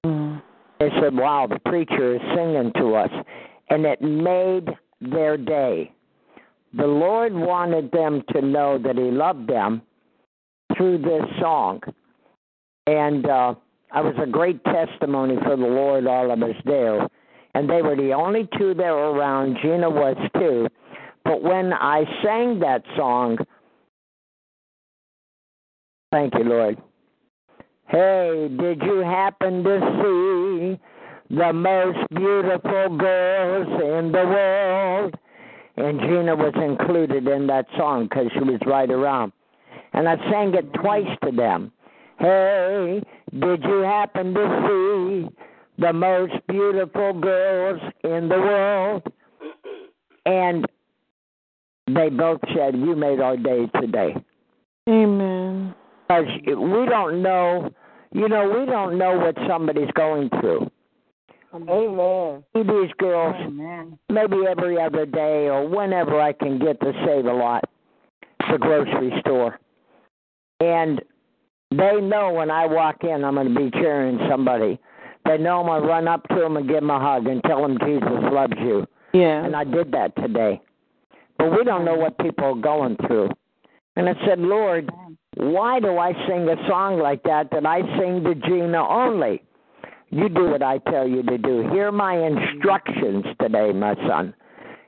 Mm. 0.05 0.41
They 0.79 0.89
said, 1.01 1.15
"Wow, 1.15 1.47
the 1.47 1.59
preacher 1.59 2.15
is 2.15 2.21
singing 2.35 2.71
to 2.77 2.95
us," 2.95 3.11
and 3.69 3.85
it 3.85 4.01
made 4.01 4.69
their 5.01 5.37
day. 5.37 5.91
The 6.73 6.87
Lord 6.87 7.33
wanted 7.33 7.91
them 7.91 8.23
to 8.33 8.41
know 8.41 8.77
that 8.77 8.95
He 8.95 9.11
loved 9.11 9.47
them 9.47 9.81
through 10.77 10.99
this 10.99 11.23
song, 11.39 11.81
and 12.85 13.25
uh, 13.25 13.55
I 13.91 14.01
was 14.01 14.15
a 14.21 14.27
great 14.27 14.63
testimony 14.63 15.35
for 15.43 15.55
the 15.55 15.65
Lord. 15.65 16.07
All 16.07 16.31
of 16.31 16.41
us 16.43 16.55
there, 16.65 17.07
and 17.53 17.69
they 17.69 17.81
were 17.81 17.95
the 17.95 18.13
only 18.13 18.47
two 18.57 18.73
that 18.75 18.91
were 18.91 19.11
around. 19.11 19.57
Gina 19.61 19.89
was 19.89 20.15
too. 20.35 20.67
But 21.23 21.41
when 21.41 21.73
I 21.73 22.03
sang 22.23 22.59
that 22.59 22.83
song, 22.95 23.37
thank 26.11 26.33
you, 26.35 26.43
Lord. 26.43 26.77
Hey, 27.87 28.49
did 28.59 28.81
you 28.81 28.99
happen 28.99 29.63
to 29.63 29.79
see 30.01 31.35
the 31.35 31.53
most 31.53 31.99
beautiful 32.13 32.97
girls 32.97 33.67
in 33.81 34.11
the 34.11 34.25
world? 34.25 35.15
And 35.77 35.99
Gina 35.99 36.35
was 36.35 36.53
included 36.55 37.27
in 37.27 37.47
that 37.47 37.65
song 37.77 38.07
because 38.09 38.27
she 38.33 38.39
was 38.39 38.59
right 38.65 38.89
around. 38.89 39.31
And 39.97 40.07
I 40.07 40.15
sang 40.29 40.53
it 40.53 40.71
twice 40.75 41.07
to 41.23 41.31
them. 41.31 41.71
Hey, 42.19 43.01
did 43.31 43.63
you 43.63 43.79
happen 43.79 44.31
to 44.35 44.45
see 44.67 45.35
the 45.79 45.91
most 45.91 46.33
beautiful 46.47 47.13
girls 47.19 47.81
in 48.03 48.29
the 48.29 48.37
world? 48.37 49.01
And 50.27 50.67
they 51.87 52.09
both 52.09 52.41
said, 52.55 52.75
You 52.75 52.95
made 52.95 53.19
our 53.19 53.37
day 53.37 53.65
today. 53.81 54.15
Amen. 54.87 55.73
Because 56.07 56.25
we 56.45 56.85
don't 56.85 57.23
know, 57.23 57.71
you 58.11 58.29
know, 58.29 58.47
we 58.49 58.67
don't 58.67 58.99
know 58.99 59.17
what 59.17 59.35
somebody's 59.47 59.89
going 59.95 60.29
through. 60.39 60.69
Amen. 61.55 62.43
See 62.55 62.61
these 62.61 62.93
girls 62.99 63.35
Amen. 63.39 63.97
maybe 64.09 64.45
every 64.47 64.79
other 64.79 65.07
day 65.07 65.47
or 65.47 65.67
whenever 65.67 66.21
I 66.21 66.33
can 66.33 66.59
get 66.59 66.79
to 66.81 66.93
Save-A-Lot, 67.03 67.63
the 68.51 68.59
grocery 68.59 69.11
store. 69.21 69.59
And 70.59 71.01
they 71.71 71.99
know 72.01 72.31
when 72.31 72.49
I 72.49 72.65
walk 72.65 73.03
in, 73.03 73.23
I'm 73.23 73.35
going 73.35 73.53
to 73.53 73.59
be 73.59 73.71
cheering 73.71 74.19
somebody. 74.29 74.79
They 75.25 75.37
know 75.37 75.59
I'm 75.59 75.65
going 75.65 75.81
to 75.81 75.87
run 75.87 76.07
up 76.07 76.27
to 76.29 76.35
them 76.35 76.57
and 76.57 76.67
give 76.67 76.77
them 76.77 76.89
a 76.89 76.99
hug 76.99 77.27
and 77.27 77.43
tell 77.43 77.61
them 77.61 77.77
Jesus 77.85 78.09
loves 78.31 78.53
you. 78.59 78.87
Yeah. 79.13 79.43
And 79.43 79.55
I 79.55 79.63
did 79.63 79.91
that 79.91 80.15
today. 80.15 80.61
But 81.37 81.51
we 81.51 81.63
don't 81.63 81.85
know 81.85 81.95
what 81.95 82.17
people 82.19 82.45
are 82.45 82.55
going 82.55 82.97
through. 83.05 83.29
And 83.95 84.07
I 84.07 84.13
said, 84.25 84.39
Lord, 84.39 84.89
why 85.35 85.79
do 85.79 85.97
I 85.97 86.13
sing 86.27 86.47
a 86.47 86.55
song 86.67 86.99
like 86.99 87.23
that 87.23 87.49
that 87.51 87.65
I 87.65 87.81
sing 87.99 88.23
to 88.23 88.35
Gina 88.35 88.87
only? 88.87 89.41
You 90.09 90.29
do 90.29 90.45
what 90.45 90.63
I 90.63 90.77
tell 90.79 91.07
you 91.07 91.21
to 91.23 91.37
do. 91.37 91.69
Hear 91.71 91.91
my 91.91 92.15
instructions 92.15 93.25
today, 93.41 93.71
my 93.73 93.95
son. 94.07 94.33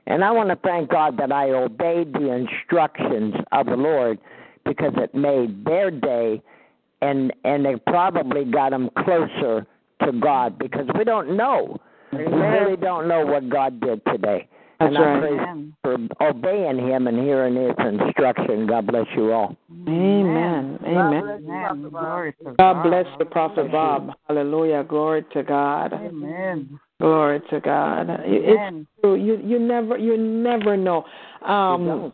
And 0.07 0.23
I 0.23 0.31
want 0.31 0.49
to 0.49 0.55
thank 0.55 0.89
God 0.89 1.17
that 1.17 1.31
I 1.31 1.49
obeyed 1.49 2.13
the 2.13 2.31
instructions 2.31 3.35
of 3.51 3.67
the 3.67 3.75
Lord 3.75 4.17
because 4.65 4.93
it 4.97 5.13
made 5.15 5.65
their 5.65 5.91
day 5.91 6.41
and 7.01 7.33
and 7.43 7.65
it 7.65 7.85
probably 7.85 8.45
got 8.45 8.71
them 8.71 8.89
closer 9.03 9.65
to 10.03 10.11
God 10.19 10.57
because 10.57 10.87
we 10.97 11.03
don't 11.03 11.35
know. 11.35 11.77
We 12.11 12.23
really 12.23 12.75
don't 12.75 13.07
know 13.07 13.25
what 13.25 13.49
God 13.49 13.79
did 13.79 14.03
today. 14.05 14.47
That's 14.79 14.95
and 14.95 14.97
I 14.97 15.01
right. 15.01 15.19
praise 15.19 15.73
for 15.83 16.27
obeying 16.29 16.79
him 16.79 17.07
and 17.07 17.19
hearing 17.19 17.55
his 17.55 17.75
instruction. 17.77 18.65
God 18.65 18.87
bless 18.87 19.05
you 19.15 19.31
all. 19.31 19.57
Amen. 19.87 20.79
Amen. 20.85 21.23
Amen. 21.23 21.89
Glory 21.89 22.33
to 22.43 22.53
God 22.57 22.83
bless 22.83 23.05
the 23.19 23.25
Prophet 23.25 23.71
Bob. 23.71 24.11
Hallelujah. 24.27 24.85
Glory 24.87 25.25
to 25.33 25.43
God. 25.43 25.93
Amen. 25.93 26.79
Glory 26.99 27.41
to 27.49 27.59
God. 27.59 28.07
It's 28.23 28.87
true. 29.01 29.15
You 29.15 29.37
you 29.43 29.59
never 29.59 29.97
you 29.97 30.17
never 30.17 30.77
know. 30.77 31.05
Um 31.41 32.13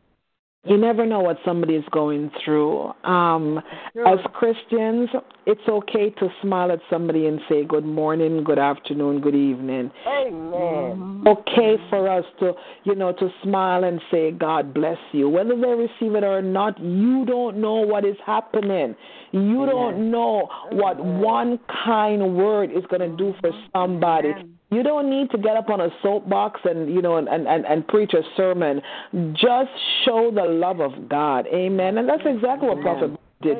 you 0.66 0.78
never 0.78 1.06
know 1.06 1.20
what 1.20 1.38
somebody 1.46 1.76
is 1.76 1.86
going 1.92 2.32
through. 2.44 2.92
Um 3.04 3.62
as 4.06 4.20
Christians, 4.34 5.10
it's 5.46 5.68
okay 5.68 6.10
to 6.12 6.30
smile 6.42 6.72
at 6.72 6.80
somebody 6.90 7.28
and 7.28 7.40
say 7.48 7.64
good 7.64 7.86
morning, 7.86 8.44
good 8.44 8.60
afternoon, 8.60 9.22
good 9.22 9.36
evening. 9.36 9.92
Amen. 10.08 11.24
okay 11.28 11.76
for 11.90 12.10
us 12.10 12.26
to, 12.40 12.54
you 12.84 12.96
know, 12.96 13.12
to 13.14 13.30
smile 13.44 13.84
and 13.84 14.00
say, 14.12 14.32
God 14.32 14.74
bless 14.74 14.98
you. 15.12 15.30
Whether 15.30 15.56
they 15.56 15.74
receive 15.74 16.16
it 16.16 16.24
or 16.24 16.42
not, 16.42 16.80
you 16.80 17.26
don't 17.26 17.58
know 17.58 17.76
what 17.76 18.06
is 18.06 18.18
happening. 18.26 18.96
You 19.36 19.66
don't 19.66 20.12
know 20.12 20.48
what 20.72 20.98
mm-hmm. 20.98 21.20
one 21.20 21.60
kind 21.86 22.38
word 22.38 22.72
is 22.72 22.86
going 22.90 23.02
to 23.02 23.18
do 23.18 23.34
for 23.41 23.52
mm-hmm. 23.52 23.68
somebody. 23.74 24.30
You 24.72 24.82
don't 24.82 25.10
need 25.10 25.30
to 25.32 25.38
get 25.38 25.57
up 25.57 25.70
on 25.70 25.82
a 25.82 25.90
soapbox 26.02 26.62
and, 26.64 26.94
you 26.94 27.02
know, 27.02 27.18
and, 27.18 27.28
and, 27.28 27.66
and 27.66 27.86
preach 27.88 28.14
a 28.14 28.22
sermon. 28.38 28.82
Just 29.34 29.72
show 30.06 30.32
the 30.34 30.44
love 30.44 30.80
of 30.80 31.10
God. 31.10 31.48
Amen. 31.48 31.98
And 31.98 32.07
that's 32.07 32.24
exactly 32.26 32.70
what 32.70 32.82
Prophet 32.82 33.12
did. 33.41 33.57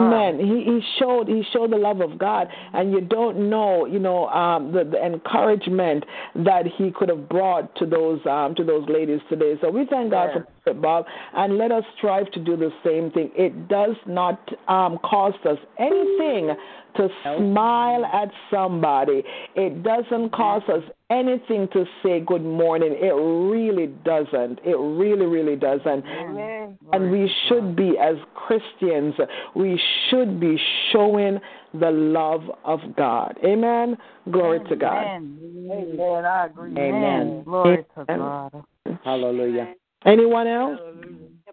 Amen. 0.00 0.38
He 0.38 0.64
he 0.64 0.80
showed 0.98 1.28
he 1.28 1.42
showed 1.52 1.72
the 1.72 1.76
love 1.76 2.00
of 2.00 2.18
God, 2.18 2.48
and 2.72 2.92
you 2.92 3.00
don't 3.00 3.48
know, 3.48 3.86
you 3.86 3.98
know, 3.98 4.28
um, 4.28 4.72
the, 4.72 4.84
the 4.84 5.04
encouragement 5.04 6.04
that 6.36 6.66
he 6.66 6.90
could 6.90 7.08
have 7.08 7.28
brought 7.28 7.74
to 7.76 7.86
those 7.86 8.20
um, 8.26 8.54
to 8.56 8.64
those 8.64 8.88
ladies 8.88 9.20
today. 9.28 9.54
So 9.60 9.70
we 9.70 9.86
thank 9.86 10.10
God 10.10 10.30
for 10.64 10.74
Bob, 10.74 11.06
and 11.34 11.56
let 11.56 11.72
us 11.72 11.84
strive 11.96 12.30
to 12.32 12.40
do 12.40 12.56
the 12.56 12.70
same 12.84 13.10
thing. 13.10 13.30
It 13.34 13.68
does 13.68 13.96
not 14.06 14.38
um, 14.68 14.98
cost 14.98 15.44
us 15.46 15.58
anything 15.78 16.54
to 16.96 17.08
smile 17.22 18.04
at 18.04 18.30
somebody. 18.50 19.22
It 19.54 19.82
doesn't 19.82 20.32
cost 20.32 20.68
us 20.68 20.82
anything 21.10 21.68
to 21.72 21.84
say 22.02 22.20
good 22.20 22.44
morning. 22.44 22.92
It 22.92 23.12
really 23.12 23.88
doesn't. 24.04 24.60
It 24.64 24.76
really, 24.78 25.26
really 25.26 25.56
doesn't. 25.56 26.04
Amen. 26.06 26.78
And 26.92 27.10
we 27.10 27.30
should 27.48 27.76
be, 27.76 27.96
as 28.00 28.16
Christians, 28.34 29.14
we 29.54 29.80
should 30.08 30.40
be 30.40 30.58
showing 30.92 31.38
the 31.74 31.90
love 31.90 32.42
of 32.64 32.80
God. 32.96 33.36
Amen. 33.44 33.96
Glory 34.30 34.60
to 34.68 34.76
God. 34.76 35.04
Amen. 35.04 36.24
I 36.24 36.46
agree. 36.46 36.72
Amen. 36.72 37.42
Glory 37.44 37.84
to 37.94 38.04
Amen. 38.08 38.18
God. 38.18 38.64
Hallelujah. 39.04 39.74
Anyone 40.06 40.46
else? 40.46 40.78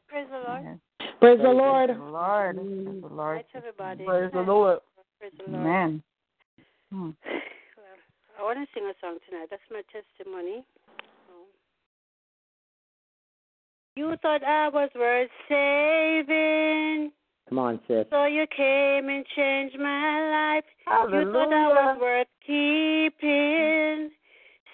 Praise 0.07 0.27
the 0.31 0.38
Lord. 0.38 0.79
Praise 1.19 1.39
the 1.39 1.49
Lord. 1.49 1.89
The 1.89 2.03
Lord. 2.03 2.55
Praise 2.55 3.01
the 3.01 3.07
Lord. 3.07 3.38
Hi 3.38 3.43
to 3.51 3.57
everybody. 3.57 4.05
Praise 4.05 4.31
the 4.34 4.41
Lord. 4.41 4.79
Praise 5.19 5.31
the 5.38 5.51
Lord. 5.51 5.65
Amen. 5.65 6.03
Hmm. 6.91 7.09
I 8.38 8.43
want 8.43 8.59
to 8.59 8.68
sing 8.73 8.85
a 8.85 8.93
song 9.01 9.18
tonight. 9.27 9.47
That's 9.49 9.61
my 9.72 9.81
testimony. 9.91 10.64
You 13.95 14.15
thought 14.22 14.43
I 14.43 14.69
was 14.69 14.91
worth 14.93 15.30
saving, 15.49 17.11
Come 17.49 17.57
on, 17.57 17.80
sis. 17.88 18.05
so 18.11 18.26
you 18.26 18.45
came 18.55 19.09
and 19.09 19.26
changed 19.35 19.80
my 19.80 20.59
life. 20.59 20.65
You 21.11 21.31
thought 21.31 21.51
I 21.51 21.68
was 21.68 21.97
worth 21.99 22.27
keeping, 22.45 24.11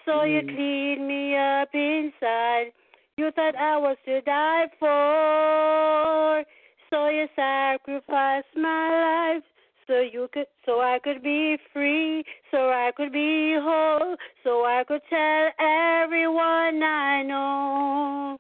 so 0.06 0.24
you 0.24 0.42
mm. 0.42 0.56
cleaned 0.56 1.08
me 1.08 1.38
up 1.38 1.70
inside. 1.74 2.74
You 3.16 3.32
thought 3.32 3.56
I 3.56 3.78
was 3.78 3.96
to 4.06 4.20
die 4.22 4.66
for, 4.78 6.44
so 6.90 7.08
you 7.08 7.28
sacrificed 7.38 8.58
my 8.58 9.36
life, 9.36 9.44
so 9.88 10.00
you 10.00 10.28
could, 10.34 10.48
so 10.66 10.80
I 10.82 11.00
could 11.04 11.22
be 11.24 11.58
free, 11.74 12.24
so 12.52 12.70
I 12.70 12.92
could 12.96 13.12
be 13.12 13.56
whole, 13.60 14.16
so 14.44 14.64
I 14.66 14.84
could 14.88 15.02
tell 15.10 15.50
everyone 15.60 16.82
I 16.84 17.24
know. 17.24 18.40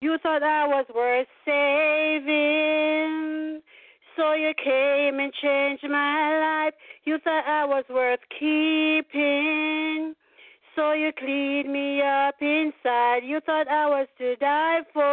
You 0.00 0.18
thought 0.22 0.42
I 0.42 0.66
was 0.66 0.86
worth 0.94 1.28
saving, 1.44 2.42
so 4.16 4.34
you 4.34 4.52
came 4.62 5.18
and 5.18 5.32
changed 5.42 5.84
my 5.88 6.66
life. 6.66 6.74
You 7.04 7.18
thought 7.24 7.46
I 7.46 7.64
was 7.64 7.84
worth 7.88 8.20
keeping. 8.38 10.14
So 10.76 10.92
you 10.92 11.12
cleaned 11.16 11.72
me 11.72 12.02
up 12.02 12.34
inside. 12.40 13.22
You 13.24 13.40
thought 13.46 13.68
I 13.68 13.86
was 13.86 14.08
to 14.18 14.36
die 14.36 14.80
for. 14.92 15.04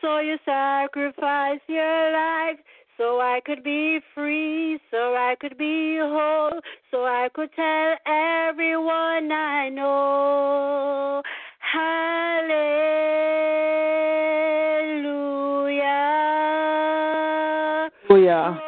So 0.00 0.18
you 0.18 0.38
sacrificed 0.44 1.68
your 1.68 2.12
life 2.12 2.58
so 2.96 3.20
I 3.20 3.40
could 3.44 3.62
be 3.62 4.00
free, 4.14 4.78
so 4.90 5.14
I 5.14 5.36
could 5.40 5.58
be 5.58 5.98
whole, 6.00 6.60
so 6.90 7.04
I 7.04 7.28
could 7.34 7.50
tell 7.54 7.96
everyone 8.06 9.30
I 9.30 9.68
know. 9.68 11.22
Hallelujah. 11.58 12.16
Hallelujah. 18.08 18.60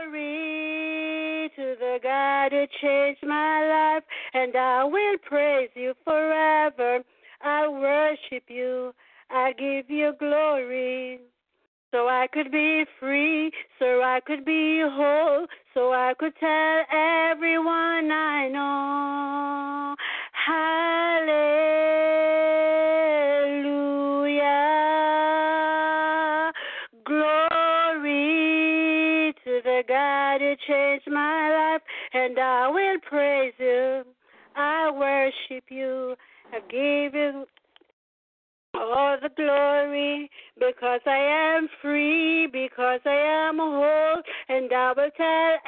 Glory 0.00 1.50
to 1.56 1.74
the 1.78 1.98
God 2.02 2.52
who 2.52 2.66
changed 2.80 3.26
my 3.26 3.66
life, 3.94 4.04
and 4.34 4.56
I 4.56 4.84
will 4.84 5.18
praise 5.26 5.70
you 5.74 5.94
forever. 6.04 7.02
I 7.42 7.68
worship 7.68 8.44
you. 8.48 8.94
I 9.30 9.52
give 9.52 9.90
you 9.90 10.12
glory. 10.18 11.20
So 11.90 12.06
I 12.06 12.26
could 12.30 12.50
be 12.52 12.84
free, 13.00 13.50
so 13.78 14.02
I 14.02 14.20
could 14.26 14.44
be 14.44 14.82
whole, 14.84 15.46
so 15.72 15.90
I 15.92 16.12
could 16.18 16.34
tell 16.38 16.84
everyone 16.92 18.12
I 18.12 18.48
know. 18.52 19.96
Hallelujah. 25.78 26.52
Glory 27.06 27.34
to 29.44 29.60
the 29.64 29.82
God 29.88 30.42
who 30.42 30.56
changed 30.66 31.10
my 31.10 31.72
life, 31.72 31.82
and 32.12 32.38
I 32.38 32.68
will 32.68 32.98
praise 33.08 33.54
you. 33.58 34.04
I 34.56 34.90
worship 34.90 35.64
you. 35.70 36.16
I 36.52 36.60
give 36.68 37.14
you 37.14 37.46
all 38.78 39.18
the 39.20 39.28
glory 39.36 40.30
because 40.58 41.00
I 41.06 41.56
am 41.56 41.68
free, 41.82 42.46
because 42.46 43.00
I 43.04 43.48
am 43.48 43.58
whole, 43.58 44.22
and 44.48 44.72
I 44.72 44.92
will 44.96 45.10
tell 45.16 45.58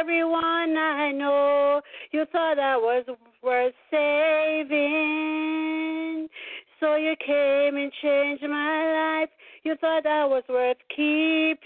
everyone 0.00 0.76
I 0.76 1.10
know. 1.12 1.80
You 2.12 2.26
thought 2.30 2.58
I 2.58 2.76
was 2.76 3.06
worth 3.42 3.72
saving, 3.90 4.68
so 6.80 6.96
you 6.96 7.14
came 7.24 7.76
and 7.76 7.90
changed 8.02 8.42
my 8.42 9.20
life. 9.20 9.30
You 9.64 9.74
thought 9.80 10.06
I 10.06 10.24
was 10.24 10.44
worth 10.48 10.76
keeping. 10.94 11.58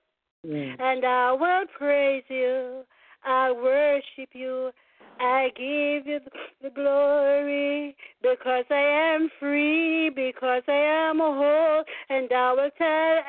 mm. 0.47 0.81
and 0.81 1.05
I 1.05 1.33
will 1.33 1.67
praise 1.77 2.23
you. 2.29 2.85
I 3.25 3.51
worship 3.51 4.33
you. 4.33 4.71
I 5.25 5.49
give 5.57 6.07
you 6.07 6.21
the 6.63 6.69
glory 6.69 7.97
because 8.21 8.65
I 8.71 9.15
am 9.15 9.31
free, 9.41 10.11
because 10.11 10.63
I 10.69 11.09
am 11.09 11.19
whole, 11.19 11.85
and 12.11 12.31
I 12.31 12.53
will 12.53 12.71
tell 12.77 13.23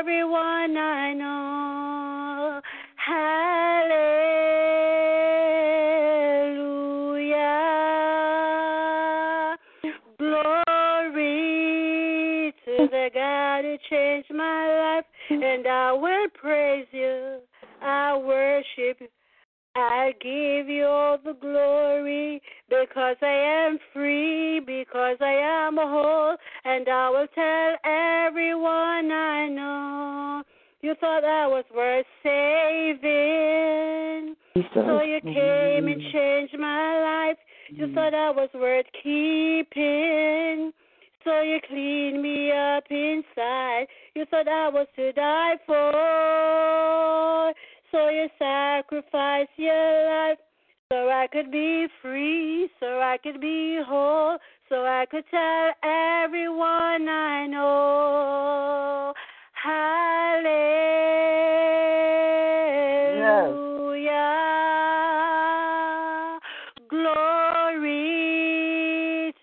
everyone 0.00 0.76
I 0.78 1.12
know. 1.12 2.60
Hallelujah. 2.96 3.92
Glory 10.18 11.22
to 12.64 12.88
the 12.90 13.10
God 13.12 13.64
who 13.64 13.76
changed 13.90 14.32
my 14.34 14.96
life, 14.96 15.04
and 15.30 15.66
I 15.66 15.92
will 15.92 16.28
praise 16.34 16.86
you. 16.92 17.40
I 17.82 18.16
worship 18.16 19.00
you. 19.00 19.08
I 19.74 20.12
give 20.20 20.68
you 20.68 20.84
all 20.84 21.16
the 21.24 21.32
glory 21.32 22.42
because 22.68 23.16
I 23.22 23.66
am 23.68 23.78
free, 23.92 24.60
because 24.60 25.16
I 25.20 25.32
am 25.66 25.76
whole, 25.76 26.36
and 26.64 26.86
I 26.88 27.08
will 27.08 27.26
tell 27.34 27.76
everyone 27.84 29.10
I 29.10 29.48
know. 29.48 30.42
You 30.82 30.94
thought 31.00 31.24
I 31.24 31.46
was 31.46 31.64
worth 31.74 32.06
saving, 32.22 33.06
so 34.74 35.02
you 35.02 35.20
came 35.22 35.86
and 35.86 36.02
changed 36.12 36.58
my 36.58 37.28
life. 37.28 37.38
You 37.70 37.94
thought 37.94 38.14
I 38.14 38.30
was 38.30 38.50
worth 38.54 38.86
keeping. 39.02 40.72
So 41.24 41.40
you 41.40 41.60
cleaned 41.68 42.20
me 42.20 42.50
up 42.50 42.82
inside. 42.90 43.86
You 44.16 44.24
thought 44.26 44.48
I 44.48 44.68
was 44.68 44.88
to 44.96 45.12
die 45.12 45.54
for. 45.64 47.52
So 47.92 48.08
you 48.08 48.26
sacrificed 48.38 49.50
your 49.56 50.06
life 50.08 50.38
so 50.90 51.10
I 51.10 51.26
could 51.30 51.50
be 51.52 51.86
free, 52.00 52.70
so 52.80 52.86
I 52.86 53.18
could 53.22 53.38
be 53.38 53.80
whole, 53.86 54.38
so 54.70 54.86
I 54.86 55.04
could 55.10 55.24
tell 55.30 55.72
everyone 55.82 57.06
I 57.06 57.46
know. 57.48 59.12
Hallelujah. 59.52 60.40
Glory 66.88 68.14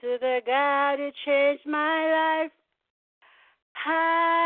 to 0.02 0.18
the 0.20 0.42
God 0.48 0.98
who 0.98 1.12
changed 1.24 1.68
my 1.68 2.42
life. 2.42 2.52
Hallelujah. 3.74 4.39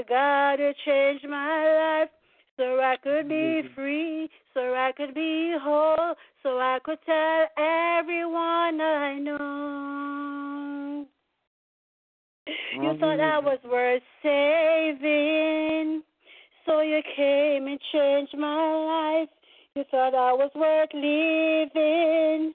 The 0.00 0.08
God 0.08 0.58
who 0.58 0.72
changed 0.84 1.26
my 1.28 2.00
life. 2.00 2.10
So 2.56 2.80
I 2.80 2.96
could 3.02 3.28
be 3.28 3.34
mm-hmm. 3.34 3.74
free, 3.74 4.30
so 4.52 4.60
I 4.60 4.92
could 4.96 5.14
be 5.14 5.56
whole, 5.60 6.14
so 6.42 6.58
I 6.58 6.78
could 6.84 6.98
tell 7.06 7.46
everyone 7.56 8.80
I 8.80 9.18
know. 9.18 11.06
You 12.74 12.98
thought 12.98 13.20
I 13.20 13.38
was 13.38 13.58
worth 13.64 14.02
saving, 14.22 16.02
so 16.66 16.80
you 16.80 17.00
came 17.16 17.66
and 17.66 17.80
changed 17.92 18.36
my 18.38 19.20
life. 19.20 19.28
You 19.74 19.84
thought 19.90 20.14
I 20.14 20.32
was 20.32 20.50
worth 20.54 20.92
living, 20.92 22.52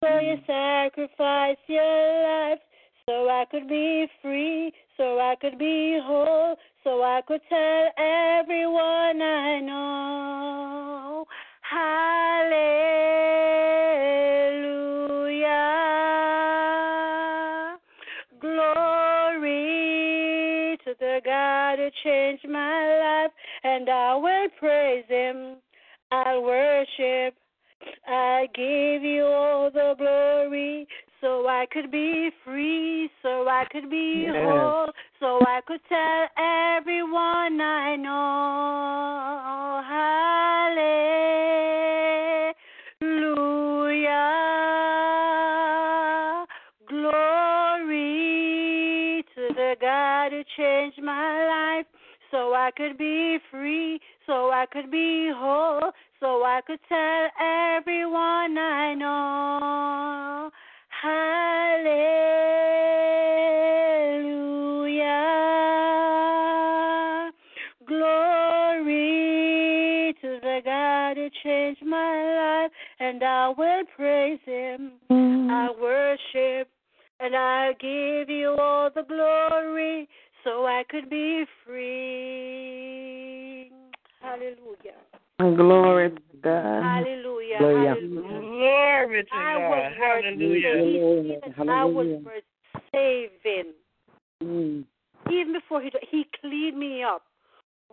so 0.00 0.18
you 0.18 0.36
mm-hmm. 0.36 0.46
sacrificed 0.46 1.60
your 1.68 2.50
life. 2.50 2.60
So 3.06 3.28
I 3.28 3.44
could 3.50 3.68
be 3.68 4.06
free, 4.22 4.72
so 4.96 5.18
I 5.20 5.34
could 5.38 5.58
be 5.58 6.00
whole, 6.02 6.56
so 6.84 7.02
I 7.02 7.22
could 7.26 7.40
tell 7.48 7.90
everyone 7.96 9.22
I 9.22 9.60
know. 9.60 11.26
Hallelujah. 17.14 17.78
Glory 18.38 19.58
to 20.84 20.94
the 21.00 21.20
God 21.24 21.78
who 21.78 21.88
changed 22.04 22.46
my 22.48 23.24
life, 23.24 23.32
and 23.64 23.88
I 23.88 24.14
will 24.16 24.48
praise 24.60 25.06
him. 25.08 25.56
I'll 26.12 26.42
worship. 26.42 27.34
I 28.06 28.46
give 28.54 29.02
you 29.02 29.24
all 29.24 29.70
the 29.70 29.94
glory 29.98 30.86
so 31.20 31.46
I 31.48 31.66
could 31.72 31.90
be 31.90 32.30
free, 32.44 33.10
so 33.22 33.48
I 33.48 33.64
could 33.70 33.88
be 33.90 34.24
Yes. 34.26 34.34
whole, 34.36 34.92
so 35.24 35.40
I 35.40 35.60
could 35.66 35.80
tell 35.88 36.28
everyone 36.36 37.58
I 37.58 37.96
know. 37.96 39.80
Hallelujah. 43.00 43.24
Glory 46.90 48.04
to 49.34 49.48
the 49.54 49.76
God 49.80 50.32
who 50.32 50.42
changed 50.58 51.02
my 51.02 51.78
life 51.78 51.86
so 52.30 52.52
I 52.52 52.70
could 52.76 52.98
be 52.98 53.38
free, 53.50 54.00
so 54.26 54.50
I 54.50 54.66
could 54.70 54.90
be 54.90 55.30
whole, 55.34 55.90
so 56.20 56.44
I 56.44 56.60
could 56.66 56.80
tell 56.86 57.30
everyone 57.40 58.58
I 58.58 58.92
know. 58.92 60.50
Hallelujah. 61.00 62.63
And 73.04 73.22
I 73.22 73.52
will 73.56 73.84
praise 73.94 74.40
him. 74.46 74.92
I 75.10 75.68
worship 75.78 76.68
and 77.20 77.36
I 77.36 77.74
give 77.78 78.30
you 78.30 78.56
all 78.58 78.88
the 78.94 79.02
glory 79.02 80.08
so 80.42 80.64
I 80.64 80.84
could 80.88 81.10
be 81.10 81.44
free. 81.64 83.70
Hallelujah. 84.22 84.96
Glory 85.38 86.10
to 86.10 86.16
God. 86.42 86.82
Hallelujah. 86.82 87.58
Hallelujah. 87.58 87.58
Hallelujah. 87.58 88.40
Glory 88.40 89.24
to 89.24 89.30
God. 89.30 89.38
I 89.38 89.68
was 89.68 89.92
worth 90.00 90.24
Hallelujah. 90.24 90.76
even 90.76 91.42
I 91.68 91.84
was 91.84 91.96
Hallelujah. 91.96 92.20
worth 92.24 92.44
saving. 92.92 93.72
Mm. 94.42 94.84
Even 95.30 95.52
before 95.52 95.82
he 95.82 95.90
he 96.10 96.26
cleaned 96.40 96.78
me 96.78 97.02
up. 97.02 97.22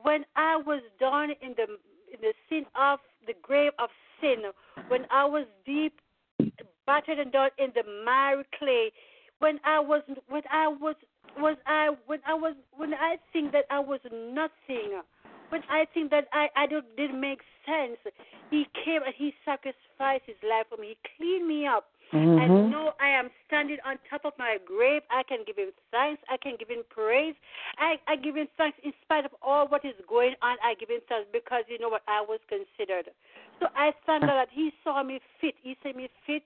When 0.03 0.23
I 0.37 0.55
was 0.65 0.81
down 0.99 1.31
in 1.41 1.53
the 1.57 1.63
in 2.13 2.21
the 2.21 2.33
sin 2.49 2.65
of 2.75 2.99
the 3.27 3.33
grave 3.41 3.73
of 3.77 3.89
sin, 4.21 4.43
when 4.87 5.05
I 5.11 5.25
was 5.25 5.45
deep 5.65 5.93
battered 6.85 7.19
and 7.19 7.31
down 7.31 7.49
in 7.57 7.71
the 7.75 7.83
miry 8.05 8.45
clay, 8.57 8.91
when 9.39 9.59
I 9.65 9.79
was 9.79 10.01
when 10.29 10.43
I 10.51 10.67
was 10.67 10.95
was 11.37 11.57
I 11.65 11.89
when 12.05 12.19
I 12.25 12.33
was 12.33 12.55
when 12.75 12.93
I 12.93 13.17
think 13.33 13.51
that 13.51 13.65
I 13.69 13.79
was 13.79 13.99
nothing, 14.11 15.01
when 15.49 15.61
I 15.69 15.85
think 15.93 16.11
that 16.11 16.27
I 16.33 16.47
I 16.55 16.67
don't, 16.67 16.85
didn't 16.95 17.19
make 17.19 17.41
sense, 17.65 17.97
he 18.49 18.67
came 18.85 19.01
and 19.03 19.13
he 19.15 19.33
sacrificed 19.45 20.25
his 20.25 20.37
life 20.47 20.67
for 20.69 20.77
me. 20.77 20.95
He 20.95 20.97
cleaned 21.17 21.47
me 21.47 21.67
up. 21.67 21.89
Mhm. 22.11 22.43
And 22.43 22.71
now 22.71 22.93
I 22.99 23.07
am 23.07 23.29
standing 23.47 23.77
on 23.85 23.97
top 24.09 24.25
of 24.25 24.33
my 24.37 24.57
grave. 24.65 25.01
I 25.09 25.23
can 25.23 25.45
give 25.47 25.55
him 25.55 25.71
thanks. 25.91 26.21
I 26.29 26.35
can 26.35 26.57
give 26.59 26.67
him 26.67 26.83
praise. 26.89 27.35
I, 27.77 27.99
I 28.05 28.17
give 28.17 28.35
him 28.35 28.49
thanks 28.57 28.77
in 28.83 28.91
spite 29.01 29.23
of 29.23 29.31
all 29.41 29.67
what 29.67 29.85
is 29.85 29.95
going 30.09 30.35
on. 30.41 30.57
I 30.61 30.73
give 30.75 30.89
him 30.89 30.99
thanks 31.07 31.29
because 31.31 31.63
you 31.69 31.79
know 31.79 31.87
what 31.87 32.03
I 32.09 32.19
was 32.19 32.41
considered. 32.49 33.09
So 33.61 33.67
I 33.75 33.93
thank 34.07 34.21
God 34.23 34.33
that 34.33 34.49
He 34.51 34.71
saw 34.83 35.03
me 35.03 35.19
fit. 35.39 35.53
He 35.61 35.77
saw 35.83 35.93
me 35.93 36.09
fit 36.25 36.43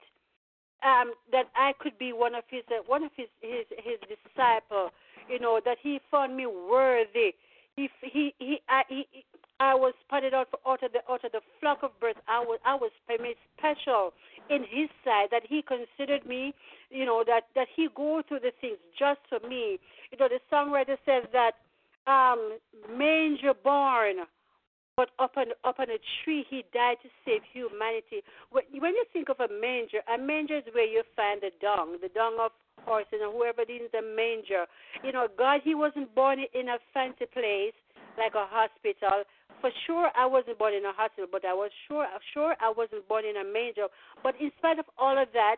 um, 0.84 1.14
that 1.32 1.46
I 1.56 1.72
could 1.80 1.98
be 1.98 2.12
one 2.12 2.36
of 2.36 2.44
His 2.50 2.64
uh, 2.70 2.84
one 2.86 3.04
of 3.04 3.12
His 3.16 3.28
His 3.42 3.66
His 3.72 3.98
disciple. 4.04 4.92
You 5.30 5.40
know 5.40 5.62
that 5.64 5.78
He 5.82 6.00
found 6.12 6.36
me 6.36 6.46
worthy. 6.46 7.34
He 7.78 7.90
he 8.02 8.34
he 8.38 8.60
I 8.68 8.84
he, 8.90 9.08
I 9.62 9.74
was 9.74 9.94
spotted 10.06 10.34
out 10.34 10.50
for 10.52 10.60
out 10.70 10.84
of 10.84 10.92
the 10.92 11.00
out 11.10 11.24
of 11.24 11.32
the 11.32 11.42
flock 11.62 11.80
of 11.84 11.98
birds. 12.02 12.20
I 12.28 12.42
was 12.42 12.60
I 12.66 12.76
was 12.76 12.92
made 13.08 13.38
special 13.58 14.12
in 14.50 14.64
His 14.70 14.90
sight 15.06 15.32
that 15.32 15.44
He 15.48 15.64
considered 15.64 16.28
me. 16.28 16.54
You 16.90 17.06
know 17.06 17.24
that 17.26 17.48
that 17.56 17.68
He 17.74 17.88
go 17.96 18.22
through 18.28 18.42
the 18.42 18.52
things 18.60 18.78
just 19.00 19.22
for 19.30 19.40
me. 19.48 19.80
You 20.12 20.18
know 20.20 20.28
the 20.28 20.40
songwriter 20.52 20.98
says 21.06 21.24
that 21.32 21.54
um, 22.08 22.60
manger 22.98 23.54
born, 23.54 24.28
but 24.96 25.10
up 25.20 25.38
on 25.38 25.48
up 25.64 25.80
on 25.80 25.90
a 25.90 26.00
tree 26.24 26.46
he 26.50 26.64
died 26.74 26.98
to 27.04 27.10
save 27.26 27.42
humanity. 27.52 28.24
When, 28.52 28.64
when 28.80 28.96
you 28.96 29.06
think 29.12 29.30
of 29.30 29.40
a 29.40 29.52
manger, 29.52 30.00
a 30.08 30.18
manger 30.18 30.58
is 30.58 30.64
where 30.74 30.88
you 30.88 31.04
find 31.16 31.42
the 31.42 31.52
dung, 31.62 31.98
the 32.02 32.10
dung 32.10 32.38
of 32.40 32.52
horses 32.84 33.20
and 33.22 33.34
whoever 33.34 33.66
needs 33.68 33.92
a 33.98 34.02
manger. 34.02 34.66
You 35.04 35.12
know, 35.12 35.28
God, 35.38 35.62
He 35.64 35.76
wasn't 35.76 36.14
born 36.16 36.40
in 36.40 36.70
a 36.70 36.78
fancy 36.94 37.26
place 37.32 37.76
like 38.18 38.36
a 38.36 38.48
hospital. 38.48 39.24
For 39.62 39.72
sure, 39.88 40.10
I 40.16 40.26
wasn't 40.26 40.60
born 40.60 40.74
in 40.74 40.86
a 40.86 40.94
hospital, 40.94 41.28
but 41.32 41.44
I 41.44 41.54
was 41.54 41.72
sure 41.88 42.06
sure 42.34 42.56
I 42.62 42.72
wasn't 42.76 43.08
born 43.08 43.26
in 43.26 43.38
a 43.38 43.44
manger. 43.44 43.88
But 44.24 44.36
in 44.40 44.52
spite 44.58 44.80
of 44.80 44.86
all 44.98 45.18
of 45.18 45.28
that, 45.34 45.58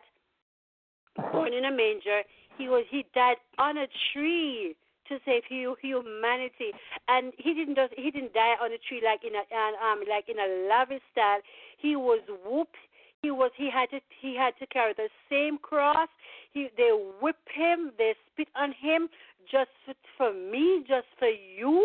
born 1.32 1.52
in 1.52 1.64
a 1.64 1.70
manger, 1.70 2.22
he 2.56 2.68
was 2.68 2.84
he 2.90 3.06
died 3.14 3.36
on 3.58 3.76
a 3.78 3.86
tree 4.12 4.74
to 5.08 5.18
save 5.24 5.42
humanity, 5.48 6.72
and 7.08 7.32
he 7.38 7.54
didn't 7.54 7.76
just 7.76 7.94
he 7.96 8.10
didn't 8.10 8.34
die 8.34 8.54
on 8.60 8.72
a 8.72 8.78
tree 8.78 9.02
like 9.04 9.24
in 9.24 9.34
a 9.34 9.44
um 9.84 10.00
like 10.08 10.28
in 10.28 10.38
a 10.38 10.68
lavish 10.68 11.02
style. 11.12 11.40
He 11.78 11.96
was 11.96 12.20
whooped. 12.44 12.76
He 13.22 13.30
was 13.30 13.50
he 13.56 13.68
had 13.70 13.90
to 13.90 14.00
he 14.20 14.36
had 14.36 14.54
to 14.60 14.66
carry 14.66 14.94
the 14.94 15.08
same 15.30 15.58
cross. 15.58 16.08
He 16.52 16.68
they 16.76 16.90
whipped 17.20 17.48
him. 17.54 17.92
They 17.98 18.14
spit 18.32 18.48
on 18.54 18.72
him 18.72 19.08
just 19.50 19.70
for, 19.84 19.94
for 20.16 20.32
me, 20.32 20.84
just 20.86 21.06
for 21.18 21.28
you. 21.28 21.84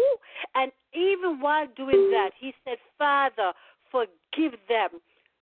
And 0.55 0.71
even 0.93 1.39
while 1.39 1.67
doing 1.75 2.11
that, 2.11 2.31
he 2.37 2.53
said, 2.65 2.77
Father, 2.97 3.53
forgive 3.91 4.59
them, 4.67 4.89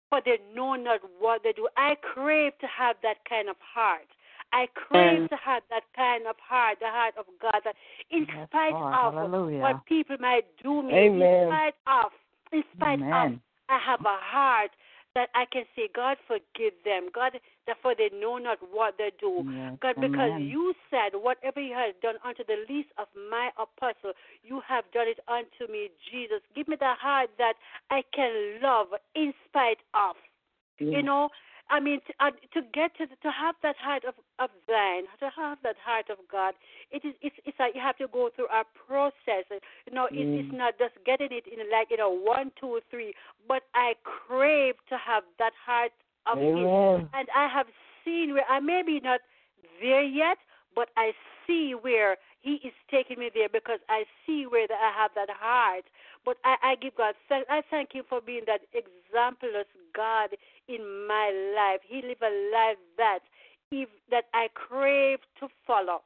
for 0.09 0.21
they 0.23 0.37
know 0.55 0.75
not 0.75 1.01
what 1.19 1.41
they 1.43 1.53
do. 1.53 1.67
I 1.77 1.95
crave 2.13 2.53
to 2.59 2.67
have 2.67 2.95
that 3.03 3.17
kind 3.27 3.49
of 3.49 3.55
heart. 3.59 4.07
I 4.53 4.67
crave 4.75 5.29
to 5.29 5.35
have 5.37 5.63
that 5.69 5.83
kind 5.95 6.27
of 6.27 6.35
heart, 6.39 6.79
the 6.79 6.87
heart 6.87 7.15
of 7.17 7.25
God, 7.41 7.61
that 7.63 7.75
in 8.09 8.25
Yes, 8.27 8.47
spite 8.49 8.73
Lord. 8.73 8.93
of 8.93 9.13
Hallelujah. 9.13 9.59
what 9.59 9.85
people 9.85 10.17
might 10.19 10.45
do 10.61 10.83
me, 10.83 10.93
Amen. 10.93 11.43
in 11.43 11.47
spite 11.47 11.75
of, 11.87 12.11
in 12.51 12.63
spite 12.75 13.01
of, 13.01 13.39
I 13.69 13.77
have 13.79 14.01
a 14.01 14.17
heart 14.19 14.71
that 15.13 15.29
I 15.35 15.45
can 15.51 15.63
say, 15.75 15.89
God, 15.93 16.17
forgive 16.27 16.73
them. 16.85 17.09
God, 17.13 17.33
therefore 17.65 17.95
they 17.97 18.09
know 18.17 18.37
not 18.37 18.59
what 18.71 18.95
they 18.97 19.11
do. 19.19 19.43
Yes, 19.45 19.77
God, 19.81 19.95
because 19.99 20.31
amen. 20.31 20.47
you 20.47 20.73
said, 20.89 21.11
whatever 21.13 21.59
you 21.59 21.73
have 21.73 21.99
done 22.01 22.15
unto 22.23 22.43
the 22.45 22.63
least 22.69 22.89
of 22.97 23.07
my 23.29 23.51
apostle, 23.59 24.13
you 24.43 24.61
have 24.67 24.85
done 24.93 25.07
it 25.07 25.19
unto 25.27 25.71
me, 25.71 25.89
Jesus. 26.11 26.39
Give 26.55 26.67
me 26.67 26.77
the 26.79 26.93
heart 26.99 27.29
that 27.37 27.53
I 27.89 28.03
can 28.13 28.61
love 28.61 28.87
in 29.15 29.33
spite 29.47 29.79
of. 29.93 30.15
You 30.79 31.03
know, 31.03 31.29
I 31.71 31.79
mean, 31.79 32.01
to, 32.05 32.13
uh, 32.19 32.31
to 32.53 32.61
get 32.73 32.91
to 32.97 33.07
to 33.07 33.31
have 33.31 33.55
that 33.63 33.77
heart 33.79 34.03
of 34.03 34.15
of 34.39 34.49
thine, 34.67 35.03
to 35.19 35.31
have 35.33 35.57
that 35.63 35.77
heart 35.83 36.09
of 36.09 36.17
God, 36.29 36.53
it 36.91 37.05
is 37.05 37.15
it's 37.21 37.35
it's 37.45 37.57
like 37.57 37.73
you 37.73 37.81
have 37.81 37.97
to 37.97 38.07
go 38.11 38.29
through 38.35 38.51
a 38.51 38.63
process. 38.85 39.47
You 39.49 39.93
know, 39.95 40.07
it's, 40.11 40.45
it's 40.45 40.53
not 40.53 40.77
just 40.77 40.93
getting 41.05 41.31
it 41.31 41.47
in 41.47 41.59
like 41.71 41.87
you 41.89 41.97
know 41.97 42.11
one, 42.11 42.51
two, 42.59 42.81
three, 42.91 43.13
but 43.47 43.63
I 43.73 43.93
crave 44.03 44.75
to 44.89 44.97
have 44.97 45.23
that 45.39 45.53
heart 45.65 45.93
of 46.27 46.37
His, 46.37 47.07
and 47.15 47.27
I 47.33 47.47
have 47.47 47.67
seen 48.03 48.33
where 48.33 48.45
I 48.49 48.59
may 48.59 48.83
be 48.85 48.99
not 48.99 49.21
there 49.81 50.03
yet, 50.03 50.37
but 50.75 50.89
I 50.97 51.11
see 51.47 51.73
where 51.79 52.17
He 52.41 52.61
is 52.63 52.73
taking 52.89 53.19
me 53.19 53.29
there 53.33 53.49
because 53.49 53.79
I 53.89 54.03
see 54.25 54.45
where 54.47 54.67
that 54.67 54.79
I 54.79 54.91
have 55.01 55.11
that 55.15 55.29
heart. 55.29 55.85
But 56.23 56.37
I, 56.45 56.55
I 56.63 56.75
give 56.75 56.95
God 56.95 57.15
thanks. 57.29 57.47
I 57.49 57.61
thank 57.69 57.93
Him 57.93 58.03
for 58.07 58.21
being 58.21 58.43
that 58.47 58.61
exempless 58.73 59.67
God 59.95 60.29
in 60.67 61.07
my 61.07 61.31
life. 61.55 61.81
He 61.87 62.01
lived 62.07 62.21
a 62.21 62.33
life 62.51 62.77
that 62.97 63.19
if 63.71 63.89
that 64.09 64.25
I 64.33 64.47
crave 64.53 65.19
to 65.39 65.47
follow. 65.65 66.01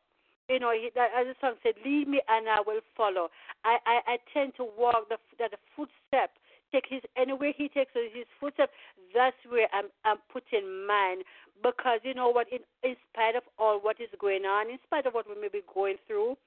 You 0.48 0.60
know, 0.60 0.72
he, 0.72 0.92
that, 0.94 1.10
as 1.18 1.26
the 1.26 1.36
song 1.42 1.56
said, 1.64 1.74
"Lead 1.84 2.08
me 2.08 2.22
and 2.30 2.48
I 2.48 2.62
will 2.66 2.82
follow." 2.96 3.30
I, 3.64 3.78
I, 3.86 4.14
I 4.14 4.18
tend 4.32 4.54
to 4.58 4.64
walk 4.78 5.10
the 5.10 5.18
that 5.40 5.52
the 5.52 5.58
footstep. 5.76 6.38
Take 6.72 6.86
his 6.90 7.02
anywhere 7.18 7.54
he 7.56 7.70
takes 7.70 7.92
his 7.94 8.26
footstep. 8.40 8.70
That's 9.14 9.38
where 9.50 9.68
I'm 9.74 9.86
I'm 10.04 10.18
putting 10.32 10.86
mine 10.86 11.24
because 11.64 12.00
you 12.04 12.14
know 12.14 12.30
what? 12.30 12.48
In, 12.52 12.60
in 12.84 12.96
spite 13.12 13.36
of 13.36 13.44
all 13.58 13.80
what 13.80 14.00
is 14.00 14.10
going 14.20 14.46
on, 14.46 14.70
in 14.70 14.78
spite 14.86 15.06
of 15.06 15.14
what 15.14 15.28
we 15.28 15.40
may 15.40 15.50
be 15.50 15.62
going 15.74 15.98
through, 16.08 16.38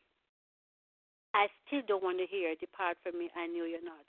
I 1.34 1.46
still 1.66 1.82
don't 1.86 2.02
want 2.02 2.18
to 2.18 2.26
hear 2.26 2.54
"Depart 2.58 2.96
from 3.02 3.18
me, 3.18 3.30
I 3.36 3.46
knew 3.46 3.64
you're 3.64 3.84
not." 3.84 4.04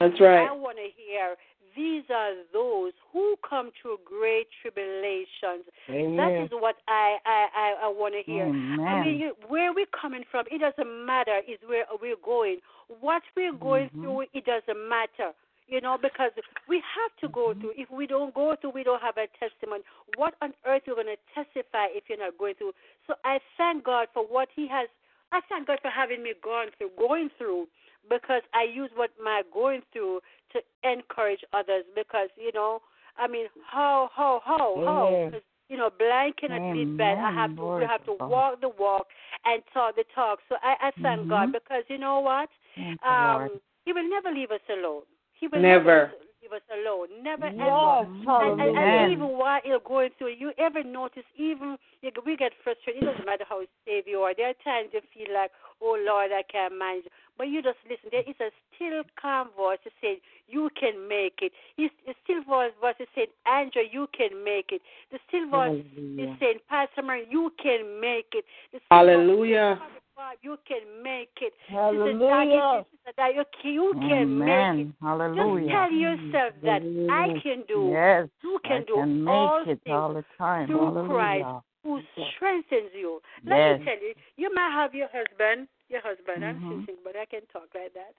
That's 0.00 0.20
right. 0.20 0.46
I 0.48 0.52
want 0.52 0.78
to 0.78 0.88
hear 0.94 1.34
these 1.76 2.04
are 2.14 2.34
those 2.52 2.92
who 3.12 3.34
come 3.48 3.70
through 3.80 3.98
great 4.04 4.46
tribulations. 4.62 5.66
That 5.88 5.94
Amen. 5.94 6.42
is 6.42 6.50
what 6.52 6.76
I 6.86 7.18
I 7.26 7.46
I, 7.54 7.86
I 7.86 7.88
want 7.88 8.14
to 8.14 8.22
hear. 8.22 8.46
I 8.46 9.04
mean, 9.04 9.18
you, 9.18 9.36
where 9.48 9.72
we're 9.74 9.86
coming 10.00 10.22
from, 10.30 10.46
it 10.50 10.60
doesn't 10.60 11.06
matter. 11.06 11.40
Is 11.48 11.58
where 11.66 11.84
we're 12.00 12.16
going. 12.24 12.58
What 13.00 13.22
we're 13.36 13.52
going 13.52 13.90
Mhm. 13.90 14.00
through, 14.00 14.20
it 14.32 14.44
doesn't 14.44 14.88
matter. 14.88 15.32
You 15.68 15.80
know, 15.82 15.98
because 16.00 16.32
we 16.66 16.76
have 16.76 17.12
to 17.20 17.28
go 17.28 17.52
through. 17.60 17.72
If 17.76 17.90
we 17.90 18.06
don't 18.06 18.32
go 18.34 18.56
through, 18.58 18.70
we 18.70 18.84
don't 18.84 19.02
have 19.02 19.18
a 19.18 19.28
testimony. 19.38 19.82
What 20.16 20.34
on 20.40 20.54
earth 20.64 20.82
are 20.88 20.94
you're 20.94 20.96
going 20.96 21.14
to 21.14 21.20
testify 21.34 21.92
if 21.92 22.04
you're 22.08 22.18
not 22.18 22.38
going 22.38 22.54
through? 22.54 22.72
So 23.06 23.14
I 23.24 23.38
thank 23.58 23.84
God 23.84 24.08
for 24.14 24.24
what 24.24 24.48
He 24.56 24.66
has. 24.68 24.88
I 25.30 25.40
thank 25.48 25.66
God 25.66 25.78
for 25.82 25.90
having 25.90 26.22
me 26.22 26.32
gone 26.42 26.68
through, 26.78 26.90
going 26.98 27.28
through, 27.36 27.68
because 28.08 28.40
I 28.54 28.62
use 28.64 28.88
what 28.96 29.10
my 29.22 29.42
going 29.52 29.82
through 29.92 30.20
to 30.52 30.60
encourage 30.90 31.44
others. 31.52 31.84
Because 31.94 32.30
you 32.36 32.50
know, 32.52 32.80
I 33.18 33.28
mean, 33.28 33.46
how, 33.70 34.08
how, 34.14 34.40
how, 34.44 34.80
how? 34.86 35.06
Amen. 35.08 35.32
'Cause, 35.32 35.42
You 35.68 35.76
know, 35.76 35.90
blind 35.98 36.34
cannot 36.38 36.62
lead 36.74 36.96
blind. 36.96 37.20
I 37.20 37.30
have 37.30 37.54
to, 37.56 37.86
have 37.86 38.00
to 38.08 38.16
Glory 38.16 38.16
to 38.16 38.16
God. 38.20 38.30
walk 38.30 38.60
the 38.62 38.70
walk 38.70 39.06
and 39.44 39.62
talk 39.74 39.96
the 39.96 40.04
talk. 40.14 40.38
So 40.48 40.56
I, 40.62 40.76
I 40.80 40.90
thank 41.02 41.26
Mhm. 41.26 41.28
God 41.28 41.52
because 41.52 41.84
you 41.88 41.98
know 41.98 42.20
what? 42.20 42.48
Thank 42.74 43.04
Um, 43.04 43.40
Lord. 43.40 43.60
he 43.84 43.92
will 43.92 44.08
never 44.08 44.30
leave 44.32 44.50
us 44.50 44.64
alone. 44.70 45.02
He 45.40 45.46
will 45.48 45.60
Never. 45.60 46.12
leave 46.12 46.28
leave 46.48 46.52
us 46.52 46.66
alone. 46.72 47.08
Never 47.22 47.46
Yes, 47.46 47.56
ever. 47.56 47.98
And, 48.00 48.08
and, 48.08 48.26
hallelujah. 48.26 48.80
and 48.80 49.12
even 49.12 49.28
while 49.38 49.60
you're 49.64 49.80
going 49.80 50.10
through, 50.18 50.34
you 50.38 50.52
ever 50.58 50.82
notice 50.82 51.24
even 51.36 51.76
we 52.24 52.36
get 52.36 52.52
frustrated. 52.62 53.02
It 53.02 53.06
doesn't 53.06 53.26
matter 53.26 53.44
how 53.48 53.62
safe 53.84 54.04
you 54.06 54.18
are. 54.20 54.34
There 54.34 54.48
are 54.50 54.60
times 54.64 54.90
you 54.92 55.00
feel 55.12 55.34
like, 55.34 55.50
oh 55.82 55.98
Lord, 56.06 56.30
I 56.32 56.42
can't 56.50 56.78
manage. 56.78 57.04
But 57.36 57.48
you 57.48 57.62
just 57.62 57.78
listen. 57.84 58.10
There 58.10 58.26
is 58.26 58.36
a 58.40 58.50
still 58.74 59.02
calm 59.20 59.48
voice 59.56 59.78
that 59.84 59.92
says, 60.00 60.18
you 60.46 60.70
can 60.78 61.08
make 61.08 61.38
it. 61.42 61.52
It's 61.76 61.94
a 62.08 62.14
still 62.24 62.42
voice 62.44 62.72
voice 62.80 62.94
that 62.98 63.08
says, 63.14 63.28
Andrew, 63.46 63.82
you 63.90 64.08
can 64.16 64.44
make 64.44 64.70
it. 64.72 64.82
The 65.12 65.18
still 65.28 65.48
voice 65.50 65.84
is 65.96 66.28
saying, 66.40 66.58
Pastor 66.68 67.02
Mary, 67.02 67.26
you 67.30 67.52
can 67.62 68.00
make 68.00 68.32
it. 68.32 68.44
Voice 68.72 68.82
Hallelujah. 68.90 69.78
says, 69.80 70.02
God, 70.18 70.34
you 70.42 70.58
can 70.66 70.82
make 71.02 71.30
it. 71.40 71.52
Hallelujah. 71.70 72.10
Sister 72.10 72.26
Daggy, 72.26 72.84
Sister 72.90 73.12
Daggy, 73.16 73.72
you 73.72 73.94
can 74.02 74.38
make 74.38 74.48
it. 74.48 74.94
Amen. 74.98 75.62
Just 75.62 75.70
tell 75.70 75.92
yourself 75.92 76.52
that 76.66 76.82
I 77.08 77.38
can 77.40 77.62
do, 77.68 77.90
Yes. 77.94 78.28
you 78.42 78.58
can 78.64 78.82
I 78.82 78.84
do 78.84 78.94
can 78.94 79.24
make 79.24 79.30
all 79.30 79.62
it 79.62 79.64
things 79.64 79.94
all 79.94 80.12
the 80.14 80.24
time. 80.36 80.66
through 80.66 80.78
Hallelujah. 80.80 81.06
Christ 81.06 81.64
who 81.84 82.00
strengthens 82.34 82.90
you. 82.92 83.22
Let 83.46 83.56
Yes. 83.56 83.78
me 83.78 83.84
tell 83.84 84.02
you, 84.02 84.14
you 84.36 84.52
might 84.52 84.72
have 84.72 84.92
your 84.92 85.08
husband, 85.08 85.68
your 85.88 86.00
husband, 86.00 86.44
I'm 86.44 86.58
Mhm. 86.58 86.80
sitting, 86.80 87.00
but 87.04 87.14
I 87.16 87.24
can 87.26 87.46
talk 87.46 87.72
like 87.74 87.94
that. 87.94 88.14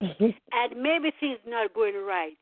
And 0.52 0.82
maybe 0.82 1.10
things 1.20 1.38
not 1.46 1.74
going 1.74 1.94
right. 1.94 2.38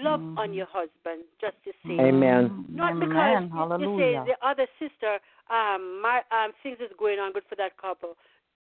Love 0.00 0.20
on 0.38 0.50
Mhm. 0.50 0.56
your 0.56 0.66
husband, 0.66 1.24
just 1.40 1.56
to 1.64 1.72
same. 1.86 2.00
Amen. 2.00 2.64
Not 2.68 3.00
because 3.00 3.16
Amen. 3.16 3.42
you- 3.42 3.48
you, 3.48 3.54
Hallelujah. 3.58 4.24
say 4.24 4.32
the 4.32 4.46
other 4.46 4.66
sister, 4.78 5.18
um, 5.50 6.00
my 6.00 6.22
um, 6.30 6.52
things 6.62 6.78
is 6.80 6.92
going 6.98 7.18
on 7.18 7.32
good 7.32 7.44
for 7.48 7.56
that 7.56 7.76
couple. 7.76 8.16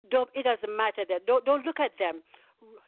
Don't 0.10 0.30
it 0.34 0.44
doesn't 0.44 0.76
matter 0.76 1.04
that. 1.06 1.26
Don't 1.26 1.44
don't 1.44 1.66
look 1.66 1.80
at 1.80 1.98
them. 1.98 2.24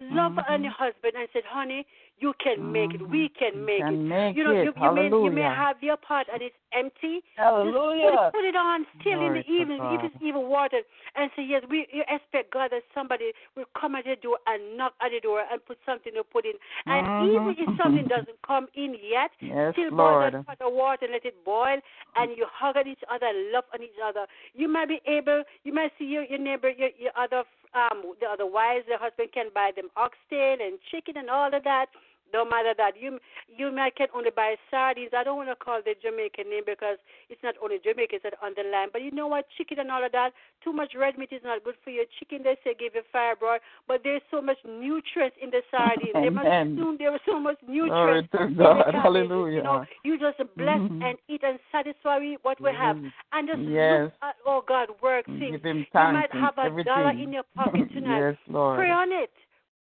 Love 0.02 0.38
on 0.49 0.60
Mhm. 0.60 0.64
your 0.64 0.72
husband 0.73 1.14
and 1.15 1.30
said, 1.31 1.43
honey, 1.45 1.85
you 2.18 2.34
can 2.39 2.72
make 2.72 2.93
it. 2.93 3.02
We 3.07 3.30
can 3.30 3.65
make 3.65 3.80
can 3.80 3.93
it. 3.93 3.98
make 3.98 4.35
you 4.35 4.43
know, 4.43 4.52
it. 4.52 4.65
you, 4.65 4.73
you 4.76 4.91
may 4.91 5.07
you 5.07 5.31
may 5.31 5.41
have 5.41 5.81
your 5.81 5.98
pot 5.98 6.27
and 6.31 6.41
it's 6.41 6.56
empty. 6.73 7.23
Hallelujah. 7.35 8.11
Just 8.11 8.34
put 8.34 8.43
it 8.43 8.56
on 8.56 8.85
still 8.99 9.19
Glory 9.19 9.27
in 9.27 9.34
the 9.34 9.45
evening, 9.52 9.80
if 9.93 10.03
it's 10.03 10.15
even 10.22 10.49
watered, 10.49 10.84
and 11.15 11.31
say, 11.35 11.43
Yes, 11.43 11.64
we 11.69 11.88
you 11.91 12.03
expect 12.10 12.52
God 12.52 12.72
that 12.72 12.84
somebody 12.93 13.31
will 13.56 13.65
come 13.80 13.95
at 13.95 14.06
the 14.06 14.15
door 14.15 14.39
and 14.48 14.76
knock 14.76 14.93
at 15.02 15.11
the 15.11 15.19
door 15.19 15.43
and 15.49 15.64
put 15.65 15.77
something 15.85 16.14
to 16.14 16.23
put 16.23 16.45
in. 16.45 16.53
And 16.88 17.06
even 17.30 17.56
Mhm. 17.56 17.69
if 17.69 17.77
something 17.77 18.07
doesn't 18.07 18.41
come 18.41 18.68
in 18.73 18.95
yet, 18.95 19.31
Yes, 19.41 19.73
still 19.73 19.91
boil 19.91 20.19
that 20.19 20.45
pot 20.45 20.61
of 20.61 20.73
water 20.73 21.06
and 21.06 21.14
let 21.14 21.26
it 21.26 21.43
boil, 21.45 21.80
and 22.15 22.35
you 22.35 22.45
hug 22.52 22.76
at 22.77 22.88
each 22.88 23.03
other, 23.10 23.31
love 23.53 23.65
on 23.73 23.84
each 23.84 23.99
other. 24.03 24.26
You 24.53 24.68
might 24.68 24.88
be 24.89 25.02
able, 25.06 25.43
you 25.64 25.73
might 25.73 25.91
see 25.98 26.06
your, 26.06 26.23
your 26.23 26.39
neighbor, 26.39 26.69
your, 26.69 26.89
your 26.98 27.11
other, 27.15 27.43
um, 27.73 28.14
the 28.19 28.27
other 28.27 28.45
wives, 28.45 28.85
the 28.88 28.98
husband 28.98 29.30
can 29.34 29.48
buy 29.53 29.72
them 29.76 29.89
oxtail 29.95 30.57
and 30.60 30.80
chicken 30.91 31.18
and 31.18 31.30
all 31.30 31.53
of 31.53 31.64
that. 31.64 31.88
No 32.34 32.45
matter 32.45 32.74
that, 32.78 32.94
you 32.99 33.20
you 33.48 33.72
might 33.72 33.95
can 33.95 34.08
only 34.16 34.30
buy 34.32 34.56
sardines. 34.70 35.12
I 35.16 35.24
don't 35.24 35.38
want 35.38 35.49
to 35.49 35.56
call 35.56 35.82
the 35.84 35.94
Jamaican 36.02 36.49
name 36.49 36.64
because 36.66 36.98
it's 37.30 37.41
not 37.44 37.56
only 37.62 37.78
Jamaicans 37.84 38.22
that 38.24 38.34
are 38.40 38.48
on 38.48 38.53
the 38.56 38.64
line. 38.70 38.88
But 38.91 39.02
you 39.03 39.12
know 39.12 39.28
what, 39.28 39.45
chicken 39.58 39.80
and 39.80 39.91
all 39.91 40.03
of 40.06 40.12
that. 40.14 40.32
Too 40.64 40.72
much 40.74 40.94
red 40.95 41.18
meat 41.18 41.30
is 41.32 41.41
not 41.44 41.64
good 41.64 41.76
for 41.84 41.90
your 41.90 42.06
chicken. 42.20 42.44
They 42.44 42.56
say 42.64 42.76
give 42.78 42.95
you 42.95 43.02
fibroid, 43.14 43.60
but 43.88 44.02
there's 44.03 44.22
so 44.32 44.41
much 44.41 44.58
nutrients 44.66 45.36
in 45.41 45.49
the 45.52 45.62
sardines. 45.70 46.14
There 46.14 46.32
must 46.32 46.48
soon 46.80 46.98
there 46.98 47.12
was 47.12 47.22
so 47.26 47.40
much 47.40 47.58
Glory 47.66 47.90
nutrients. 47.90 48.32
to 48.32 48.44
in 48.44 48.56
the 48.56 48.64
God. 48.64 48.86
cabbages, 48.86 49.02
Hallelujah. 49.03 49.58
You 49.58 49.64
know, 49.64 49.86
you 50.03 50.18
just 50.20 50.38
bless 50.56 50.80
Mhm. 50.80 51.03
and 51.03 51.18
eat 51.28 51.44
and 51.44 51.60
satisfy 51.72 52.20
what 52.44 52.60
we 52.62 52.72
have, 52.72 52.98
and 53.34 53.48
just 53.48 53.60
Yes. 53.62 54.03
look 54.06 54.14
at 54.22 54.36
oh 54.45 54.62
God 54.62 54.88
work 55.02 55.26
things. 55.26 55.60
You 55.64 55.86
might 55.94 56.32
have 56.32 56.58
a 56.58 56.62
everything. 56.72 56.94
dollar 56.94 57.12
in 57.12 57.34
your 57.34 57.44
pocket 57.56 57.90
tonight. 57.94 58.20
yes, 58.20 58.38
Lord. 58.48 58.78
Pray 58.78 58.90
on 58.91 59.12
it. 59.12 59.32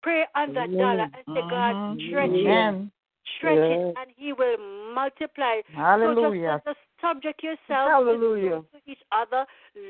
Pray 0.03 0.25
on 0.35 0.53
that 0.55 0.71
dollar 0.73 1.09
and 1.15 1.25
say, 1.35 1.43
God, 1.51 1.75
Mhm. 1.75 2.09
stretch 2.09 2.31
it, 2.31 2.47
Amen. 2.47 2.93
stretch 3.37 3.59
it, 3.59 3.95
and 3.99 4.11
He 4.17 4.33
will 4.33 4.57
multiply. 4.95 5.63
Hallelujah. 5.75 6.63
So 6.65 6.75
just, 6.75 6.79
just 6.79 7.01
subject 7.01 7.43
yourself 7.43 7.91
Hallelujah. 7.91 8.63
to 8.73 8.79
each 8.87 9.03
other. 9.11 9.47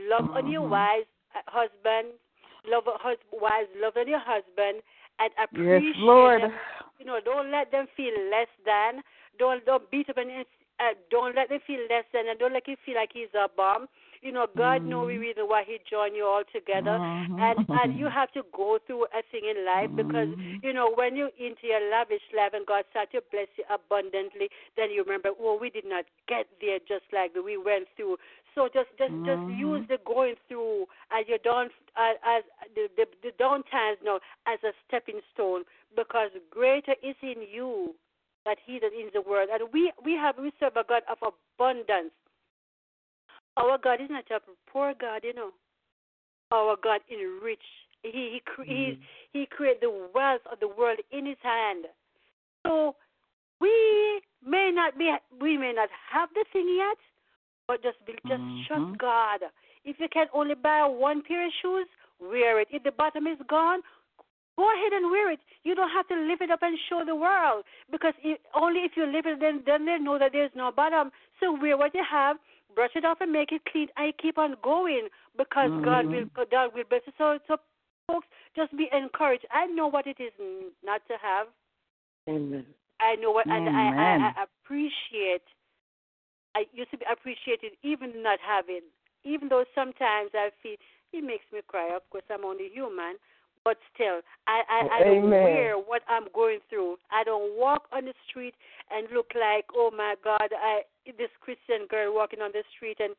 Love 0.08 0.30
on 0.34 0.46
your 0.46 0.62
Mhm. 0.62 0.70
wives, 0.70 1.06
uh, 1.34 1.42
husband. 1.46 2.14
Love 2.64 2.84
hus- 2.86 3.18
wives, 3.32 3.68
love 3.76 3.96
on 3.96 4.08
your 4.08 4.18
husband, 4.18 4.82
and 5.20 5.30
appreciate 5.38 5.94
Yes, 5.94 5.96
Lord. 5.98 6.42
them. 6.42 6.58
You 6.98 7.04
know, 7.04 7.20
don't 7.20 7.50
let 7.50 7.70
them 7.70 7.86
feel 7.96 8.18
less 8.30 8.48
than. 8.64 9.04
Don't 9.38 9.64
don't 9.66 9.88
beat 9.90 10.08
up 10.10 10.16
and 10.16 10.44
uh, 10.80 10.94
don't 11.10 11.34
let 11.34 11.48
them 11.48 11.60
feel 11.60 11.80
less 11.88 12.04
than, 12.12 12.28
and 12.28 12.38
don't 12.38 12.52
let 12.52 12.66
him 12.66 12.76
feel 12.84 12.96
like 12.96 13.12
he's 13.12 13.32
a 13.34 13.48
bum. 13.48 13.88
You 14.22 14.32
know, 14.32 14.46
God 14.56 14.86
knows 14.86 15.08
the 15.08 15.18
reason 15.18 15.44
why 15.44 15.64
He 15.64 15.78
joined 15.88 16.16
you 16.16 16.24
all 16.26 16.44
together, 16.52 16.98
Mhm. 17.00 17.38
and 17.38 17.58
and 17.68 17.98
you 17.98 18.08
have 18.20 18.32
to 18.32 18.42
go 18.52 18.78
through 18.86 19.04
a 19.12 19.22
thing 19.30 19.44
in 19.44 19.64
life 19.64 19.90
because 19.96 20.28
Mhm. 20.28 20.62
you 20.62 20.72
know 20.72 20.90
when 20.94 21.16
you're 21.16 21.34
into 21.38 21.66
your 21.66 21.80
lavish 21.90 22.22
life 22.32 22.54
and 22.54 22.66
God 22.66 22.84
starts 22.90 23.12
to 23.12 23.20
bless 23.30 23.48
you 23.56 23.64
abundantly, 23.70 24.50
then 24.76 24.90
you 24.90 25.02
remember, 25.04 25.30
oh, 25.38 25.56
we 25.56 25.70
did 25.70 25.84
not 25.84 26.04
get 26.26 26.46
there 26.60 26.78
just 26.80 27.04
like 27.12 27.34
we 27.34 27.56
went 27.56 27.88
through. 27.96 28.18
So 28.54 28.68
just 28.72 28.88
just 28.98 29.14
just 29.24 29.42
use 29.48 29.84
the 29.88 29.98
going 30.04 30.36
through 30.48 30.86
as 31.10 31.28
your 31.28 31.38
down 31.38 31.68
as, 31.96 32.16
as 32.24 32.42
the, 32.74 32.88
the 32.96 33.06
the 33.22 33.32
down 33.38 33.62
times 33.64 33.98
now 34.02 34.20
as 34.46 34.58
a 34.64 34.72
stepping 34.86 35.20
stone 35.34 35.64
because 35.94 36.30
greater 36.50 36.94
is 37.02 37.16
in 37.22 37.42
you 37.42 37.94
that 38.46 38.58
he 38.64 38.78
that 38.78 38.92
is 38.92 38.92
in 38.94 39.10
the 39.12 39.20
world. 39.20 39.48
And 39.52 39.70
we 39.72 39.92
we 40.04 40.12
have 40.14 40.38
we 40.38 40.52
serve 40.58 40.76
a 40.76 40.84
God 40.84 41.02
of 41.10 41.18
abundance. 41.20 42.12
Our 43.56 43.78
God 43.78 44.00
is 44.00 44.10
not 44.10 44.24
a 44.30 44.40
poor 44.70 44.94
God, 44.98 45.22
you 45.24 45.34
know. 45.34 45.50
Our 46.52 46.76
God 46.82 47.00
is 47.08 47.18
rich. 47.42 47.58
He 48.02 48.40
he 48.56 48.64
he's, 48.66 48.96
he 49.32 49.46
created 49.46 49.82
the 49.82 50.08
wealth 50.14 50.42
of 50.50 50.60
the 50.60 50.68
world 50.68 50.98
in 51.10 51.26
his 51.26 51.38
hand. 51.42 51.86
So 52.66 52.94
we 53.60 54.20
may 54.46 54.70
not 54.72 54.98
be 54.98 55.12
we 55.40 55.56
may 55.56 55.72
not 55.72 55.88
have 56.12 56.28
the 56.34 56.44
thing 56.52 56.68
yet, 56.78 56.98
but 57.66 57.82
just 57.82 57.98
be, 58.06 58.12
just 58.28 58.42
trust 58.68 58.84
Mhm. 58.84 58.98
God. 58.98 59.40
If 59.84 59.98
you 59.98 60.08
can 60.08 60.26
only 60.32 60.54
buy 60.54 60.84
one 60.84 61.22
pair 61.22 61.46
of 61.46 61.52
shoes, 61.62 61.88
wear 62.20 62.60
it. 62.60 62.68
If 62.70 62.82
the 62.82 62.92
bottom 62.92 63.26
is 63.26 63.38
gone, 63.48 63.82
go 64.56 64.72
ahead 64.72 64.92
and 64.92 65.10
wear 65.10 65.30
it. 65.30 65.40
You 65.64 65.74
don't 65.74 65.90
have 65.90 66.06
to 66.08 66.16
lift 66.16 66.42
it 66.42 66.50
up 66.50 66.62
and 66.62 66.78
show 66.88 67.04
the 67.04 67.14
world 67.16 67.64
because 67.90 68.14
it, 68.22 68.40
only 68.54 68.80
if 68.80 68.96
you 68.96 69.06
lift 69.06 69.26
it, 69.26 69.40
then 69.40 69.62
then 69.66 69.84
they 69.86 69.98
know 69.98 70.18
that 70.18 70.32
there's 70.32 70.54
no 70.54 70.70
bottom. 70.70 71.10
So 71.40 71.52
wear 71.52 71.76
what 71.76 71.94
you 71.94 72.04
have, 72.08 72.36
brush 72.76 72.92
it 72.94 73.04
off 73.04 73.18
and 73.20 73.32
make 73.32 73.50
it 73.50 73.62
clean, 73.72 73.88
and 73.96 74.12
keep 74.22 74.38
on 74.38 74.54
going 74.62 75.08
because 75.36 75.70
mm-hmm. 75.70 75.84
God 75.84 76.06
will 76.06 76.26
God 76.36 76.70
will 76.74 76.84
bless 76.88 77.02
you. 77.06 77.12
So 77.18 77.38
so 77.48 77.56
folks, 78.06 78.28
just 78.54 78.70
be 78.76 78.88
encouraged. 78.92 79.46
I 79.50 79.66
know 79.66 79.88
what 79.88 80.06
it 80.06 80.18
is 80.20 80.30
not 80.84 81.00
to 81.08 81.14
have. 81.20 81.48
Amen. 82.28 82.66
I 83.00 83.16
know 83.16 83.30
what, 83.30 83.46
and 83.46 83.68
I, 83.68 83.88
I, 83.92 84.40
I 84.40 84.44
appreciate. 84.44 85.42
I 86.54 86.64
used 86.72 86.90
to 86.92 86.96
be 86.96 87.04
appreciated 87.10 87.72
even 87.82 88.22
not 88.22 88.38
having, 88.40 88.80
even 89.24 89.48
though 89.48 89.64
sometimes 89.74 90.30
I 90.32 90.48
feel 90.62 90.76
it 91.12 91.22
makes 91.22 91.44
me 91.52 91.60
cry. 91.66 91.94
Of 91.94 92.08
course, 92.10 92.24
I'm 92.30 92.44
only 92.44 92.70
human, 92.72 93.16
but 93.66 93.78
still, 93.92 94.22
I 94.46 94.62
I, 94.70 94.78
I 94.94 94.98
don't 95.02 95.28
wear 95.28 95.74
what 95.74 96.02
I'm 96.08 96.30
going 96.32 96.60
through. 96.70 97.02
I 97.10 97.24
don't 97.24 97.58
walk 97.58 97.90
on 97.90 98.04
the 98.04 98.14
street 98.30 98.54
and 98.94 99.08
look 99.12 99.34
like, 99.34 99.66
oh 99.74 99.90
my 99.90 100.14
God, 100.22 100.54
I 100.54 100.86
this 101.18 101.34
Christian 101.40 101.90
girl 101.90 102.14
walking 102.14 102.40
on 102.40 102.52
the 102.54 102.62
street 102.76 102.98
and 103.00 103.16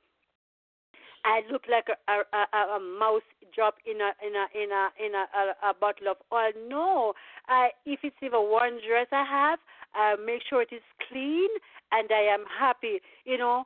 I 1.25 1.41
look 1.51 1.63
like 1.67 1.91
a 1.91 1.99
a, 2.07 2.47
a, 2.55 2.61
a 2.77 2.79
mouse 2.79 3.27
drop 3.53 3.75
in 3.85 3.99
a 3.99 4.15
in 4.23 4.33
a 4.39 4.45
in 4.55 4.71
a 4.71 4.83
in 5.03 5.11
a, 5.19 5.25
a, 5.35 5.71
a 5.71 5.73
bottle 5.75 6.07
of 6.15 6.17
oil. 6.31 6.55
No, 6.69 7.13
I 7.49 7.71
if 7.85 7.99
it's 8.03 8.23
even 8.23 8.47
one 8.47 8.79
dress 8.87 9.07
I 9.11 9.25
have, 9.27 9.59
I 9.93 10.15
make 10.25 10.43
sure 10.49 10.61
it 10.61 10.71
is 10.71 10.87
clean 11.09 11.49
and 11.91 12.07
I 12.09 12.23
am 12.31 12.45
happy. 12.47 13.01
You 13.25 13.37
know, 13.37 13.65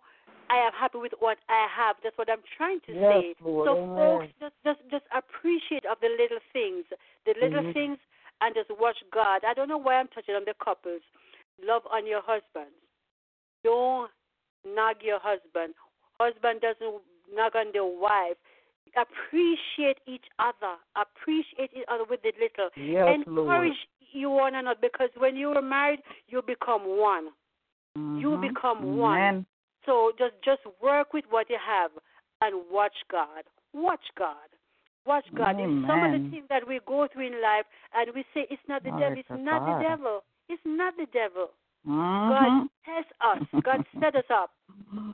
I 0.52 0.68
am 0.68 0.74
happy 0.76 0.98
with 1.00 1.14
what 1.20 1.38
I 1.48 1.66
have. 1.72 1.96
That's 2.04 2.18
what 2.18 2.30
I'm 2.30 2.44
trying 2.58 2.82
to 2.86 2.92
Yes, 2.94 3.08
say. 3.08 3.36
Lord. 3.40 3.68
so 3.68 3.76
Amen. 3.80 3.96
folks, 3.96 4.28
just 4.40 4.56
just 4.68 4.82
just 4.92 5.06
appreciate 5.16 5.86
of 5.88 5.98
the 6.04 6.12
little 6.12 6.44
things, 6.52 6.84
the 7.26 7.34
little 7.40 7.64
Mhm. 7.64 7.74
things, 7.74 7.98
and 8.42 8.54
just 8.54 8.70
watch 8.78 8.98
God. 9.14 9.46
I 9.46 9.54
don't 9.54 9.70
know 9.70 9.78
why 9.78 9.96
I'm 9.96 10.10
touching 10.10 10.36
on 10.36 10.44
the 10.44 10.54
couples. 10.56 11.02
Love 11.64 11.88
on 11.88 12.06
your 12.06 12.22
husband. 12.22 12.72
Don't 13.64 14.12
nag 14.66 15.02
your 15.02 15.20
husband. 15.20 15.74
Husband 16.20 16.60
doesn't 16.60 17.02
nag 17.34 17.56
on 17.56 17.72
their 17.72 17.86
wife. 17.86 18.38
Appreciate 18.98 20.00
each 20.06 20.26
other. 20.38 20.76
Appreciate 20.98 21.72
each 21.74 21.86
other 21.88 22.04
with 22.04 22.22
the 22.24 22.34
little. 22.38 22.70
Yes, 22.76 23.08
Encourage 23.08 23.72
Lord. 23.72 23.78
you 24.12 24.30
one 24.30 24.56
another 24.56 24.80
because 24.82 25.10
when 25.16 25.38
you 25.38 25.50
are 25.52 25.62
married, 25.62 26.02
you 26.28 26.42
become 26.42 26.84
one. 26.86 27.32
You 27.96 28.38
Mhm. 28.38 28.42
become 28.42 28.98
one. 28.98 29.46
So 29.86 30.12
just 30.18 30.34
just 30.44 30.62
work 30.82 31.14
with 31.14 31.26
what 31.30 31.50
you 31.50 31.58
have 31.60 31.92
and 32.42 32.62
watch 32.72 32.96
God. 33.10 33.44
Watch 33.74 34.06
God. 34.18 34.50
Watch 35.06 35.26
God. 35.36 35.56
Some 35.58 36.04
of 36.04 36.12
the 36.12 36.30
things 36.30 36.46
that 36.50 36.68
we 36.68 36.80
go 36.86 37.08
through 37.12 37.28
in 37.28 37.42
life 37.42 37.66
and 37.96 38.12
we 38.14 38.24
say 38.34 38.46
it's 38.50 38.62
not 38.68 38.84
the 38.84 38.92
Glory 38.92 39.02
devil. 39.02 39.20
It's 39.20 39.46
not 39.46 39.66
God. 39.66 39.80
the 39.80 39.84
devil. 39.84 40.24
It's 40.50 40.62
not 40.66 40.94
the 40.98 41.08
devil. 41.12 41.50
Mhm. 41.88 42.30
God 42.30 42.70
tests 42.86 43.12
us. 43.22 43.64
God 43.64 43.86
set 44.00 44.16
us 44.16 44.30
up 44.30 44.52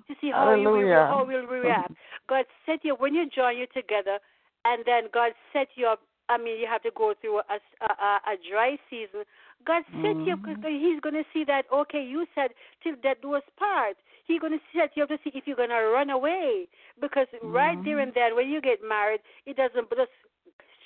to 0.08 0.16
see 0.20 0.32
how 0.32 0.56
we 0.56 0.68
will, 0.68 1.08
how 1.08 1.24
will 1.24 1.48
react. 1.48 1.94
God 2.28 2.46
set 2.66 2.84
you 2.84 2.96
when 2.96 3.16
you 3.16 3.30
join 3.30 3.58
you 3.58 3.68
together, 3.68 4.20
and 4.66 4.84
then 4.86 5.08
God 5.14 5.34
set 5.54 5.70
you 5.76 5.88
up 5.88 6.02
I 6.30 6.38
mean, 6.38 6.60
you 6.60 6.68
have 6.68 6.84
to 6.84 6.92
go 6.92 7.14
through 7.22 7.40
a, 7.40 7.58
a, 7.82 8.20
a 8.34 8.36
dry 8.50 8.78
season. 8.90 9.24
God 9.66 9.84
set 10.02 10.16
you 10.28 10.36
Mm-hmm. 10.36 10.60
because 10.60 10.64
He's 10.68 11.00
going 11.00 11.16
to 11.16 11.24
see 11.34 11.46
that, 11.46 11.64
okay, 11.72 12.04
you 12.04 12.26
said 12.36 12.52
till 12.84 12.96
that 13.04 13.24
was 13.24 13.44
part. 13.58 13.96
He's 14.28 14.40
going 14.40 14.54
to 14.54 14.60
set 14.76 14.92
you 14.96 15.04
up 15.04 15.10
to 15.10 15.18
see 15.24 15.32
if 15.34 15.48
you're 15.48 15.56
going 15.56 15.70
to 15.70 15.90
run 15.90 16.10
away. 16.10 16.68
Because 17.00 17.28
right 17.42 17.78
there 17.84 17.98
Mm-hmm. 17.98 18.08
and 18.08 18.14
then, 18.14 18.36
when 18.36 18.50
you 18.50 18.62
get 18.62 18.80
married, 18.88 19.22
it 19.46 19.56
doesn't 19.56 19.90
just 19.90 20.12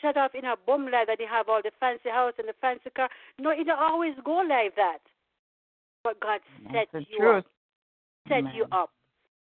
shut 0.01 0.17
off 0.17 0.31
in 0.33 0.45
a 0.45 0.55
bum 0.65 0.85
like 0.91 1.07
that 1.07 1.19
you 1.19 1.27
have 1.29 1.49
all 1.49 1.61
the 1.63 1.71
fancy 1.79 2.09
house 2.09 2.33
and 2.37 2.47
the 2.47 2.53
fancy 2.61 2.89
car. 2.95 3.09
No, 3.39 3.49
it 3.49 3.67
always 3.69 4.13
go 4.23 4.45
like 4.47 4.75
that. 4.75 4.99
But 6.03 6.19
God 6.19 6.41
set 6.71 6.87
you 6.93 7.19
truth. 7.19 7.45
up, 7.45 7.45
set 8.27 8.55
you 8.55 8.65
up 8.71 8.89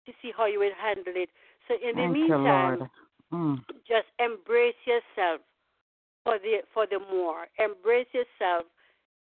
to 0.07 0.13
see 0.21 0.33
how 0.37 0.47
you 0.47 0.59
will 0.59 0.77
handle 0.81 1.15
it. 1.17 1.29
So 1.69 1.75
in 1.75 1.97
the 1.97 2.03
Thank 2.03 2.13
meantime. 2.13 2.91
Mm. 3.33 3.63
just 3.87 4.11
embrace 4.19 4.75
yourself 4.85 5.41
for 6.25 6.39
the 6.39 6.67
for 6.75 6.87
the 6.87 6.99
more. 6.99 7.47
Embrace 7.59 8.09
yourself 8.13 8.67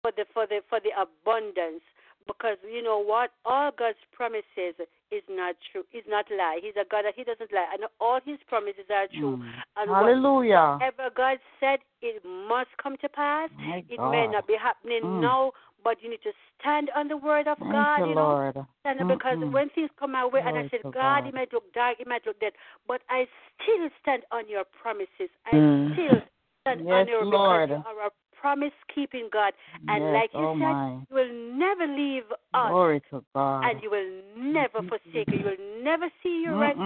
for 0.03 0.12
the 0.16 0.24
for 0.32 0.47
the 0.47 0.61
for 0.70 0.78
the 0.81 0.90
abundance. 0.95 1.82
Because 2.28 2.59
you 2.62 2.82
know 2.82 3.00
what? 3.02 3.30
All 3.46 3.72
God's 3.76 3.98
promises 4.12 4.76
is 5.10 5.24
not 5.28 5.56
true. 5.72 5.82
Is 5.96 6.05
not 6.06 6.26
lie. 6.30 6.60
He's 6.62 6.76
a 6.76 6.84
God 6.84 7.09
that 7.09 7.14
He 7.16 7.24
doesn't 7.24 7.50
lie, 7.50 7.66
and 7.72 7.88
all 7.98 8.20
His 8.24 8.38
promises 8.46 8.84
are 8.92 9.09
true. 9.18 9.38
Mm. 9.38 9.48
And 9.80 9.90
Hallelujah. 9.90 10.76
whatever 10.78 11.09
God 11.16 11.38
said, 11.59 11.80
it 12.02 12.22
must 12.24 12.68
come 12.80 12.96
to 13.00 13.09
pass. 13.09 13.48
My 13.56 13.82
It 13.88 13.96
God. 13.96 14.12
may 14.12 14.26
not 14.30 14.46
be 14.46 14.56
happening 14.60 15.02
Mm. 15.02 15.20
now, 15.22 15.52
but 15.82 15.96
you 16.02 16.10
need 16.10 16.22
to 16.22 16.32
stand 16.60 16.90
on 16.94 17.09
the 17.09 17.16
word 17.16 17.48
of 17.48 17.56
Thank 17.59 17.72
God. 17.72 17.98
you, 18.00 18.09
you 18.10 18.14
know, 18.14 18.28
Lord. 18.36 18.56
and 18.84 19.09
because 19.09 19.38
when 19.50 19.70
things 19.70 19.90
come 19.98 20.12
my 20.12 20.26
way, 20.26 20.40
and 20.44 20.59
I 20.59 20.68
said, 20.68 20.82
God, 20.82 20.92
God. 20.92 21.26
it 21.26 21.34
might 21.34 21.52
look 21.52 21.72
dark, 21.72 21.96
it 21.98 22.06
might 22.06 22.26
look 22.26 22.38
dead, 22.40 22.52
but 22.86 23.00
I 23.09 23.26
still 23.56 23.88
stand 24.02 24.22
on 24.30 24.48
your 24.48 24.64
promises. 24.64 25.32
I 25.46 25.56
Mm. 25.56 25.92
still 25.94 26.20
stand 26.60 26.80
on 26.88 27.09
your 27.09 27.24
Lord. 27.24 27.70
because 27.70 27.82
you 27.86 28.00
are 28.00 28.06
a 28.06 28.10
promise 28.40 28.73
keeping 28.94 29.28
God. 29.32 29.52
And 29.89 30.02
Yes, 30.02 30.15
like 30.15 30.31
you 30.32 30.47
oh 30.47 30.52
said, 30.55 30.59
my. 30.59 30.93
you 31.09 31.15
will 31.15 31.32
never 31.59 31.86
leave 31.86 32.24
us, 32.55 32.70
Glory 32.70 33.02
to 33.10 33.24
God. 33.35 33.65
and 33.65 33.82
you 33.82 33.90
will 33.90 34.10
never 34.36 34.81
forsake 34.82 35.28
you. 35.28 35.39
You 35.39 35.44
will 35.44 35.82
never 35.82 36.09
see 36.23 36.43
your 36.43 36.56
right 36.56 36.77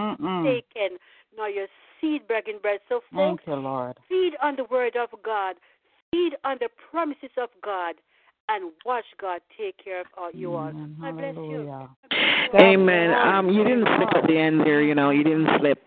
taken, 0.45 0.99
nor 1.37 1.49
your 1.49 1.67
seed 2.01 2.27
breaking 2.27 2.59
bread. 2.61 2.81
So, 2.89 3.01
Thank 3.15 3.41
folks, 3.41 3.45
you, 3.47 3.55
Lord. 3.55 3.97
feed 4.09 4.33
on 4.43 4.57
the 4.57 4.65
word 4.65 4.97
of 4.97 5.11
God, 5.23 5.57
feed 6.11 6.33
on 6.45 6.57
the 6.61 6.69
promises 6.91 7.31
of 7.37 7.51
God, 7.63 7.95
and 8.49 8.73
watch 8.85 9.05
God 9.21 9.41
take 9.57 9.77
care 9.83 10.01
of 10.01 10.07
all 10.17 10.31
you 10.33 10.55
all. 10.55 10.69
Amen. 10.69 10.97
God 11.01 11.17
bless 11.17 11.35
you. 11.35 11.43
Hallelujah. 11.43 11.89
Amen. 12.55 13.11
Um, 13.15 13.49
you 13.49 13.65
didn't 13.65 13.87
slip 13.97 14.09
at 14.15 14.27
the 14.27 14.37
end 14.37 14.61
there. 14.61 14.83
You 14.83 14.95
know, 14.95 15.11
you 15.11 15.25
didn't 15.25 15.49
slip. 15.59 15.87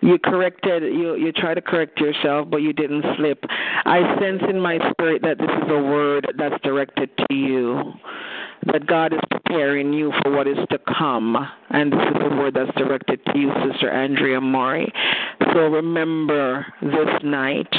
You 0.00 0.18
corrected. 0.18 0.82
You 0.82 1.14
you 1.16 1.32
try 1.32 1.54
to 1.54 1.60
correct 1.60 2.00
yourself, 2.00 2.48
but 2.50 2.58
you 2.58 2.72
didn't 2.72 3.04
slip. 3.16 3.44
I 3.50 4.18
sense 4.20 4.42
in 4.48 4.60
my 4.60 4.78
spirit 4.90 5.22
that 5.22 5.38
this 5.38 5.48
is 5.48 5.70
a 5.70 5.82
word 5.82 6.26
that's 6.36 6.60
directed 6.62 7.10
to 7.16 7.34
you. 7.34 7.92
That 8.72 8.86
God 8.86 9.12
is 9.12 9.20
preparing 9.30 9.92
you 9.92 10.12
for 10.22 10.32
what 10.32 10.48
is 10.48 10.58
to 10.70 10.78
come, 10.98 11.36
and 11.70 11.92
this 11.92 12.00
is 12.00 12.16
a 12.20 12.34
word 12.34 12.54
that's 12.54 12.76
directed 12.76 13.20
to 13.26 13.38
you, 13.38 13.52
Sister 13.70 13.90
Andrea 13.90 14.40
Maury. 14.40 14.92
So 15.52 15.68
remember 15.68 16.66
this 16.82 17.22
night. 17.22 17.72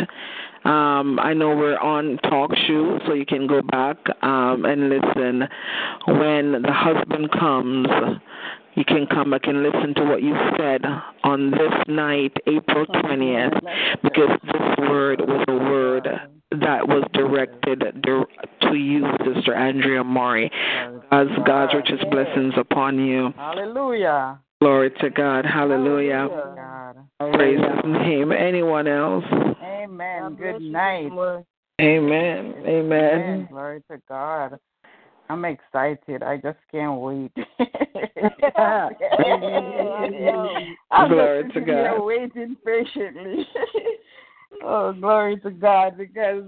Um, 0.68 1.18
I 1.20 1.34
know 1.34 1.56
we're 1.56 1.78
on 1.78 2.18
talk 2.18 2.52
show, 2.68 3.00
so 3.08 3.14
you 3.14 3.26
can 3.26 3.48
go 3.48 3.62
back 3.62 3.96
um, 4.22 4.66
and 4.66 4.90
listen. 4.90 5.48
When 6.08 6.62
the 6.62 6.74
husband 6.74 7.32
comes, 7.32 7.88
you 8.76 8.84
can 8.84 9.08
come 9.08 9.32
back 9.32 9.48
and 9.48 9.64
listen 9.64 9.94
to 9.96 10.04
what 10.04 10.22
you 10.22 10.36
said 10.58 10.82
on 11.24 11.52
this 11.52 11.72
night, 11.88 12.36
April 12.48 12.86
20th, 12.86 13.62
because 14.04 14.38
this 14.44 14.90
word 14.90 15.22
was 15.22 15.46
a 15.48 15.54
word 15.54 16.08
that 16.52 16.86
was 16.86 17.04
directed 17.14 17.84
to 18.62 18.74
you, 18.76 19.06
Sister 19.26 19.56
Andrea 19.56 20.04
Maury. 20.04 20.52
God's, 21.10 21.32
God's 21.46 21.74
richest 21.76 22.10
blessings 22.12 22.56
upon 22.58 23.00
you. 23.00 23.32
Hallelujah. 23.38 24.40
Glory 24.60 24.90
to 25.02 25.10
God. 25.12 25.46
Hallelujah. 25.46 26.28
God. 26.56 26.96
Praise 27.20 27.60
His 27.60 27.86
name. 27.86 28.32
Anyone 28.32 28.88
else? 28.88 29.24
Amen. 29.62 30.36
Good 30.36 30.62
night. 30.62 31.12
Amen. 31.80 32.54
Amen. 32.66 32.66
Amen. 32.66 33.48
Glory 33.52 33.84
to 33.92 34.02
God. 34.10 34.58
I'm 35.30 35.46
excited. 35.46 36.24
I 36.24 36.38
just 36.38 36.58
can't 36.72 37.00
wait. 37.00 37.32
I'm 40.92 41.10
Glory 41.10 41.44
just 41.44 41.54
to 41.54 41.60
sitting 41.60 41.76
here 41.76 41.98
God. 41.98 42.04
waiting 42.04 42.58
patiently. 42.66 43.48
oh, 44.64 44.94
glory 44.94 45.38
to 45.42 45.52
God. 45.52 45.98
Because 45.98 46.44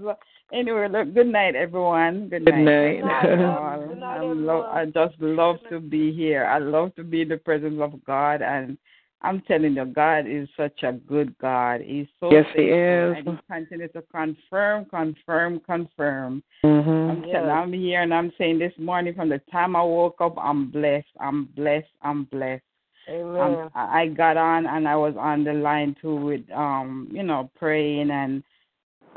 anyway, 0.52 0.88
look. 0.88 1.14
Good 1.14 1.26
night, 1.26 1.54
everyone. 1.54 2.28
Good, 2.28 2.44
Good 2.44 2.54
night. 2.54 2.64
night. 2.64 2.96
Good 2.96 3.04
night. 3.06 3.44
all. 3.44 4.04
I'm 4.04 4.46
lo- 4.46 4.70
I 4.72 4.86
just 4.86 5.20
love 5.20 5.56
to 5.70 5.80
be 5.80 6.12
here. 6.12 6.44
I 6.44 6.58
love 6.58 6.94
to 6.96 7.04
be 7.04 7.22
in 7.22 7.28
the 7.28 7.36
presence 7.36 7.80
of 7.80 8.04
God, 8.04 8.42
and 8.42 8.76
I'm 9.22 9.40
telling 9.42 9.74
you, 9.74 9.84
God 9.84 10.26
is 10.26 10.48
such 10.56 10.82
a 10.82 10.92
good 10.92 11.36
God. 11.38 11.80
He's 11.82 12.06
so 12.18 12.32
Yes, 12.32 12.46
He 12.54 12.62
is. 12.70 13.16
and 13.16 13.28
He 13.28 13.38
continues 13.52 13.92
to 13.92 14.02
confirm, 14.02 14.86
confirm, 14.86 15.60
confirm. 15.60 16.42
Mhm. 16.64 17.10
I'm, 17.10 17.22
telling, 17.22 17.50
I'm 17.50 17.72
here 17.72 18.02
and 18.02 18.14
I'm 18.14 18.32
saying 18.38 18.58
this 18.58 18.72
morning 18.78 19.14
from 19.14 19.28
the 19.30 19.40
time 19.50 19.74
I 19.76 19.82
woke 19.82 20.20
up, 20.20 20.36
I'm 20.38 20.70
blessed. 20.70 21.08
I'm 21.18 21.46
blessed. 21.56 21.88
I'm 22.02 22.24
blessed. 22.24 22.62
Amen. 23.08 23.70
I 23.74 24.02
I 24.02 24.06
got 24.08 24.36
on 24.36 24.66
and 24.66 24.86
I 24.86 24.94
was 24.94 25.14
on 25.18 25.42
the 25.42 25.54
line 25.54 25.96
too 26.00 26.14
with 26.14 26.42
um 26.52 27.08
you 27.10 27.22
know 27.22 27.50
praying 27.58 28.10
and 28.10 28.42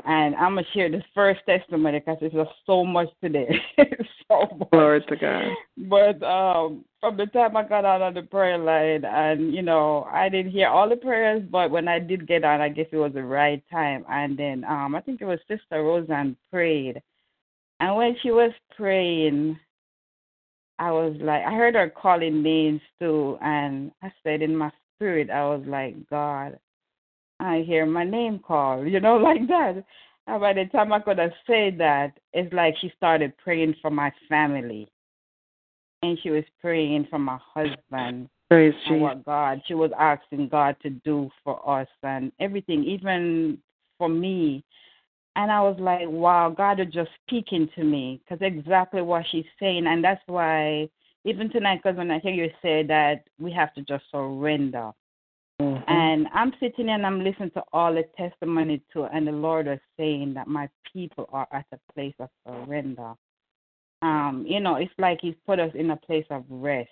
and 0.06 0.34
I'm 0.34 0.54
gonna 0.54 0.66
share 0.74 0.90
this 0.90 1.02
first 1.14 1.40
testimony 1.46 1.98
because 1.98 2.18
there's 2.20 2.32
just 2.32 2.50
so 2.66 2.84
much 2.84 3.08
today, 3.22 3.48
so 4.28 4.46
much. 4.58 4.70
Glory 4.70 5.04
to 5.08 5.16
God. 5.16 5.44
But 5.76 6.22
um, 6.22 6.84
from 7.00 7.16
the 7.16 7.26
time 7.26 7.56
I 7.56 7.64
got 7.64 7.84
out 7.84 8.02
of 8.02 8.14
the 8.14 8.22
prayer 8.22 8.58
line, 8.58 9.04
and 9.04 9.54
you 9.54 9.62
know, 9.62 10.06
I 10.10 10.28
didn't 10.28 10.52
hear 10.52 10.68
all 10.68 10.88
the 10.88 10.96
prayers, 10.96 11.42
but 11.50 11.70
when 11.70 11.88
I 11.88 11.98
did 11.98 12.28
get 12.28 12.44
on, 12.44 12.60
I 12.60 12.68
guess 12.68 12.86
it 12.92 12.96
was 12.96 13.12
the 13.14 13.24
right 13.24 13.62
time. 13.70 14.04
And 14.08 14.38
then 14.38 14.64
um, 14.64 14.94
I 14.94 15.00
think 15.00 15.20
it 15.20 15.26
was 15.26 15.38
Sister 15.48 15.82
Roseanne 15.82 16.36
prayed, 16.52 17.00
and 17.80 17.96
when 17.96 18.16
she 18.22 18.30
was 18.30 18.52
praying, 18.76 19.58
I 20.78 20.90
was 20.90 21.16
like, 21.20 21.42
I 21.44 21.54
heard 21.54 21.74
her 21.74 21.90
calling 21.90 22.42
names 22.42 22.80
too, 23.00 23.38
and 23.40 23.90
I 24.02 24.12
said 24.22 24.42
in 24.42 24.56
my 24.56 24.70
spirit, 24.96 25.30
I 25.30 25.44
was 25.44 25.62
like, 25.66 25.94
God, 26.10 26.58
I 27.40 27.64
hear 27.66 27.86
my 27.86 28.04
name 28.04 28.38
called, 28.38 28.88
you 28.88 29.00
know, 29.00 29.16
like 29.22 29.46
that. 29.48 29.84
And 30.26 30.40
by 30.40 30.52
the 30.52 30.64
time 30.66 30.92
I 30.92 31.00
could 31.00 31.18
have 31.18 31.32
said 31.46 31.78
that, 31.78 32.12
it's 32.32 32.52
like 32.52 32.74
she 32.80 32.92
started 32.96 33.36
praying 33.38 33.74
for 33.82 33.90
my 33.90 34.12
family. 34.28 34.88
And 36.02 36.18
she 36.22 36.30
was 36.30 36.44
praying 36.60 37.06
for 37.10 37.18
my 37.18 37.38
husband 37.54 38.28
Praise 38.50 38.74
and 38.86 39.00
what 39.00 39.24
God, 39.24 39.62
she 39.66 39.74
was 39.74 39.90
asking 39.98 40.48
God 40.48 40.76
to 40.82 40.90
do 40.90 41.30
for 41.42 41.68
us 41.68 41.88
and 42.02 42.30
everything, 42.40 42.84
even 42.84 43.58
for 43.98 44.08
me. 44.08 44.62
And 45.36 45.50
I 45.50 45.60
was 45.62 45.76
like, 45.80 46.06
wow, 46.06 46.50
God 46.50 46.78
is 46.78 46.92
just 46.92 47.10
speaking 47.26 47.68
to 47.74 47.84
me 47.84 48.20
because 48.22 48.46
exactly 48.46 49.02
what 49.02 49.24
she's 49.30 49.46
saying. 49.58 49.86
And 49.86 50.04
that's 50.04 50.22
why, 50.26 50.88
even 51.24 51.50
tonight, 51.50 51.80
because 51.82 51.96
when 51.96 52.10
I 52.10 52.18
hear 52.18 52.32
you 52.32 52.50
say 52.62 52.82
that 52.84 53.24
we 53.38 53.50
have 53.52 53.72
to 53.74 53.82
just 53.82 54.04
surrender. 54.10 54.92
Mhm. 55.64 55.84
And 55.88 56.28
I'm 56.32 56.52
sitting 56.60 56.88
and 56.90 57.06
I'm 57.06 57.22
listening 57.22 57.50
to 57.52 57.62
all 57.72 57.94
the 57.94 58.04
testimony 58.16 58.82
too, 58.92 59.04
and 59.04 59.26
the 59.26 59.32
Lord 59.32 59.66
is 59.66 59.80
saying 59.96 60.34
that 60.34 60.46
my 60.46 60.68
people 60.92 61.28
are 61.32 61.48
at 61.52 61.66
a 61.72 61.78
place 61.92 62.14
of 62.18 62.28
surrender. 62.46 63.14
Um, 64.02 64.44
you 64.46 64.60
know, 64.60 64.76
it's 64.76 64.92
like 64.98 65.20
He's 65.20 65.34
put 65.46 65.58
us 65.58 65.72
in 65.74 65.90
a 65.90 65.96
place 65.96 66.26
of 66.30 66.44
rest. 66.48 66.90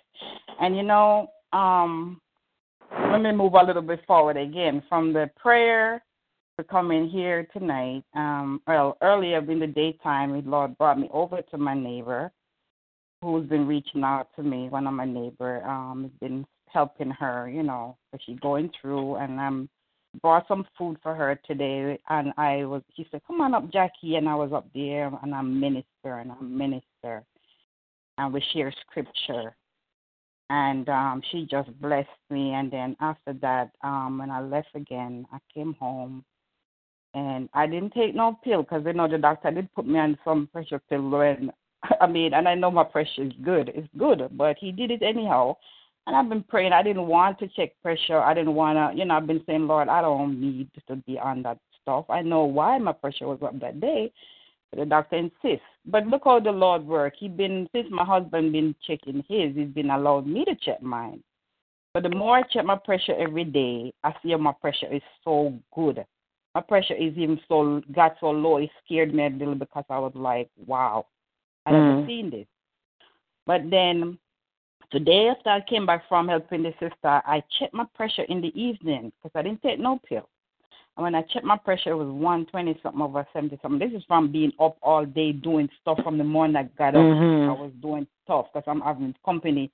And 0.59 0.75
you 0.75 0.83
know, 0.83 1.31
um, 1.51 2.19
let 2.91 3.21
me 3.21 3.31
move 3.31 3.53
a 3.53 3.63
little 3.63 3.81
bit 3.81 4.05
forward 4.07 4.37
again 4.37 4.81
from 4.89 5.13
the 5.13 5.29
prayer 5.37 6.03
to 6.57 6.63
come 6.63 6.91
in 6.91 7.09
here 7.09 7.47
tonight. 7.53 8.03
Um, 8.15 8.61
well, 8.67 8.97
earlier 9.01 9.39
in 9.39 9.59
the 9.59 9.67
daytime, 9.67 10.31
the 10.33 10.49
Lord 10.49 10.77
brought 10.77 10.99
me 10.99 11.09
over 11.11 11.41
to 11.41 11.57
my 11.57 11.73
neighbor, 11.73 12.31
who's 13.21 13.47
been 13.47 13.67
reaching 13.67 14.03
out 14.03 14.29
to 14.35 14.43
me. 14.43 14.69
One 14.69 14.87
of 14.87 14.93
my 14.93 15.05
neighbor, 15.05 15.63
um, 15.65 16.03
has 16.03 16.11
been 16.19 16.45
helping 16.73 17.11
her, 17.11 17.49
you 17.49 17.63
know, 17.63 17.97
because 18.11 18.23
she's 18.25 18.39
going 18.39 18.71
through, 18.81 19.15
and 19.15 19.39
I'm 19.39 19.69
brought 20.21 20.47
some 20.47 20.65
food 20.77 20.97
for 21.01 21.15
her 21.15 21.39
today. 21.45 21.99
And 22.09 22.33
I 22.37 22.65
was, 22.65 22.81
she 22.95 23.07
said, 23.11 23.21
"Come 23.25 23.41
on 23.41 23.53
up, 23.53 23.71
Jackie," 23.71 24.15
and 24.15 24.27
I 24.27 24.35
was 24.35 24.51
up 24.53 24.67
there, 24.73 25.11
and 25.21 25.33
I'm 25.33 25.59
minister, 25.59 26.19
and 26.19 26.31
I'm 26.31 26.57
minister, 26.57 27.23
and 28.17 28.33
we 28.33 28.43
share 28.53 28.73
scripture. 28.89 29.55
And 30.49 30.87
um, 30.89 31.21
she 31.31 31.47
just 31.49 31.69
blessed 31.81 32.09
me. 32.29 32.53
And 32.53 32.69
then 32.69 32.95
after 32.99 33.33
that, 33.41 33.71
um, 33.81 34.19
when 34.19 34.29
I 34.29 34.41
left 34.41 34.75
again, 34.75 35.25
I 35.31 35.39
came 35.53 35.73
home 35.79 36.23
and 37.13 37.49
I 37.53 37.67
didn't 37.67 37.93
take 37.93 38.15
no 38.15 38.37
pill 38.43 38.63
because 38.63 38.83
you 38.85 38.93
know 38.93 39.07
the 39.07 39.17
doctor 39.17 39.51
did 39.51 39.73
put 39.73 39.87
me 39.87 39.99
on 39.99 40.17
some 40.23 40.47
pressure 40.51 40.81
pill 40.89 41.09
when 41.09 41.51
I 42.01 42.07
mean, 42.07 42.33
and 42.33 42.47
I 42.47 42.55
know 42.55 42.71
my 42.71 42.83
pressure 42.83 43.23
is 43.23 43.33
good, 43.43 43.71
it's 43.73 43.87
good, 43.97 44.29
but 44.31 44.57
he 44.59 44.71
did 44.71 44.91
it 44.91 45.01
anyhow. 45.01 45.57
And 46.05 46.15
I've 46.15 46.29
been 46.29 46.43
praying. 46.43 46.73
I 46.73 46.83
didn't 46.83 47.07
want 47.07 47.39
to 47.39 47.47
check 47.47 47.71
pressure. 47.81 48.19
I 48.19 48.33
didn't 48.33 48.55
want 48.55 48.77
to, 48.77 48.97
you 48.97 49.05
know. 49.05 49.15
I've 49.15 49.27
been 49.27 49.43
saying, 49.45 49.67
Lord, 49.67 49.87
I 49.87 50.01
don't 50.01 50.39
need 50.39 50.69
to 50.87 50.95
be 50.97 51.17
on 51.17 51.43
that 51.43 51.59
stuff. 51.81 52.05
I 52.09 52.21
know 52.21 52.43
why 52.43 52.77
my 52.77 52.91
pressure 52.91 53.27
was 53.27 53.39
up 53.41 53.59
that 53.61 53.79
day. 53.79 54.11
But 54.69 54.79
the 54.79 54.85
doctor 54.85 55.15
insists. 55.17 55.65
But 55.85 56.07
look 56.07 56.23
how 56.25 56.39
the 56.39 56.51
Lord 56.51 56.85
work. 56.85 57.13
He 57.17 57.29
been 57.29 57.67
since 57.73 57.87
my 57.89 58.03
husband 58.03 58.51
been 58.51 58.75
checking 58.85 59.23
his, 59.29 59.55
he's 59.55 59.67
been 59.69 59.91
allowed 59.91 60.27
me 60.27 60.43
to 60.45 60.55
check 60.55 60.81
mine. 60.81 61.23
But 61.93 62.03
the 62.03 62.09
more 62.09 62.37
I 62.37 62.41
check 62.43 62.65
my 62.65 62.77
pressure 62.77 63.15
every 63.15 63.43
day, 63.43 63.93
I 64.03 64.13
see 64.23 64.35
my 64.35 64.53
pressure 64.59 64.91
is 64.91 65.03
so 65.23 65.53
good. 65.75 66.03
My 66.55 66.61
pressure 66.61 66.95
is 66.95 67.15
even 67.17 67.39
so 67.47 67.81
got 67.93 68.15
so 68.19 68.31
low 68.31 68.57
it 68.57 68.69
scared 68.83 69.13
me 69.13 69.25
a 69.25 69.29
little 69.29 69.55
because 69.55 69.85
I 69.89 69.99
was 69.99 70.11
like, 70.15 70.49
wow, 70.65 71.05
I 71.65 71.71
never 71.71 72.01
Mm. 72.01 72.05
seen 72.07 72.29
this. 72.29 72.47
But 73.45 73.69
then 73.69 74.17
today 74.93 75.27
after 75.27 75.49
I 75.49 75.59
came 75.61 75.87
back 75.87 76.03
from 76.07 76.27
helping 76.27 76.61
the 76.61 76.71
sister, 76.73 76.93
I 77.03 77.43
checked 77.59 77.73
my 77.73 77.85
pressure 77.95 78.21
in 78.29 78.41
the 78.41 78.53
evening 78.59 79.11
because 79.21 79.31
I 79.35 79.41
didn't 79.41 79.63
take 79.63 79.79
no 79.79 79.99
pill. 80.07 80.29
And 80.95 81.03
when 81.03 81.15
I 81.15 81.23
checked 81.23 81.45
my 81.45 81.57
pressure, 81.57 81.91
it 81.91 81.95
was 81.95 82.07
120 82.07 82.79
something 82.83 83.01
over 83.01 83.27
70 83.33 83.57
something. 83.61 83.79
This 83.79 83.97
is 83.97 84.05
from 84.07 84.31
being 84.31 84.51
up 84.59 84.77
all 84.83 85.03
day 85.03 85.31
doing 85.31 85.67
stuff 85.81 85.97
from 86.03 86.19
the 86.19 86.23
morning 86.23 86.55
I 86.55 86.63
got 86.77 86.95
up. 86.95 87.01
Mhm. 87.01 87.49
I 87.49 87.53
was 87.53 87.71
doing 87.81 88.07
stuff 88.23 88.53
because 88.53 88.67
I'm 88.67 88.81
having 88.81 89.15
company. 89.25 89.71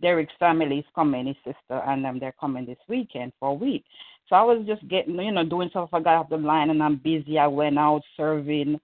Derek's 0.00 0.32
family 0.38 0.78
is 0.78 0.86
coming, 0.94 1.26
his 1.26 1.36
sister, 1.44 1.78
and 1.86 2.04
um, 2.06 2.18
they're 2.18 2.32
coming 2.32 2.64
this 2.64 2.78
weekend 2.88 3.34
for 3.38 3.50
a 3.50 3.54
week. 3.54 3.84
So 4.28 4.36
I 4.36 4.42
was 4.42 4.66
just 4.66 4.88
getting, 4.88 5.20
you 5.20 5.32
know, 5.32 5.44
doing 5.44 5.68
stuff. 5.68 5.90
I 5.92 6.00
got 6.00 6.16
off 6.16 6.30
the 6.30 6.38
line 6.38 6.70
and 6.70 6.82
I'm 6.82 6.96
busy. 6.96 7.38
I 7.38 7.46
went 7.46 7.78
out 7.78 8.02
serving, 8.16 8.80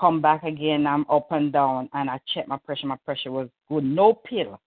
come 0.00 0.22
back 0.22 0.42
again. 0.44 0.86
I'm 0.86 1.04
up 1.10 1.30
and 1.30 1.52
down, 1.52 1.90
and 1.92 2.08
I 2.08 2.18
checked 2.32 2.48
my 2.48 2.56
pressure. 2.56 2.86
My 2.86 2.96
pressure 2.96 3.30
was 3.30 3.50
good, 3.68 3.84
no 3.84 4.14
pill. 4.14 4.58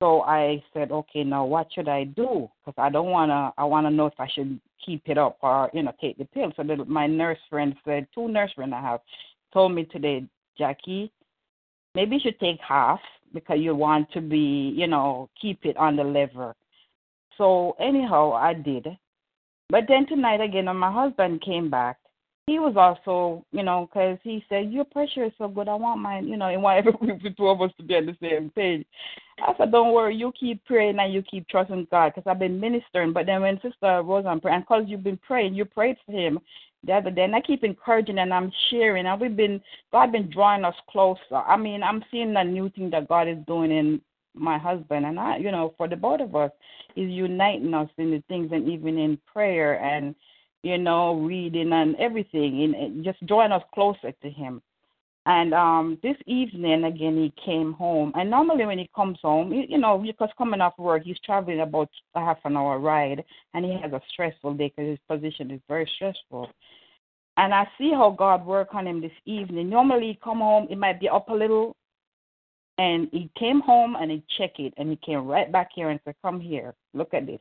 So 0.00 0.22
I 0.22 0.62
said, 0.72 0.92
okay, 0.92 1.24
now 1.24 1.44
what 1.44 1.68
should 1.74 1.88
I 1.88 2.04
do? 2.04 2.48
Because 2.64 2.80
I 2.80 2.88
don't 2.88 3.10
wanna. 3.10 3.52
I 3.58 3.64
wanna 3.64 3.90
know 3.90 4.06
if 4.06 4.14
I 4.18 4.28
should 4.32 4.60
keep 4.84 5.02
it 5.06 5.18
up 5.18 5.38
or 5.42 5.70
you 5.72 5.82
know 5.82 5.92
take 6.00 6.18
the 6.18 6.24
pill. 6.24 6.52
So 6.56 6.62
the, 6.62 6.84
my 6.84 7.06
nurse 7.06 7.38
friend 7.50 7.74
said, 7.84 8.06
two 8.14 8.28
nurse 8.28 8.52
friends 8.52 8.72
I 8.76 8.80
have, 8.80 9.00
told 9.52 9.74
me 9.74 9.84
today, 9.84 10.24
Jackie, 10.56 11.10
maybe 11.94 12.16
you 12.16 12.20
should 12.22 12.38
take 12.38 12.60
half 12.66 13.00
because 13.34 13.58
you 13.58 13.74
want 13.74 14.10
to 14.12 14.20
be, 14.20 14.72
you 14.76 14.86
know, 14.86 15.28
keep 15.40 15.64
it 15.64 15.76
on 15.76 15.96
the 15.96 16.04
level. 16.04 16.54
So 17.36 17.76
anyhow, 17.80 18.32
I 18.32 18.54
did. 18.54 18.86
But 19.68 19.84
then 19.88 20.06
tonight 20.06 20.40
again, 20.40 20.66
when 20.66 20.76
my 20.76 20.92
husband 20.92 21.42
came 21.42 21.70
back, 21.70 21.98
he 22.48 22.58
was 22.58 22.76
also, 22.76 23.44
you 23.52 23.62
know, 23.62 23.86
because 23.86 24.18
he 24.22 24.42
said 24.48 24.72
your 24.72 24.84
pressure 24.84 25.24
is 25.24 25.32
so 25.36 25.48
good. 25.48 25.68
I 25.68 25.74
want 25.74 26.00
mine, 26.00 26.26
you 26.26 26.38
know, 26.38 26.48
and 26.48 26.62
want 26.62 26.78
every 26.86 26.92
the 27.22 27.30
two 27.36 27.48
of 27.48 27.60
us 27.60 27.70
to 27.76 27.82
be 27.84 27.94
on 27.94 28.06
the 28.06 28.16
same 28.22 28.50
page. 28.50 28.86
I 29.38 29.52
said, 29.58 29.70
don't 29.70 29.92
worry, 29.92 30.16
you 30.16 30.32
keep 30.38 30.64
praying 30.64 30.98
and 30.98 31.12
you 31.12 31.22
keep 31.22 31.46
trusting 31.48 31.86
God, 31.90 32.12
because 32.14 32.28
I've 32.28 32.38
been 32.38 32.58
ministering. 32.58 33.12
But 33.12 33.26
then 33.26 33.42
when 33.42 33.60
Sister 33.60 34.02
Roseanne 34.02 34.40
prayed, 34.40 34.54
and 34.54 34.64
because 34.64 34.84
you've 34.86 35.04
been 35.04 35.18
praying, 35.18 35.54
you 35.54 35.66
prayed 35.66 35.96
for 36.06 36.12
him 36.12 36.40
the 36.84 36.94
other 36.94 37.10
day, 37.10 37.24
and 37.24 37.36
I 37.36 37.42
keep 37.42 37.64
encouraging 37.64 38.18
and 38.18 38.32
I'm 38.32 38.50
sharing, 38.70 39.06
and 39.06 39.20
we've 39.20 39.36
been 39.36 39.60
God 39.92 40.10
been 40.10 40.30
drawing 40.30 40.64
us 40.64 40.74
closer. 40.90 41.36
I 41.36 41.56
mean, 41.56 41.82
I'm 41.82 42.02
seeing 42.10 42.34
a 42.34 42.44
new 42.44 42.70
thing 42.70 42.88
that 42.90 43.08
God 43.08 43.28
is 43.28 43.38
doing 43.46 43.70
in 43.70 44.00
my 44.34 44.56
husband 44.58 45.04
and 45.04 45.18
I, 45.18 45.36
you 45.36 45.50
know, 45.50 45.74
for 45.76 45.88
the 45.88 45.96
both 45.96 46.20
of 46.20 46.34
us, 46.34 46.50
is 46.96 47.10
uniting 47.10 47.74
us 47.74 47.90
in 47.98 48.10
the 48.10 48.22
things 48.28 48.50
and 48.52 48.68
even 48.68 48.98
in 48.98 49.18
prayer 49.32 49.82
and 49.82 50.14
you 50.62 50.78
know, 50.78 51.14
reading 51.20 51.72
and 51.72 51.96
everything, 51.96 52.74
and 52.74 53.04
just 53.04 53.24
drawing 53.26 53.52
us 53.52 53.62
closer 53.74 54.12
to 54.22 54.30
Him. 54.30 54.62
And 55.28 55.52
um 55.52 55.98
this 56.02 56.16
evening 56.26 56.84
again, 56.84 57.16
he 57.16 57.32
came 57.44 57.74
home. 57.74 58.12
And 58.14 58.30
normally 58.30 58.64
when 58.64 58.78
he 58.78 58.88
comes 58.96 59.18
home, 59.20 59.52
you, 59.52 59.76
know, 59.76 59.98
because 59.98 60.30
coming 60.38 60.62
off 60.62 60.78
work, 60.78 61.02
he's 61.04 61.20
traveling 61.22 61.60
about 61.60 61.90
a 62.14 62.20
half 62.20 62.38
an 62.44 62.56
hour 62.56 62.78
ride, 62.78 63.22
and 63.52 63.62
he 63.62 63.76
has 63.82 63.92
a 63.92 64.00
stressful 64.10 64.54
day 64.54 64.72
because 64.74 64.88
his 64.88 64.98
position 65.06 65.50
is 65.50 65.60
very 65.68 65.88
stressful. 65.96 66.48
And 67.36 67.52
I 67.52 67.68
see 67.76 67.90
how 67.90 68.10
God 68.10 68.46
worked 68.46 68.74
on 68.74 68.86
him 68.86 69.02
this 69.02 69.12
evening. 69.26 69.68
Normally 69.68 70.08
he 70.08 70.18
come 70.24 70.38
home, 70.38 70.66
he 70.66 70.74
might 70.74 70.98
be 70.98 71.10
up 71.10 71.28
a 71.28 71.34
little, 71.34 71.76
and 72.78 73.08
he 73.12 73.30
came 73.38 73.60
home 73.60 73.96
and 73.96 74.10
he 74.10 74.24
checked 74.38 74.58
it, 74.60 74.72
and 74.78 74.88
he 74.88 74.96
came 74.96 75.26
right 75.26 75.52
back 75.52 75.68
here 75.74 75.90
and 75.90 76.00
said, 76.06 76.14
"Come 76.22 76.40
here, 76.40 76.74
look 76.94 77.12
at 77.12 77.26
this." 77.26 77.40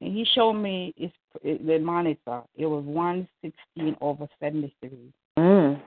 And 0.00 0.14
he 0.14 0.26
showed 0.34 0.54
me 0.54 0.92
his 0.96 1.10
the 1.42 1.78
monitor. 1.78 2.42
It 2.54 2.66
was 2.66 2.84
116 2.84 3.96
over 4.00 4.26
73. 4.40 4.90
Mm. 5.38 5.80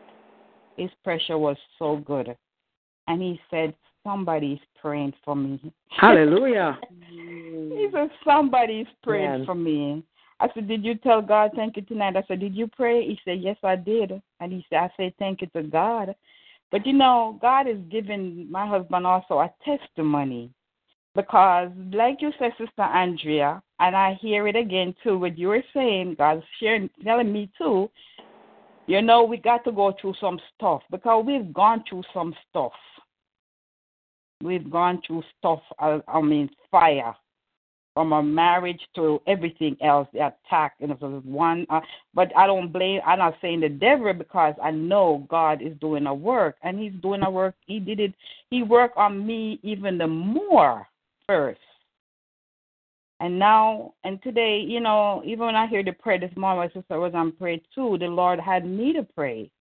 His 0.77 0.89
pressure 1.03 1.37
was 1.37 1.57
so 1.77 1.97
good. 1.97 2.35
And 3.07 3.21
he 3.21 3.39
said, 3.49 3.73
Somebody's 4.03 4.59
praying 4.81 5.13
for 5.25 5.35
me. 5.35 5.59
Hallelujah. 5.89 6.79
He 7.69 7.87
said, 7.93 8.09
Somebody's 8.25 8.87
praying 9.03 9.29
Man. 9.29 9.45
for 9.45 9.55
me. 9.55 10.03
I 10.39 10.47
said, 10.53 10.67
Did 10.67 10.83
you 10.83 10.95
tell 10.95 11.21
God 11.21 11.51
thank 11.55 11.75
you 11.75 11.83
tonight? 11.83 12.15
I 12.15 12.23
said, 12.27 12.39
Did 12.39 12.55
you 12.55 12.67
pray? 12.67 13.05
He 13.05 13.19
said, 13.25 13.41
Yes, 13.41 13.57
I 13.63 13.75
did. 13.75 14.11
And 14.39 14.51
he 14.51 14.65
said, 14.69 14.77
I 14.77 14.89
said, 14.97 15.13
Thank 15.19 15.41
you 15.41 15.47
to 15.55 15.63
God. 15.63 16.15
But 16.71 16.85
you 16.85 16.93
know, 16.93 17.37
God 17.41 17.67
is 17.67 17.77
giving 17.89 18.49
my 18.49 18.67
husband 18.67 19.05
also 19.05 19.39
a 19.39 19.51
testimony. 19.65 20.51
Because, 21.19 21.69
like 21.91 22.21
you 22.21 22.31
said, 22.39 22.51
Sister 22.57 22.81
Andrea, 22.81 23.61
and 23.81 23.93
I 23.93 24.17
hear 24.21 24.47
it 24.47 24.55
again 24.55 24.95
too, 25.03 25.17
what 25.19 25.37
you 25.37 25.49
were 25.49 25.63
saying, 25.73 26.15
God's 26.17 26.45
sharing, 26.61 26.89
telling 27.03 27.33
me 27.33 27.51
too, 27.57 27.89
you 28.87 29.01
know, 29.01 29.25
we 29.25 29.35
got 29.35 29.65
to 29.65 29.73
go 29.73 29.93
through 29.99 30.13
some 30.21 30.39
stuff 30.55 30.81
because 30.89 31.25
we've 31.27 31.53
gone 31.53 31.83
through 31.89 32.03
some 32.13 32.33
stuff. 32.49 32.71
We've 34.41 34.71
gone 34.71 35.01
through 35.05 35.23
stuff, 35.37 35.59
I, 35.77 35.99
I 36.07 36.21
mean, 36.21 36.49
fire, 36.71 37.13
from 37.95 38.13
our 38.13 38.23
marriage 38.23 38.79
to 38.95 39.21
everything 39.27 39.75
else, 39.81 40.07
the 40.13 40.19
attack, 40.19 40.75
and 40.79 40.91
it 40.91 41.01
one. 41.25 41.65
Uh, 41.69 41.81
but 42.13 42.31
I 42.37 42.47
don't 42.47 42.71
blame. 42.71 43.01
I'm 43.05 43.19
not 43.19 43.35
saying 43.41 43.59
the 43.59 43.67
devil 43.67 44.13
because 44.13 44.55
I 44.63 44.71
know 44.71 45.27
God 45.29 45.61
is 45.61 45.73
doing 45.81 46.07
a 46.07 46.13
work, 46.13 46.55
and 46.63 46.79
He's 46.79 46.93
doing 47.01 47.23
a 47.23 47.29
work. 47.29 47.55
He 47.65 47.81
did 47.81 47.99
it. 47.99 48.13
He 48.49 48.63
worked 48.63 48.95
on 48.95 49.27
me 49.27 49.59
even 49.63 49.97
the 49.97 50.07
more 50.07 50.87
first. 51.29 51.59
And 53.19 53.37
now, 53.37 53.93
and 54.03 54.21
today, 54.23 54.65
you 54.65 54.79
know, 54.79 55.21
even 55.23 55.45
when 55.45 55.55
I 55.55 55.67
hear 55.67 55.83
the 55.83 55.91
prayer 55.91 56.19
this 56.19 56.35
morning, 56.35 56.59
my 56.73 56.81
sister 56.81 56.99
was 56.99 57.13
on 57.13 57.33
prayer 57.33 57.57
too. 57.75 57.97
The 57.99 58.07
Lord 58.07 58.39
had 58.39 58.65
me 58.65 58.93
to 58.93 59.03
pray, 59.03 59.51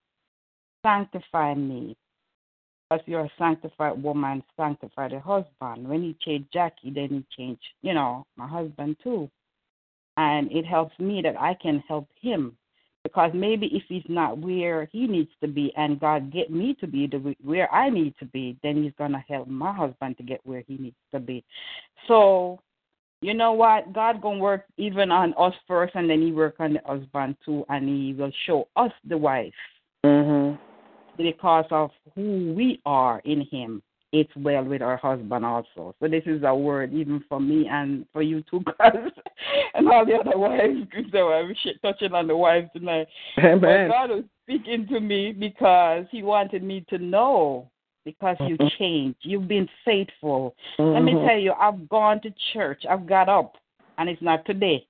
sanctify 0.82 1.54
me. 1.54 1.94
As 2.90 3.00
you're 3.04 3.26
a 3.26 3.32
sanctified 3.36 4.02
woman, 4.02 4.42
sanctify 4.56 5.08
the 5.08 5.20
husband. 5.20 5.86
When 5.86 6.02
he 6.02 6.16
changed 6.24 6.48
Jackie, 6.54 6.90
then 6.90 7.08
he 7.10 7.26
changed, 7.36 7.60
you 7.82 7.92
know, 7.92 8.24
my 8.36 8.46
husband 8.46 8.96
too. 9.04 9.28
And 10.16 10.50
it 10.50 10.64
helps 10.64 10.98
me 10.98 11.20
that 11.22 11.38
I 11.38 11.52
can 11.60 11.84
help 11.86 12.08
him. 12.18 12.56
Because 13.04 13.30
maybe 13.32 13.66
if 13.72 13.84
he's 13.88 14.02
not 14.08 14.38
where 14.38 14.88
he 14.92 15.06
needs 15.06 15.30
to 15.40 15.48
be 15.48 15.72
and 15.76 16.00
God 16.00 16.32
get 16.32 16.50
me 16.50 16.76
to 16.80 16.86
be 16.86 17.06
the 17.06 17.34
where 17.42 17.72
I 17.72 17.90
need 17.90 18.14
to 18.18 18.26
be, 18.26 18.58
then 18.62 18.82
he's 18.82 18.92
gonna 18.98 19.24
help 19.28 19.48
my 19.48 19.72
husband 19.72 20.16
to 20.18 20.22
get 20.22 20.40
where 20.44 20.62
he 20.66 20.76
needs 20.76 20.96
to 21.12 21.20
be. 21.20 21.44
So 22.06 22.60
you 23.20 23.34
know 23.34 23.52
what? 23.52 23.92
God 23.92 24.22
gonna 24.22 24.38
work 24.38 24.64
even 24.76 25.10
on 25.10 25.34
us 25.36 25.54
first, 25.66 25.94
and 25.96 26.08
then 26.08 26.22
He 26.22 26.32
work 26.32 26.56
on 26.60 26.74
the 26.74 26.80
husband 26.84 27.36
too, 27.44 27.64
and 27.68 27.88
He 27.88 28.14
will 28.14 28.32
show 28.46 28.68
us 28.76 28.92
the 29.04 29.18
wife 29.18 29.54
Mhm. 30.04 30.58
because 31.16 31.66
of 31.70 31.90
who 32.14 32.52
we 32.54 32.80
are 32.86 33.20
in 33.24 33.40
Him. 33.40 33.82
It's 34.12 34.34
well 34.36 34.64
with 34.64 34.80
our 34.80 34.96
husband 34.96 35.44
also. 35.44 35.94
So 36.00 36.08
this 36.08 36.22
is 36.24 36.42
a 36.42 36.54
word 36.54 36.94
even 36.94 37.22
for 37.28 37.38
me 37.38 37.68
and 37.70 38.06
for 38.12 38.22
you 38.22 38.42
too, 38.50 38.62
guys, 38.78 38.94
and 39.74 39.88
all 39.88 40.06
the 40.06 40.14
other 40.14 40.38
wives. 40.38 40.80
So 41.12 41.28
I'm 41.28 41.54
touching 41.82 42.14
on 42.14 42.26
the 42.26 42.36
wives 42.36 42.70
tonight. 42.74 43.06
Amen. 43.38 43.60
But 43.60 43.88
God 43.88 44.10
was 44.10 44.24
speaking 44.44 44.86
to 44.88 45.00
me 45.00 45.32
because 45.32 46.06
He 46.10 46.22
wanted 46.22 46.62
me 46.62 46.86
to 46.88 46.96
know 46.96 47.70
because 48.06 48.38
you 48.40 48.56
Mhm. 48.56 48.70
changed. 48.78 49.18
You've 49.20 49.48
been 49.48 49.68
faithful. 49.84 50.56
Let 50.78 51.02
me 51.02 51.12
Mhm. 51.12 51.26
tell 51.26 51.36
you, 51.38 51.52
I've 51.52 51.88
gone 51.90 52.20
to 52.22 52.30
church. 52.54 52.86
I've 52.86 53.06
got 53.06 53.28
up, 53.28 53.58
and 53.98 54.08
it's 54.08 54.22
not 54.22 54.46
today. 54.46 54.86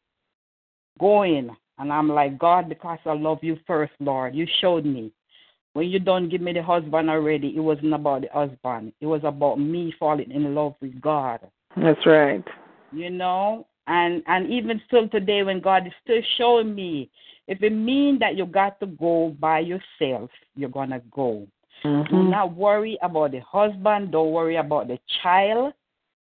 Going, 1.00 1.56
and 1.78 1.92
I'm 1.92 2.08
like, 2.08 2.38
God, 2.38 2.68
because 2.68 3.00
I 3.04 3.14
love 3.14 3.42
you 3.42 3.56
first, 3.66 3.92
Lord. 3.98 4.36
You 4.36 4.46
showed 4.60 4.84
me. 4.84 5.12
When 5.78 5.90
you 5.90 6.00
don't 6.00 6.28
give 6.28 6.40
me 6.40 6.52
the 6.52 6.60
husband 6.60 7.08
already, 7.08 7.54
it 7.54 7.60
wasn't 7.60 7.94
about 7.94 8.22
the 8.22 8.28
husband. 8.32 8.92
It 9.00 9.06
was 9.06 9.20
about 9.22 9.60
me 9.60 9.94
falling 9.96 10.32
in 10.32 10.52
love 10.52 10.74
with 10.80 11.00
God. 11.00 11.38
That's 11.76 12.04
right. 12.04 12.42
You 12.90 13.10
know? 13.10 13.64
And 13.86 14.24
and 14.26 14.50
even 14.50 14.82
still 14.88 15.08
today 15.08 15.44
when 15.44 15.60
God 15.60 15.86
is 15.86 15.92
still 16.02 16.20
showing 16.36 16.74
me, 16.74 17.08
if 17.46 17.62
it 17.62 17.70
means 17.70 18.18
that 18.18 18.36
you 18.36 18.44
got 18.44 18.80
to 18.80 18.86
go 18.86 19.36
by 19.38 19.60
yourself, 19.60 20.30
you're 20.56 20.68
gonna 20.68 21.00
go. 21.12 21.46
Do 21.84 21.88
Mhm. 21.88 22.30
not 22.30 22.56
worry 22.56 22.98
about 23.00 23.30
the 23.30 23.42
husband. 23.42 24.10
Don't 24.10 24.32
worry 24.32 24.56
about 24.56 24.88
the 24.88 24.98
child. 25.22 25.74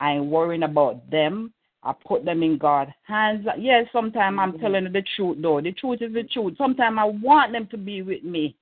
I 0.02 0.16
ain't 0.16 0.26
worrying 0.26 0.64
about 0.64 1.10
them. 1.10 1.54
I 1.84 1.94
put 1.94 2.26
them 2.26 2.44
in 2.44 2.58
God's 2.58 2.92
hands. 3.04 3.48
Yes, 3.58 3.88
sometimes 3.94 4.38
I'm 4.40 4.60
telling 4.60 4.92
the 4.92 5.04
truth, 5.16 5.38
though. 5.42 5.62
The 5.62 5.72
truth 5.72 6.02
is 6.02 6.12
the 6.12 6.26
truth. 6.26 6.58
Sometimes 6.58 6.98
I 7.00 7.06
want 7.06 7.54
them 7.54 7.66
to 7.68 7.78
be 7.78 8.02
with 8.02 8.26
me. 8.26 8.54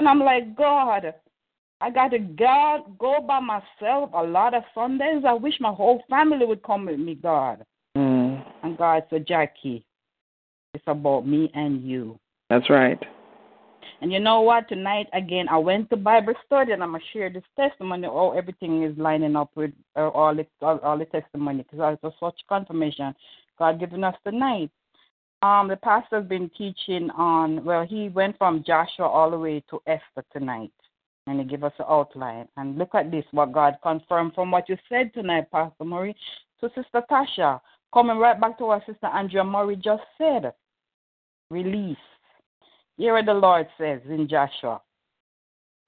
And 0.00 0.08
I'm 0.08 0.20
like, 0.20 0.56
God, 0.56 1.12
I 1.82 1.90
got 1.90 2.08
to 2.12 2.20
God, 2.20 2.96
go 2.98 3.20
by 3.20 3.38
myself 3.38 4.08
a 4.14 4.22
lot 4.22 4.54
of 4.54 4.62
Sundays. 4.74 5.24
I 5.28 5.34
wish 5.34 5.52
my 5.60 5.74
whole 5.74 6.02
family 6.08 6.46
would 6.46 6.62
come 6.62 6.86
with 6.86 6.98
me, 6.98 7.16
God. 7.16 7.66
Mm. 7.94 8.42
And 8.62 8.78
God 8.78 9.02
said, 9.10 9.26
Jackie, 9.28 9.84
it's 10.72 10.84
about 10.86 11.26
me 11.26 11.50
and 11.52 11.84
you. 11.84 12.18
That's 12.48 12.70
right. 12.70 12.98
And 14.00 14.10
you 14.10 14.20
know 14.20 14.40
what? 14.40 14.70
Tonight 14.70 15.08
again, 15.12 15.50
I 15.50 15.58
went 15.58 15.90
to 15.90 15.98
Bible 15.98 16.32
study, 16.46 16.72
and 16.72 16.82
I'm 16.82 16.92
gonna 16.92 17.04
share 17.12 17.28
this 17.28 17.42
testimony. 17.54 18.06
Oh, 18.10 18.30
everything 18.30 18.82
is 18.84 18.96
lining 18.96 19.36
up 19.36 19.50
with 19.54 19.72
uh, 19.96 20.08
all 20.08 20.34
the 20.34 20.46
all, 20.62 20.78
all 20.78 20.96
the 20.96 21.04
testimony 21.04 21.66
because 21.70 21.98
it 22.02 22.02
was 22.02 22.14
such 22.18 22.40
confirmation 22.48 23.14
God 23.58 23.78
given 23.78 24.02
us 24.02 24.16
tonight. 24.26 24.70
Um, 25.42 25.68
the 25.68 25.76
pastor's 25.76 26.26
been 26.26 26.50
teaching 26.56 27.10
on. 27.10 27.64
Well, 27.64 27.86
he 27.86 28.08
went 28.08 28.36
from 28.36 28.62
Joshua 28.66 29.06
all 29.06 29.30
the 29.30 29.38
way 29.38 29.64
to 29.70 29.80
Esther 29.86 30.24
tonight, 30.32 30.72
and 31.26 31.40
he 31.40 31.46
gave 31.46 31.64
us 31.64 31.72
an 31.78 31.86
outline. 31.88 32.46
And 32.56 32.76
look 32.76 32.94
at 32.94 33.10
this, 33.10 33.24
what 33.30 33.52
God 33.52 33.76
confirmed 33.82 34.32
from 34.34 34.50
what 34.50 34.68
you 34.68 34.76
said 34.88 35.14
tonight, 35.14 35.50
Pastor 35.50 35.84
Murray, 35.84 36.14
to 36.60 36.68
Sister 36.74 37.02
Tasha, 37.10 37.60
coming 37.94 38.18
right 38.18 38.38
back 38.38 38.58
to 38.58 38.66
what 38.66 38.84
Sister 38.86 39.06
Andrea 39.06 39.44
Murray 39.44 39.76
just 39.76 40.02
said. 40.18 40.52
Release 41.50 41.96
Hear 43.00 43.14
what 43.14 43.24
the 43.24 43.32
Lord 43.32 43.66
says 43.78 44.02
in 44.10 44.28
Joshua. 44.28 44.82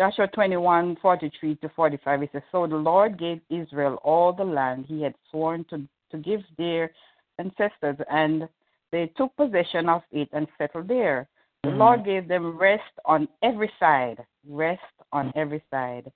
Joshua 0.01 0.29
21, 0.29 0.97
43 1.03 1.57
to 1.57 1.69
45. 1.77 2.23
It 2.23 2.31
says, 2.33 2.43
So 2.51 2.67
the 2.67 2.77
Lord 2.77 3.19
gave 3.19 3.43
Israel 3.51 3.99
all 4.03 4.33
the 4.33 4.45
land 4.45 4.87
he 4.89 5.03
had 5.03 5.15
sworn 5.31 5.67
to, 5.69 5.83
to 6.11 6.17
give 6.17 6.41
their 6.57 6.91
ancestors, 7.39 7.99
and 8.11 8.49
they 8.93 9.09
took 9.17 9.35
possession 9.37 9.89
of 9.89 10.03
it 10.13 10.29
and 10.33 10.47
settled 10.59 10.87
there. 10.87 11.27
The 11.65 11.71
Mhm. 11.71 11.79
Lord 11.79 12.05
gave 12.05 12.29
them 12.29 12.57
rest 12.59 12.93
on 13.05 13.29
every 13.43 13.73
side, 13.81 14.25
rest 14.47 14.93
on 15.13 15.33
every 15.35 15.63
side. 15.71 16.13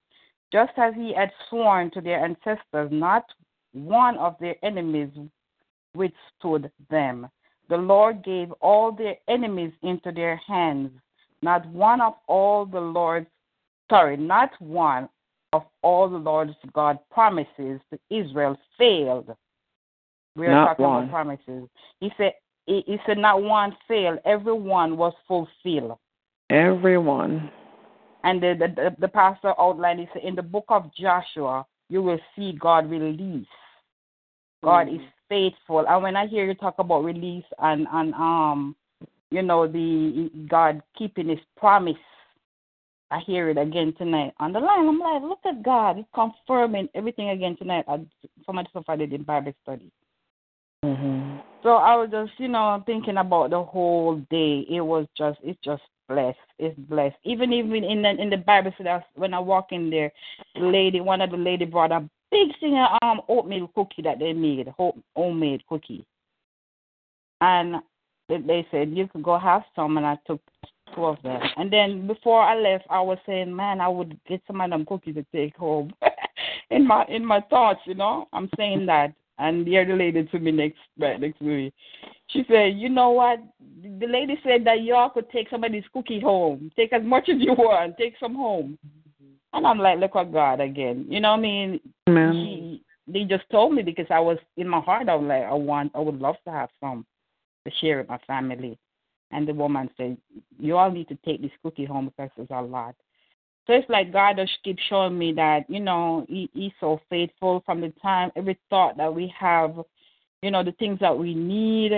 Just 0.52 0.78
as 0.78 0.94
he 0.94 1.12
had 1.12 1.32
sworn 1.48 1.90
to 1.90 2.00
their 2.00 2.20
ancestors, 2.20 2.90
not 2.90 3.32
one 3.72 4.16
of 4.18 4.38
their 4.38 4.56
enemies 4.62 5.10
withstood 5.94 6.70
them. 6.88 7.28
The 7.68 7.76
Lord 7.76 8.22
gave 8.22 8.52
all 8.60 8.92
their 8.92 9.16
enemies 9.26 9.72
into 9.82 10.12
their 10.12 10.36
hands. 10.36 10.90
Not 11.42 11.66
one 11.66 12.00
of 12.00 12.14
all 12.26 12.64
the 12.64 12.80
Lord's, 12.80 13.30
sorry, 13.90 14.16
not 14.16 14.50
one 14.60 15.08
of 15.52 15.64
all 15.82 16.08
the 16.08 16.18
Lord's 16.18 16.56
God 16.72 16.98
promises 17.10 17.80
to 17.90 17.98
Israel 18.10 18.56
failed. 18.78 19.34
We 20.36 20.46
are 20.46 20.50
Not 20.50 20.66
talking 20.66 20.84
one. 20.84 21.04
about 21.04 21.10
promises. 21.10 21.68
He 22.00 22.12
said, 22.16 22.34
he 22.66 22.82
he 22.86 22.98
said, 23.06 23.18
not 23.18 23.42
one 23.42 23.76
failed. 23.88 24.18
Everyone 24.24 24.96
was 24.96 25.14
fulfilled. 25.26 25.98
Everyone. 26.50 27.50
And 28.24 28.42
the, 28.42 28.54
the, 28.58 28.96
the, 28.98 29.08
pastor 29.08 29.54
outlined, 29.58 30.00
he 30.00 30.08
said, 30.12 30.22
in 30.24 30.34
the 30.34 30.42
book 30.42 30.64
of 30.68 30.90
Joshua, 30.94 31.64
you 31.88 32.02
will 32.02 32.18
see 32.34 32.52
God 32.58 32.90
release. 32.90 33.46
God 34.64 34.88
is 34.88 35.00
faithful. 35.28 35.84
And 35.88 36.02
when 36.02 36.16
I 36.16 36.26
hear 36.26 36.44
you 36.44 36.54
talk 36.54 36.74
about 36.78 37.04
release 37.04 37.44
and, 37.60 37.86
and 37.92 38.12
um, 38.14 38.74
you 39.30 39.42
know, 39.42 39.68
the 39.68 40.30
God 40.48 40.82
keeping 40.98 41.28
his 41.28 41.38
promise, 41.56 41.94
I 43.10 43.20
hear 43.20 43.48
it 43.50 43.58
again 43.58 43.94
tonight 43.96 44.34
on 44.40 44.52
the 44.52 44.58
line. 44.58 44.88
I'm 44.88 44.98
like, 44.98 45.22
look 45.22 45.38
at 45.46 45.62
God. 45.62 45.96
He's 45.96 46.06
confirming 46.12 46.88
everything 46.94 47.30
again 47.30 47.56
tonight. 47.56 47.84
I, 47.86 48.00
some 48.44 48.58
of 48.58 48.64
the 48.64 48.70
stuff 48.70 48.84
I 48.88 48.96
did 48.96 49.12
in 49.12 49.22
Bible 49.22 49.52
study. 49.62 49.92
Mhm. 50.86 51.42
So 51.62 51.76
I 51.76 51.96
was 51.96 52.10
just, 52.10 52.38
you 52.38 52.48
know, 52.48 52.82
thinking 52.86 53.16
about 53.16 53.50
the 53.50 53.62
whole 53.62 54.16
day. 54.30 54.64
It 54.70 54.80
was 54.80 55.06
just, 55.16 55.38
it's 55.42 55.58
just 55.64 55.82
blessed. 56.08 56.38
It's 56.58 56.78
blessed. 56.78 57.16
Even 57.24 57.52
even 57.52 57.82
in 57.82 58.02
the 58.02 58.10
in 58.10 58.30
the 58.30 58.36
Bible 58.36 58.72
I 58.80 58.82
was- 58.96 59.02
when 59.14 59.34
I 59.34 59.40
walk 59.40 59.72
in 59.72 59.90
there, 59.90 60.12
the 60.54 60.60
lady, 60.60 61.00
one 61.00 61.20
of 61.20 61.30
the 61.30 61.36
lady 61.36 61.64
brought 61.64 61.90
a 61.92 62.08
big 62.30 62.56
thing 62.60 62.78
of 62.78 62.98
um 63.02 63.20
oatmeal 63.28 63.68
cookie 63.74 64.02
that 64.02 64.18
they 64.20 64.32
made, 64.32 64.68
home- 64.68 65.02
homemade 65.16 65.66
cookie, 65.66 66.04
and 67.40 67.82
they 68.28 68.66
said 68.70 68.90
you 68.90 69.08
could 69.08 69.22
go 69.24 69.36
have 69.38 69.64
some, 69.74 69.96
and 69.96 70.06
I 70.06 70.16
took 70.26 70.40
two 70.94 71.04
of 71.04 71.20
them. 71.22 71.42
And 71.56 71.72
then 71.72 72.06
before 72.06 72.42
I 72.42 72.54
left, 72.56 72.86
I 72.90 73.00
was 73.00 73.18
saying, 73.26 73.54
man, 73.54 73.80
I 73.80 73.88
would 73.88 74.18
get 74.28 74.40
some 74.46 74.60
of 74.60 74.70
them 74.70 74.84
cookies 74.86 75.14
to 75.16 75.24
take 75.32 75.56
home. 75.56 75.92
in 76.70 76.86
my 76.86 77.04
in 77.06 77.24
my 77.24 77.40
thoughts, 77.50 77.80
you 77.86 77.94
know, 77.94 78.28
I'm 78.32 78.48
saying 78.56 78.86
that. 78.86 79.12
And 79.38 79.66
the 79.66 79.78
other 79.78 79.96
lady 79.96 80.24
to 80.24 80.38
me 80.38 80.50
next 80.50 80.78
right 80.98 81.20
next 81.20 81.38
to 81.38 81.44
me, 81.44 81.72
she 82.28 82.44
said, 82.48 82.76
"You 82.76 82.88
know 82.88 83.10
what? 83.10 83.38
The 83.82 84.06
lady 84.06 84.38
said 84.42 84.64
that 84.64 84.82
y'all 84.82 85.10
could 85.10 85.30
take 85.30 85.50
somebody's 85.50 85.84
cookie 85.92 86.20
home. 86.20 86.70
Take 86.76 86.92
as 86.92 87.02
much 87.02 87.28
as 87.28 87.36
you 87.38 87.52
want. 87.52 87.96
Take 87.98 88.14
some 88.18 88.34
home." 88.34 88.78
And 89.52 89.66
I'm 89.66 89.78
like, 89.78 89.98
"Look 89.98 90.16
at 90.16 90.32
God 90.32 90.60
again." 90.60 91.06
You 91.08 91.20
know 91.20 91.32
what 91.32 91.38
I 91.38 91.42
mean? 91.42 91.80
She, 92.32 92.82
they 93.06 93.24
just 93.24 93.48
told 93.50 93.74
me 93.74 93.82
because 93.82 94.06
I 94.10 94.20
was 94.20 94.38
in 94.56 94.68
my 94.68 94.80
heart. 94.80 95.08
I 95.08 95.14
was 95.14 95.28
like, 95.28 95.44
"I 95.44 95.54
want. 95.54 95.92
I 95.94 96.00
would 96.00 96.18
love 96.18 96.36
to 96.44 96.50
have 96.50 96.70
some 96.80 97.04
to 97.66 97.72
share 97.80 97.98
with 97.98 98.08
my 98.08 98.18
family." 98.26 98.78
And 99.32 99.46
the 99.46 99.54
woman 99.54 99.90
said, 99.96 100.16
"You 100.58 100.78
all 100.78 100.90
need 100.90 101.08
to 101.08 101.18
take 101.26 101.42
this 101.42 101.50
cookie 101.62 101.84
home 101.84 102.06
because 102.06 102.30
it's 102.38 102.50
a 102.50 102.62
lot." 102.62 102.94
So 103.66 103.72
it's 103.72 103.88
like 103.88 104.12
God 104.12 104.36
just 104.36 104.52
keeps 104.62 104.82
showing 104.88 105.18
me 105.18 105.32
that, 105.32 105.68
you 105.68 105.80
know, 105.80 106.24
he, 106.28 106.48
He's 106.54 106.72
so 106.80 107.00
faithful 107.10 107.62
from 107.66 107.80
the 107.80 107.92
time, 108.00 108.30
every 108.36 108.58
thought 108.70 108.96
that 108.96 109.12
we 109.12 109.32
have, 109.38 109.80
you 110.42 110.50
know, 110.50 110.62
the 110.62 110.72
things 110.72 110.98
that 111.00 111.16
we 111.16 111.34
need 111.34 111.92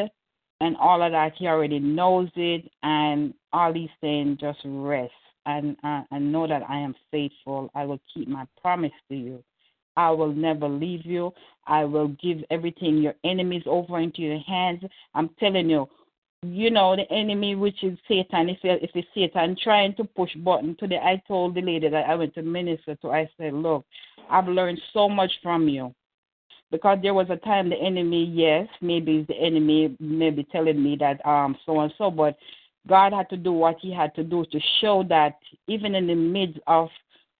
and 0.61 0.77
all 0.79 1.03
of 1.03 1.13
that, 1.13 1.35
He 1.37 1.47
already 1.47 1.79
knows 1.79 2.31
it. 2.37 2.71
And 2.83 3.35
all 3.53 3.73
He's 3.73 3.91
saying, 4.01 4.39
just 4.41 4.61
rest 4.65 5.13
and, 5.47 5.77
uh, 5.85 6.03
and 6.11 6.33
know 6.33 6.47
that 6.47 6.63
I 6.69 6.79
am 6.79 6.95
faithful. 7.11 7.71
I 7.75 7.85
will 7.85 8.01
keep 8.13 8.29
my 8.29 8.47
promise 8.63 8.93
to 9.11 9.17
you. 9.17 9.45
I 9.97 10.11
will 10.11 10.33
never 10.33 10.69
leave 10.69 11.05
you. 11.05 11.33
I 11.67 11.85
will 11.85 12.09
give 12.23 12.39
everything, 12.51 12.99
your 12.99 13.15
enemies, 13.25 13.65
over 13.67 13.99
into 13.99 14.23
your 14.23 14.39
hands. 14.39 14.83
I'm 15.15 15.29
telling 15.41 15.69
you, 15.69 15.89
you 16.43 16.71
know 16.71 16.95
the 16.95 17.11
enemy 17.13 17.57
which 17.57 17.83
is 17.83 17.99
satan 18.07 18.49
if 18.49 18.59
if 18.63 18.91
it's 18.95 19.09
satan 19.13 19.57
trying 19.63 19.93
to 19.95 20.05
push 20.05 20.33
button 20.37 20.77
today 20.79 21.01
i 21.03 21.21
told 21.27 21.53
the 21.55 21.61
lady 21.61 21.89
that 21.89 22.09
i 22.09 22.15
went 22.15 22.33
to 22.33 22.43
minister 22.43 22.95
to 22.97 23.11
i 23.11 23.29
said 23.37 23.53
look 23.53 23.85
i've 24.31 24.47
learned 24.47 24.81
so 24.93 25.09
much 25.09 25.33
from 25.43 25.69
you. 25.69 25.93
Because 26.71 26.99
there 27.01 27.15
was 27.15 27.29
a 27.31 27.37
time 27.37 27.71
the 27.71 27.77
enemy 27.77 28.25
yes 28.25 28.69
maybe 28.81 29.17
it's 29.17 29.29
the 29.29 29.35
enemy 29.35 29.97
maybe 29.99 30.47
telling 30.53 30.83
me 30.83 30.97
that 31.01 31.25
um 31.27 31.57
so 31.67 31.81
and 31.81 31.93
so 31.99 32.11
but 32.11 32.37
god 32.87 33.13
had 33.13 33.29
to 33.31 33.37
do 33.37 33.53
what 33.53 33.77
he 33.81 33.93
had 33.93 34.15
to 34.15 34.23
do 34.23 34.45
to 34.53 34.61
show 34.81 35.03
that 35.09 35.39
even 35.67 35.95
in 35.95 36.07
the 36.07 36.15
midst 36.15 36.61
of 36.69 36.89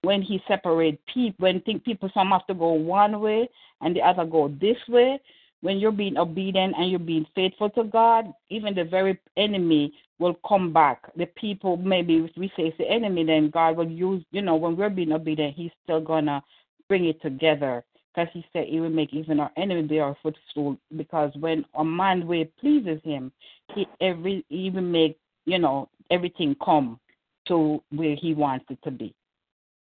when 0.03 0.23
he 0.23 0.41
separate 0.49 0.99
people 1.13 1.45
when 1.45 1.61
think 1.61 1.85
people 1.85 2.11
some 2.15 2.31
have 2.31 2.47
to 2.47 2.55
go 2.55 2.73
one 2.73 3.21
way 3.21 3.49
and 3.81 3.95
the 3.95 4.01
other 4.01 4.25
go 4.25 4.49
this 4.61 4.79
way 4.89 5.21
when 5.61 5.79
you're 5.79 5.93
being 5.93 6.17
obedient 6.17 6.75
and 6.77 6.91
you're 6.91 6.99
being 6.99 7.27
faithful 7.35 7.71
to 7.71 7.85
God, 7.85 8.33
even 8.49 8.75
the 8.75 8.85
very 8.85 9.19
enemy 9.37 9.93
will 10.19 10.37
come 10.47 10.73
back. 10.73 11.03
The 11.17 11.27
people, 11.27 11.77
maybe 11.77 12.17
if 12.17 12.31
we 12.37 12.49
say 12.49 12.65
it's 12.65 12.79
the 12.79 12.89
enemy, 12.89 13.25
then 13.25 13.51
God 13.51 13.77
will 13.77 13.91
use, 13.91 14.25
you 14.31 14.43
know, 14.43 14.57
when 14.57 14.77
we're 14.77 14.91
being 14.91 15.13
obedient, 15.13 15.57
He's 15.57 15.71
still 15.85 16.01
going 16.01 16.27
to 16.27 16.43
bring 16.89 17.07
it 17.07 17.21
together. 17.23 17.85
Because 18.15 18.29
He 18.33 18.45
said 18.53 18.67
He 18.69 18.81
will 18.81 18.91
make 18.91 19.13
even 19.13 19.41
our 19.41 19.51
enemy 19.57 19.83
be 19.83 20.01
our 20.01 20.17
footstool. 20.23 20.79
Because 20.97 21.33
when 21.39 21.65
a 21.75 21.85
man 21.85 22.27
way 22.27 22.51
pleases 22.61 23.01
Him, 23.03 23.33
He 23.75 23.87
every 24.01 24.45
He 24.49 24.71
will 24.71 24.83
make, 24.83 25.19
you 25.45 25.59
know, 25.59 25.89
everything 26.11 26.57
come 26.65 27.01
to 27.49 27.83
where 27.91 28.15
He 28.15 28.35
wants 28.35 28.67
it 28.71 28.79
to 28.85 28.91
be. 28.91 29.15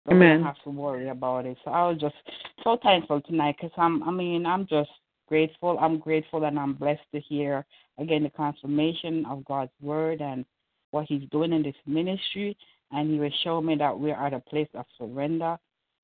So 0.08 0.14
we 0.14 0.18
Amen. 0.18 0.38
don't 0.38 0.46
have 0.46 0.64
to 0.64 0.70
worry 0.70 1.10
about 1.10 1.46
it. 1.46 1.58
So 1.66 1.72
I 1.72 1.88
was 1.90 1.98
just 2.00 2.16
so 2.64 2.78
thankful 2.82 3.22
tonight 3.22 3.56
because 3.60 3.74
I'm, 3.78 4.04
I 4.04 4.12
mean, 4.12 4.46
I'm 4.46 4.68
just 4.68 4.90
grateful. 5.28 5.78
I'm 5.80 6.00
grateful 6.00 6.44
and 6.46 6.60
I'm 6.60 6.74
blessed 6.74 7.02
to 7.14 7.20
hear 7.22 7.66
again 8.00 8.24
the 8.24 8.30
confirmation 8.30 9.26
of 9.26 9.46
God's 9.46 9.72
word 9.82 10.22
and 10.22 10.46
what 10.92 11.06
He's 11.08 11.28
doing 11.32 11.54
in 11.54 11.64
this 11.64 11.76
ministry. 11.86 12.58
And 12.92 13.12
He 13.12 13.20
will 13.20 13.32
show 13.44 13.62
me 13.62 13.76
that 13.76 13.98
we're 13.98 14.16
at 14.16 14.34
a 14.34 14.40
place 14.40 14.70
of 14.76 14.86
surrender, 14.98 15.58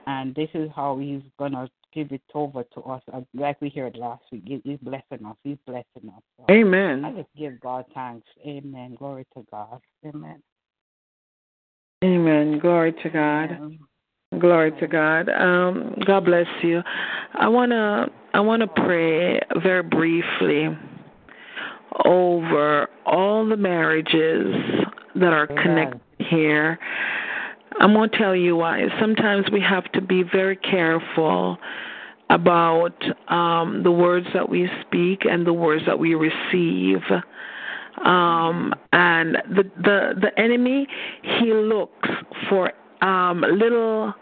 and 0.07 0.33
this 0.35 0.49
is 0.53 0.69
how 0.75 0.97
He's 0.97 1.21
gonna 1.37 1.69
give 1.93 2.11
it 2.11 2.21
over 2.33 2.63
to 2.63 2.81
us, 2.81 3.03
uh, 3.13 3.21
like 3.33 3.61
we 3.61 3.69
heard 3.69 3.95
last 3.97 4.23
week. 4.31 4.43
He- 4.45 4.61
He's 4.63 4.79
blessing 4.79 5.25
us. 5.25 5.37
He's 5.43 5.57
blessing 5.65 6.09
us. 6.09 6.23
So 6.37 6.45
I 7.05 7.11
just 7.11 7.29
give 7.37 7.59
God 7.59 7.85
thanks. 7.93 8.27
Amen. 8.45 8.95
Glory 8.95 9.25
to 9.35 9.45
God. 9.51 9.81
Amen. 10.05 10.41
Amen. 12.03 12.59
Glory 12.59 12.93
to 12.93 13.09
God. 13.09 13.51
Amen. 13.51 13.79
Glory 14.39 14.71
to 14.79 14.87
God. 14.87 15.27
Um, 15.27 15.95
God 16.05 16.23
bless 16.23 16.47
you. 16.63 16.81
I 17.33 17.49
wanna 17.49 18.07
I 18.33 18.39
wanna 18.39 18.67
pray 18.67 19.41
very 19.61 19.83
briefly 19.83 20.69
over 22.05 22.87
all 23.05 23.45
the 23.45 23.57
marriages 23.57 24.55
that 25.15 25.33
are 25.33 25.51
Amen. 25.51 25.63
connected 25.63 26.01
here. 26.29 26.79
I'm 27.81 27.93
gonna 27.93 28.07
tell 28.17 28.33
you 28.33 28.55
why. 28.55 28.85
Sometimes 29.01 29.47
we 29.51 29.59
have 29.59 29.91
to 29.91 30.01
be 30.01 30.23
very 30.23 30.55
careful 30.55 31.57
about 32.29 32.95
um, 33.27 33.83
the 33.83 33.91
words 33.91 34.27
that 34.33 34.47
we 34.47 34.69
speak 34.87 35.25
and 35.29 35.45
the 35.45 35.53
words 35.53 35.83
that 35.85 35.99
we 35.99 36.15
receive. 36.15 37.01
Um, 38.05 38.73
and 38.93 39.35
the 39.49 39.63
the 39.83 40.13
the 40.21 40.39
enemy 40.39 40.87
he 41.21 41.53
looks 41.53 42.09
for 42.49 42.71
um, 43.01 43.41
little 43.41 44.13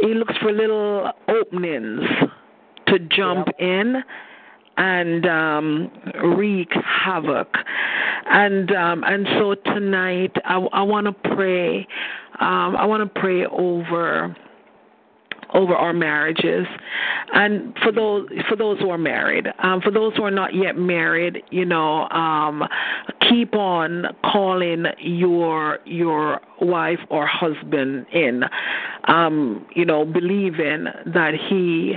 he 0.00 0.14
looks 0.14 0.34
for 0.38 0.52
little 0.52 1.10
openings 1.28 2.02
to 2.88 2.98
jump 2.98 3.48
in 3.58 4.02
and 4.76 5.26
um, 5.26 5.90
wreak 6.36 6.70
havoc. 6.72 7.48
And 8.28 8.70
um, 8.72 9.04
and 9.04 9.26
so 9.38 9.54
tonight 9.54 10.32
I, 10.44 10.56
I 10.72 10.82
want 10.82 11.06
to 11.06 11.34
pray. 11.34 11.86
Um, 12.40 12.76
I 12.76 12.84
want 12.84 13.02
to 13.02 13.20
pray 13.20 13.46
over 13.46 14.36
over 15.54 15.74
our 15.74 15.92
marriages. 15.92 16.66
And 17.32 17.76
for 17.82 17.92
those 17.92 18.28
for 18.48 18.56
those 18.56 18.78
who 18.78 18.90
are 18.90 18.98
married 18.98 19.46
um, 19.62 19.80
for 19.80 19.90
those 19.90 20.14
who 20.16 20.24
are 20.24 20.30
not 20.30 20.54
yet 20.54 20.76
married 20.76 21.42
you 21.50 21.64
know 21.64 22.08
um, 22.10 22.62
keep 23.28 23.54
on 23.54 24.06
calling 24.24 24.84
your 24.98 25.78
your 25.84 26.40
wife 26.60 27.00
or 27.10 27.26
husband 27.26 28.06
in. 28.12 28.44
Um, 29.08 29.66
you 29.74 29.84
know 29.84 30.04
believing 30.04 30.86
that 31.06 31.32
he 31.48 31.94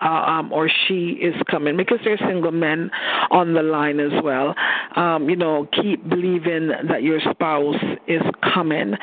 um, 0.00 0.52
or 0.52 0.70
she 0.86 1.18
is 1.20 1.34
coming 1.50 1.76
because 1.76 1.98
there 2.04 2.14
are 2.14 2.28
single 2.28 2.52
men 2.52 2.90
on 3.30 3.54
the 3.54 3.62
line 3.62 4.00
as 4.00 4.12
well. 4.22 4.54
Um, 4.96 5.28
you 5.28 5.36
know, 5.36 5.68
keep 5.72 6.08
believing 6.08 6.68
that 6.88 7.02
your 7.02 7.20
spouse 7.30 7.82
is 8.06 8.22
coming. 8.54 8.94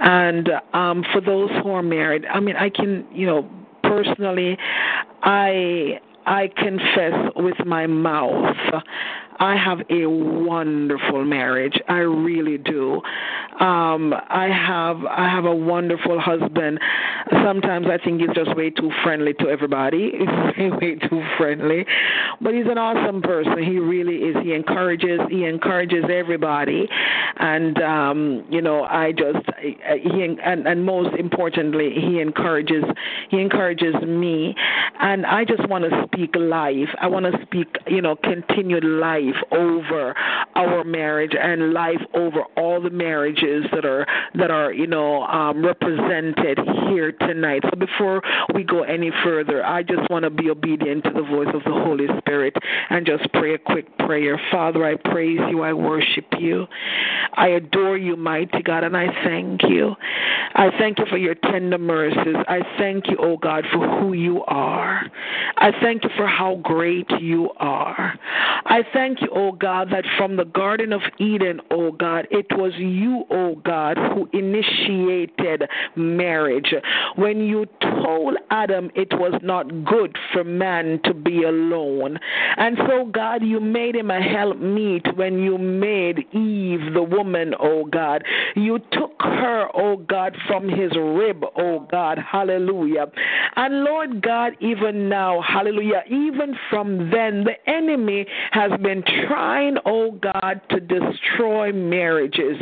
And 0.00 0.48
um, 0.72 1.04
for 1.12 1.20
those 1.20 1.50
who 1.62 1.70
are 1.70 1.82
married, 1.82 2.24
I 2.26 2.40
mean, 2.40 2.56
I 2.56 2.70
can, 2.70 3.06
you 3.12 3.26
know, 3.26 3.48
personally, 3.82 4.56
I 5.22 6.00
I 6.26 6.48
confess 6.56 7.32
with 7.36 7.56
my 7.64 7.86
mouth 7.86 8.54
I 9.40 9.56
have 9.56 9.80
a 9.88 10.06
wonderful 10.06 11.24
marriage. 11.24 11.80
I 11.88 12.00
really 12.00 12.58
do. 12.58 13.00
Um, 13.58 14.12
I 14.28 14.48
have 14.48 15.04
I 15.06 15.28
have 15.30 15.46
a 15.46 15.54
wonderful 15.54 16.20
husband. 16.20 16.78
Sometimes 17.42 17.86
I 17.86 17.96
think 18.02 18.20
he's 18.20 18.30
just 18.34 18.54
way 18.54 18.68
too 18.68 18.90
friendly 19.02 19.32
to 19.34 19.48
everybody. 19.48 20.12
He's 20.56 20.72
way 20.72 20.96
too 20.96 21.22
friendly, 21.38 21.86
but 22.40 22.52
he's 22.52 22.66
an 22.66 22.76
awesome 22.76 23.22
person. 23.22 23.62
He 23.62 23.78
really 23.78 24.16
is. 24.16 24.36
He 24.42 24.52
encourages 24.52 25.20
he 25.30 25.44
encourages 25.44 26.04
everybody, 26.12 26.86
and 27.38 27.80
um, 27.82 28.44
you 28.50 28.60
know 28.60 28.84
I 28.84 29.12
just 29.12 29.46
he 30.02 30.22
and, 30.22 30.66
and 30.66 30.84
most 30.84 31.16
importantly 31.18 31.94
he 31.94 32.20
encourages 32.20 32.84
he 33.30 33.40
encourages 33.40 33.94
me, 34.06 34.54
and 35.00 35.24
I 35.24 35.44
just 35.44 35.66
want 35.68 35.84
to 35.84 36.04
speak 36.06 36.34
life. 36.34 36.88
I 37.00 37.06
want 37.06 37.26
to 37.26 37.40
speak 37.42 37.68
you 37.86 38.02
know 38.02 38.16
continued 38.16 38.84
life 38.84 39.29
life 39.30 39.42
over 39.52 40.14
our 40.54 40.84
marriage 40.84 41.32
and 41.38 41.72
life 41.72 42.00
over 42.14 42.42
all 42.56 42.80
the 42.80 42.90
marriages 42.90 43.64
that 43.72 43.84
are 43.84 44.06
that 44.34 44.50
are 44.50 44.72
you 44.72 44.86
know 44.86 45.22
um, 45.24 45.64
represented 45.64 46.58
here 46.88 47.12
tonight. 47.12 47.62
So 47.70 47.78
before 47.78 48.22
we 48.54 48.64
go 48.64 48.82
any 48.82 49.10
further, 49.24 49.64
I 49.64 49.82
just 49.82 50.08
want 50.10 50.24
to 50.24 50.30
be 50.30 50.50
obedient 50.50 51.04
to 51.04 51.10
the 51.10 51.22
voice 51.22 51.48
of 51.54 51.62
the 51.64 51.72
Holy 51.72 52.06
Spirit 52.18 52.54
and 52.90 53.06
just 53.06 53.30
pray 53.32 53.54
a 53.54 53.58
quick 53.58 53.96
prayer. 53.98 54.40
Father, 54.50 54.84
I 54.84 54.96
praise 54.96 55.40
you. 55.50 55.62
I 55.62 55.72
worship 55.72 56.26
you. 56.38 56.66
I 57.34 57.48
adore 57.48 57.96
you, 57.96 58.16
mighty 58.16 58.62
God, 58.62 58.84
and 58.84 58.96
I 58.96 59.06
thank 59.24 59.62
you. 59.62 59.94
I 60.54 60.70
thank 60.78 60.98
you 60.98 61.06
for 61.06 61.16
your 61.16 61.34
tender 61.34 61.78
mercies. 61.78 62.36
I 62.48 62.60
thank 62.78 63.08
you, 63.08 63.16
oh 63.20 63.36
God, 63.36 63.64
for 63.72 63.86
who 64.00 64.12
you 64.12 64.42
are. 64.44 65.02
I 65.56 65.70
thank 65.80 66.04
you 66.04 66.10
for 66.16 66.26
how 66.26 66.56
great 66.56 67.08
you 67.20 67.50
are. 67.58 68.18
I 68.66 68.82
thank 68.92 69.19
you, 69.20 69.28
O 69.34 69.52
God, 69.52 69.88
that 69.92 70.04
from 70.16 70.36
the 70.36 70.44
Garden 70.44 70.92
of 70.92 71.02
Eden, 71.18 71.60
O 71.70 71.92
God, 71.92 72.26
it 72.30 72.46
was 72.50 72.72
you, 72.78 73.24
O 73.30 73.56
God, 73.56 73.96
who 73.96 74.28
initiated 74.32 75.62
marriage. 75.96 76.74
When 77.16 77.40
you 77.40 77.66
told 77.80 78.36
Adam 78.50 78.90
it 78.94 79.12
was 79.12 79.38
not 79.42 79.84
good 79.84 80.16
for 80.32 80.44
man 80.44 81.00
to 81.04 81.14
be 81.14 81.42
alone. 81.44 82.18
And 82.56 82.76
so, 82.88 83.06
God, 83.06 83.42
you 83.42 83.60
made 83.60 83.96
him 83.96 84.10
a 84.10 84.20
helpmeet 84.20 85.16
when 85.16 85.38
you 85.38 85.58
made 85.58 86.18
Eve 86.32 86.92
the 86.94 87.02
woman, 87.02 87.54
O 87.58 87.84
God. 87.84 88.24
You 88.56 88.78
took 88.92 89.14
her, 89.20 89.68
O 89.74 89.96
God, 89.96 90.36
from 90.46 90.68
his 90.68 90.92
rib, 90.96 91.44
O 91.56 91.86
God. 91.90 92.18
Hallelujah. 92.18 93.06
And 93.56 93.84
Lord 93.84 94.22
God, 94.22 94.52
even 94.60 95.08
now, 95.08 95.42
hallelujah, 95.42 96.02
even 96.08 96.56
from 96.68 97.10
then, 97.10 97.44
the 97.44 97.56
enemy 97.70 98.26
has 98.52 98.70
been 98.82 98.99
trying, 99.26 99.76
oh 99.84 100.12
God, 100.12 100.60
to 100.70 100.80
destroy 100.80 101.72
marriages. 101.72 102.56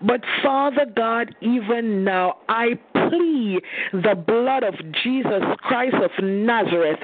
But 0.00 0.20
Father 0.42 0.86
God, 0.94 1.34
even 1.40 2.04
now, 2.04 2.38
I 2.48 2.78
plead 2.92 3.60
the 3.92 4.14
blood 4.14 4.64
of 4.64 4.74
Jesus 5.02 5.42
Christ 5.58 5.96
of 5.96 6.10
Nazareth 6.24 7.00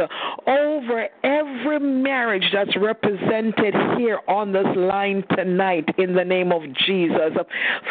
over 0.47 1.09
every 1.25 1.81
marriage 1.81 2.45
that's 2.53 2.77
represented 2.77 3.75
here 3.97 4.21
on 4.29 4.53
this 4.53 4.67
line 4.77 5.25
tonight 5.37 5.89
in 5.99 6.15
the 6.15 6.25
name 6.25 6.53
of 6.53 6.63
Jesus. 6.87 7.33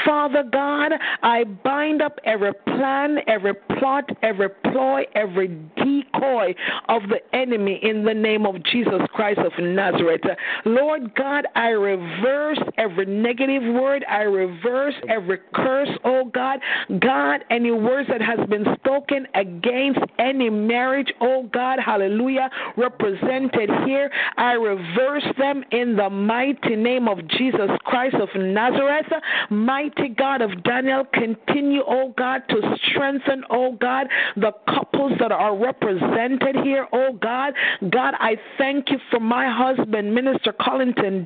Father 0.06 0.44
God, 0.52 0.94
I 1.24 1.44
bind 1.44 2.02
up 2.02 2.20
every 2.26 2.54
plan, 2.54 3.18
every 3.28 3.54
plot, 3.80 4.10
every 4.22 4.50
ploy, 4.50 5.04
every 5.16 5.48
decoy 5.76 6.56
of 6.90 7.04
the 7.10 7.20
enemy 7.36 7.80
in 7.82 8.04
the 8.04 8.14
name 8.14 8.46
of 8.46 8.64
Jesus 8.64 9.02
Christ 9.14 9.40
of 9.40 9.52
Nazareth. 9.60 10.22
Lord 10.66 10.87
God, 11.16 11.46
I 11.56 11.70
reverse 11.70 12.60
every 12.78 13.06
negative 13.06 13.64
word. 13.74 14.06
I 14.10 14.22
reverse 14.22 14.94
every 15.10 15.40
curse, 15.54 15.90
oh 16.04 16.26
God. 16.26 16.60
God, 17.00 17.44
any 17.50 17.72
words 17.72 18.10
that 18.10 18.22
has 18.22 18.40
been 18.48 18.66
spoken 18.76 19.28
against 19.36 20.00
any 20.20 20.50
marriage, 20.50 21.12
oh 21.22 21.44
God, 21.54 21.80
hallelujah, 21.84 22.50
represented 22.76 23.70
here, 23.86 24.10
I 24.38 24.54
reverse 24.54 25.26
them 25.38 25.64
in 25.72 25.96
the 25.96 26.10
mighty 26.10 26.76
name 26.76 27.08
of 27.08 27.28
Jesus 27.28 27.70
Christ 27.84 28.16
of 28.16 28.30
Nazareth. 28.36 29.12
Mighty 29.50 30.10
God 30.10 30.42
of 30.42 30.64
Daniel, 30.64 31.04
continue, 31.14 31.82
oh 31.88 32.14
God, 32.18 32.42
to 32.50 32.78
strengthen, 32.90 33.44
oh 33.50 33.74
God, 33.74 34.08
the 34.36 34.52
couples 34.68 35.14
that 35.20 35.32
are 35.32 35.58
represented 35.58 36.56
here, 36.64 36.88
oh 36.94 37.14
God. 37.14 37.54
God, 37.90 38.14
I 38.20 38.38
thank 38.58 38.90
you 38.90 38.98
for 39.12 39.20
my 39.20 39.48
husband, 39.50 40.14
Minister 40.14 40.54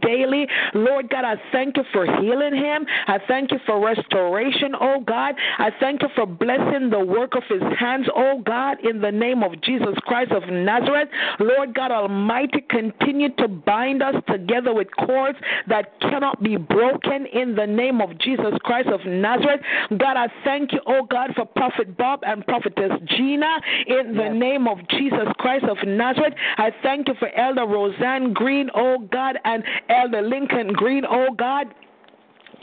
Daly. 0.02 0.48
Lord 0.74 1.10
God, 1.10 1.26
I 1.26 1.36
thank 1.52 1.78
you 1.78 1.84
for 1.92 2.06
healing 2.22 2.56
him. 2.56 2.86
I 3.08 3.20
thank 3.28 3.52
you 3.52 3.60
for 3.66 3.84
restoration, 3.84 4.74
oh 4.80 5.02
God. 5.02 5.36
I 5.58 5.70
thank 5.80 6.02
you 6.02 6.10
for 6.16 6.26
blessing 6.26 6.90
the 6.90 7.00
work 7.00 7.36
of 7.36 7.44
his 7.50 7.62
hands, 7.80 8.08
oh 8.16 8.42
God, 8.46 8.78
in 8.86 9.02
the 9.02 9.12
name 9.12 9.44
of 9.44 9.60
Jesus 9.62 9.96
Christ 10.04 10.32
of 10.32 10.44
Nazareth. 10.50 11.10
Lord 11.40 11.74
God 11.74 11.92
Almighty, 11.92 12.62
continue 12.70 13.30
to 13.36 13.48
bind 13.48 14.02
us 14.02 14.16
together 14.30 14.74
with 14.74 14.88
cords 15.06 15.38
that 15.68 16.00
cannot 16.02 16.42
be 16.42 16.58
broken 16.58 17.26
in 17.34 17.56
the 17.56 17.68
name 17.68 18.02
of 18.02 18.18
Jesus 18.20 18.54
Christ 18.64 18.90
of 18.90 19.06
Nazareth. 19.06 19.62
God, 19.98 20.18
I 20.18 20.28
thank 20.44 20.72
you, 20.72 20.80
oh 20.88 21.06
God, 21.10 21.32
for 21.36 21.46
Prophet 21.46 21.98
Bob 21.98 22.22
and 22.24 22.46
Prophetess 22.46 22.92
Gina 23.06 23.60
in 23.88 24.16
the 24.16 24.30
name 24.30 24.68
of 24.68 24.78
Jesus 24.90 25.28
Christ 25.38 25.66
of 25.66 25.78
Nazareth. 25.86 26.34
I 26.58 26.72
thank 26.84 27.08
you 27.08 27.16
for 27.20 27.30
Elder 27.36 27.66
Roseanne 27.66 28.34
Green, 28.34 28.70
oh 28.76 29.00
God, 29.12 29.38
and 29.46 29.64
Elder 29.90 30.22
Lincoln 30.22 30.74
Green, 30.74 31.04
oh 31.10 31.34
God 31.38 31.68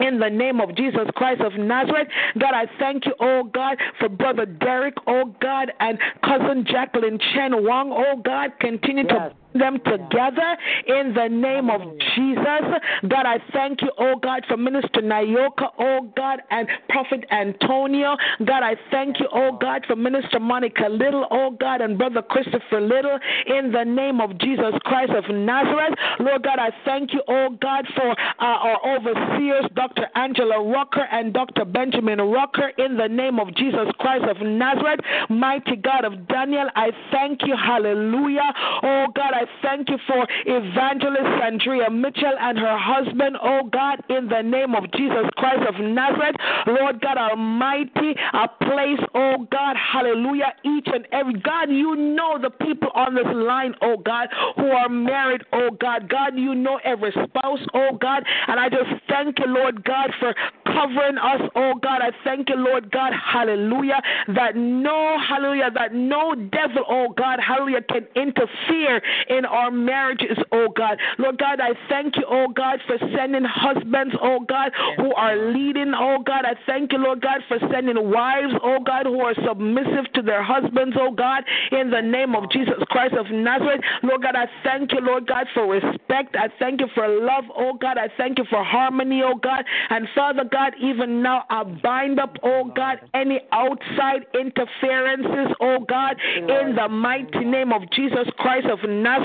in 0.00 0.18
the 0.18 0.28
name 0.28 0.60
of 0.60 0.76
Jesus 0.76 1.08
Christ 1.14 1.40
of 1.40 1.54
Nazareth. 1.54 2.08
God, 2.38 2.54
I 2.54 2.66
thank 2.78 3.06
you, 3.06 3.14
oh 3.20 3.44
God, 3.44 3.76
for 3.98 4.08
Brother 4.08 4.46
Derek, 4.46 4.94
oh 5.06 5.34
God, 5.40 5.72
and 5.80 5.98
cousin 6.24 6.64
Jacqueline 6.70 7.18
Chen 7.34 7.64
Wang, 7.64 7.90
oh 7.92 8.20
God. 8.24 8.52
Continue 8.60 9.04
yes. 9.08 9.32
to 9.32 9.34
them 9.58 9.78
together 9.84 10.56
in 10.86 11.14
the 11.14 11.28
name 11.28 11.70
of 11.70 11.80
Jesus. 12.14 12.80
God, 13.08 13.26
I 13.26 13.38
thank 13.52 13.82
you, 13.82 13.90
oh 13.98 14.16
God, 14.16 14.44
for 14.48 14.56
Minister 14.56 15.00
Nayoka, 15.02 15.68
oh 15.78 16.10
God, 16.16 16.40
and 16.50 16.68
Prophet 16.88 17.24
Antonio. 17.30 18.16
God, 18.44 18.62
I 18.62 18.76
thank 18.90 19.20
you, 19.20 19.28
oh 19.32 19.56
God, 19.60 19.84
for 19.86 19.96
Minister 19.96 20.40
Monica 20.40 20.88
Little, 20.88 21.26
oh 21.30 21.50
God, 21.58 21.80
and 21.80 21.98
Brother 21.98 22.22
Christopher 22.22 22.80
Little 22.80 23.18
in 23.46 23.72
the 23.72 23.84
name 23.84 24.20
of 24.20 24.38
Jesus 24.38 24.74
Christ 24.84 25.12
of 25.12 25.24
Nazareth. 25.34 25.94
Lord 26.20 26.42
God, 26.42 26.58
I 26.58 26.70
thank 26.84 27.12
you, 27.12 27.22
oh 27.28 27.50
God, 27.60 27.86
for 27.94 28.10
uh, 28.10 28.14
our 28.40 28.96
overseers, 28.96 29.64
Dr. 29.74 30.06
Angela 30.14 30.62
Rucker 30.62 31.06
and 31.10 31.32
Dr. 31.32 31.64
Benjamin 31.64 32.20
Rucker, 32.20 32.72
in 32.78 32.96
the 32.96 33.08
name 33.08 33.38
of 33.38 33.54
Jesus 33.54 33.88
Christ 33.98 34.24
of 34.24 34.40
Nazareth. 34.40 35.00
Mighty 35.28 35.76
God 35.76 36.04
of 36.04 36.28
Daniel, 36.28 36.68
I 36.76 36.90
thank 37.10 37.40
you, 37.46 37.54
hallelujah. 37.56 38.52
Oh 38.82 39.06
God, 39.14 39.32
I 39.34 39.44
thank 39.62 39.88
you 39.88 39.98
for 40.06 40.26
Evangelist 40.46 41.42
Andrea 41.42 41.90
Mitchell 41.90 42.34
and 42.40 42.58
her 42.58 42.78
husband, 42.78 43.36
oh 43.42 43.68
God, 43.72 44.02
in 44.08 44.28
the 44.28 44.42
name 44.42 44.74
of 44.74 44.90
Jesus 44.92 45.26
Christ 45.36 45.62
of 45.68 45.74
Nazareth. 45.80 46.36
Lord 46.66 47.00
God 47.00 47.16
Almighty, 47.16 48.14
I 48.32 48.46
place, 48.60 49.00
oh 49.14 49.46
God, 49.50 49.76
hallelujah, 49.76 50.52
each 50.64 50.86
and 50.86 51.06
every 51.12 51.34
God, 51.40 51.70
you 51.70 51.96
know 51.96 52.38
the 52.40 52.50
people 52.50 52.88
on 52.94 53.14
this 53.14 53.26
line, 53.26 53.74
oh 53.82 53.96
God, 53.96 54.28
who 54.56 54.66
are 54.66 54.88
married, 54.88 55.42
oh 55.52 55.70
God. 55.80 56.08
God, 56.08 56.36
you 56.36 56.54
know 56.54 56.80
every 56.84 57.12
spouse, 57.12 57.60
oh 57.74 57.96
God, 58.00 58.24
and 58.46 58.58
I 58.60 58.68
just 58.68 58.90
thank 59.08 59.38
you, 59.38 59.46
Lord 59.46 59.84
God, 59.84 60.10
for 60.20 60.34
covering 60.66 61.18
us, 61.18 61.42
oh 61.54 61.74
God. 61.80 62.00
I 62.02 62.10
thank 62.24 62.48
you, 62.48 62.56
Lord 62.56 62.90
God, 62.90 63.12
hallelujah, 63.12 64.00
that 64.34 64.56
no, 64.56 65.16
hallelujah, 65.28 65.70
that 65.74 65.94
no 65.94 66.34
devil, 66.34 66.84
oh 66.88 67.14
God, 67.16 67.40
hallelujah, 67.40 67.82
can 67.82 68.06
interfere 68.14 69.00
in 69.28 69.37
our 69.44 69.70
marriages, 69.70 70.38
oh 70.52 70.68
God. 70.74 70.98
Lord 71.18 71.38
God, 71.38 71.60
I 71.60 71.70
thank 71.88 72.16
you, 72.16 72.24
oh 72.28 72.48
God, 72.48 72.80
for 72.86 72.96
sending 73.16 73.44
husbands, 73.44 74.14
oh 74.20 74.40
God, 74.40 74.72
who 74.96 75.14
are 75.14 75.36
leading, 75.52 75.92
oh 75.96 76.18
God. 76.24 76.44
I 76.44 76.54
thank 76.66 76.92
you, 76.92 76.98
Lord 76.98 77.20
God, 77.20 77.40
for 77.48 77.58
sending 77.72 78.10
wives, 78.10 78.54
oh 78.62 78.78
God, 78.84 79.06
who 79.06 79.20
are 79.20 79.34
submissive 79.46 80.12
to 80.14 80.22
their 80.22 80.42
husbands, 80.42 80.96
oh 80.98 81.10
God, 81.10 81.44
in 81.72 81.90
the 81.90 82.00
name 82.00 82.34
of 82.34 82.50
Jesus 82.50 82.78
Christ 82.90 83.14
of 83.14 83.26
Nazareth. 83.30 83.80
Lord 84.02 84.22
God, 84.22 84.36
I 84.36 84.46
thank 84.64 84.92
you, 84.92 85.00
Lord 85.00 85.26
God, 85.26 85.46
for 85.54 85.66
respect. 85.66 86.36
I 86.36 86.48
thank 86.58 86.80
you 86.80 86.88
for 86.94 87.08
love, 87.08 87.44
oh 87.56 87.74
God. 87.74 87.98
I 87.98 88.08
thank 88.16 88.38
you 88.38 88.44
for 88.50 88.62
harmony, 88.64 89.22
oh 89.24 89.34
God. 89.34 89.64
And 89.90 90.08
Father 90.14 90.44
God, 90.50 90.74
even 90.80 91.22
now 91.22 91.44
I 91.50 91.64
bind 91.64 92.20
up, 92.20 92.36
oh 92.42 92.70
God, 92.74 92.98
any 93.14 93.40
outside 93.52 94.26
interferences, 94.38 95.54
oh 95.60 95.78
God, 95.88 96.16
in 96.36 96.74
the 96.76 96.88
mighty 96.88 97.44
name 97.44 97.72
of 97.72 97.82
Jesus 97.92 98.28
Christ 98.38 98.66
of 98.66 98.78
Nazareth. 98.88 99.17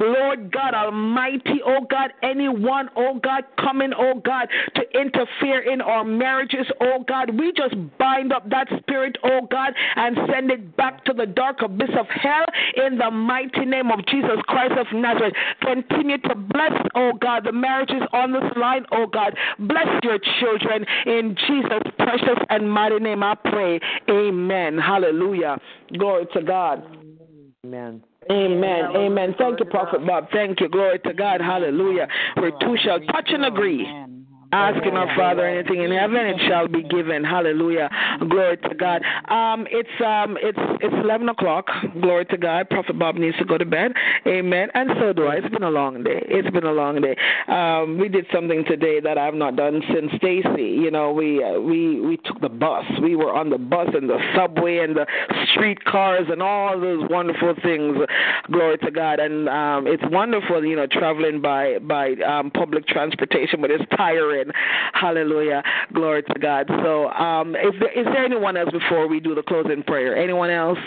Lord 0.00 0.52
God 0.52 0.74
Almighty, 0.74 1.60
oh 1.64 1.86
God, 1.88 2.12
anyone, 2.22 2.88
oh 2.96 3.20
God, 3.22 3.44
coming, 3.58 3.92
oh 3.96 4.20
God, 4.24 4.48
to 4.76 4.82
interfere 4.98 5.60
in 5.60 5.80
our 5.80 6.04
marriages, 6.04 6.66
oh 6.80 7.04
God, 7.06 7.38
we 7.38 7.52
just 7.52 7.74
bind 7.98 8.32
up 8.32 8.48
that 8.50 8.68
spirit, 8.80 9.16
oh 9.24 9.46
God, 9.50 9.72
and 9.96 10.16
send 10.32 10.50
it 10.50 10.76
back 10.76 11.04
to 11.04 11.12
the 11.12 11.26
dark 11.26 11.62
abyss 11.62 11.90
of 11.98 12.06
hell 12.08 12.44
in 12.86 12.98
the 12.98 13.10
mighty 13.10 13.64
name 13.64 13.90
of 13.90 14.04
Jesus 14.06 14.38
Christ 14.46 14.74
of 14.78 14.86
Nazareth. 14.92 15.34
Continue 15.60 16.18
to 16.18 16.34
bless, 16.34 16.72
oh 16.94 17.12
God, 17.20 17.44
the 17.44 17.52
marriages 17.52 18.02
on 18.12 18.32
this 18.32 18.50
line, 18.56 18.84
oh 18.92 19.06
God. 19.06 19.36
Bless 19.58 19.86
your 20.02 20.18
children 20.40 20.84
in 21.06 21.36
Jesus' 21.46 21.92
precious 21.98 22.38
and 22.50 22.70
mighty 22.70 22.98
name. 22.98 23.22
I 23.22 23.34
pray. 23.34 23.80
Amen. 24.08 24.78
Hallelujah. 24.78 25.58
Glory 25.96 26.26
to 26.34 26.42
God. 26.42 26.84
Amen. 27.64 28.02
Amen. 28.30 28.84
Amen. 28.96 29.34
Thank 29.38 29.60
you, 29.60 29.66
Prophet 29.66 30.06
Bob. 30.06 30.28
Thank 30.32 30.60
you. 30.60 30.68
Glory 30.68 30.98
to 31.00 31.12
God. 31.12 31.40
Hallelujah. 31.40 32.08
Where 32.36 32.52
two 32.60 32.76
shall 32.82 33.00
touch 33.00 33.28
and 33.28 33.44
agree. 33.44 33.86
Asking 34.54 34.96
our 34.96 35.14
Father 35.16 35.44
anything 35.44 35.82
in 35.82 35.90
heaven, 35.90 36.26
it 36.26 36.40
shall 36.48 36.68
be 36.68 36.82
given. 36.84 37.24
Hallelujah. 37.24 37.90
Glory 38.30 38.56
to 38.58 38.74
God. 38.76 39.02
Um, 39.28 39.66
it's 39.70 39.88
um, 40.00 40.38
it's 40.40 40.58
it's 40.80 40.94
eleven 41.02 41.28
o'clock. 41.28 41.66
Glory 42.00 42.24
to 42.26 42.38
God. 42.38 42.70
Prophet 42.70 42.96
Bob 42.96 43.16
needs 43.16 43.36
to 43.38 43.44
go 43.44 43.58
to 43.58 43.64
bed. 43.64 43.92
Amen. 44.28 44.68
And 44.74 44.90
so 45.00 45.12
do 45.12 45.26
I. 45.26 45.36
It's 45.36 45.48
been 45.48 45.64
a 45.64 45.70
long 45.70 46.04
day. 46.04 46.22
It's 46.28 46.48
been 46.50 46.64
a 46.64 46.72
long 46.72 47.00
day. 47.00 47.16
Um, 47.48 47.98
we 47.98 48.08
did 48.08 48.26
something 48.32 48.64
today 48.64 49.00
that 49.00 49.18
I've 49.18 49.34
not 49.34 49.56
done 49.56 49.82
since 49.92 50.12
Stacy. 50.16 50.62
You 50.62 50.90
know, 50.90 51.12
we 51.12 51.42
uh, 51.42 51.58
we 51.58 52.00
we 52.00 52.16
took 52.18 52.40
the 52.40 52.48
bus. 52.48 52.84
We 53.02 53.16
were 53.16 53.34
on 53.34 53.50
the 53.50 53.58
bus 53.58 53.88
and 53.92 54.08
the 54.08 54.18
subway 54.36 54.78
and 54.78 54.94
the 54.94 55.06
street 55.52 55.84
cars 55.84 56.26
and 56.30 56.40
all 56.40 56.78
those 56.80 57.02
wonderful 57.10 57.54
things. 57.60 57.96
Glory 58.52 58.78
to 58.78 58.90
God. 58.92 59.18
And 59.18 59.48
um, 59.48 59.88
it's 59.88 60.04
wonderful, 60.12 60.64
you 60.64 60.76
know, 60.76 60.86
traveling 60.86 61.40
by 61.40 61.78
by 61.80 62.12
um, 62.26 62.52
public 62.52 62.86
transportation, 62.86 63.60
but 63.60 63.72
it's 63.72 63.84
tiring. 63.96 64.43
Hallelujah. 64.92 65.62
Glory 65.92 66.22
to 66.22 66.38
God. 66.40 66.66
So, 66.82 67.08
um, 67.10 67.56
is 67.56 67.72
there, 67.80 67.92
is 67.92 68.04
there 68.06 68.24
anyone 68.24 68.56
else 68.56 68.70
before 68.70 69.08
we 69.08 69.20
do 69.20 69.34
the 69.34 69.42
closing 69.42 69.82
prayer? 69.82 70.16
Anyone 70.16 70.50
else? 70.50 70.78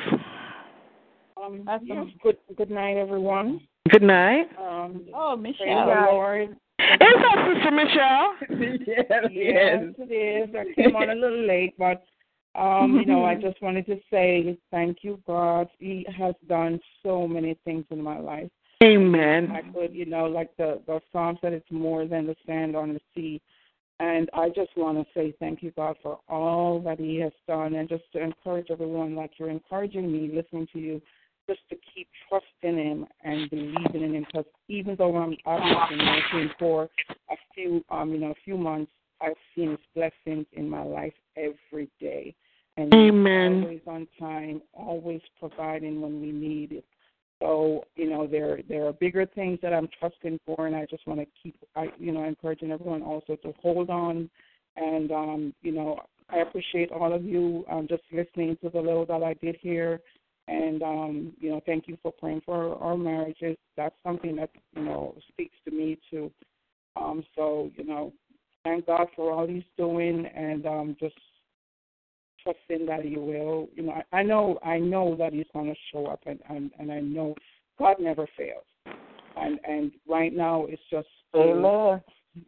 Um, 1.41 1.67
yes, 1.83 2.05
good 2.21 2.37
good 2.57 2.71
night, 2.71 2.97
everyone. 2.97 3.61
Good 3.89 4.01
night. 4.01 4.49
Um, 4.59 5.05
Oh, 5.13 5.35
Michelle. 5.35 5.87
the 5.87 6.11
Lord. 6.11 6.49
Is 6.79 6.97
that 6.99 7.53
Sister 7.53 7.71
Michelle? 7.71 8.35
yes, 9.31 9.83
it 9.97 10.49
is. 10.49 10.55
I 10.55 10.73
came 10.73 10.95
on 10.95 11.09
a 11.09 11.15
little 11.15 11.45
late, 11.45 11.73
but 11.77 12.03
um, 12.55 12.95
you 12.95 13.05
know, 13.05 13.23
I 13.23 13.35
just 13.41 13.61
wanted 13.61 13.85
to 13.87 13.97
say 14.11 14.57
thank 14.71 14.99
you, 15.01 15.21
God. 15.25 15.67
He 15.79 16.05
has 16.17 16.35
done 16.47 16.79
so 17.03 17.27
many 17.27 17.57
things 17.65 17.85
in 17.91 18.01
my 18.01 18.19
life. 18.19 18.49
Amen. 18.83 19.51
I 19.51 19.61
could, 19.71 19.95
you 19.95 20.05
know, 20.05 20.25
like 20.25 20.55
the 20.57 20.81
the 20.85 20.99
psalm 21.11 21.37
said, 21.41 21.53
it's 21.53 21.71
more 21.71 22.05
than 22.05 22.27
the 22.27 22.35
sand 22.45 22.75
on 22.75 22.93
the 22.93 22.99
sea. 23.15 23.41
And 23.99 24.29
I 24.33 24.49
just 24.49 24.69
want 24.77 24.99
to 24.99 25.05
say 25.15 25.33
thank 25.39 25.63
you, 25.63 25.71
God, 25.71 25.95
for 26.03 26.19
all 26.29 26.79
that 26.81 26.99
He 26.99 27.17
has 27.21 27.31
done, 27.47 27.73
and 27.73 27.89
just 27.89 28.03
to 28.13 28.21
encourage 28.21 28.67
everyone, 28.69 29.15
like 29.15 29.31
you're 29.37 29.49
encouraging 29.49 30.11
me, 30.11 30.31
listening 30.31 30.67
to 30.73 30.79
you, 30.79 31.01
just 31.49 31.61
to 31.69 31.75
keep 31.95 32.07
trusting 32.29 32.77
Him 32.77 33.07
and 33.23 33.49
believing 33.49 34.03
in 34.03 34.13
Him. 34.13 34.25
Because 34.27 34.45
even 34.67 34.95
though 34.95 35.15
I'm 35.15 35.35
I've 35.47 35.89
been 35.89 36.05
working 36.05 36.51
for 36.59 36.83
a 37.31 37.35
few, 37.55 37.83
um, 37.89 38.11
you 38.11 38.19
know, 38.19 38.31
a 38.31 38.43
few 38.45 38.57
months, 38.57 38.91
I've 39.19 39.33
seen 39.55 39.71
His 39.71 39.79
blessings 39.95 40.45
in 40.53 40.69
my 40.69 40.83
life 40.83 41.13
every 41.35 41.89
day, 41.99 42.35
and 42.77 42.93
Amen. 42.93 43.63
always 43.63 43.81
on 43.87 44.07
time, 44.19 44.61
always 44.73 45.21
providing 45.39 46.01
when 46.01 46.21
we 46.21 46.31
need 46.31 46.73
it. 46.73 46.85
So 47.39 47.83
you 47.95 48.09
know 48.09 48.25
there 48.25 48.59
there 48.67 48.85
are 48.87 48.93
bigger 48.93 49.25
things 49.25 49.59
that 49.61 49.73
I'm 49.73 49.87
trusting 49.99 50.39
for, 50.45 50.67
and 50.67 50.75
I 50.75 50.85
just 50.89 51.05
want 51.05 51.19
to 51.19 51.27
keep 51.41 51.55
I 51.75 51.87
you 51.99 52.11
know 52.11 52.23
encouraging 52.23 52.71
everyone 52.71 53.03
also 53.03 53.35
to 53.37 53.53
hold 53.61 53.89
on, 53.89 54.29
and 54.75 55.11
um 55.11 55.53
you 55.61 55.71
know 55.71 55.99
I 56.29 56.37
appreciate 56.37 56.91
all 56.91 57.13
of 57.13 57.23
you 57.23 57.63
um 57.69 57.87
just 57.87 58.03
listening 58.11 58.57
to 58.63 58.69
the 58.69 58.79
little 58.79 59.05
that 59.05 59.21
I 59.23 59.33
did 59.35 59.57
here, 59.61 60.01
and 60.47 60.81
um 60.81 61.33
you 61.39 61.51
know 61.51 61.61
thank 61.65 61.87
you 61.87 61.97
for 62.01 62.11
praying 62.11 62.41
for 62.43 62.75
our 62.81 62.97
marriages. 62.97 63.57
That's 63.75 63.95
something 64.03 64.35
that 64.37 64.49
you 64.75 64.83
know 64.83 65.15
speaks 65.29 65.55
to 65.65 65.71
me 65.71 65.99
too. 66.09 66.31
Um 66.95 67.23
so 67.35 67.69
you 67.75 67.85
know 67.85 68.13
thank 68.63 68.87
God 68.87 69.07
for 69.15 69.31
all 69.31 69.45
He's 69.47 69.63
doing, 69.77 70.25
and 70.25 70.65
um 70.65 70.97
just 70.99 71.15
trusting 72.47 72.85
that 72.85 73.03
he 73.03 73.17
will. 73.17 73.69
You 73.75 73.83
know, 73.83 74.01
I, 74.11 74.17
I 74.17 74.23
know 74.23 74.59
I 74.63 74.77
know 74.77 75.15
that 75.17 75.33
he's 75.33 75.45
going 75.53 75.67
to 75.67 75.75
show 75.91 76.07
up, 76.07 76.21
and, 76.25 76.39
and 76.49 76.71
and 76.79 76.91
I 76.91 76.99
know 76.99 77.35
God 77.77 77.97
never 77.99 78.27
fails. 78.37 78.63
And 79.35 79.59
and 79.67 79.91
right 80.07 80.33
now 80.33 80.65
it's 80.65 80.81
just 80.89 81.07
Amen. 81.35 82.01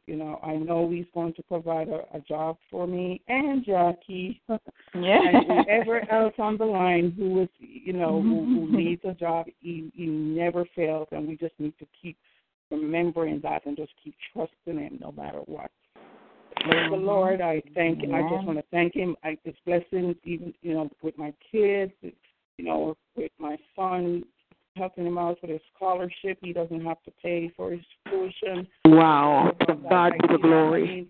you 0.08 0.16
know 0.16 0.40
I 0.44 0.56
know 0.56 0.90
he's 0.90 1.06
going 1.14 1.34
to 1.36 1.44
provide 1.44 1.90
a, 1.90 2.02
a 2.16 2.20
job 2.28 2.58
for 2.72 2.88
me 2.88 3.22
and 3.28 3.66
Jackie 3.66 4.42
Yeah. 4.96 5.20
and 5.24 5.46
whoever 5.46 6.12
else 6.12 6.34
on 6.40 6.58
the 6.58 6.66
line 6.66 7.14
who 7.16 7.44
is 7.44 7.50
you 7.60 7.94
know 7.94 8.22
who, 8.22 8.46
who 8.46 8.72
needs 8.78 9.02
a 9.06 9.14
job. 9.14 9.48
He 9.60 9.92
he 9.96 10.06
never 10.08 10.66
fails, 10.76 11.08
and 11.12 11.28
we 11.28 11.36
just 11.38 11.54
need 11.60 11.78
to 11.80 11.86
keep 12.02 12.18
remembering 12.72 13.40
that 13.42 13.66
and 13.66 13.76
just 13.76 13.92
keep 14.04 14.16
trusting 14.34 14.80
him 14.84 15.00
no 15.02 15.12
matter 15.12 15.40
what. 15.46 15.72
Praise 16.62 16.90
the 16.90 16.98
Lord. 16.98 17.42
I 17.42 17.62
thank. 17.74 18.00
I 18.00 18.22
just 18.22 18.46
want 18.46 18.58
to 18.58 18.66
thank 18.72 18.96
him. 18.96 19.16
I 19.24 19.38
his 19.44 19.56
blessings, 19.66 20.16
even 20.24 20.54
you 20.62 20.74
know, 20.74 20.90
with 21.02 21.18
my 21.18 21.34
kids, 21.52 21.92
you 22.02 22.66
know, 22.66 22.96
with 23.16 23.32
my 23.40 23.58
son, 23.76 24.24
helping 24.76 25.06
him 25.06 25.18
out 25.18 25.38
with 25.42 25.52
his 25.52 25.62
scholarship. 25.76 26.38
He 26.42 26.54
doesn't 26.54 26.84
have 26.86 27.02
to 27.04 27.12
pay 27.24 27.52
for 27.56 27.72
his 27.72 27.82
tuition. 28.10 28.68
Wow. 28.86 29.56
To 29.68 29.76
God 29.76 30.14
be 30.14 30.28
the 30.28 30.34
I 30.36 30.42
glory. 30.42 30.86
mean? 30.86 31.08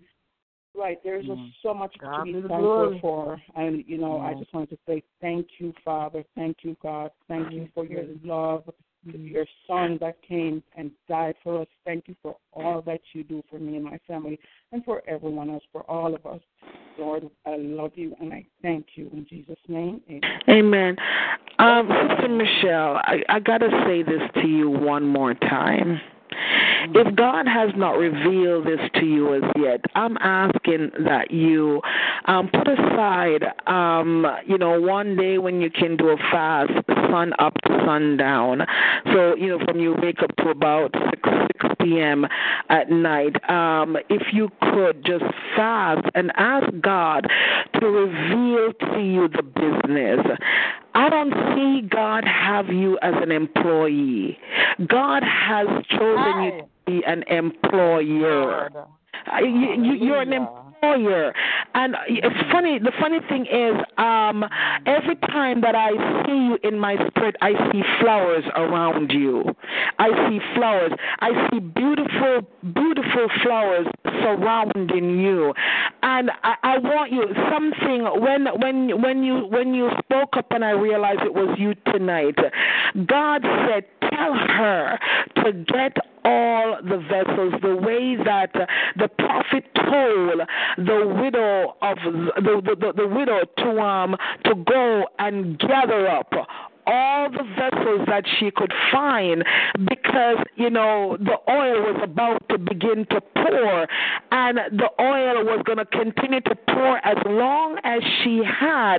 Right. 0.76 0.98
There's 1.02 1.26
just 1.26 1.38
mm. 1.38 1.50
so 1.62 1.74
much 1.74 1.94
God 2.00 2.18
to 2.18 2.24
be 2.24 2.32
thankful 2.32 2.58
glory. 2.60 2.98
for, 3.00 3.42
and 3.56 3.84
you 3.86 3.98
know, 3.98 4.20
I 4.20 4.34
mm. 4.34 4.38
just 4.38 4.54
wanted 4.54 4.70
to 4.70 4.78
say 4.86 5.02
thank 5.20 5.46
you, 5.58 5.72
Father. 5.84 6.24
Thank 6.36 6.58
you, 6.62 6.76
God. 6.82 7.10
Thank 7.28 7.52
you 7.52 7.68
for 7.74 7.84
your 7.84 8.04
love, 8.22 8.70
your 9.04 9.46
Son 9.66 9.98
that 10.00 10.16
came 10.26 10.62
and 10.76 10.90
died 11.08 11.34
for 11.42 11.62
us. 11.62 11.68
Thank 11.84 12.08
you 12.08 12.14
for 12.22 12.36
all 12.52 12.82
that 12.82 13.00
you 13.12 13.24
do 13.24 13.42
for 13.50 13.58
me 13.58 13.76
and 13.76 13.84
my 13.84 13.98
family, 14.06 14.38
and 14.72 14.84
for 14.84 15.02
everyone 15.06 15.50
else, 15.50 15.62
for 15.72 15.82
all 15.90 16.14
of 16.14 16.24
us. 16.26 16.40
Lord, 16.98 17.28
I 17.46 17.56
love 17.56 17.92
you 17.94 18.14
and 18.20 18.32
I 18.32 18.44
thank 18.62 18.86
you 18.94 19.08
in 19.12 19.26
Jesus' 19.28 19.56
name. 19.68 20.00
Amen. 20.08 20.30
Amen. 20.48 20.96
Um, 21.58 21.88
Sister 22.08 22.28
Michelle, 22.28 22.96
I, 22.96 23.22
I 23.28 23.40
got 23.40 23.58
to 23.58 23.70
say 23.86 24.02
this 24.02 24.22
to 24.42 24.48
you 24.48 24.70
one 24.70 25.06
more 25.06 25.34
time. 25.34 26.00
If 26.94 27.14
God 27.16 27.46
has 27.46 27.70
not 27.76 27.98
revealed 27.98 28.66
this 28.66 28.80
to 28.94 29.04
you 29.04 29.34
as 29.34 29.42
yet, 29.56 29.80
I'm 29.94 30.16
asking 30.20 30.90
that 31.04 31.30
you 31.30 31.82
um, 32.26 32.48
put 32.48 32.68
aside, 32.68 33.44
um, 33.66 34.26
you 34.46 34.56
know, 34.56 34.80
one 34.80 35.16
day 35.16 35.38
when 35.38 35.60
you 35.60 35.70
can 35.70 35.96
do 35.96 36.10
a 36.10 36.16
fast, 36.30 36.72
sun 37.10 37.32
up 37.38 37.54
to 37.66 37.82
sundown. 37.86 38.66
So, 39.12 39.34
you 39.36 39.48
know, 39.48 39.64
from 39.64 39.80
you 39.80 39.94
wake 40.00 40.22
up 40.22 40.34
to 40.36 40.50
about 40.50 40.94
6, 40.94 41.28
6 41.62 41.74
p.m. 41.80 42.26
at 42.68 42.90
night, 42.90 43.36
um, 43.50 43.96
if 44.08 44.22
you 44.32 44.50
could 44.72 45.04
just 45.04 45.24
fast 45.56 46.06
and 46.14 46.32
ask 46.36 46.66
God 46.80 47.26
to 47.80 47.86
reveal 47.86 48.72
to 48.72 49.00
you 49.00 49.28
the 49.28 49.42
business. 49.42 50.20
I 50.94 51.08
don't 51.08 51.32
see 51.54 51.88
God 51.88 52.24
have 52.24 52.68
you 52.68 52.98
as 53.02 53.14
an 53.22 53.30
employee. 53.30 54.38
God 54.86 55.22
has 55.22 55.66
chosen 55.88 56.42
you 56.42 56.50
to 56.50 56.66
be 56.86 57.02
an 57.06 57.22
employer. 57.28 58.68
You, 59.40 59.48
you, 59.48 59.92
you're 59.94 60.22
an 60.22 60.32
em- 60.32 60.48
lawyer. 60.82 61.32
And 61.74 61.94
it's 62.08 62.50
funny. 62.50 62.78
The 62.78 62.92
funny 63.00 63.18
thing 63.28 63.46
is, 63.46 63.74
um, 63.98 64.44
every 64.86 65.16
time 65.16 65.60
that 65.60 65.74
I 65.74 65.90
see 66.26 66.32
you 66.32 66.58
in 66.62 66.78
my 66.78 66.96
spirit, 67.08 67.36
I 67.40 67.52
see 67.72 67.82
flowers 68.00 68.44
around 68.56 69.10
you. 69.12 69.44
I 69.98 70.08
see 70.28 70.38
flowers. 70.54 70.92
I 71.20 71.48
see 71.50 71.60
beautiful, 71.60 72.48
beautiful 72.74 73.28
flowers 73.42 73.86
surrounding 74.04 75.18
you. 75.20 75.52
And 76.02 76.30
I, 76.42 76.54
I 76.62 76.78
want 76.78 77.12
you 77.12 77.24
something 77.50 78.20
when 78.20 78.46
when 78.60 79.02
when 79.02 79.22
you 79.22 79.46
when 79.46 79.74
you 79.74 79.90
spoke 79.98 80.36
up 80.36 80.46
and 80.50 80.64
I 80.64 80.70
realized 80.70 81.20
it 81.22 81.34
was 81.34 81.56
you 81.58 81.74
tonight. 81.92 82.36
God 83.06 83.42
said, 83.68 83.84
tell 84.10 84.34
her 84.34 84.98
to 85.36 85.52
get 85.52 85.96
all 86.24 86.76
the 86.82 86.98
vessels 86.98 87.54
the 87.62 87.76
way 87.76 88.16
that 88.16 88.52
the 88.96 89.08
prophet 89.08 89.64
told 89.74 90.40
the 90.78 91.16
widow 91.22 91.76
of 91.82 91.96
the 92.04 92.32
the, 92.62 92.76
the, 92.76 92.92
the 92.96 93.08
widow 93.08 93.40
to 93.58 93.80
um 93.80 94.16
to 94.44 94.54
go 94.66 95.06
and 95.18 95.58
gather 95.58 96.08
up 96.08 96.32
all 96.90 97.30
the 97.30 97.44
vessels 97.56 98.06
that 98.08 98.24
she 98.38 98.50
could 98.50 98.72
find 98.90 99.44
because, 99.88 100.38
you 100.56 100.70
know, 100.70 101.16
the 101.20 101.38
oil 101.48 101.92
was 101.92 102.00
about 102.02 102.42
to 102.48 102.58
begin 102.58 103.06
to 103.10 103.20
pour. 103.20 103.86
And 104.32 104.58
the 104.72 104.90
oil 105.00 105.44
was 105.44 105.62
going 105.64 105.78
to 105.78 105.84
continue 105.86 106.40
to 106.40 106.54
pour 106.68 106.98
as 107.06 107.16
long 107.26 107.78
as 107.84 108.02
she 108.22 108.42
had 108.44 108.98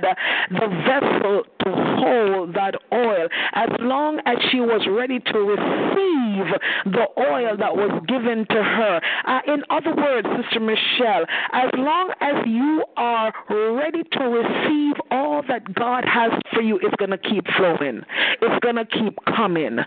the 0.50 0.68
vessel 0.88 1.42
to 1.64 1.70
hold 2.00 2.54
that 2.54 2.74
oil, 2.92 3.28
as 3.54 3.68
long 3.80 4.20
as 4.24 4.36
she 4.50 4.60
was 4.60 4.86
ready 4.88 5.20
to 5.20 5.38
receive 5.38 6.92
the 6.92 7.06
oil 7.18 7.56
that 7.58 7.76
was 7.76 8.02
given 8.08 8.46
to 8.48 8.62
her. 8.62 9.00
Uh, 9.26 9.40
in 9.52 9.62
other 9.70 9.94
words, 9.94 10.26
Sister 10.42 10.60
Michelle, 10.60 11.24
as 11.52 11.70
long 11.74 12.12
as 12.20 12.34
you 12.46 12.84
are 12.96 13.32
ready 13.50 14.02
to 14.12 14.24
receive 14.24 14.96
all 15.10 15.42
that 15.48 15.74
God 15.74 16.04
has 16.04 16.32
for 16.52 16.62
you, 16.62 16.78
it's 16.82 16.94
going 16.96 17.10
to 17.10 17.18
keep 17.18 17.46
flowing 17.56 17.81
It's 17.86 18.64
going 18.64 18.76
to 18.76 18.84
keep 18.86 19.18
coming. 19.36 19.78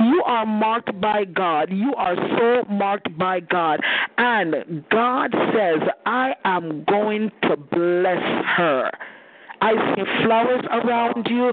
You 0.00 0.22
are 0.26 0.46
marked 0.46 1.00
by 1.00 1.24
God. 1.24 1.70
You 1.70 1.94
are 1.94 2.16
so 2.38 2.68
marked 2.70 3.16
by 3.18 3.40
God. 3.40 3.80
And 4.18 4.84
God 4.90 5.34
says, 5.54 5.88
I 6.06 6.34
am 6.44 6.84
going 6.84 7.30
to 7.42 7.56
bless 7.56 8.22
her. 8.56 8.90
I 9.60 9.94
see 9.94 10.02
flowers 10.24 10.64
around 10.70 11.26
you. 11.28 11.52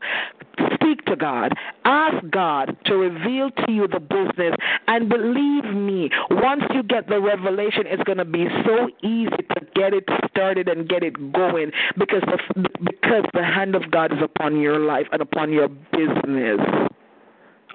Speak 0.75 1.03
to 1.05 1.15
God. 1.15 1.53
Ask 1.85 2.29
God 2.29 2.77
to 2.85 2.95
reveal 2.95 3.49
to 3.51 3.71
you 3.71 3.87
the 3.87 3.99
business. 3.99 4.55
And 4.87 5.09
believe 5.09 5.65
me, 5.73 6.09
once 6.29 6.63
you 6.73 6.83
get 6.83 7.07
the 7.07 7.19
revelation, 7.19 7.83
it's 7.87 8.03
going 8.03 8.19
to 8.19 8.25
be 8.25 8.45
so 8.65 8.89
easy 9.01 9.29
to 9.29 9.65
get 9.75 9.93
it 9.93 10.07
started 10.29 10.67
and 10.67 10.87
get 10.87 11.03
it 11.03 11.33
going 11.33 11.71
because 11.97 12.21
the, 12.21 12.69
because 12.79 13.25
the 13.33 13.43
hand 13.43 13.75
of 13.75 13.89
God 13.89 14.11
is 14.11 14.19
upon 14.21 14.59
your 14.59 14.79
life 14.79 15.07
and 15.11 15.21
upon 15.21 15.51
your 15.51 15.67
business. 15.67 16.59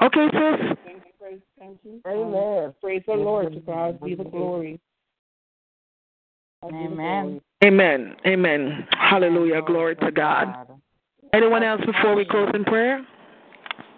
Okay, 0.00 0.28
sis? 0.30 0.76
Thank 0.84 1.02
you. 1.04 1.12
Praise, 1.18 1.40
thank 1.58 1.78
you. 1.82 2.00
Amen. 2.06 2.74
Praise 2.80 3.02
the 3.06 3.14
Lord. 3.14 3.52
To 3.52 3.60
God 3.60 4.00
be 4.00 4.14
the 4.14 4.24
glory. 4.24 4.80
Amen. 6.64 7.40
Amen. 7.64 8.14
Amen. 8.26 8.86
Hallelujah. 8.92 9.62
Glory 9.62 9.96
to 9.96 10.12
God. 10.12 10.54
Anyone 11.32 11.62
else 11.62 11.80
before 11.84 12.14
we 12.14 12.24
close 12.24 12.50
in 12.54 12.64
prayer? 12.64 13.04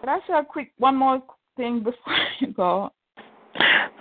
Can 0.00 0.08
I 0.08 0.18
share 0.26 0.40
a 0.40 0.44
quick 0.44 0.72
one 0.78 0.96
more 0.96 1.22
thing 1.56 1.82
before 1.82 2.16
you 2.40 2.52
go? 2.52 2.90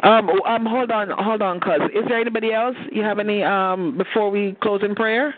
Um, 0.03 0.29
um, 0.29 0.65
hold 0.65 0.91
on, 0.91 1.09
hold 1.09 1.41
on, 1.41 1.59
cuz. 1.59 1.81
Is 1.93 2.07
there 2.07 2.19
anybody 2.19 2.53
else? 2.53 2.75
You 2.91 3.03
have 3.03 3.19
any 3.19 3.43
um 3.43 3.97
before 3.97 4.29
we 4.29 4.55
close 4.61 4.81
in 4.83 4.95
prayer? 4.95 5.35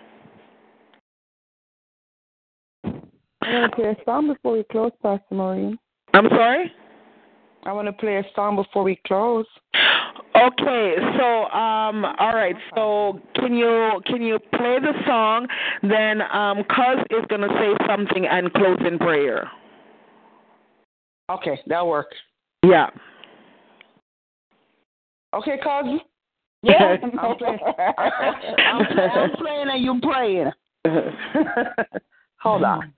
I 2.84 3.60
want 3.60 3.72
to 3.72 3.76
play 3.76 3.90
a 3.90 3.96
song 4.06 4.28
before 4.28 4.52
we 4.54 4.64
close, 4.72 4.92
Pastor 5.02 5.34
Maureen. 5.34 5.80
I'm 6.14 6.28
sorry. 6.30 6.72
I 7.64 7.74
want 7.74 7.88
to 7.88 7.94
play 7.94 8.18
a 8.18 8.24
song 8.36 8.56
before 8.56 8.84
we 8.84 9.00
close. 9.08 9.48
Okay, 10.36 10.96
so 11.18 11.44
um 11.52 12.06
all 12.06 12.34
right. 12.34 12.56
So 12.76 13.20
can 13.36 13.56
you 13.56 14.02
can 14.06 14.22
you 14.22 14.40
play 14.56 14.78
the 14.80 14.94
song 15.06 15.48
then 15.82 16.22
um 16.22 16.64
cuz 16.64 17.04
is 17.10 17.26
going 17.28 17.42
to 17.42 17.50
say 17.60 17.86
something 17.88 18.26
and 18.26 18.52
close 18.54 18.80
in 18.86 18.98
prayer. 18.98 19.52
Okay, 21.30 21.60
that 21.68 21.86
works. 21.86 22.16
Yeah. 22.64 22.90
Okay, 25.34 25.58
cuz. 25.58 26.00
Yeah, 26.64 26.96
I'm 27.02 27.38
playing. 27.38 27.60
I'm, 27.98 28.86
I'm 29.00 29.32
playing 29.32 29.68
and 29.72 29.84
you're 29.84 30.00
playing. 30.00 30.52
Hold 32.40 32.64
on. 32.64 32.94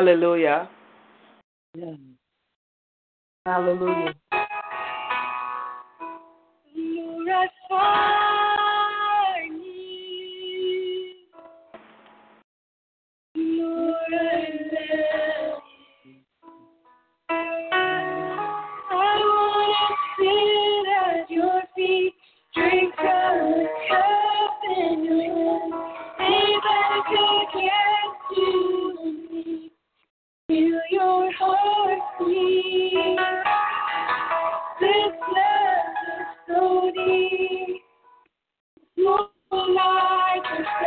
Hallelujah. 0.00 0.66
Hallelujah. 3.44 4.14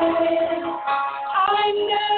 Can 0.03 1.99
say. 2.09 2.12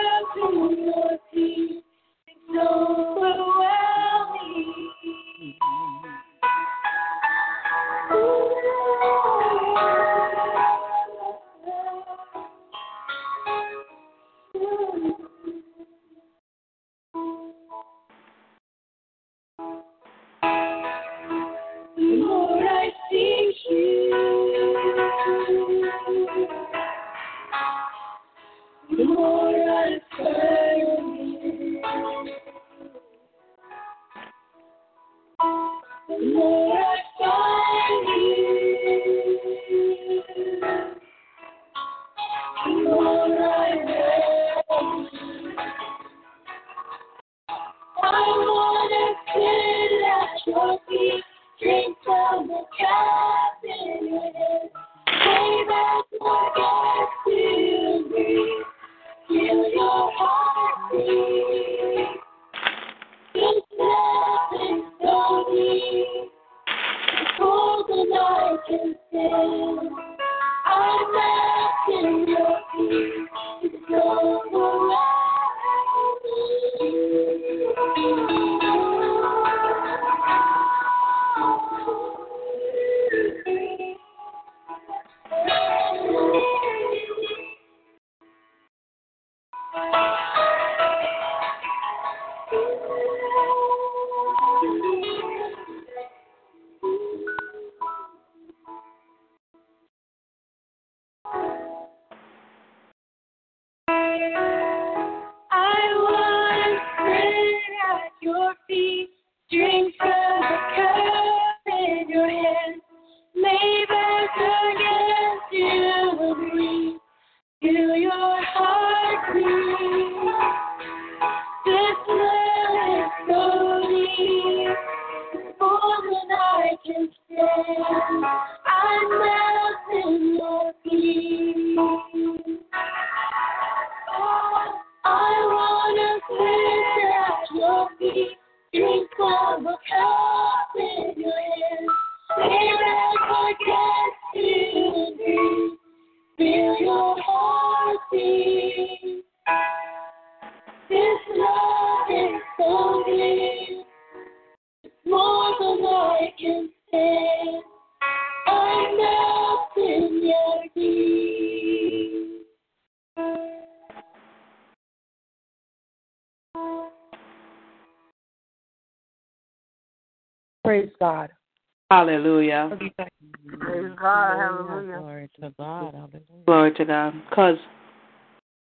Cause 177.36 177.58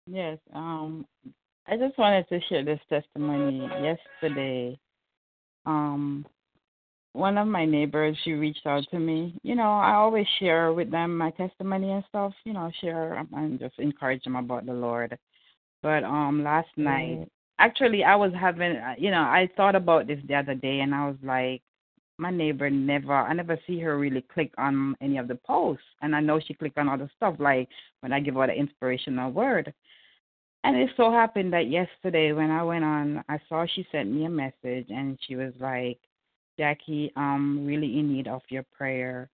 Yes, 0.09 0.37
um, 0.53 1.05
I 1.67 1.75
just 1.75 1.97
wanted 1.97 2.27
to 2.29 2.39
share 2.47 2.63
this 2.63 2.79
testimony. 2.89 3.67
Yesterday, 3.81 4.79
um, 5.65 6.25
one 7.13 7.37
of 7.37 7.47
my 7.47 7.65
neighbors, 7.65 8.17
she 8.23 8.31
reached 8.31 8.65
out 8.65 8.83
to 8.91 8.99
me. 8.99 9.37
You 9.43 9.55
know, 9.55 9.77
I 9.77 9.95
always 9.95 10.25
share 10.39 10.71
with 10.71 10.91
them 10.91 11.17
my 11.17 11.31
testimony 11.31 11.91
and 11.91 12.03
stuff. 12.07 12.33
You 12.45 12.53
know, 12.53 12.71
share 12.79 13.25
and 13.33 13.59
just 13.59 13.77
encourage 13.79 14.23
them 14.23 14.37
about 14.37 14.65
the 14.65 14.73
Lord. 14.73 15.17
But 15.83 16.03
um, 16.03 16.43
last 16.43 16.69
night, 16.77 17.27
actually, 17.59 18.03
I 18.03 18.15
was 18.15 18.31
having, 18.39 18.77
uh, 18.77 18.95
you 18.97 19.11
know, 19.11 19.21
I 19.21 19.49
thought 19.57 19.75
about 19.75 20.07
this 20.07 20.19
the 20.27 20.35
other 20.35 20.55
day, 20.55 20.79
and 20.79 20.95
I 20.95 21.07
was 21.07 21.17
like, 21.21 21.61
my 22.17 22.31
neighbor 22.31 22.69
never, 22.69 23.13
I 23.13 23.33
never 23.33 23.59
see 23.67 23.79
her 23.79 23.97
really 23.97 24.25
click 24.33 24.51
on 24.57 24.95
any 25.01 25.17
of 25.17 25.27
the 25.27 25.35
posts, 25.35 25.83
and 26.01 26.15
I 26.15 26.19
know 26.19 26.39
she 26.39 26.53
click 26.53 26.73
on 26.77 26.89
other 26.89 27.09
stuff, 27.15 27.35
like 27.39 27.69
when 28.01 28.11
I 28.11 28.19
give 28.19 28.35
her 28.35 28.47
the 28.47 28.53
inspirational 28.53 29.31
word. 29.31 29.73
And 30.63 30.75
it 30.75 30.89
so 30.97 31.11
happened 31.11 31.53
that 31.53 31.69
yesterday 31.69 32.33
when 32.33 32.51
I 32.51 32.63
went 32.63 32.83
on, 32.83 33.23
I 33.29 33.39
saw 33.47 33.65
she 33.65 33.87
sent 33.91 34.11
me 34.11 34.25
a 34.25 34.29
message 34.29 34.87
and 34.89 35.17
she 35.25 35.35
was 35.35 35.53
like, 35.59 35.99
Jackie, 36.59 37.11
I'm 37.15 37.65
really 37.65 37.99
in 37.99 38.11
need 38.11 38.27
of 38.27 38.41
your 38.49 38.65
prayer. 38.75 39.29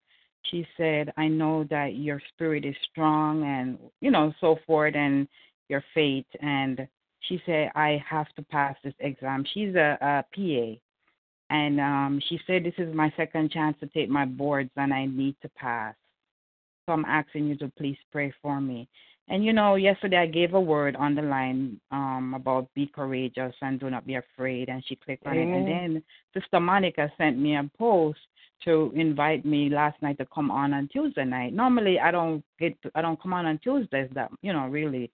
She 0.52 0.68
said, 0.76 1.12
I 1.16 1.30
know 1.30 1.64
that 1.70 1.96
your 1.96 2.22
spirit 2.34 2.66
is 2.66 2.76
strong 2.92 3.44
and, 3.44 3.80
you 4.02 4.12
know, 4.12 4.34
so 4.42 4.60
forth 4.68 4.96
and 4.96 5.28
your 5.70 5.84
faith. 5.94 6.26
And 6.42 6.86
she 7.22 7.42
said, 7.46 7.72
I 7.76 8.04
have 8.08 8.28
to 8.36 8.44
pass 8.44 8.76
this 8.84 8.94
exam. 9.00 9.46
She's 9.54 9.74
a, 9.76 9.98
a 10.02 10.26
PA. 10.36 10.80
And 11.54 11.80
um, 11.80 12.22
she 12.28 12.40
said, 12.48 12.64
This 12.64 12.74
is 12.80 12.94
my 12.96 13.14
second 13.16 13.52
chance 13.52 13.78
to 13.80 13.86
take 13.88 14.10
my 14.10 14.26
boards 14.26 14.72
and 14.76 14.92
I 14.92 15.06
need 15.06 15.36
to 15.44 15.50
pass. 15.50 15.94
So 16.88 16.94
I'm 16.94 17.06
asking 17.06 17.48
you 17.48 17.56
to 17.58 17.72
please 17.78 17.98
pray 18.12 18.34
for 18.42 18.60
me. 18.60 18.90
And 19.30 19.46
you 19.46 19.54
know, 19.54 19.76
yesterday 19.76 20.18
I 20.18 20.26
gave 20.26 20.56
a 20.56 20.60
word 20.60 20.96
on 20.96 21.14
the 21.14 21.22
line 21.22 21.80
um 21.92 22.34
about 22.36 22.74
be 22.74 22.88
courageous 22.88 23.54
and 23.62 23.80
do 23.80 23.92
not 23.92 24.08
be 24.08 24.16
afraid 24.16 24.68
and 24.68 24.84
she 24.86 24.96
clicked 24.96 25.28
on 25.28 25.38
it 25.38 25.48
and 25.48 25.68
then 25.68 26.04
Sister 26.34 26.60
Monica 26.60 27.10
sent 27.20 27.38
me 27.38 27.56
a 27.56 27.70
post 27.78 28.20
to 28.66 28.92
invite 28.96 29.46
me 29.46 29.70
last 29.70 30.02
night 30.02 30.18
to 30.18 30.26
come 30.34 30.50
on 30.50 30.74
on 30.74 30.88
Tuesday 30.88 31.24
night. 31.24 31.54
Normally 31.54 32.00
I 32.00 32.10
don't 32.10 32.44
get 32.60 32.76
I 32.96 33.04
don't 33.04 33.22
come 33.22 33.34
on 33.34 33.46
on 33.46 33.60
Tuesdays 33.60 34.10
that 34.16 34.32
you 34.42 34.54
know 34.54 34.68
really. 34.68 35.12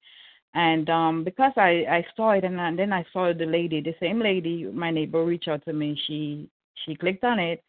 And 0.53 0.89
um 0.89 1.23
because 1.23 1.53
I 1.57 1.85
I 1.89 2.05
saw 2.15 2.31
it 2.31 2.43
and, 2.43 2.59
I, 2.59 2.75
then 2.75 2.91
I 2.91 3.05
saw 3.13 3.31
the 3.33 3.45
lady, 3.45 3.81
the 3.81 3.95
same 3.99 4.19
lady, 4.19 4.65
my 4.65 4.91
neighbor 4.91 5.23
reached 5.23 5.47
out 5.47 5.63
to 5.65 5.73
me. 5.73 5.99
She 6.07 6.49
she 6.85 6.95
clicked 6.95 7.23
on 7.23 7.39
it 7.39 7.63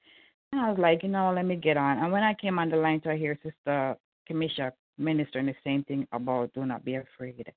and 0.52 0.60
I 0.60 0.70
was 0.70 0.78
like, 0.78 1.02
you 1.02 1.09
know, 1.09 1.33
let 1.34 1.44
me 1.44 1.57
get 1.57 1.76
on. 1.76 1.99
And 1.99 2.12
when 2.12 2.23
I 2.23 2.34
came 2.34 2.59
on 2.59 2.70
the 2.70 2.76
line 2.76 3.00
to 3.02 3.15
hear 3.15 3.39
Sister 3.42 3.97
Kamisha 4.28 4.73
ministering 4.99 5.47
the 5.47 5.55
same 5.65 5.84
thing 5.84 6.07
about 6.12 6.52
do 6.55 6.65
not 6.65 6.84
be 6.84 6.94
afraid. 6.97 7.52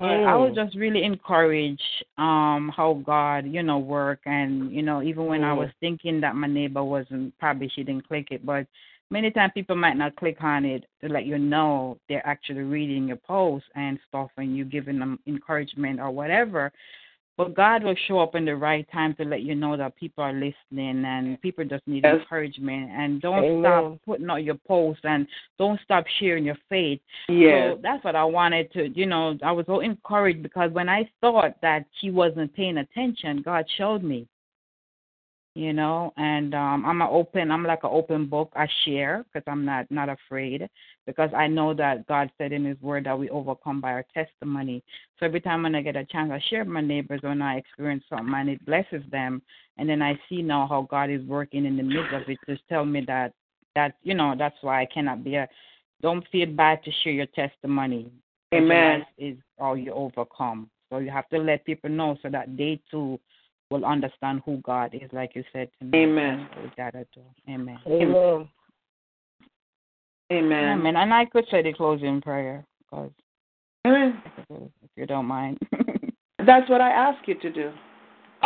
I 0.00 0.36
was 0.36 0.54
just 0.54 0.76
really 0.76 1.02
encouraged 1.02 1.82
um 2.18 2.72
how 2.76 3.02
God, 3.04 3.46
you 3.46 3.62
know, 3.62 3.78
work 3.78 4.20
and 4.26 4.72
you 4.72 4.82
know, 4.82 5.02
even 5.02 5.26
when 5.26 5.42
I 5.42 5.52
was 5.52 5.70
thinking 5.80 6.20
that 6.20 6.36
my 6.36 6.46
neighbor 6.46 6.84
wasn't 6.84 7.36
probably 7.38 7.68
she 7.74 7.82
didn't 7.82 8.06
click 8.06 8.28
it, 8.30 8.44
but 8.46 8.66
many 9.10 9.30
times 9.30 9.52
people 9.54 9.76
might 9.76 9.96
not 9.96 10.16
click 10.16 10.38
on 10.40 10.64
it 10.64 10.84
to 11.00 11.08
let 11.08 11.24
you 11.24 11.38
know 11.38 11.98
they're 12.08 12.26
actually 12.26 12.62
reading 12.62 13.08
your 13.08 13.16
post 13.16 13.64
and 13.74 13.98
stuff 14.08 14.30
and 14.36 14.56
you 14.56 14.64
giving 14.64 14.98
them 14.98 15.18
encouragement 15.26 16.00
or 16.00 16.10
whatever. 16.10 16.72
But 17.36 17.54
God 17.54 17.84
will 17.84 17.94
show 18.08 18.18
up 18.18 18.34
in 18.34 18.44
the 18.44 18.56
right 18.56 18.86
time 18.90 19.14
to 19.14 19.24
let 19.24 19.42
you 19.42 19.54
know 19.54 19.76
that 19.76 19.94
people 19.94 20.24
are 20.24 20.32
listening 20.32 21.04
and 21.04 21.40
people 21.40 21.64
just 21.64 21.86
need 21.86 22.02
Yes. 22.02 22.16
encouragement. 22.20 22.90
And 22.90 23.20
don't 23.20 23.44
Amen. 23.44 23.62
stop 23.62 23.98
putting 24.04 24.28
out 24.28 24.42
your 24.42 24.56
posts 24.66 25.04
and 25.04 25.24
don't 25.56 25.80
stop 25.82 26.04
sharing 26.18 26.44
your 26.44 26.58
faith. 26.68 27.00
Yes. 27.28 27.74
So 27.74 27.80
that's 27.80 28.02
what 28.02 28.16
I 28.16 28.24
wanted 28.24 28.72
to, 28.72 28.88
you 28.88 29.06
know, 29.06 29.38
I 29.44 29.52
was 29.52 29.66
so 29.66 29.80
encouraged 29.80 30.42
because 30.42 30.72
when 30.72 30.88
I 30.88 31.08
thought 31.20 31.54
that 31.62 31.86
she 32.00 32.10
wasn't 32.10 32.52
paying 32.54 32.78
attention, 32.78 33.42
God 33.42 33.64
showed 33.76 34.02
me. 34.02 34.26
You 35.58 35.72
know, 35.72 36.12
and 36.16 36.54
um 36.54 36.86
I'm 36.86 37.02
a 37.02 37.10
open 37.10 37.50
I'm 37.50 37.64
like 37.64 37.82
an 37.82 37.90
open 37.92 38.26
book. 38.26 38.52
I 38.54 38.68
share 38.84 39.24
because 39.24 39.42
I'm 39.48 39.64
not 39.64 39.90
not 39.90 40.08
afraid 40.08 40.68
because 41.04 41.30
I 41.36 41.48
know 41.48 41.74
that 41.74 42.06
God 42.06 42.30
said 42.38 42.52
in 42.52 42.64
his 42.64 42.80
word 42.80 43.06
that 43.06 43.18
we 43.18 43.28
overcome 43.30 43.80
by 43.80 43.90
our 43.90 44.04
testimony. 44.14 44.84
So 45.18 45.26
every 45.26 45.40
time 45.40 45.64
when 45.64 45.74
I 45.74 45.82
get 45.82 45.96
a 45.96 46.04
chance 46.04 46.30
I 46.32 46.40
share 46.48 46.60
with 46.60 46.68
my 46.68 46.80
neighbors 46.80 47.22
when 47.24 47.42
I 47.42 47.56
experience 47.56 48.04
something 48.08 48.32
and 48.32 48.50
it 48.50 48.64
blesses 48.66 49.02
them 49.10 49.42
and 49.78 49.88
then 49.88 50.00
I 50.00 50.16
see 50.28 50.42
now 50.42 50.68
how 50.68 50.82
God 50.82 51.10
is 51.10 51.24
working 51.24 51.64
in 51.64 51.76
the 51.76 51.82
midst 51.82 52.14
of 52.14 52.22
it 52.28 52.38
to 52.46 52.56
tell 52.68 52.84
me 52.84 53.02
that 53.08 53.32
that 53.74 53.96
you 54.04 54.14
know, 54.14 54.36
that's 54.38 54.58
why 54.60 54.82
I 54.82 54.86
cannot 54.86 55.24
be 55.24 55.34
a 55.34 55.48
don't 56.02 56.24
feel 56.30 56.46
bad 56.46 56.84
to 56.84 56.92
share 57.02 57.14
your 57.14 57.26
testimony. 57.26 58.12
Amen. 58.54 59.04
is 59.18 59.36
all 59.58 59.76
you 59.76 59.92
overcome. 59.92 60.70
So 60.88 60.98
you 60.98 61.10
have 61.10 61.28
to 61.30 61.38
let 61.38 61.64
people 61.64 61.90
know 61.90 62.16
so 62.22 62.28
that 62.30 62.56
they 62.56 62.80
too 62.92 63.18
will 63.70 63.84
understand 63.84 64.42
who 64.44 64.58
God 64.58 64.94
is, 64.94 65.10
like 65.12 65.34
you 65.34 65.44
said 65.52 65.68
to 65.78 65.86
me. 65.86 65.98
Amen. 65.98 66.46
That's 66.48 66.56
what 66.56 66.64
we 66.64 66.70
gotta 66.76 67.06
do. 67.14 67.20
Amen. 67.48 67.78
Amen. 67.86 68.48
Amen. 70.30 70.78
Amen. 70.78 70.96
And 70.96 71.12
I 71.12 71.24
could 71.24 71.44
say 71.50 71.62
the 71.62 71.72
closing 71.72 72.20
prayer, 72.20 72.64
because 72.78 73.10
Amen. 73.86 74.22
Mm. 74.50 74.70
if 74.82 74.90
you 74.96 75.06
don't 75.06 75.26
mind. 75.26 75.58
That's 76.46 76.68
what 76.68 76.80
I 76.80 76.90
ask 76.90 77.26
you 77.26 77.34
to 77.36 77.50
do. 77.50 77.72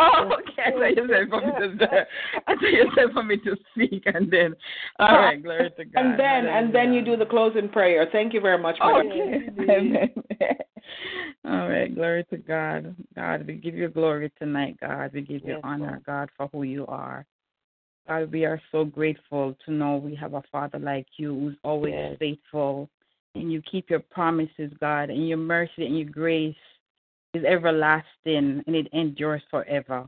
Oh, 0.03 0.11
oh, 0.17 0.33
okay. 0.33 0.63
I 0.65 0.71
oh, 0.73 0.79
thought 0.79 0.95
you 0.95 1.07
said 1.07 1.29
for 1.29 1.41
me 1.41 1.77
to. 1.77 2.07
I 2.47 2.55
thought 2.55 2.61
you 2.61 2.91
said 2.95 3.13
for 3.13 3.23
me 3.23 3.37
to 3.37 3.55
speak, 3.71 4.03
and 4.05 4.29
then. 4.29 4.55
All 4.99 5.17
right, 5.17 5.41
glory 5.41 5.71
to 5.77 5.85
God. 5.85 6.05
And 6.05 6.19
then 6.19 6.45
and 6.45 6.75
then 6.75 6.93
you 6.93 7.03
do 7.03 7.15
the 7.15 7.25
closing 7.25 7.69
prayer. 7.69 8.07
Thank 8.11 8.33
you 8.33 8.41
very 8.41 8.57
much 8.57 8.77
for. 8.79 9.01
Okay. 9.01 9.49
Amen. 9.69 10.09
All 11.45 11.69
right, 11.69 11.93
glory 11.93 12.25
to 12.29 12.37
God. 12.37 12.95
God, 13.15 13.47
we 13.47 13.55
give 13.55 13.75
you 13.75 13.89
glory 13.89 14.31
tonight, 14.39 14.77
God. 14.79 15.11
We 15.13 15.21
give 15.21 15.43
you 15.43 15.53
Yes, 15.53 15.61
honor, 15.63 16.01
God, 16.05 16.29
for 16.37 16.49
who 16.51 16.63
you 16.63 16.85
are. 16.87 17.25
God, 18.07 18.31
we 18.31 18.45
are 18.45 18.61
so 18.71 18.83
grateful 18.83 19.55
to 19.65 19.71
know 19.71 19.97
we 19.97 20.15
have 20.15 20.33
a 20.33 20.43
Father 20.51 20.79
like 20.79 21.07
you 21.17 21.33
who's 21.33 21.57
always 21.63 21.93
Yes. 21.93 22.17
faithful. 22.17 22.89
And 23.35 23.51
you 23.51 23.61
keep 23.63 23.89
your 23.89 23.99
promises, 23.99 24.71
God, 24.79 25.09
and 25.09 25.27
your 25.27 25.37
mercy 25.37 25.85
and 25.85 25.97
your 25.97 26.09
grace 26.09 26.55
is 27.33 27.43
everlasting 27.43 28.63
and 28.65 28.75
it 28.75 28.87
endures 28.93 29.41
forever. 29.49 30.07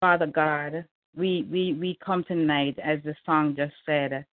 Father 0.00 0.26
God, 0.26 0.84
we, 1.16 1.46
we, 1.50 1.74
we 1.74 1.98
come 2.04 2.24
tonight, 2.24 2.78
as 2.82 2.98
the 3.04 3.14
song 3.24 3.54
just 3.56 3.74
said, 3.86 4.24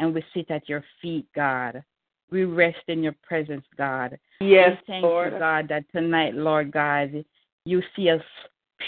and 0.00 0.14
we 0.14 0.22
sit 0.34 0.50
at 0.50 0.68
your 0.68 0.84
feet, 1.00 1.26
God. 1.34 1.82
We 2.30 2.44
rest 2.44 2.82
in 2.88 3.02
your 3.02 3.16
presence, 3.22 3.64
God. 3.76 4.18
Yes, 4.40 4.76
we 4.80 4.92
thank 4.92 5.02
Lord. 5.02 5.32
you, 5.32 5.38
God, 5.38 5.68
that 5.68 5.84
tonight, 5.92 6.34
Lord 6.34 6.70
God, 6.70 7.24
you 7.64 7.82
see 7.96 8.10
us 8.10 8.20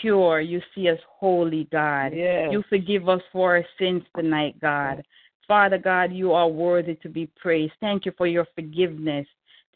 pure, 0.00 0.40
you 0.40 0.60
see 0.74 0.88
us 0.88 0.98
holy, 1.08 1.66
God. 1.72 2.12
Yes. 2.14 2.48
You 2.52 2.62
forgive 2.68 3.08
us 3.08 3.22
for 3.32 3.56
our 3.56 3.64
sins 3.78 4.02
tonight, 4.14 4.60
God. 4.60 5.02
Father 5.48 5.78
God, 5.78 6.12
you 6.12 6.32
are 6.32 6.48
worthy 6.48 6.94
to 6.96 7.08
be 7.08 7.28
praised. 7.40 7.72
Thank 7.80 8.06
you 8.06 8.12
for 8.16 8.26
your 8.26 8.46
forgiveness. 8.54 9.26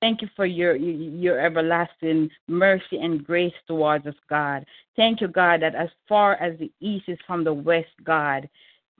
Thank 0.04 0.20
you 0.20 0.28
for 0.36 0.44
your 0.44 0.76
your 0.76 1.40
everlasting 1.40 2.28
mercy 2.46 2.98
and 3.00 3.24
grace 3.24 3.54
towards 3.66 4.06
us, 4.06 4.14
God. 4.28 4.66
Thank 4.96 5.22
you, 5.22 5.28
God, 5.28 5.62
that 5.62 5.74
as 5.74 5.88
far 6.06 6.34
as 6.34 6.58
the 6.58 6.70
east 6.78 7.06
is 7.08 7.18
from 7.26 7.42
the 7.42 7.54
west, 7.54 7.88
God, 8.04 8.46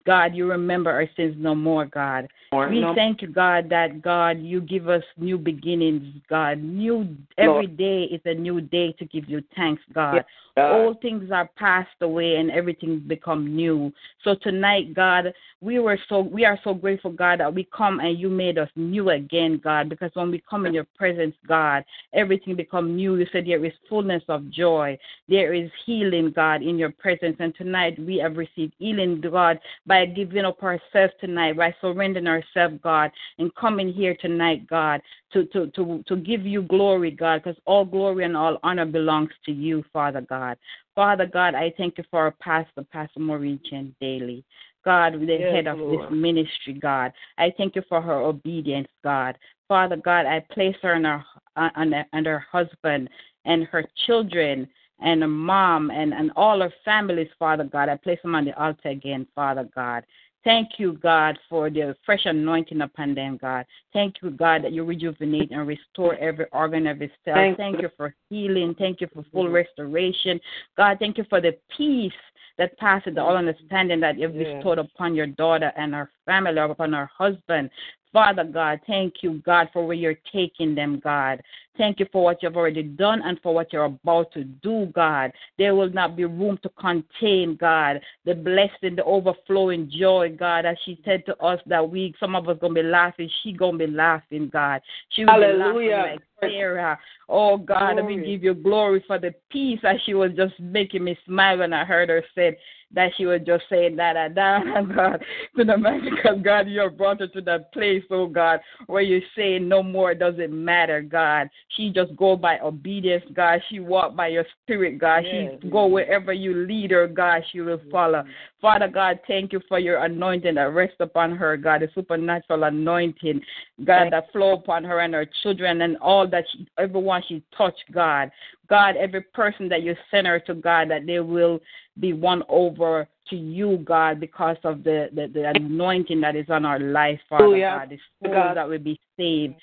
God, 0.07 0.34
you 0.34 0.50
remember 0.50 0.91
our 0.91 1.08
sins 1.16 1.34
no 1.39 1.55
more, 1.55 1.86
God. 1.86 2.28
Lord, 2.52 2.70
We 2.70 2.81
no- 2.81 2.94
thank 2.94 3.23
you, 3.23 3.28
God, 3.28 3.68
that 3.70 4.02
God, 4.02 4.41
you 4.41 4.60
give 4.60 4.89
us 4.89 5.02
new 5.16 5.39
beginnings, 5.39 6.05
God. 6.28 6.62
New 6.62 7.16
every 7.39 7.66
day 7.66 8.05
is 8.05 8.20
a 8.24 8.34
new 8.34 8.60
day 8.60 8.92
to 8.92 9.05
give 9.07 9.28
you 9.28 9.42
thanks, 9.57 9.83
God. 9.92 10.16
Yes, 10.16 10.24
God. 10.57 10.73
All 10.73 10.94
things 10.94 11.31
are 11.33 11.50
passed 11.57 12.00
away 12.00 12.36
and 12.36 12.50
everything 12.50 13.00
become 13.00 13.57
new. 13.57 13.92
So 14.23 14.34
tonight, 14.36 14.94
God, 14.94 15.33
we 15.60 15.78
were 15.78 15.99
so 16.08 16.20
we 16.20 16.44
are 16.44 16.58
so 16.62 16.74
grateful, 16.74 17.10
God, 17.10 17.41
that 17.41 17.52
we 17.52 17.65
come 17.65 17.99
and 18.00 18.18
you 18.18 18.28
made 18.28 18.58
us 18.58 18.68
new 18.76 19.10
again, 19.10 19.60
God. 19.62 19.89
Because 19.89 20.10
when 20.15 20.31
we 20.31 20.42
come 20.49 20.66
in 20.66 20.74
your 20.74 20.86
presence, 20.97 21.34
God, 21.49 21.84
everything 22.12 22.55
become 22.55 22.94
new. 22.94 23.16
You 23.16 23.26
said 23.33 23.47
there 23.47 23.65
is 23.65 23.73
fullness 23.89 24.23
of 24.28 24.50
joy. 24.50 24.99
There 25.28 25.55
is 25.55 25.70
healing, 25.86 26.31
God, 26.31 26.62
in 26.62 26.78
your 26.78 26.92
presence. 26.92 27.36
And 27.41 27.55
tonight 27.57 27.99
we 27.99 28.18
have 28.18 28.36
received 28.36 28.74
healing, 28.78 29.20
God, 29.20 29.58
by 29.86 29.93
by 29.94 30.06
giving 30.06 30.44
up 30.44 30.60
ourselves 30.60 31.12
tonight, 31.20 31.56
by 31.56 31.73
surrendering 31.81 32.26
ourselves, 32.26 32.81
God, 32.82 33.12
and 33.39 33.55
coming 33.55 33.92
here 33.92 34.16
tonight, 34.20 34.66
God, 34.66 35.00
to, 35.32 35.44
to, 35.47 35.68
to, 35.68 36.02
to 36.08 36.16
give 36.16 36.44
you 36.44 36.62
glory, 36.62 37.12
God, 37.12 37.44
because 37.44 37.60
all 37.64 37.84
glory 37.84 38.24
and 38.24 38.36
all 38.36 38.58
honor 38.64 38.86
belongs 38.86 39.31
to 39.47 39.52
you, 39.52 39.84
Father 39.92 40.23
God. 40.23 40.58
Father 40.97 41.26
God, 41.26 41.55
I 41.55 41.73
thank 41.78 41.97
you 41.97 42.02
for 42.10 42.18
our 42.18 42.32
pastor, 42.32 42.84
Pastor 42.92 43.20
Maureen 43.20 43.60
Daly. 44.00 44.44
God, 44.84 45.12
the 45.12 45.26
Yes, 45.26 45.52
head 45.52 45.66
of 45.68 45.78
Lord. 45.78 46.10
this 46.10 46.16
ministry, 46.18 46.73
God. 46.73 47.12
I 47.39 47.52
thank 47.56 47.76
you 47.76 47.82
for 47.89 48.02
her 48.02 48.14
obedience, 48.18 48.89
God. 49.05 49.39
Father 49.68 49.97
God, 49.97 50.26
I 50.26 50.40
place 50.52 50.76
her 50.82 50.94
and 50.94 51.06
her 51.06 51.24
uh, 51.55 51.68
and, 51.76 51.94
and 52.12 52.26
her 52.26 52.44
husband 52.50 53.08
and 53.44 53.62
her 53.66 53.84
children 54.06 54.66
and 55.00 55.23
her 55.23 55.28
mom 55.28 55.90
and, 55.90 56.14
and 56.14 56.31
all 56.36 56.60
her 56.60 56.73
families, 56.84 57.28
Father 57.39 57.64
God. 57.64 57.89
I 57.89 57.97
place 57.97 58.18
them 58.23 58.34
on 58.34 58.44
the 58.44 58.60
altar 58.60 58.89
again, 58.89 59.26
Father 59.34 59.68
God. 59.74 60.05
Thank 60.44 60.73
you, 60.76 60.92
God, 61.02 61.39
for 61.48 61.70
the 61.70 61.97
fresh 62.05 62.26
anointing 62.26 62.82
upon 62.82 63.14
them, 63.14 63.39
God. 63.40 63.64
Thank 63.94 64.16
you, 64.23 64.31
God, 64.31 64.62
that 64.64 64.73
you 64.73 64.84
rejuvenate 64.84 65.50
and 65.50 65.66
restore 65.66 66.16
every 66.16 66.44
organ, 66.52 66.86
every 66.86 67.10
cell. 67.24 67.34
Thank 67.34 67.56
Thank, 67.56 67.76
you. 67.76 67.82
you 67.84 67.89
for 67.97 68.14
healing. 68.28 68.74
Thank 68.78 69.00
you 69.00 69.08
for 69.12 69.24
full 69.32 69.48
restoration. 69.48 70.39
God, 70.76 70.98
thank 70.98 71.16
you 71.16 71.24
for 71.31 71.40
the 71.40 71.56
peace 71.74 72.12
that 72.58 72.76
passes 72.78 73.16
all 73.16 73.36
understanding 73.36 74.00
that 74.00 74.18
you've 74.18 74.34
Yes. 74.34 74.56
bestowed 74.56 74.78
upon 74.78 75.14
your 75.14 75.26
daughter 75.26 75.73
and 75.76 75.94
her 75.94 76.10
family, 76.26 76.58
upon 76.58 76.92
her 76.92 77.06
husband. 77.06 77.70
Father 78.14 78.44
God, 78.44 78.80
thank 78.86 79.14
you, 79.22 79.42
God, 79.44 79.68
for 79.72 79.84
where 79.84 79.96
you're 79.96 80.16
taking 80.32 80.72
them, 80.76 81.00
God. 81.02 81.42
Thank 81.76 81.98
you 81.98 82.06
for 82.12 82.22
what 82.22 82.44
you've 82.44 82.56
already 82.56 82.84
done 82.84 83.20
and 83.24 83.40
for 83.42 83.52
what 83.52 83.72
you're 83.72 83.86
about 83.86 84.32
to 84.34 84.44
do, 84.44 84.86
God. 84.94 85.32
There 85.58 85.74
will 85.74 85.90
not 85.90 86.14
be 86.14 86.24
room 86.24 86.56
to 86.62 86.68
contain, 86.80 87.56
God, 87.56 88.00
the 88.24 88.36
blessing, 88.36 88.94
the 88.94 89.02
overflowing 89.02 89.90
joy, 89.90 90.36
God. 90.38 90.64
As 90.64 90.76
she 90.84 91.00
said 91.04 91.26
to 91.26 91.36
us 91.38 91.60
that 91.66 91.90
week, 91.90 92.14
some 92.20 92.36
of 92.36 92.48
us 92.48 92.56
gonna 92.60 92.74
be 92.74 92.84
laughing. 92.84 93.28
She 93.42 93.52
gonna 93.52 93.78
be 93.78 93.88
laughing, 93.88 94.48
God. 94.48 94.80
She 95.08 95.24
will 95.24 95.40
be 95.40 95.58
laughing 95.58 95.90
like 95.90 96.20
Sarah. 96.38 96.96
Oh 97.28 97.56
God, 97.56 97.96
we 97.96 98.14
Glory. 98.14 98.26
give 98.26 98.44
you 98.44 98.54
glory 98.54 99.02
for 99.08 99.18
the 99.18 99.34
peace 99.50 99.80
as 99.82 99.96
she 100.06 100.14
was 100.14 100.30
just 100.36 100.54
making 100.60 101.02
me 101.02 101.18
smile 101.26 101.58
when 101.58 101.72
I 101.72 101.84
heard 101.84 102.10
her 102.10 102.22
said 102.36 102.56
that 102.94 103.12
she 103.16 103.26
was 103.26 103.40
just 103.47 103.64
saying 103.68 103.97
da 103.97 104.12
da 104.12 104.28
da 104.28 104.60
God 104.94 105.24
to 105.56 105.64
the 105.64 106.00
because 106.05 106.40
God 106.42 106.68
you 106.68 106.81
have 106.81 106.97
brought 106.97 107.20
her 107.20 107.26
to 107.28 107.40
that 107.42 107.73
place, 107.73 108.02
oh 108.10 108.26
God, 108.26 108.60
where 108.86 109.02
you 109.02 109.20
say 109.36 109.58
no 109.58 109.82
more 109.82 110.12
it 110.12 110.18
doesn't 110.18 110.52
matter, 110.52 111.02
God. 111.02 111.48
She 111.76 111.90
just 111.90 112.14
go 112.16 112.36
by 112.36 112.58
obedience, 112.60 113.24
God. 113.34 113.60
She 113.68 113.81
walk 113.81 114.16
by 114.16 114.28
your 114.28 114.47
spirit, 114.62 114.98
God. 114.98 115.24
Yes. 115.24 115.58
She 115.62 115.68
go 115.68 115.86
wherever 115.86 116.32
you 116.32 116.66
lead 116.66 116.90
her, 116.90 117.06
God, 117.06 117.42
she 117.50 117.60
will 117.60 117.81
follow. 117.90 118.24
Father 118.60 118.89
God, 118.89 119.20
thank 119.26 119.52
you 119.52 119.60
for 119.68 119.78
your 119.78 120.05
anointing 120.05 120.55
that 120.55 120.73
rests 120.73 120.97
upon 121.00 121.36
her, 121.36 121.56
God, 121.56 121.82
the 121.82 121.89
supernatural 121.94 122.64
anointing, 122.64 123.42
God, 123.84 124.10
that 124.10 124.32
flow 124.32 124.55
upon 124.55 124.84
her 124.84 125.00
and 125.00 125.12
her 125.14 125.26
children 125.42 125.82
and 125.82 125.97
all 125.98 126.26
that 126.28 126.44
she, 126.50 126.66
everyone 126.78 127.23
she 127.28 127.42
touched, 127.56 127.84
God. 127.92 128.31
God, 128.68 128.96
every 128.96 129.20
person 129.20 129.68
that 129.68 129.82
you 129.82 129.94
send 130.10 130.26
her 130.26 130.40
to, 130.40 130.54
God, 130.54 130.90
that 130.90 131.06
they 131.06 131.20
will 131.20 131.60
be 132.00 132.12
won 132.12 132.42
over 132.48 133.08
to 133.30 133.36
you, 133.36 133.78
God, 133.84 134.20
because 134.20 134.56
of 134.64 134.84
the, 134.84 135.08
the, 135.14 135.28
the 135.32 135.52
anointing 135.54 136.20
that 136.20 136.36
is 136.36 136.46
on 136.48 136.64
our 136.64 136.78
life, 136.78 137.20
Father 137.28 137.44
Hallelujah. 137.44 137.78
God. 137.80 137.90
The 137.90 137.98
souls 138.22 138.34
God. 138.34 138.56
that 138.56 138.68
will 138.68 138.78
be 138.78 139.00
saved. 139.16 139.54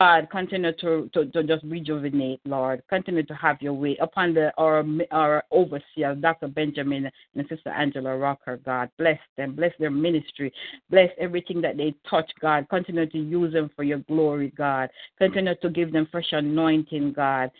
God, 0.00 0.28
continue 0.30 0.72
to, 0.80 1.10
to, 1.12 1.26
to 1.26 1.42
just 1.42 1.62
rejuvenate, 1.64 2.40
Lord. 2.46 2.82
Continue 2.88 3.22
to 3.24 3.34
have 3.34 3.60
your 3.60 3.74
way 3.74 3.98
upon 4.00 4.32
the 4.32 4.50
our 4.56 4.82
our 5.10 5.44
overseer, 5.50 6.14
Dr. 6.14 6.48
Benjamin 6.48 7.10
and 7.34 7.48
Sister 7.48 7.68
Angela 7.68 8.16
Rocker, 8.16 8.56
God. 8.64 8.88
Bless 8.96 9.18
them, 9.36 9.54
bless 9.54 9.72
their 9.78 9.90
ministry, 9.90 10.52
bless 10.88 11.10
everything 11.18 11.60
that 11.60 11.76
they 11.76 11.94
touch, 12.08 12.30
God. 12.40 12.66
Continue 12.70 13.06
to 13.10 13.18
use 13.18 13.52
them 13.52 13.70
for 13.76 13.82
your 13.82 13.98
glory, 13.98 14.54
God. 14.56 14.88
Continue 15.18 15.54
to 15.60 15.68
give 15.68 15.92
them 15.92 16.08
fresh 16.10 16.32
anointing, 16.32 17.12
God. 17.12 17.50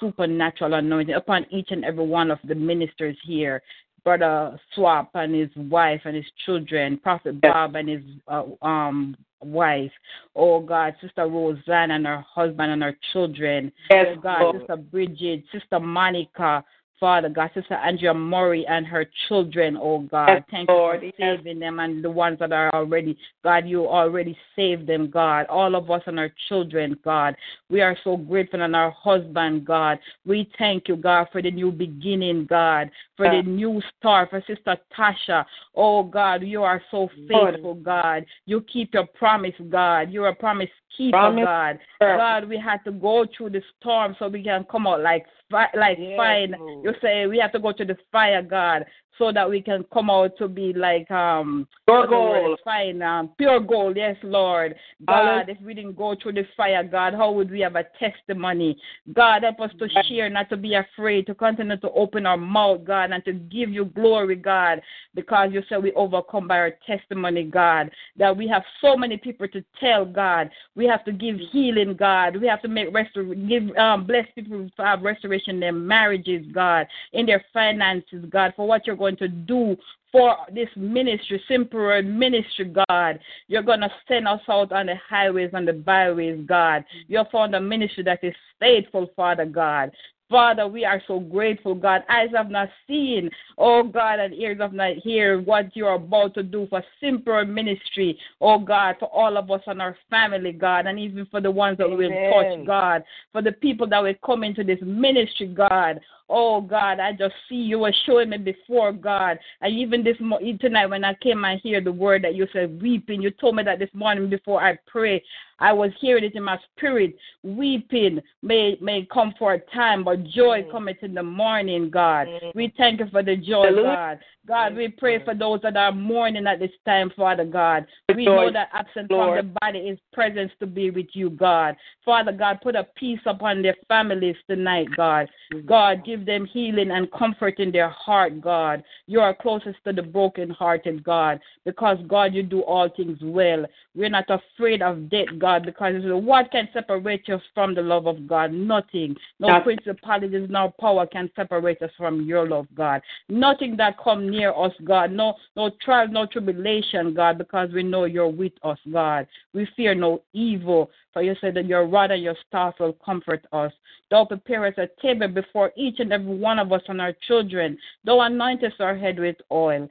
Supernatural 0.00 0.74
anointing 0.74 1.14
upon 1.14 1.46
each 1.50 1.68
and 1.70 1.84
every 1.84 2.06
one 2.06 2.30
of 2.30 2.38
the 2.44 2.54
ministers 2.54 3.16
here. 3.24 3.62
Brother 4.04 4.58
Swap 4.74 5.10
and 5.14 5.34
his 5.34 5.48
wife 5.56 6.02
and 6.04 6.14
his 6.14 6.26
children, 6.44 6.98
Prophet 6.98 7.40
Bob 7.40 7.74
and 7.74 7.88
his 7.88 8.02
uh, 8.28 8.44
um 8.62 9.16
wife. 9.42 9.90
Oh 10.36 10.60
God, 10.60 10.94
Sister 11.00 11.26
Roseanne 11.26 11.90
and 11.90 12.06
her 12.06 12.24
husband 12.28 12.72
and 12.72 12.82
her 12.82 12.96
children. 13.12 13.72
Yes, 13.90 14.06
oh 14.10 14.20
God, 14.20 14.40
Lord. 14.42 14.60
Sister 14.60 14.76
Bridget, 14.76 15.44
Sister 15.52 15.80
Monica, 15.80 16.64
Father 17.04 17.28
God, 17.28 17.50
Sister 17.52 17.74
Andrea 17.74 18.14
Murray 18.14 18.66
and 18.66 18.86
her 18.86 19.04
children, 19.28 19.76
oh 19.78 19.98
God. 19.98 20.26
Yes, 20.28 20.42
Thank 20.50 20.70
Lord, 20.70 21.02
you 21.02 21.12
yes. 21.18 21.36
for 21.36 21.36
saving 21.36 21.58
them 21.58 21.78
and 21.78 22.02
the 22.02 22.10
ones 22.10 22.38
that 22.38 22.50
are 22.50 22.74
already, 22.74 23.18
God, 23.42 23.68
you 23.68 23.86
already 23.86 24.34
saved 24.56 24.86
them, 24.86 25.10
God. 25.10 25.44
All 25.50 25.74
of 25.74 25.90
us 25.90 26.00
and 26.06 26.18
our 26.18 26.32
children, 26.48 26.96
God. 27.04 27.36
We 27.68 27.82
are 27.82 27.94
so 28.04 28.16
grateful 28.16 28.62
and 28.62 28.74
our 28.74 28.90
husband, 28.90 29.66
God. 29.66 29.98
We 30.24 30.50
thank 30.56 30.88
you, 30.88 30.96
God, 30.96 31.26
for 31.30 31.42
the 31.42 31.50
new 31.50 31.70
beginning, 31.70 32.46
God, 32.46 32.90
for 33.18 33.28
the 33.28 33.42
new 33.42 33.82
start, 33.98 34.30
for 34.30 34.42
Sister 34.46 34.78
Tasha. 34.96 35.44
Oh 35.74 36.04
God, 36.04 36.42
you 36.42 36.62
are 36.62 36.80
so 36.90 37.10
Lord. 37.18 37.54
faithful, 37.54 37.74
God. 37.74 38.24
You 38.46 38.62
keep 38.62 38.94
your 38.94 39.06
promise, 39.06 39.52
God. 39.68 40.10
You're 40.10 40.28
a 40.28 40.34
promise 40.34 40.70
keeper, 40.96 41.16
Promise 41.16 41.44
God. 41.44 41.78
keeper. 42.00 42.16
God, 42.16 42.48
we 42.48 42.58
had 42.58 42.78
to 42.84 42.92
go 42.92 43.26
through 43.36 43.50
the 43.50 43.62
storm 43.78 44.16
so 44.18 44.28
we 44.28 44.42
can 44.42 44.64
come 44.70 44.86
out 44.86 45.00
like 45.00 45.26
fi- 45.50 45.70
like 45.74 45.98
Yes, 46.00 46.16
fine. 46.16 46.54
You 46.82 46.92
say 47.00 47.26
we 47.26 47.38
have 47.38 47.52
to 47.52 47.58
go 47.58 47.72
to 47.72 47.84
the 47.84 47.96
fire, 48.12 48.42
God, 48.42 48.84
so 49.18 49.32
that 49.32 49.48
we 49.48 49.60
can 49.60 49.84
come 49.92 50.10
out 50.10 50.36
to 50.38 50.48
be 50.48 50.72
like 50.72 51.10
um 51.10 51.66
Pure 51.86 52.06
gold. 52.06 52.58
fine, 52.64 53.02
um, 53.02 53.30
pure 53.36 53.60
gold. 53.60 53.96
Yes, 53.96 54.16
Lord. 54.22 54.74
God, 55.06 55.48
if 55.50 55.60
we 55.60 55.74
didn't 55.74 55.96
go 55.96 56.16
through 56.20 56.32
the 56.32 56.46
fire, 56.56 56.82
God, 56.82 57.14
how 57.14 57.30
would 57.32 57.50
we 57.50 57.60
have 57.60 57.76
a 57.76 57.84
testimony? 58.00 58.76
God, 59.12 59.42
help 59.42 59.60
us 59.60 59.70
to 59.78 59.88
share, 60.08 60.30
not 60.30 60.48
to 60.48 60.56
be 60.56 60.74
afraid, 60.74 61.26
to 61.26 61.34
continue 61.34 61.76
to 61.76 61.90
open 61.90 62.24
our 62.24 62.38
mouth, 62.38 62.84
God, 62.84 63.10
and 63.12 63.24
to 63.26 63.32
give 63.32 63.70
you 63.70 63.84
glory, 63.84 64.36
God, 64.36 64.80
because 65.14 65.50
you 65.52 65.62
said 65.68 65.82
we 65.82 65.92
overcome 65.92 66.48
by 66.48 66.56
our 66.56 66.72
testimony, 66.86 67.44
God. 67.44 67.90
That 68.16 68.34
we 68.34 68.48
have 68.48 68.62
so 68.80 68.96
many 68.96 69.18
people 69.18 69.46
to 69.48 69.62
tell, 69.78 70.06
God. 70.06 70.50
We 70.74 70.86
have 70.86 71.04
to 71.04 71.12
give 71.12 71.36
healing, 71.52 71.96
God. 71.96 72.36
We 72.36 72.46
have 72.46 72.62
to 72.62 72.68
make 72.68 72.92
restor- 72.92 73.48
give 73.48 73.76
um, 73.76 74.06
bless 74.06 74.26
people 74.34 74.70
to 74.74 74.82
have 74.82 75.02
restoration 75.02 75.56
in 75.56 75.60
their 75.60 75.72
marriages, 75.72 76.46
God, 76.52 76.86
in 77.12 77.26
their 77.26 77.44
finances, 77.52 78.24
God, 78.30 78.54
for 78.56 78.66
what 78.66 78.86
you're 78.86 78.96
going 78.96 79.03
to 79.12 79.28
do 79.28 79.76
for 80.12 80.36
this 80.52 80.68
ministry, 80.76 81.42
simple 81.48 82.02
ministry, 82.02 82.72
God. 82.88 83.18
You're 83.48 83.62
going 83.62 83.80
to 83.80 83.90
send 84.06 84.28
us 84.28 84.40
out 84.48 84.70
on 84.70 84.86
the 84.86 84.94
highways 85.08 85.50
and 85.52 85.66
the 85.66 85.72
byways, 85.72 86.40
God. 86.46 86.84
You 87.08 87.18
have 87.18 87.30
found 87.32 87.54
a 87.54 87.60
ministry 87.60 88.04
that 88.04 88.22
is 88.22 88.34
faithful, 88.60 89.10
Father 89.16 89.44
God. 89.44 89.90
Father, 90.30 90.66
we 90.66 90.84
are 90.84 91.02
so 91.06 91.20
grateful, 91.20 91.74
God. 91.74 92.02
Eyes 92.08 92.30
have 92.34 92.50
not 92.50 92.68
seen, 92.88 93.30
oh 93.58 93.82
God, 93.82 94.20
and 94.20 94.32
ears 94.34 94.58
have 94.60 94.72
not 94.72 94.96
heard 95.04 95.44
what 95.44 95.76
you're 95.76 95.94
about 95.94 96.34
to 96.34 96.42
do 96.42 96.66
for 96.70 96.82
simple 97.00 97.44
ministry, 97.44 98.18
oh 98.40 98.58
God, 98.58 98.96
for 98.98 99.06
all 99.06 99.36
of 99.36 99.50
us 99.50 99.60
and 99.66 99.82
our 99.82 99.96
family, 100.08 100.52
God, 100.52 100.86
and 100.86 100.98
even 100.98 101.26
for 101.26 101.40
the 101.40 101.50
ones 101.50 101.76
that 101.78 101.88
we 101.88 101.96
will 101.96 102.12
Amen. 102.12 102.32
touch, 102.32 102.66
God, 102.66 103.04
for 103.32 103.42
the 103.42 103.52
people 103.52 103.86
that 103.88 104.02
will 104.02 104.14
come 104.24 104.44
into 104.44 104.64
this 104.64 104.80
ministry, 104.82 105.48
God. 105.48 106.00
Oh 106.28 106.60
God, 106.60 107.00
I 107.00 107.12
just 107.12 107.34
see 107.48 107.56
you 107.56 107.80
were 107.80 107.94
showing 108.06 108.30
me 108.30 108.38
before, 108.38 108.92
God. 108.92 109.38
And 109.60 109.74
even 109.74 110.02
this 110.02 110.16
mo- 110.20 110.40
tonight 110.60 110.86
when 110.86 111.04
I 111.04 111.14
came 111.14 111.44
and 111.44 111.60
hear 111.60 111.80
the 111.82 111.92
word 111.92 112.24
that 112.24 112.34
you 112.34 112.46
said 112.52 112.80
weeping, 112.80 113.20
you 113.20 113.30
told 113.30 113.56
me 113.56 113.62
that 113.64 113.78
this 113.78 113.90
morning 113.92 114.30
before 114.30 114.62
I 114.62 114.78
pray. 114.86 115.22
I 115.60 115.72
was 115.72 115.92
hearing 116.00 116.24
it 116.24 116.34
in 116.34 116.42
my 116.42 116.58
spirit. 116.72 117.16
Weeping 117.42 118.20
may 118.42 118.76
may 118.80 119.06
come 119.12 119.34
for 119.38 119.54
a 119.54 119.58
time, 119.58 120.02
but 120.02 120.24
joy 120.24 120.62
Mm. 120.64 120.70
cometh 120.70 121.02
in 121.02 121.14
the 121.14 121.22
morning, 121.22 121.90
God. 121.90 122.26
Mm. 122.26 122.52
We 122.54 122.68
thank 122.76 123.00
you 123.00 123.06
for 123.06 123.22
the 123.22 123.36
joy, 123.36 123.66
Hallelujah. 123.66 123.94
God. 123.94 124.18
God, 124.46 124.76
we 124.76 124.88
pray 124.88 125.20
for 125.24 125.34
those 125.34 125.60
that 125.62 125.76
are 125.76 125.92
mourning 125.92 126.46
at 126.46 126.58
this 126.58 126.72
time, 126.84 127.10
Father 127.10 127.44
God. 127.44 127.86
We 128.14 128.26
know 128.26 128.50
that 128.50 128.68
absent 128.72 129.08
from 129.08 129.36
the 129.36 129.42
body 129.60 129.78
is 129.78 129.98
presence 130.12 130.52
to 130.60 130.66
be 130.66 130.90
with 130.90 131.06
you, 131.14 131.30
God. 131.30 131.76
Father 132.04 132.32
God, 132.32 132.60
put 132.60 132.76
a 132.76 132.84
peace 132.94 133.20
upon 133.24 133.62
their 133.62 133.76
families 133.88 134.36
tonight, 134.46 134.88
God. 134.96 135.30
God, 135.64 136.04
give 136.14 136.26
them 136.26 136.46
healing 136.46 136.90
and 136.90 137.10
comfort 137.12 137.58
in 137.58 137.72
their 137.72 137.88
heart, 137.88 138.40
God. 138.40 138.82
You 139.06 139.20
are 139.20 139.34
closest 139.34 139.78
to 139.84 139.92
the 139.92 140.02
brokenhearted, 140.02 141.02
God, 141.02 141.40
because, 141.64 141.98
God, 142.06 142.34
you 142.34 142.42
do 142.42 142.60
all 142.62 142.88
things 142.88 143.18
well. 143.22 143.64
We're 143.94 144.10
not 144.10 144.26
afraid 144.28 144.82
of 144.82 145.10
death, 145.10 145.26
God, 145.38 145.64
because 145.66 145.94
what 146.04 146.50
can 146.50 146.68
separate 146.72 147.28
us 147.28 147.40
from 147.54 147.74
the 147.74 147.82
love 147.82 148.06
of 148.06 148.26
God? 148.26 148.52
Nothing. 148.52 149.16
No 149.40 149.48
Nothing. 149.48 149.76
principalities, 149.76 150.48
no 150.50 150.72
power 150.80 151.06
can 151.06 151.30
separate 151.34 151.82
us 151.82 151.90
from 151.96 152.22
your 152.22 152.48
love, 152.48 152.66
God. 152.74 153.02
Nothing 153.28 153.76
that 153.78 153.96
come 154.02 154.30
near 154.30 154.52
us, 154.52 154.72
God. 154.84 155.10
No, 155.10 155.34
no 155.56 155.70
trial, 155.82 156.08
no 156.08 156.26
tribulation, 156.26 157.14
God, 157.14 157.38
because 157.38 157.70
we 157.72 157.82
know 157.82 158.04
you're 158.04 158.28
with 158.28 158.52
us, 158.62 158.78
God. 158.92 159.26
We 159.52 159.66
fear 159.76 159.94
no 159.94 160.22
evil, 160.32 160.90
for 161.12 161.22
you 161.22 161.34
said 161.40 161.54
that 161.54 161.66
your 161.66 161.86
rod 161.86 162.10
and 162.10 162.22
your 162.22 162.36
staff 162.48 162.74
will 162.78 162.94
comfort 163.04 163.44
us. 163.52 163.72
Thou 164.10 164.24
prepare 164.24 164.66
us 164.66 164.74
a 164.76 164.88
table 165.00 165.28
before 165.28 165.72
each 165.76 165.98
and 166.04 166.12
every 166.12 166.36
one 166.36 166.58
of 166.58 166.72
us 166.72 166.82
and 166.88 167.00
our 167.00 167.14
children. 167.26 167.76
Thou 168.04 168.18
anointest 168.18 168.80
our 168.80 168.96
head 168.96 169.18
with 169.18 169.36
oil. 169.50 169.88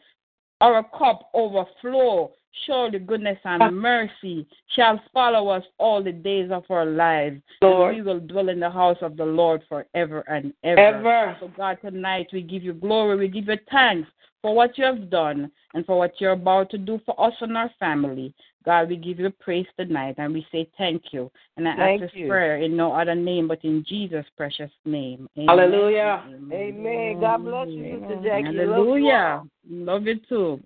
our 0.62 0.84
cup 0.98 1.30
overflow. 1.34 2.32
Surely 2.68 3.00
goodness 3.00 3.40
and 3.46 3.76
mercy 3.76 4.46
shall 4.76 5.02
follow 5.12 5.50
us 5.50 5.64
all 5.80 6.04
the 6.04 6.12
days 6.12 6.52
of 6.52 6.64
our 6.70 6.86
lives. 6.86 7.42
Lord. 7.64 7.96
And 7.96 8.06
we 8.06 8.12
will 8.12 8.20
dwell 8.20 8.50
in 8.50 8.60
the 8.60 8.70
house 8.70 9.00
of 9.02 9.18
the 9.18 9.26
Lord 9.26 9.64
forever 9.68 10.24
and 10.28 10.54
ever. 10.64 10.80
Ever. 10.80 11.38
So, 11.40 11.52
God, 11.58 11.80
tonight 11.82 12.28
we 12.32 12.44
give 12.44 12.64
you 12.64 12.74
glory, 12.74 13.18
we 13.18 13.28
give 13.28 13.48
you 13.48 13.58
thanks 13.72 14.08
for 14.44 14.54
what 14.54 14.78
you 14.78 14.86
have 14.86 15.10
done 15.10 15.50
and 15.74 15.84
for 15.86 15.98
what 15.98 16.22
you're 16.22 16.34
about 16.34 16.70
to 16.72 16.78
do 16.78 17.02
for 17.08 17.20
us 17.20 17.34
and 17.42 17.58
our 17.58 17.72
family. 17.80 18.36
God, 18.66 18.90
we 18.90 18.96
give 18.96 19.20
you 19.20 19.30
praise 19.30 19.66
tonight 19.78 20.16
and 20.18 20.34
we 20.34 20.46
say 20.52 20.70
thank 20.78 21.04
you. 21.12 21.32
And 21.58 21.68
I 21.68 21.76
Thank 21.76 22.02
ask 22.02 22.14
this 22.14 22.22
you. 22.22 22.28
prayer 22.28 22.58
in 22.58 22.76
no 22.76 22.94
other 22.94 23.16
name 23.16 23.48
but 23.48 23.64
in 23.64 23.84
Jesus' 23.88 24.26
precious 24.38 24.72
name. 24.86 25.28
Amen. 25.38 25.48
Hallelujah. 25.48 26.24
Amen. 26.52 27.20
God 27.20 27.44
bless 27.44 27.68
you, 27.68 28.00
Sister 28.00 28.22
Jackie. 28.24 28.46
Love 28.46 28.56
you 28.56 28.68
Hallelujah. 28.68 29.44
Love 29.70 30.04
you 30.04 30.20
too. 30.30 30.60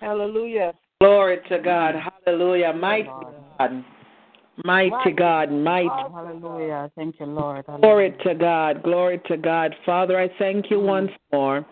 Hallelujah. 0.00 0.74
Glory 1.00 1.38
to 1.48 1.58
God. 1.58 1.94
Mm-hmm. 1.94 2.08
Hallelujah. 2.24 2.72
Mighty 2.72 3.10
God. 3.58 3.84
Mighty 4.64 5.12
God. 5.12 5.52
Mighty. 5.52 5.88
Hallelujah. 5.88 6.90
Thank 6.96 7.20
you, 7.20 7.26
Lord. 7.26 7.64
Glory 7.80 8.16
to 8.24 8.34
God. 8.34 8.82
Glory 8.82 9.20
to 9.28 9.36
God. 9.36 9.74
Father, 9.84 10.18
I 10.18 10.30
thank 10.38 10.70
you 10.70 10.78
mm-hmm. 10.78 10.86
once 10.86 11.10
more. 11.32 11.66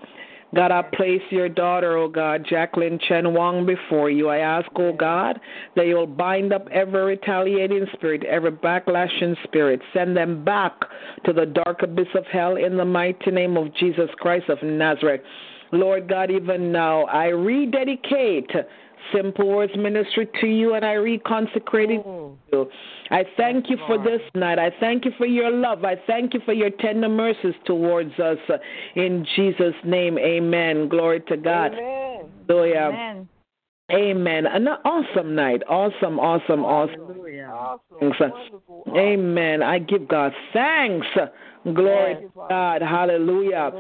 God, 0.54 0.70
I 0.70 0.82
place 0.82 1.22
your 1.30 1.48
daughter, 1.48 1.96
oh 1.96 2.08
God, 2.08 2.46
Jacqueline 2.48 2.98
Chen 3.08 3.34
Wong, 3.34 3.66
before 3.66 4.10
you. 4.10 4.28
I 4.28 4.38
ask, 4.38 4.68
oh 4.76 4.92
God, 4.92 5.40
that 5.76 5.86
you'll 5.86 6.06
bind 6.06 6.52
up 6.52 6.66
every 6.72 7.02
retaliating 7.02 7.86
spirit, 7.94 8.24
every 8.24 8.52
backlashing 8.52 9.36
spirit. 9.44 9.80
Send 9.92 10.16
them 10.16 10.44
back 10.44 10.72
to 11.24 11.32
the 11.32 11.46
dark 11.46 11.82
abyss 11.82 12.08
of 12.14 12.24
hell 12.26 12.56
in 12.56 12.76
the 12.76 12.84
mighty 12.84 13.30
name 13.30 13.56
of 13.56 13.74
Jesus 13.74 14.08
Christ 14.18 14.48
of 14.48 14.62
Nazareth. 14.62 15.22
Lord 15.72 16.08
God, 16.08 16.30
even 16.30 16.70
now, 16.70 17.04
I 17.04 17.26
rededicate 17.26 18.50
Simple 19.12 19.48
Words 19.48 19.72
Ministry 19.76 20.28
to 20.40 20.46
you 20.46 20.74
and 20.74 20.84
I 20.84 20.94
reconsecrate 20.94 21.90
it 21.90 22.02
oh. 22.06 22.36
you. 22.52 22.70
I 23.10 23.24
thank 23.36 23.68
you 23.68 23.76
for 23.86 23.98
this 23.98 24.20
night. 24.34 24.58
I 24.58 24.70
thank 24.80 25.04
you 25.04 25.12
for 25.18 25.26
your 25.26 25.50
love. 25.50 25.84
I 25.84 25.96
thank 26.06 26.34
you 26.34 26.40
for 26.44 26.52
your 26.52 26.70
tender 26.70 27.08
mercies 27.08 27.54
towards 27.66 28.18
us. 28.18 28.38
In 28.96 29.26
Jesus' 29.36 29.74
name, 29.84 30.18
amen. 30.18 30.88
Glory 30.88 31.20
to 31.28 31.36
God. 31.36 31.74
Amen. 31.74 32.30
Hallelujah. 32.48 32.90
Amen. 32.92 33.28
Amen. 33.92 34.46
An 34.46 34.66
awesome 34.66 35.34
night. 35.34 35.62
Awesome, 35.68 36.18
awesome, 36.18 36.64
awesome. 36.64 37.00
Hallelujah. 37.00 37.52
Awesome. 37.52 38.32
Amen. 38.96 39.62
I 39.62 39.78
give 39.78 40.08
God 40.08 40.32
thanks. 40.54 41.06
Glory 41.64 42.16
to 42.16 42.30
God. 42.34 42.82
Hallelujah. 42.82 43.72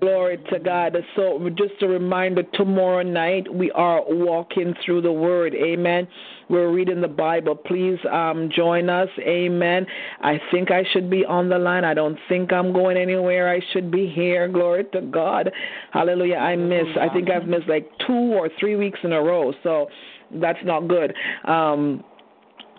Glory 0.00 0.38
to 0.52 0.58
God. 0.60 0.96
So, 1.16 1.48
just 1.56 1.82
a 1.82 1.88
reminder 1.88 2.44
tomorrow 2.54 3.02
night 3.02 3.52
we 3.52 3.72
are 3.72 4.02
walking 4.06 4.74
through 4.84 5.02
the 5.02 5.12
Word. 5.12 5.54
Amen. 5.54 6.06
We're 6.48 6.70
reading 6.70 7.00
the 7.00 7.08
Bible. 7.08 7.56
Please 7.56 7.98
um, 8.12 8.50
join 8.54 8.88
us. 8.88 9.08
Amen. 9.20 9.86
I 10.20 10.40
think 10.52 10.70
I 10.70 10.84
should 10.92 11.10
be 11.10 11.24
on 11.24 11.48
the 11.48 11.58
line. 11.58 11.84
I 11.84 11.94
don't 11.94 12.18
think 12.28 12.52
I'm 12.52 12.72
going 12.72 12.96
anywhere. 12.96 13.48
I 13.52 13.60
should 13.72 13.90
be 13.90 14.08
here. 14.08 14.46
Glory 14.46 14.84
to 14.92 15.00
God. 15.00 15.50
Hallelujah. 15.92 16.36
I 16.36 16.54
miss. 16.54 16.86
I 17.00 17.08
think 17.08 17.30
I've 17.30 17.48
missed 17.48 17.68
like 17.68 17.90
two 18.06 18.12
or 18.12 18.48
three 18.60 18.76
weeks 18.76 19.00
in 19.02 19.12
a 19.12 19.20
row. 19.20 19.52
So 19.62 19.88
that's 20.34 20.58
not 20.64 20.86
good. 20.86 21.14
Um, 21.46 22.04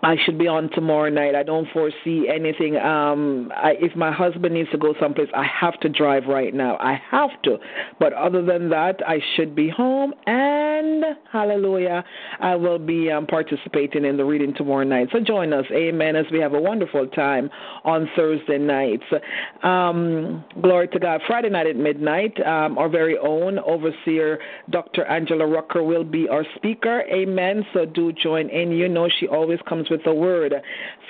I 0.02 0.16
should 0.24 0.38
be 0.38 0.46
on 0.46 0.70
tomorrow 0.70 1.08
night. 1.08 1.34
I 1.34 1.42
don't 1.42 1.66
foresee 1.72 2.28
anything. 2.32 2.76
Um, 2.76 3.50
I, 3.56 3.76
if 3.80 3.96
my 3.96 4.12
husband 4.12 4.54
needs 4.54 4.70
to 4.70 4.78
go 4.78 4.94
someplace, 5.00 5.28
I 5.34 5.44
have 5.44 5.80
to 5.80 5.88
drive 5.88 6.24
right 6.28 6.52
now. 6.52 6.76
I 6.76 7.00
have 7.10 7.30
to. 7.44 7.56
But 7.98 8.12
other 8.12 8.44
than 8.44 8.68
that, 8.70 9.00
I 9.06 9.20
should 9.34 9.54
be 9.54 9.70
home. 9.70 10.12
And 10.26 11.04
hallelujah, 11.32 12.04
I 12.40 12.54
will 12.56 12.78
be 12.78 13.10
um, 13.10 13.26
participating 13.26 14.04
in 14.04 14.16
the 14.16 14.24
reading 14.24 14.54
tomorrow 14.54 14.84
night. 14.84 15.08
So 15.12 15.20
join 15.20 15.52
us, 15.52 15.64
amen, 15.72 16.14
as 16.14 16.26
we 16.30 16.40
have 16.40 16.52
a 16.52 16.60
wonderful 16.60 17.06
time 17.08 17.48
on 17.84 18.08
Thursday 18.14 18.58
nights. 18.58 19.04
Um, 19.62 20.44
glory 20.60 20.88
to 20.88 20.98
God. 20.98 21.22
Friday 21.26 21.48
night 21.48 21.66
at 21.66 21.76
midnight, 21.76 22.38
um, 22.46 22.76
our 22.76 22.90
very 22.90 23.16
own 23.16 23.58
overseer, 23.60 24.38
Dr. 24.68 25.04
Angela 25.06 25.46
Rucker, 25.46 25.82
will 25.82 26.04
be 26.04 26.28
our 26.28 26.44
speaker. 26.56 27.02
Amen. 27.10 27.64
So 27.72 27.86
do 27.86 28.12
join 28.12 28.50
in. 28.50 28.72
You 28.72 28.88
know, 28.88 29.08
she 29.20 29.26
always 29.26 29.58
comes 29.66 29.85
with 29.90 30.06
a 30.06 30.14
word. 30.14 30.54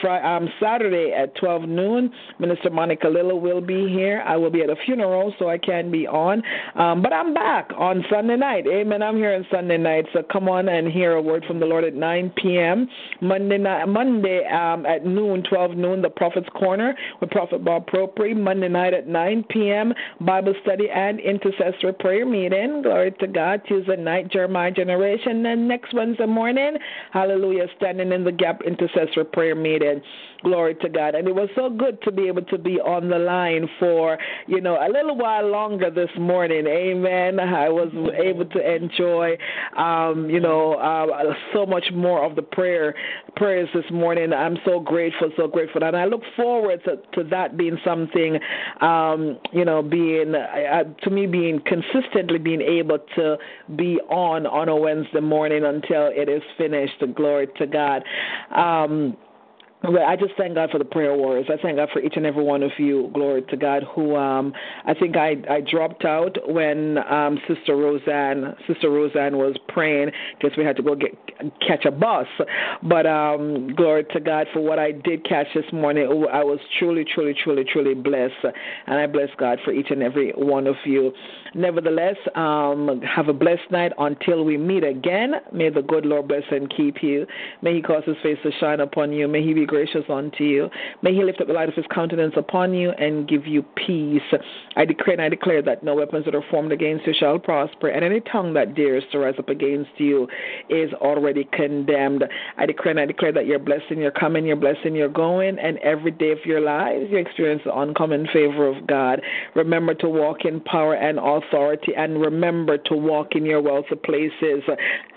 Fri 0.00 0.10
um, 0.10 0.48
Saturday 0.60 1.12
at 1.12 1.34
12 1.36 1.62
noon, 1.62 2.10
Minister 2.38 2.70
Monica 2.70 3.08
Lilla 3.08 3.34
will 3.34 3.60
be 3.60 3.88
here. 3.88 4.22
I 4.26 4.36
will 4.36 4.50
be 4.50 4.62
at 4.62 4.70
a 4.70 4.76
funeral, 4.84 5.34
so 5.38 5.48
I 5.48 5.58
can't 5.58 5.90
be 5.90 6.06
on. 6.06 6.42
Um, 6.74 7.02
but 7.02 7.12
I'm 7.12 7.32
back 7.32 7.70
on 7.76 8.04
Sunday 8.10 8.36
night. 8.36 8.66
Amen. 8.66 9.02
I'm 9.02 9.16
here 9.16 9.34
on 9.34 9.46
Sunday 9.50 9.78
night, 9.78 10.04
so 10.12 10.22
come 10.30 10.48
on 10.48 10.68
and 10.68 10.92
hear 10.92 11.12
a 11.12 11.22
word 11.22 11.44
from 11.46 11.60
the 11.60 11.66
Lord 11.66 11.84
at 11.84 11.94
9 11.94 12.32
p.m. 12.36 12.88
Monday 13.20 13.58
night, 13.58 13.86
Monday 13.86 14.44
um, 14.46 14.84
at 14.86 15.04
noon, 15.06 15.42
12 15.48 15.72
noon, 15.72 16.02
the 16.02 16.10
Prophet's 16.10 16.48
Corner 16.50 16.94
with 17.20 17.30
Prophet 17.30 17.64
Bob 17.64 17.86
Propri. 17.86 18.36
Monday 18.36 18.68
night 18.68 18.94
at 18.94 19.06
9 19.06 19.44
p.m., 19.50 19.92
Bible 20.20 20.54
study 20.62 20.88
and 20.90 21.20
intercessory 21.20 21.92
prayer 21.94 22.26
meeting. 22.26 22.82
Glory 22.82 23.12
to 23.20 23.26
God. 23.26 23.62
Tuesday 23.66 23.96
night, 23.96 24.30
Jeremiah 24.30 24.70
Generation. 24.70 25.42
Then 25.42 25.68
next 25.68 25.94
Wednesday 25.94 26.26
morning, 26.26 26.76
hallelujah, 27.12 27.66
standing 27.76 28.12
in 28.12 28.24
the 28.24 28.32
gap 28.32 28.60
intercessory 28.66 29.24
prayer 29.24 29.54
meeting. 29.54 30.00
Glory 30.42 30.74
to 30.76 30.88
God. 30.88 31.14
And 31.14 31.26
it 31.26 31.34
was 31.34 31.48
so 31.56 31.70
good 31.70 32.00
to 32.02 32.12
be 32.12 32.28
able 32.28 32.42
to 32.42 32.58
be 32.58 32.78
on 32.80 33.08
the 33.08 33.18
line 33.18 33.68
for, 33.80 34.18
you 34.46 34.60
know, 34.60 34.76
a 34.76 34.88
little 34.92 35.16
while 35.16 35.48
longer 35.48 35.90
this 35.90 36.10
morning. 36.18 36.66
Amen. 36.66 37.40
I 37.40 37.68
was 37.68 37.88
able 38.22 38.44
to 38.44 38.74
enjoy, 38.74 39.38
um, 39.76 40.28
you 40.28 40.40
know, 40.40 40.74
uh, 40.74 41.34
so 41.54 41.64
much 41.64 41.86
more 41.92 42.24
of 42.24 42.36
the 42.36 42.42
prayer 42.42 42.94
prayers 43.34 43.68
this 43.74 43.84
morning. 43.90 44.32
I'm 44.32 44.56
so 44.64 44.80
grateful, 44.80 45.30
so 45.36 45.46
grateful. 45.48 45.82
And 45.84 45.96
I 45.96 46.04
look 46.04 46.22
forward 46.36 46.82
to, 46.84 46.96
to 47.14 47.28
that 47.30 47.56
being 47.56 47.78
something, 47.84 48.38
um, 48.80 49.38
you 49.52 49.64
know, 49.64 49.82
being, 49.82 50.34
uh, 50.34 50.84
to 51.02 51.10
me, 51.10 51.26
being 51.26 51.60
consistently 51.66 52.38
being 52.38 52.62
able 52.62 52.98
to 53.16 53.36
be 53.74 53.98
on 54.08 54.46
on 54.46 54.68
a 54.68 54.76
Wednesday 54.76 55.20
morning 55.20 55.64
until 55.64 56.10
it 56.12 56.28
is 56.28 56.42
finished. 56.56 57.02
Glory 57.14 57.48
to 57.58 57.66
God. 57.66 58.02
Um, 58.56 59.16
I 59.82 60.16
just 60.16 60.32
thank 60.36 60.54
God 60.54 60.70
for 60.70 60.78
the 60.78 60.84
prayer 60.84 61.14
warriors. 61.14 61.46
I 61.48 61.60
thank 61.62 61.76
God 61.76 61.90
for 61.92 62.00
each 62.00 62.14
and 62.16 62.26
every 62.26 62.42
one 62.42 62.62
of 62.62 62.72
you. 62.78 63.10
Glory 63.14 63.42
to 63.42 63.56
God. 63.56 63.84
Who 63.94 64.16
um, 64.16 64.52
I 64.84 64.94
think 64.94 65.16
I 65.16 65.36
I 65.48 65.60
dropped 65.60 66.04
out 66.04 66.36
when 66.48 66.98
um, 66.98 67.38
Sister 67.46 67.76
Roseanne 67.76 68.54
Sister 68.66 68.90
Roseanne 68.90 69.36
was 69.36 69.56
praying 69.68 70.10
because 70.40 70.56
we 70.56 70.64
had 70.64 70.76
to 70.76 70.82
go 70.82 70.94
get 70.96 71.14
catch 71.60 71.84
a 71.84 71.90
bus. 71.90 72.26
But 72.82 73.06
um, 73.06 73.74
glory 73.76 74.04
to 74.12 74.20
God 74.20 74.46
for 74.52 74.60
what 74.60 74.78
I 74.78 74.92
did 74.92 75.24
catch 75.24 75.46
this 75.54 75.70
morning. 75.72 76.04
I 76.32 76.42
was 76.42 76.58
truly, 76.78 77.04
truly, 77.04 77.34
truly, 77.34 77.64
truly 77.64 77.94
blessed, 77.94 78.34
and 78.86 78.98
I 78.98 79.06
bless 79.06 79.28
God 79.38 79.60
for 79.64 79.72
each 79.72 79.90
and 79.90 80.02
every 80.02 80.32
one 80.32 80.66
of 80.66 80.76
you. 80.84 81.12
Nevertheless, 81.56 82.16
um, 82.34 83.00
have 83.02 83.28
a 83.28 83.32
blessed 83.32 83.70
night 83.70 83.92
until 83.98 84.44
we 84.44 84.58
meet 84.58 84.84
again. 84.84 85.36
May 85.52 85.70
the 85.70 85.80
good 85.80 86.04
Lord 86.04 86.28
bless 86.28 86.42
and 86.50 86.68
keep 86.68 87.02
you. 87.02 87.26
May 87.62 87.76
He 87.76 87.82
cause 87.82 88.02
His 88.04 88.16
face 88.22 88.36
to 88.42 88.50
shine 88.60 88.80
upon 88.80 89.10
you. 89.10 89.26
May 89.26 89.42
He 89.42 89.54
be 89.54 89.64
gracious 89.64 90.04
unto 90.10 90.44
you. 90.44 90.68
May 91.00 91.14
He 91.14 91.24
lift 91.24 91.40
up 91.40 91.46
the 91.46 91.54
light 91.54 91.70
of 91.70 91.74
His 91.74 91.86
countenance 91.90 92.34
upon 92.36 92.74
you 92.74 92.90
and 92.90 93.26
give 93.26 93.46
you 93.46 93.62
peace. 93.74 94.20
I 94.76 94.84
decree 94.84 95.14
and 95.14 95.22
I 95.22 95.30
declare 95.30 95.62
that 95.62 95.82
no 95.82 95.94
weapons 95.94 96.26
that 96.26 96.34
are 96.34 96.44
formed 96.50 96.72
against 96.72 97.06
you 97.06 97.14
shall 97.18 97.38
prosper, 97.38 97.88
and 97.88 98.04
any 98.04 98.20
tongue 98.20 98.52
that 98.52 98.74
dares 98.74 99.04
to 99.12 99.18
rise 99.18 99.36
up 99.38 99.48
against 99.48 99.92
you 99.96 100.28
is 100.68 100.92
already 100.94 101.48
condemned. 101.52 102.24
I 102.58 102.66
decree 102.66 102.90
and 102.90 103.00
I 103.00 103.06
declare 103.06 103.32
that 103.32 103.46
you're 103.46 103.58
blessed 103.58 103.90
in 103.90 103.98
your 103.98 104.10
coming, 104.10 104.44
you're 104.44 104.56
blessed 104.56 104.84
in 104.84 104.94
your 104.94 105.08
going, 105.08 105.58
and 105.58 105.78
every 105.78 106.10
day 106.10 106.32
of 106.32 106.38
your 106.44 106.60
lives 106.60 107.06
you 107.10 107.16
experience 107.16 107.62
the 107.64 107.74
uncommon 107.74 108.26
favor 108.30 108.66
of 108.68 108.86
God. 108.86 109.22
Remember 109.54 109.94
to 109.94 110.08
walk 110.10 110.44
in 110.44 110.60
power 110.60 110.94
and 110.94 111.18
authority, 111.46 111.92
and 111.96 112.20
remember 112.20 112.78
to 112.78 112.94
walk 112.94 113.28
in 113.34 113.44
your 113.44 113.60
wealthy 113.60 113.96
places. 114.04 114.62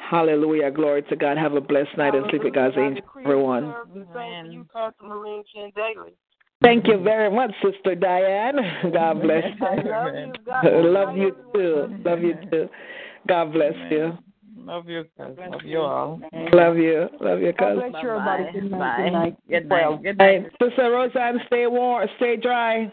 Hallelujah. 0.09 0.71
Glory 0.71 1.03
to 1.03 1.15
God. 1.15 1.37
Have 1.37 1.53
a 1.53 1.61
blessed 1.61 1.97
night 1.97 2.15
and 2.15 2.25
sleep 2.29 2.43
with 2.43 2.53
God's 2.53 2.77
angel, 2.77 3.03
everyone. 3.23 3.73
Thank 4.13 4.53
you, 4.53 4.65
Pastor 4.73 5.05
Marine 5.05 5.43
Chen 5.53 5.71
Daily. 5.75 6.13
Thank 6.61 6.87
you 6.87 7.01
very 7.01 7.31
much, 7.33 7.51
Sister 7.63 7.95
Diane. 7.95 8.57
God 8.91 9.21
bless 9.21 9.43
you. 9.59 9.65
I 9.65 9.75
love 9.75 10.15
you. 10.15 10.33
Love 10.89 11.15
you 11.15 11.35
too. 11.53 11.95
Love 12.03 12.21
you 12.21 12.35
too. 12.51 12.69
God 13.27 13.53
bless 13.53 13.73
you. 13.89 14.17
Love 14.57 14.89
you, 14.89 15.05
cuz. 15.17 15.37
Love 15.37 15.61
you 15.63 15.79
all. 15.79 16.19
Love 16.51 16.77
you. 16.77 17.07
Love 17.21 17.39
you, 17.39 17.53
God 17.53 17.75
cousin. 17.75 17.91
bless 17.91 18.03
you, 18.03 18.09
everybody. 18.09 18.43
Good 18.51 18.71
night. 18.71 18.97
Good 18.97 19.11
night. 19.11 19.37
Good 19.47 19.69
night. 19.69 20.03
Good 20.03 20.17
night. 20.17 20.51
Sister 20.61 20.91
Roseanne, 20.91 21.39
stay 21.47 21.65
warm, 21.67 22.07
stay 22.17 22.35
dry. 22.35 22.91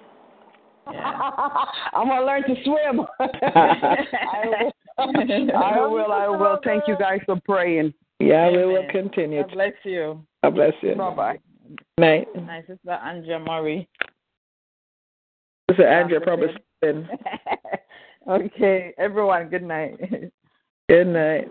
I'm 1.92 2.08
gonna 2.08 2.24
learn 2.24 2.42
to 2.42 2.54
swim. 2.64 3.06
I 3.20 4.44
will. 4.44 4.72
I 4.98 5.86
will. 5.86 6.12
I 6.12 6.28
will. 6.28 6.58
Thank 6.64 6.84
you 6.86 6.96
guys 6.98 7.20
for 7.26 7.40
praying. 7.44 7.92
Yeah, 8.20 8.50
we 8.50 8.64
will 8.64 8.86
continue. 8.90 9.42
God 9.42 9.52
bless 9.52 9.72
you. 9.84 10.24
God 10.42 10.54
bless 10.54 10.72
you. 10.82 10.94
Bye 10.94 11.14
bye. 11.14 11.38
Good 11.68 11.78
night. 11.98 12.28
My 12.34 12.60
sister 12.60 12.90
Andrea 12.90 13.38
Murray. 13.38 13.88
Sister 15.70 15.86
Andrea 15.86 16.20
probably. 16.20 16.48
sleeping. 16.80 17.08
okay, 18.28 18.94
everyone, 18.98 19.48
good 19.48 19.64
night. 19.64 19.98
Good 20.88 21.08
night. 21.08 21.48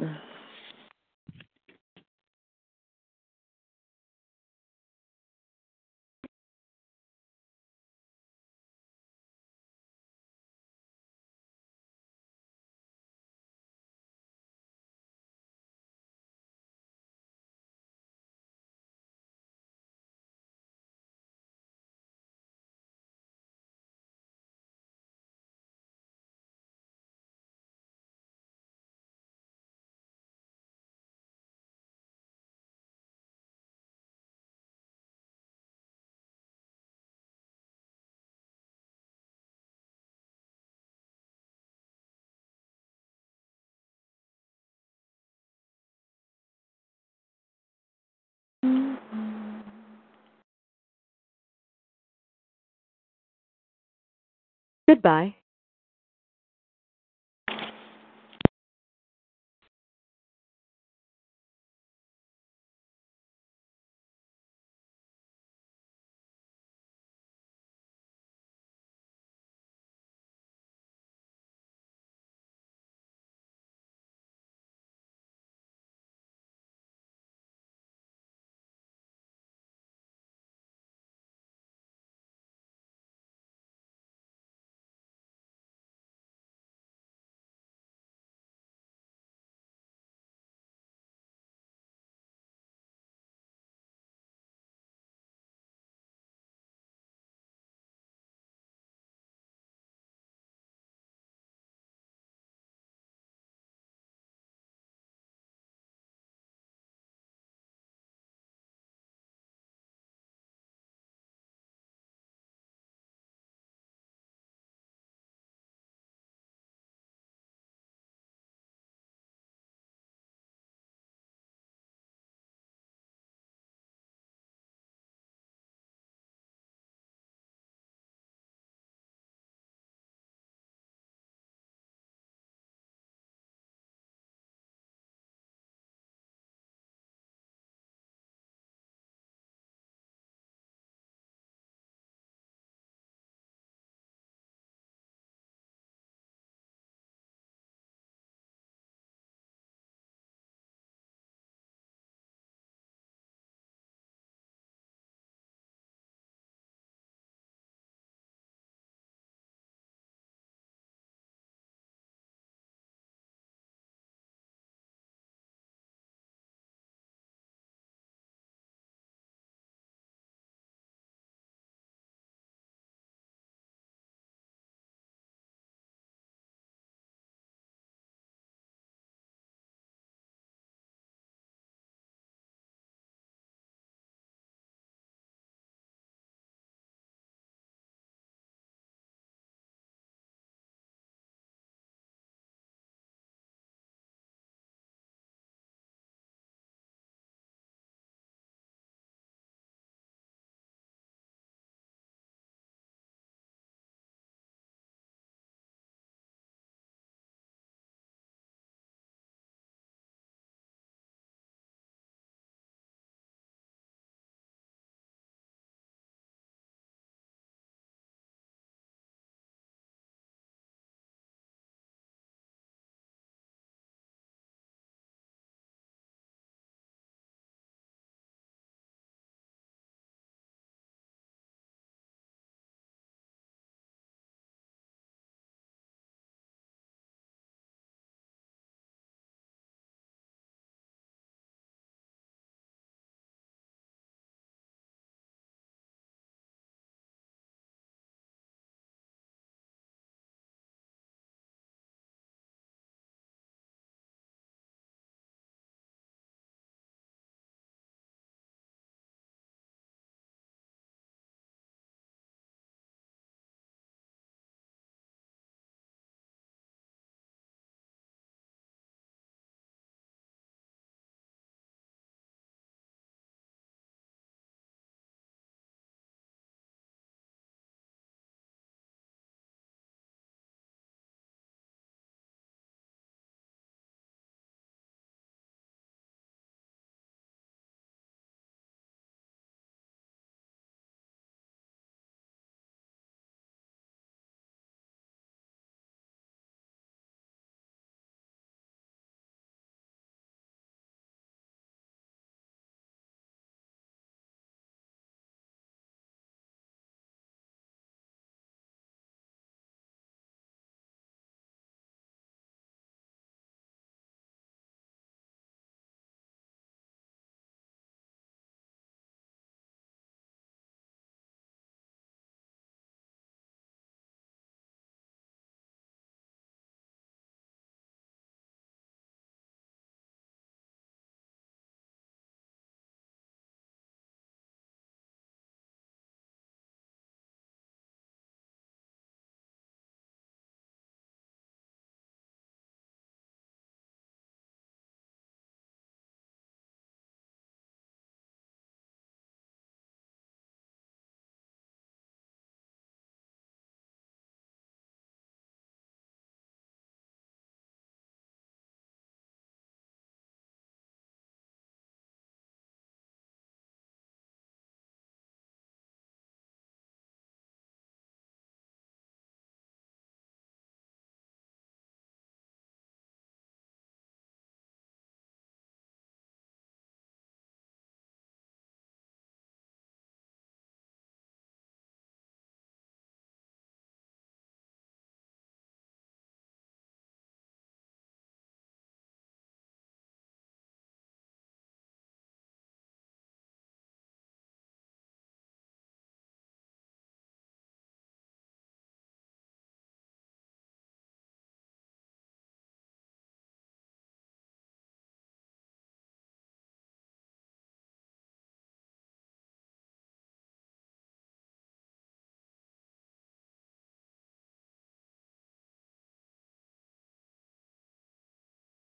Goodbye. 54.95 55.35